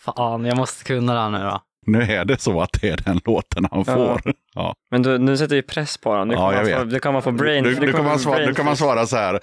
Fan, 0.00 0.44
jag 0.44 0.56
måste 0.56 0.84
kunna 0.84 1.14
den 1.14 1.32
nu 1.32 1.38
då. 1.38 1.60
nu 1.86 2.02
är 2.02 2.24
det 2.24 2.40
så 2.40 2.60
att 2.60 2.72
det 2.80 2.88
är 2.88 2.96
den 2.96 3.20
låten 3.24 3.68
han 3.70 3.84
Ja. 3.86 3.94
får. 3.94 4.32
Ja. 4.54 4.74
Men 4.90 5.02
du, 5.02 5.18
nu 5.18 5.36
sätter 5.36 5.56
vi 5.56 5.62
press 5.62 5.98
på 5.98 6.10
honom. 6.10 6.28
Nu 6.28 6.34
Ja, 6.34 6.50
kan, 6.50 6.58
jag 6.58 6.70
man 6.70 6.78
få, 6.80 6.84
vet. 6.84 6.92
nu 6.92 6.98
kan 7.00 7.12
man 7.12 7.22
få 7.22 7.32
brain. 7.32 7.64
Du, 7.64 7.74
nu 7.80 7.86
du, 7.86 7.92
kan 7.92 8.04
man 8.04 8.12
få 8.12 8.18
svara, 8.18 8.46
du 8.46 8.54
kan 8.54 8.64
man 8.64 8.76
svara 8.76 9.06
så 9.06 9.16
här, 9.16 9.34
eh, 9.34 9.40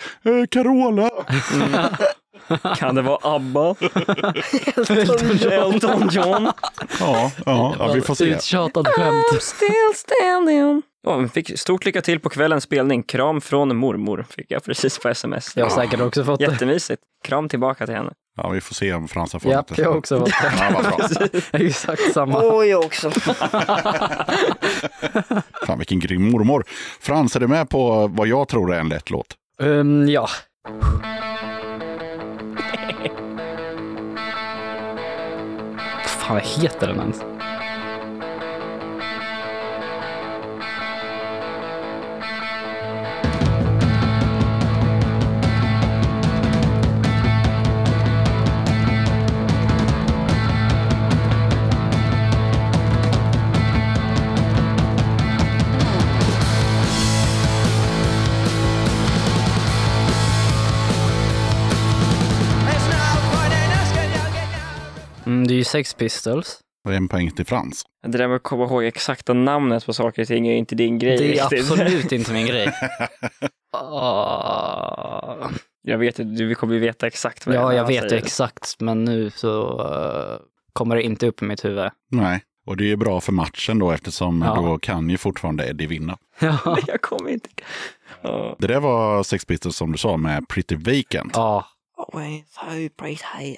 Carola. 0.52 1.10
Kan 2.78 2.96
det 2.96 3.02
vara 3.02 3.20
ABBA? 3.22 3.76
Elton 4.90 5.38
John. 5.38 5.52
Elton 5.52 6.10
John? 6.12 6.52
Ja, 7.00 7.32
ja, 7.46 7.76
ja, 7.80 7.92
vi 7.94 8.02
får 8.02 8.16
se. 8.16 8.26
Uttjatat 8.26 8.88
skämt. 8.88 9.26
I'm 9.34 9.40
still 9.40 9.94
standing. 9.96 10.82
Ja, 11.04 11.18
vi 11.18 11.30
fick 11.30 11.60
stort 11.60 11.86
lycka 11.86 12.02
till 12.02 12.20
på 12.20 12.30
kvällens 12.30 12.64
spelning. 12.64 13.04
Kram 13.04 13.42
från 13.42 13.78
mormor 13.78 14.26
fick 14.30 14.52
jag 14.52 14.64
precis 14.64 15.00
på 15.00 15.10
sms. 15.10 15.54
Jag 15.56 15.66
har 15.66 15.70
säkert 15.70 16.02
också 16.02 16.24
fått 16.24 16.40
det. 16.40 16.46
Jättemysigt. 16.46 17.02
Kram 17.24 17.50
tillbaka 17.50 17.86
till 17.86 17.96
henne. 17.96 18.12
Ja, 18.38 18.50
vi 18.50 18.62
får 18.62 18.76
se 18.76 18.94
om 18.94 19.08
Frans 19.08 19.34
har 19.34 19.40
fått 19.40 19.52
Japp, 19.52 19.68
det. 19.68 19.82
jag 19.82 19.90
har 19.90 19.98
också 19.98 20.20
fått 20.20 20.30
det. 20.30 20.54
Ja, 20.60 20.70
vad 20.74 20.84
bra. 20.84 20.98
Exakt 21.60 22.14
samma. 22.14 22.38
Och 22.40 22.66
jag 22.66 22.86
också. 22.86 23.12
Fan, 25.66 25.78
vilken 25.78 26.00
grym 26.00 26.32
mormor. 26.32 26.64
Frans, 27.00 27.36
är 27.36 27.40
du 27.40 27.48
med 27.48 27.70
på 27.70 28.08
vad 28.08 28.28
jag 28.28 28.48
tror 28.48 28.74
är 28.74 28.80
en 28.80 28.90
lätt 28.90 29.10
låt? 29.10 29.28
Um, 29.62 30.10
ja. 30.10 30.30
Fan, 36.30 36.36
vad 36.36 36.46
heter 36.46 36.88
den 36.88 37.00
ens? 37.00 37.39
Det 65.50 65.54
är 65.54 65.58
ju 65.58 65.64
Sex 65.64 65.94
Pistols. 65.94 66.60
Och 66.86 66.94
en 66.94 67.08
poäng 67.08 67.32
till 67.32 67.46
Frans. 67.46 67.84
Det 68.08 68.18
där 68.18 68.28
med 68.28 68.36
att 68.36 68.44
komma 68.44 68.64
ihåg 68.64 68.84
exakta 68.84 69.34
namnet 69.34 69.86
på 69.86 69.94
saker 69.94 70.22
och 70.22 70.28
ting 70.28 70.48
är 70.48 70.56
inte 70.56 70.76
din 70.76 71.00
grej. 71.00 71.18
Det 71.18 71.24
är 71.24 71.50
riktigt. 71.50 71.72
absolut 71.72 72.12
inte 72.12 72.34
min 72.34 72.48
grej. 72.48 72.74
Ah. 73.72 75.50
Jag 75.82 75.98
vet 75.98 76.20
inte, 76.20 76.44
du 76.44 76.56
kommer 76.56 76.74
ju 76.74 76.80
veta 76.80 77.08
exakt 77.08 77.46
vad 77.48 77.56
ja, 77.56 77.74
jag 77.74 77.88
vet 77.88 78.12
ju 78.12 78.18
exakt, 78.18 78.76
men 78.80 79.04
nu 79.06 79.30
så 79.30 79.82
eh, 79.82 80.40
kommer 80.74 80.96
det 80.96 81.04
inte 81.04 81.28
upp 81.28 81.42
i 81.42 81.46
mitt 81.46 81.66
huvud. 81.66 81.90
Nej, 82.12 82.42
och 82.66 82.78
det 82.78 82.92
är 82.92 82.96
bra 82.96 83.22
för 83.22 83.32
matchen 83.32 83.80
då 83.80 83.92
eftersom 83.92 84.42
Ja. 84.48 84.56
då 84.56 84.80
kan 84.80 85.10
ju 85.10 85.18
fortfarande 85.18 85.70
Eddie 85.70 85.88
vinna. 85.88 86.18
Ja. 86.40 86.78
Jag 86.88 87.02
kommer 87.02 87.30
inte... 87.30 87.50
Ja. 88.22 88.56
Det 88.60 88.68
där 88.68 88.80
var 88.80 89.24
Sex 89.24 89.46
Pistols 89.46 89.76
som 89.76 89.92
du 89.92 89.98
sa 89.98 90.18
med 90.18 90.48
Pretty 90.48 90.76
Vacant. 90.76 91.32
Ja. 91.36 91.66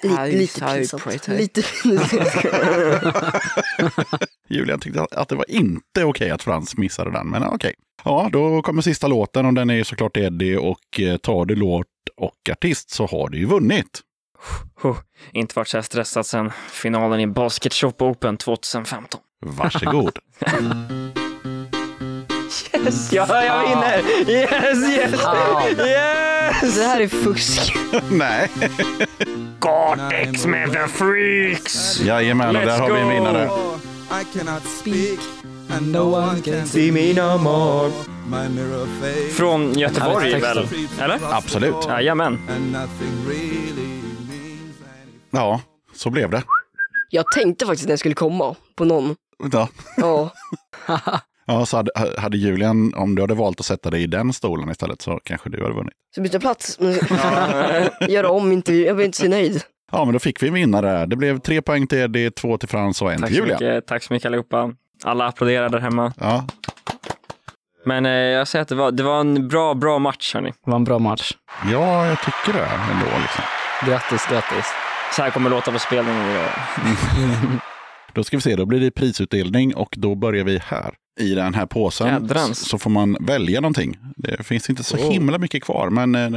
Li- 0.02 0.32
lite 0.38 0.60
pinsamt. 0.60 1.28
Lite 1.28 1.62
Julian 4.48 4.80
tyckte 4.80 5.06
att 5.10 5.28
det 5.28 5.34
var 5.34 5.50
inte 5.50 6.04
okej 6.04 6.30
att 6.30 6.42
Frans 6.42 6.76
missade 6.76 7.10
den, 7.10 7.28
men 7.28 7.42
okej. 7.42 7.74
Ja, 8.04 8.28
då 8.32 8.62
kommer 8.62 8.82
sista 8.82 9.06
låten 9.06 9.46
och 9.46 9.54
den 9.54 9.70
är 9.70 9.74
ju 9.74 9.84
såklart 9.84 10.16
Eddie 10.16 10.56
och 10.56 11.00
eh, 11.00 11.16
tar 11.16 11.44
du 11.44 11.54
låt 11.56 11.86
och 12.16 12.48
artist 12.52 12.90
så 12.90 13.06
har 13.06 13.28
du 13.28 13.38
ju 13.38 13.46
vunnit. 13.46 14.00
Huh. 14.82 14.96
Inte 15.32 15.52
varit 15.56 15.68
så 15.68 15.76
här 15.76 15.82
stressad 15.82 16.26
sen 16.26 16.50
finalen 16.70 17.20
i 17.20 17.26
Basket 17.26 17.74
Shop 17.74 17.92
Open 17.98 18.36
2015. 18.36 19.20
Varsågod. 19.40 20.18
Yes, 22.84 23.12
ja, 23.12 23.44
jag 23.44 23.68
vinner! 23.68 24.02
Yes, 24.30 24.96
yes! 24.96 25.20
Yes! 25.78 26.31
Det 26.76 26.84
här 26.84 27.00
är 27.00 27.08
fusk. 27.08 27.74
Nej. 28.10 28.50
Cortex 29.58 30.46
med 30.46 30.72
the 30.72 30.88
freaks! 30.88 32.00
Jajamän, 32.00 32.56
och 32.56 32.62
där 32.62 32.78
har 32.78 32.92
vi 32.92 33.00
en 33.00 33.08
vinnare. 33.08 33.44
I 34.20 34.38
cannot 34.38 34.62
speak 34.62 35.18
and 35.70 35.92
no 35.92 35.98
one 36.16 36.40
can 36.42 36.66
See 36.66 36.92
me 36.92 37.12
no 37.12 37.38
more. 37.38 37.90
my 38.26 38.48
mirror 38.48 38.86
face 39.00 39.34
Från 39.34 39.72
Göteborg 39.78 40.32
Härligt 40.32 40.44
väl? 40.44 40.68
Eller? 41.00 41.18
Absolut. 41.34 41.86
Jajamän. 41.88 42.38
and 42.48 42.72
nothing 42.72 43.28
really 43.28 43.88
means 44.28 44.76
anything. 44.80 45.20
Ja, 45.30 45.60
så 45.94 46.10
blev 46.10 46.30
det. 46.30 46.42
Jag 47.10 47.24
tänkte 47.32 47.66
faktiskt 47.66 47.84
att 47.84 47.88
den 47.88 47.98
skulle 47.98 48.14
komma 48.14 48.54
på 48.76 48.84
någon. 48.84 49.16
Ja. 49.52 49.68
Ja. 49.96 50.30
Ja, 51.52 51.66
så 51.66 51.76
hade, 51.76 51.90
hade 52.18 52.36
Julian, 52.36 52.94
om 52.94 53.14
du 53.14 53.22
hade 53.22 53.34
valt 53.34 53.60
att 53.60 53.66
sätta 53.66 53.90
dig 53.90 54.02
i 54.02 54.06
den 54.06 54.32
stolen 54.32 54.70
istället 54.70 55.02
så 55.02 55.20
kanske 55.24 55.50
du 55.50 55.62
hade 55.62 55.74
vunnit. 55.74 55.92
Så 56.14 56.20
byta 56.20 56.40
plats. 56.40 56.78
Göra 58.08 58.30
om 58.30 58.52
intervju. 58.52 58.84
Jag 58.86 58.96
blir 58.96 59.06
inte 59.06 59.18
så 59.18 59.28
nöjd. 59.28 59.62
Ja, 59.92 60.04
men 60.04 60.12
då 60.12 60.18
fick 60.18 60.42
vi 60.42 60.48
en 60.48 60.54
vinnare. 60.54 61.06
Det 61.06 61.16
blev 61.16 61.38
tre 61.38 61.62
poäng 61.62 61.86
till 61.86 61.98
Eddie, 61.98 62.30
två 62.30 62.58
till 62.58 62.68
Frans 62.68 63.02
och 63.02 63.12
en 63.12 63.20
Tack 63.20 63.28
till 63.28 63.36
så 63.36 63.42
Julian. 63.42 63.58
mycket, 63.62 63.86
tack 63.86 64.02
så 64.02 64.12
mycket 64.12 64.26
allihopa. 64.26 64.72
Alla 65.04 65.26
applåderar 65.26 65.68
där 65.68 65.78
hemma. 65.80 66.12
Ja, 66.20 66.44
Men 67.86 68.06
eh, 68.06 68.12
jag 68.12 68.48
säger 68.48 68.62
att 68.62 68.68
det 68.68 68.74
var, 68.74 68.90
det 68.90 69.02
var 69.02 69.20
en 69.20 69.48
bra, 69.48 69.74
bra 69.74 69.98
match 69.98 70.34
hörni. 70.34 70.50
Det 70.64 70.70
var 70.70 70.76
en 70.76 70.84
bra 70.84 70.98
match. 70.98 71.32
ja, 71.72 72.06
jag 72.06 72.18
tycker 72.18 72.58
det 72.58 72.64
ändå. 72.92 73.06
Liksom. 73.20 73.44
Grattis, 73.86 74.26
grattis. 74.30 74.66
Så 75.16 75.22
här 75.22 75.30
kommer 75.30 75.50
låta 75.50 75.72
på 75.72 75.78
spelningen. 75.78 76.40
Då 78.14 78.24
ska 78.24 78.36
vi 78.36 78.40
se, 78.40 78.56
då 78.56 78.66
blir 78.66 78.80
det 78.80 78.90
prisutdelning 78.90 79.74
och 79.74 79.94
då 79.96 80.14
börjar 80.14 80.44
vi 80.44 80.58
här. 80.66 80.94
I 81.22 81.34
den 81.34 81.54
här 81.54 81.66
påsen 81.66 82.06
Jädrans. 82.06 82.68
så 82.68 82.78
får 82.78 82.90
man 82.90 83.16
välja 83.20 83.60
någonting. 83.60 83.98
Det 84.16 84.42
finns 84.46 84.70
inte 84.70 84.82
så 84.84 84.96
Oh. 84.96 85.10
himla 85.10 85.38
mycket 85.38 85.62
kvar, 85.64 85.90
men 85.90 86.14
eh, 86.14 86.30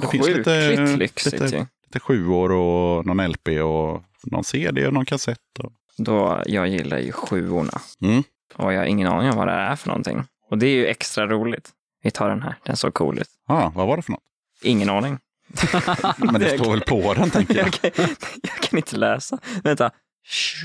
det 0.00 0.06
finns 0.10 0.28
lite, 0.28 0.86
lyxigt 0.96 1.40
lite, 1.40 1.66
lite 1.86 2.00
sjuor 2.00 2.52
och 2.52 3.06
någon 3.06 3.30
LP 3.30 3.48
och 3.48 4.02
någon 4.24 4.44
CD 4.44 4.86
och 4.86 4.92
någon 4.92 5.04
kassett. 5.06 5.38
Och... 5.58 5.72
Då, 5.98 6.42
jag 6.46 6.68
gillar 6.68 6.98
ju 6.98 7.12
sjuorna. 7.12 7.80
Mm. 8.02 8.22
Och 8.54 8.72
jag 8.72 8.78
har 8.78 8.86
ingen 8.86 9.08
aning 9.08 9.30
om 9.30 9.36
vad 9.36 9.48
det 9.48 9.52
är 9.52 9.76
för 9.76 9.88
någonting. 9.88 10.22
Och 10.50 10.58
det 10.58 10.66
är 10.66 10.74
ju 10.74 10.86
extra 10.86 11.26
roligt. 11.26 11.70
Vi 12.02 12.10
tar 12.10 12.28
den 12.28 12.42
här, 12.42 12.54
den 12.64 12.76
såg 12.76 12.94
cool 12.94 13.18
ut. 13.18 13.28
Ah, 13.48 13.70
vad 13.74 13.86
var 13.86 13.96
det 13.96 14.02
för 14.02 14.12
något? 14.12 14.22
Ingen 14.62 14.90
aning. 14.90 15.18
Men 16.18 16.40
det 16.40 16.58
står 16.58 16.70
väl 16.70 16.80
på 16.80 17.14
den, 17.14 17.30
tänker 17.30 17.54
jag. 17.56 17.66
jag, 17.82 17.94
kan, 17.94 18.06
jag 18.42 18.54
kan 18.62 18.78
inte 18.78 18.96
läsa. 18.96 19.38
Vänta. 19.64 19.90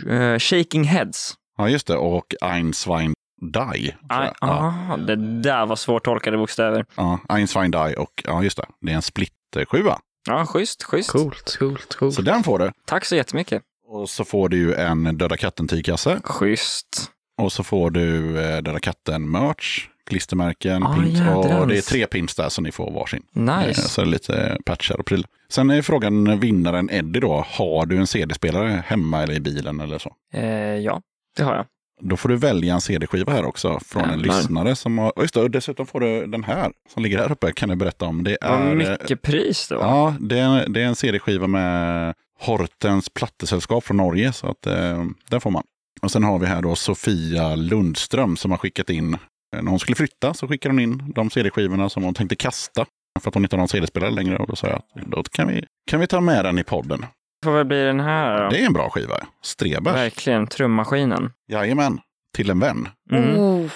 Eh, 0.10 0.40
shaking 0.40 0.84
Heads. 0.84 1.34
Ja, 1.58 1.70
just 1.70 1.88
det. 1.88 1.96
Och 1.98 2.36
Ein 2.42 2.74
Schwein 2.74 3.14
Die. 3.52 3.96
Ah, 4.10 4.30
ah, 4.42 4.98
det 4.98 5.16
där 5.42 5.66
var 5.66 5.76
svårtolkade 5.76 6.38
bokstäver. 6.38 6.86
Ja, 6.96 7.20
Ein 7.30 7.48
Schwein 7.48 7.72
Die 7.72 7.96
och 7.98 8.24
ja, 8.26 8.44
just 8.44 8.58
det. 8.58 8.66
Det 8.82 8.92
är 8.92 8.96
en 8.96 9.02
split 9.02 9.32
eh, 9.56 9.66
sjua. 9.66 10.00
Ja, 10.28 10.46
schysst, 10.46 10.84
schysst. 10.84 11.10
Coolt, 11.12 11.56
coolt, 11.60 11.96
coolt. 11.96 12.16
Så 12.16 12.22
den 12.22 12.44
får 12.44 12.60
du. 12.60 12.72
Tack 12.86 13.06
så 13.06 13.16
jättemycket. 13.16 13.62
Och 13.88 14.10
så 14.10 14.26
får 14.26 14.50
du 14.50 14.58
ju 14.58 14.74
en 14.74 15.18
Döda 15.18 15.38
katten-tygkasse. 15.38 16.20
Schysst. 16.24 17.10
Och 17.42 17.52
så 17.54 17.64
får 17.64 17.90
du 17.92 18.40
eh, 18.42 18.62
Döda 18.62 18.80
katten-merch, 18.80 19.88
klistermärken, 20.10 20.84
Ah, 20.84 20.94
pins. 20.96 21.20
jädrans. 21.20 21.62
Och 21.62 21.68
det 21.68 21.78
är 21.78 21.82
tre 21.82 22.08
pins 22.08 22.36
där 22.36 22.50
så 22.50 22.62
ni 22.62 22.72
får 22.72 22.92
varsin. 22.92 23.24
Nice. 23.34 23.82
Eh, 23.82 23.88
Så 23.88 24.02
är 24.02 24.06
det 24.06 24.12
lite 24.12 24.58
patchar 24.66 25.00
och 25.00 25.06
prylar. 25.06 25.26
Sen 25.50 25.70
är 25.70 25.82
frågan 25.82 26.40
vinnaren 26.40 26.90
Eddie 26.92 27.20
då. 27.20 27.46
Har 27.48 27.86
du 27.86 27.98
en 27.98 28.08
CD-spelare 28.08 28.84
hemma 28.88 29.24
eller 29.24 29.34
i 29.34 29.40
bilen 29.40 29.80
eller 29.80 29.98
så? 29.98 30.16
Eh, 30.34 30.46
ja, 30.78 31.02
det 31.38 31.44
har 31.44 31.56
jag. 31.56 31.66
Då 32.06 32.18
får 32.18 32.30
du 32.30 32.36
välja 32.36 32.74
en 32.74 32.82
CD-skiva 32.82 33.32
här 33.32 33.46
också 33.46 33.80
från 33.86 34.04
en 34.04 34.10
Jävlar. 34.10 34.36
lyssnare 34.36 34.76
som 34.76 34.98
har... 34.98 35.18
och 35.18 35.22
Just 35.24 35.34
det, 35.34 35.42
och 35.42 35.52
dessutom 35.52 35.86
får 35.86 36.00
du 36.00 36.26
den 36.28 36.44
här 36.44 36.72
som 36.94 37.04
ligger 37.04 37.18
här 37.18 37.32
uppe 37.32 37.52
kan 37.52 37.70
jag 37.70 37.78
berätta 37.78 38.06
om. 38.06 38.24
Det 38.24 38.38
Vad 38.42 38.52
är... 38.52 38.68
eh, 38.70 38.76
mycket 38.76 39.22
pris 39.22 39.68
då. 39.68 39.76
Ja, 39.76 40.16
det 40.20 40.40
är, 40.40 40.70
det 40.70 40.82
är 40.82 40.86
en 40.86 40.96
CD-skiva 40.96 41.48
med 41.48 42.14
Hortens 42.40 43.10
plattesällskap 43.10 43.84
från 43.84 43.98
Norge. 43.98 44.34
Så 44.34 44.48
att, 44.48 44.68
eh, 44.68 45.06
den 45.30 45.42
får 45.42 45.52
man. 45.52 45.64
Och 46.02 46.12
sen 46.12 46.24
har 46.24 46.40
vi 46.40 46.46
här 46.46 46.62
då 46.62 46.76
Sofia 46.76 47.56
Lundström 47.56 48.38
som 48.38 48.52
har 48.52 48.58
skickat 48.58 48.90
in, 48.90 49.18
när 49.62 49.70
hon 49.70 49.80
skulle 49.80 49.96
flytta 49.96 50.34
så 50.34 50.48
skickade 50.48 50.74
hon 50.74 50.80
in 50.80 51.12
de 51.16 51.30
CD-skivorna 51.30 51.90
som 51.90 52.04
hon 52.04 52.14
tänkte 52.14 52.36
kasta. 52.36 52.86
För 53.22 53.30
att 53.30 53.34
hon 53.34 53.44
inte 53.44 53.56
har 53.56 53.60
någon 53.60 53.68
CD-spelare 53.68 54.12
längre. 54.12 54.38
Och 54.38 54.48
då 54.48 54.56
sa 54.56 54.68
jag 54.68 54.76
att 54.76 55.06
då 55.12 55.24
kan 55.24 55.48
vi, 55.48 55.66
kan 55.92 56.00
vi 56.00 56.08
ta 56.08 56.22
med 56.22 56.46
den 56.46 56.60
i 56.60 56.64
podden. 56.64 57.06
Får 57.44 57.52
väl 57.52 57.66
bli 57.66 57.84
den 57.84 58.00
här 58.00 58.44
då. 58.44 58.50
Det 58.50 58.62
är 58.62 58.66
en 58.66 58.74
bra 58.74 58.90
skiva. 58.90 59.16
Strebers. 59.44 59.96
Verkligen, 59.96 60.48
trummaskinen. 60.48 61.32
Jajamän. 61.48 62.00
Till 62.36 62.50
en 62.50 62.60
vän. 62.60 62.88
Mm. 63.12 63.38
Oh. 63.40 63.70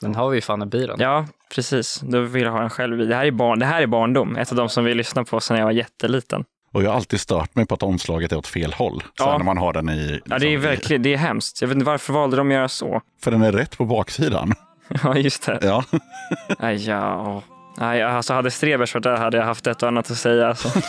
Den 0.00 0.14
har 0.14 0.30
vi 0.30 0.40
fan 0.40 0.62
i 0.62 0.66
bilen. 0.66 0.96
Ja, 1.00 1.26
precis. 1.54 2.00
Då 2.02 2.20
vill 2.20 2.42
jag 2.42 2.52
ha 2.52 2.60
den 2.60 2.70
själv. 2.70 3.08
Det 3.08 3.14
här 3.14 3.24
är, 3.24 3.30
barn, 3.30 3.58
det 3.58 3.66
här 3.66 3.82
är 3.82 3.86
barndom. 3.86 4.36
Ett 4.36 4.50
av 4.50 4.56
de 4.56 4.68
som 4.68 4.84
vi 4.84 4.94
lyssnade 4.94 5.30
på 5.30 5.40
sen 5.40 5.56
jag 5.58 5.64
var 5.64 5.72
jätteliten. 5.72 6.44
Och 6.72 6.82
jag 6.82 6.88
har 6.90 6.96
alltid 6.96 7.20
stört 7.20 7.54
mig 7.54 7.66
på 7.66 7.74
att 7.74 7.82
omslaget 7.82 8.32
är 8.32 8.36
åt 8.36 8.46
fel 8.46 8.72
håll. 8.72 9.00
Så 9.00 9.24
Ja. 9.24 9.38
när 9.38 9.44
man 9.44 9.58
har 9.58 9.72
den 9.72 9.88
i... 9.88 10.20
Ja, 10.24 10.38
det 10.38 10.46
är 10.46 10.50
liksom, 10.50 10.70
verkligen 10.70 11.02
det 11.02 11.12
är 11.12 11.16
hemskt. 11.16 11.60
Jag 11.60 11.68
vet 11.68 11.74
inte 11.74 11.86
varför 11.86 12.12
valde 12.12 12.36
de 12.36 12.48
att 12.48 12.54
göra 12.54 12.68
så. 12.68 13.00
För 13.22 13.30
den 13.30 13.42
är 13.42 13.52
rätt 13.52 13.78
på 13.78 13.84
baksidan. 13.84 14.52
Ja, 15.02 15.16
just 15.16 15.46
det. 15.46 15.58
Ja. 15.62 15.84
Nej, 16.58 16.88
ja. 16.88 17.42
Nej, 17.78 18.02
alltså 18.02 18.34
hade 18.34 18.50
Strebers 18.50 18.94
varit 18.94 19.02
där 19.04 19.16
hade 19.16 19.36
jag 19.36 19.44
haft 19.44 19.66
ett 19.66 19.82
och 19.82 19.88
annat 19.88 20.10
att 20.10 20.16
säga. 20.16 20.48
Alltså. 20.48 20.68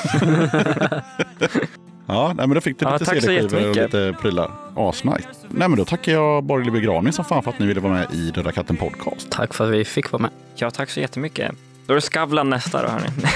Ja, 2.07 2.27
nej, 2.27 2.47
men 2.47 2.55
då 2.55 2.61
fick 2.61 2.79
du 2.79 2.85
Ja, 2.85 2.93
lite 2.93 3.05
CD-skivor 3.05 3.69
och 3.69 3.75
lite 3.75 4.15
prylar. 4.21 4.51
Asnice. 4.75 5.27
Nej, 5.49 5.67
men 5.69 5.77
då 5.77 5.85
tackar 5.85 6.11
jag 6.11 6.43
Borgerlig 6.43 6.73
begravning 6.73 7.13
som 7.13 7.25
fan 7.25 7.43
för 7.43 7.51
att 7.51 7.59
ni 7.59 7.65
ville 7.65 7.79
vara 7.79 7.93
med 7.93 8.13
i 8.13 8.31
Döda 8.31 8.51
katten 8.51 8.77
podcast. 8.77 9.29
Tack 9.29 9.53
för 9.53 9.65
att 9.67 9.71
vi 9.73 9.85
fick 9.85 10.11
vara 10.11 10.21
med. 10.21 10.31
Ja, 10.55 10.71
tack 10.71 10.89
så 10.89 10.99
jättemycket. 10.99 11.51
Då 11.85 11.93
är 11.93 11.95
det 11.95 12.01
Skavlan 12.01 12.49
nästa 12.49 12.81
då, 12.81 12.87
hörni. 12.87 13.07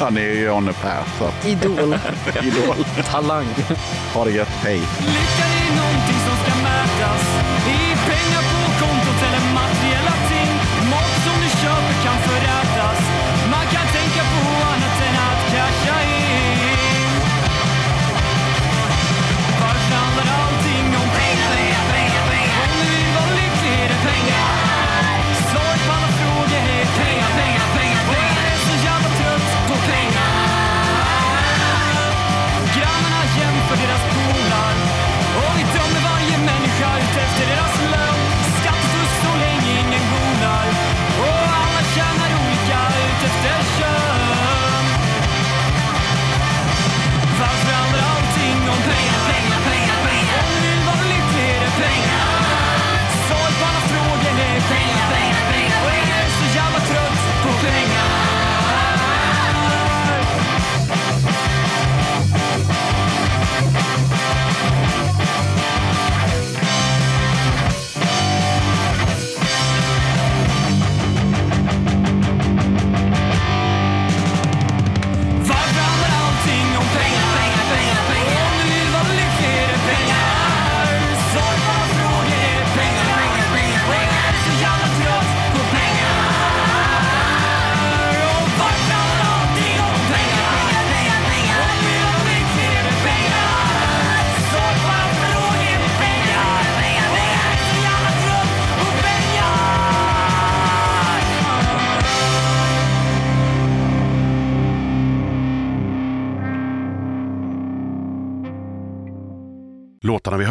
Han 0.00 0.16
är 0.16 0.34
ju 0.34 0.50
on 0.50 0.68
a 0.68 0.72
path. 0.82 1.48
Idol. 1.48 1.76
Idol. 2.42 2.84
Talang. 3.04 3.46
Ha 4.14 4.24
det 4.24 4.30
gött. 4.30 4.48
Hej. 4.48 4.80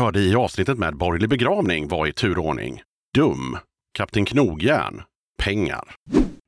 Hörde 0.07 0.19
i 0.19 0.35
avsnittet 0.35 0.77
med 0.77 0.97
Borgerlig 0.97 1.29
begravning 1.29 1.87
var 1.87 2.07
i 2.07 2.13
turordning 2.13 2.81
Dum, 3.13 3.57
Kapten 3.97 4.25
Knogjärn, 4.25 5.01
Pengar. 5.43 5.95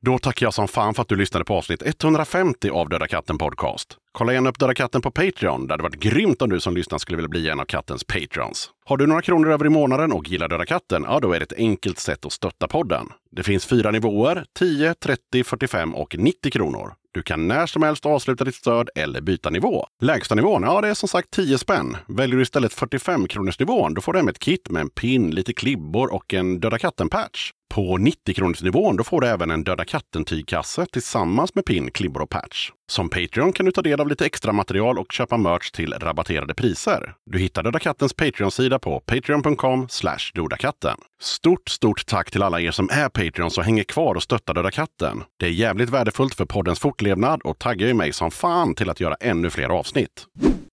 Då 0.06 0.18
tackar 0.18 0.46
jag 0.46 0.54
som 0.54 0.68
fan 0.68 0.94
för 0.94 1.02
att 1.02 1.08
du 1.08 1.16
lyssnade 1.16 1.44
på 1.44 1.54
avsnitt 1.54 1.82
150 1.82 2.70
av 2.70 2.88
Döda 2.88 3.06
katten 3.06 3.38
Podcast. 3.38 3.96
Kolla 4.12 4.32
gärna 4.32 4.50
upp 4.50 4.58
Döda 4.58 4.74
katten 4.74 5.02
på 5.02 5.10
Patreon. 5.10 5.66
Det 5.66 5.72
hade 5.72 5.82
varit 5.82 6.00
grymt 6.00 6.42
om 6.42 6.50
du 6.50 6.60
som 6.60 6.76
lyssnar 6.76 6.98
skulle 6.98 7.16
vilja 7.16 7.28
bli 7.28 7.48
en 7.48 7.60
av 7.60 7.64
kattens 7.64 8.04
patrons. 8.04 8.70
Har 8.84 8.96
du 8.96 9.06
några 9.06 9.22
kronor 9.22 9.50
över 9.50 9.66
i 9.66 9.68
månaden 9.68 10.12
och 10.12 10.28
gillar 10.28 10.48
Döda 10.48 10.66
katten? 10.66 11.04
Ja, 11.08 11.20
då 11.20 11.32
är 11.32 11.40
det 11.40 11.44
ett 11.44 11.58
enkelt 11.58 11.98
sätt 11.98 12.26
att 12.26 12.32
stötta 12.32 12.68
podden. 12.68 13.06
Det 13.30 13.42
finns 13.42 13.66
fyra 13.66 13.90
nivåer, 13.90 14.44
10, 14.58 14.94
30, 14.94 15.44
45 15.44 15.94
och 15.94 16.16
90 16.18 16.50
kronor. 16.50 16.94
Du 17.12 17.22
kan 17.22 17.48
när 17.48 17.66
som 17.66 17.82
helst 17.82 18.06
avsluta 18.06 18.44
ditt 18.44 18.54
stöd 18.54 18.88
eller 18.94 19.20
byta 19.20 19.50
nivå. 19.50 19.86
Lägsta 20.02 20.34
nivån, 20.34 20.62
ja 20.62 20.80
det 20.80 20.88
är 20.88 20.94
som 20.94 21.08
sagt 21.08 21.30
10 21.30 21.58
spänn. 21.58 21.96
Väljer 22.08 22.36
du 22.36 22.42
istället 22.42 22.72
45 22.72 23.28
kronors 23.28 23.58
nivån, 23.58 23.94
då 23.94 24.00
får 24.00 24.12
du 24.12 24.18
hem 24.18 24.28
ett 24.28 24.38
kit 24.38 24.70
med 24.70 24.80
en 24.80 24.90
pin, 24.90 25.30
lite 25.30 25.52
klibbor 25.52 26.12
och 26.12 26.34
en 26.34 26.60
Döda 26.60 26.78
katten-patch. 26.78 27.52
På 27.74 27.98
90-kronorsnivån 27.98 28.96
då 28.96 29.04
får 29.04 29.20
du 29.20 29.26
även 29.26 29.50
en 29.50 29.64
Döda 29.64 29.84
katten-tygkasse 29.84 30.86
tillsammans 30.86 31.54
med 31.54 31.64
pin, 31.64 31.90
klibbor 31.90 32.22
och 32.22 32.30
patch. 32.30 32.70
Som 32.90 33.08
Patreon 33.08 33.52
kan 33.52 33.66
du 33.66 33.72
ta 33.72 33.82
del 33.82 34.00
av 34.00 34.08
lite 34.08 34.26
extra 34.26 34.52
material 34.52 34.98
och 34.98 35.12
köpa 35.12 35.36
merch 35.36 35.70
till 35.70 35.92
rabatterade 35.92 36.54
priser. 36.54 37.14
Du 37.30 37.38
hittar 37.38 37.62
Döda 37.62 37.78
kattens 37.78 38.14
Patreon-sida 38.14 38.78
på 38.78 39.00
patreon.com 39.00 39.88
dodakatten. 40.34 40.96
Stort, 41.20 41.68
stort 41.68 42.06
tack 42.06 42.30
till 42.30 42.42
alla 42.42 42.60
er 42.60 42.70
som 42.70 42.88
är 42.92 43.08
Patreons 43.08 43.58
och 43.58 43.64
hänger 43.64 43.84
kvar 43.84 44.14
och 44.14 44.22
stöttar 44.22 44.54
Döda 44.54 44.70
katten. 44.70 45.22
Det 45.38 45.46
är 45.46 45.50
jävligt 45.50 45.90
värdefullt 45.90 46.34
för 46.34 46.44
poddens 46.44 46.80
fortlevnad 46.80 47.42
och 47.42 47.58
taggar 47.58 47.86
ju 47.86 47.94
mig 47.94 48.12
som 48.12 48.30
fan 48.30 48.74
till 48.74 48.90
att 48.90 49.00
göra 49.00 49.14
ännu 49.14 49.50
fler 49.50 49.68
avsnitt. 49.68 50.26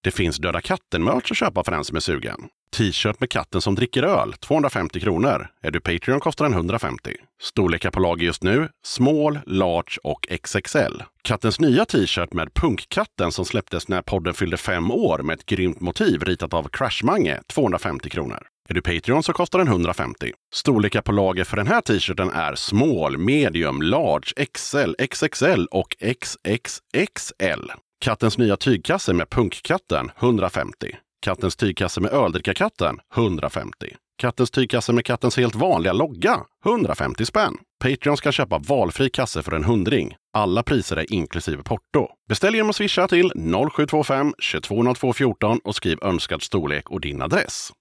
Det 0.03 0.11
finns 0.11 0.37
Döda 0.37 0.61
katten-merch 0.61 1.31
att 1.31 1.37
köpa 1.37 1.63
för 1.63 1.71
den 1.71 1.83
som 1.83 1.95
är 1.95 2.01
sugen. 2.01 2.39
T-shirt 2.75 3.19
med 3.19 3.29
katten 3.29 3.61
som 3.61 3.75
dricker 3.75 4.03
öl, 4.03 4.33
250 4.33 4.99
kronor. 4.99 5.47
Är 5.61 5.71
du 5.71 5.79
Patreon 5.79 6.19
kostar 6.19 6.45
den 6.45 6.53
150. 6.53 7.15
Storlekar 7.41 7.91
på 7.91 7.99
lager 7.99 8.25
just 8.25 8.43
nu, 8.43 8.69
small, 8.85 9.39
large 9.45 9.97
och 10.03 10.27
XXL. 10.43 11.03
Kattens 11.21 11.59
nya 11.59 11.85
t-shirt 11.85 12.33
med 12.33 12.53
punkkatten 12.53 13.31
som 13.31 13.45
släpptes 13.45 13.87
när 13.87 14.01
podden 14.01 14.33
fyllde 14.33 14.57
fem 14.57 14.91
år 14.91 15.19
med 15.19 15.33
ett 15.33 15.45
grymt 15.45 15.79
motiv 15.79 16.23
ritat 16.23 16.53
av 16.53 16.69
Crashmange, 16.69 17.41
250 17.47 18.09
kronor. 18.09 18.47
Är 18.69 18.73
du 18.73 18.81
Patreon 18.81 19.23
så 19.23 19.33
kostar 19.33 19.59
den 19.59 19.67
150. 19.67 20.31
Storlekar 20.53 21.01
på 21.01 21.11
lager 21.11 21.43
för 21.43 21.57
den 21.57 21.67
här 21.67 21.81
t-shirten 21.81 22.29
är 22.29 22.55
small, 22.55 23.17
medium, 23.17 23.81
large, 23.81 24.45
XL, 24.53 24.93
XXL 25.13 25.65
och 25.71 25.95
XXXL. 25.99 27.71
Kattens 27.99 28.37
nya 28.37 28.57
tygkasse 28.57 29.13
med 29.13 29.29
punkkatten 29.29 30.11
150. 30.19 30.95
Kattens 31.21 31.55
tygkasse 31.55 32.01
med 32.01 32.11
öldrickarkatten 32.11 32.99
150. 33.15 33.95
Kattens 34.17 34.51
tygkasse 34.51 34.93
med 34.93 35.05
kattens 35.05 35.37
helt 35.37 35.55
vanliga 35.55 35.93
logga 35.93 36.39
150 36.65 37.25
spänn. 37.25 37.57
Patreon 37.83 38.17
ska 38.17 38.31
köpa 38.31 38.57
valfri 38.57 39.09
kasse 39.09 39.43
för 39.43 39.51
en 39.51 39.63
hundring. 39.63 40.15
Alla 40.33 40.63
priser 40.63 40.97
är 40.97 41.13
inklusive 41.13 41.63
porto. 41.63 42.07
Beställ 42.29 42.55
genom 42.55 42.69
att 42.69 42.75
swisha 42.75 43.07
till 43.07 43.31
0725 43.75 44.33
220214 44.53 45.59
och 45.63 45.75
skriv 45.75 45.97
önskad 46.01 46.41
storlek 46.41 46.89
och 46.89 47.01
din 47.01 47.21
adress. 47.21 47.71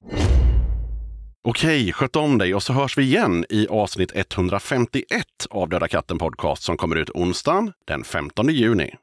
Okej, 1.48 1.92
sköt 1.92 2.16
om 2.16 2.38
dig 2.38 2.54
och 2.54 2.62
så 2.62 2.72
hörs 2.72 2.98
vi 2.98 3.02
igen 3.02 3.44
i 3.50 3.66
avsnitt 3.68 4.10
151 4.14 5.26
av 5.50 5.68
Döda 5.68 5.88
katten 5.88 6.18
podcast 6.18 6.62
som 6.62 6.76
kommer 6.76 6.96
ut 6.96 7.10
onsdagen 7.10 7.72
den 7.86 8.04
15 8.04 8.48
juni. 8.48 8.94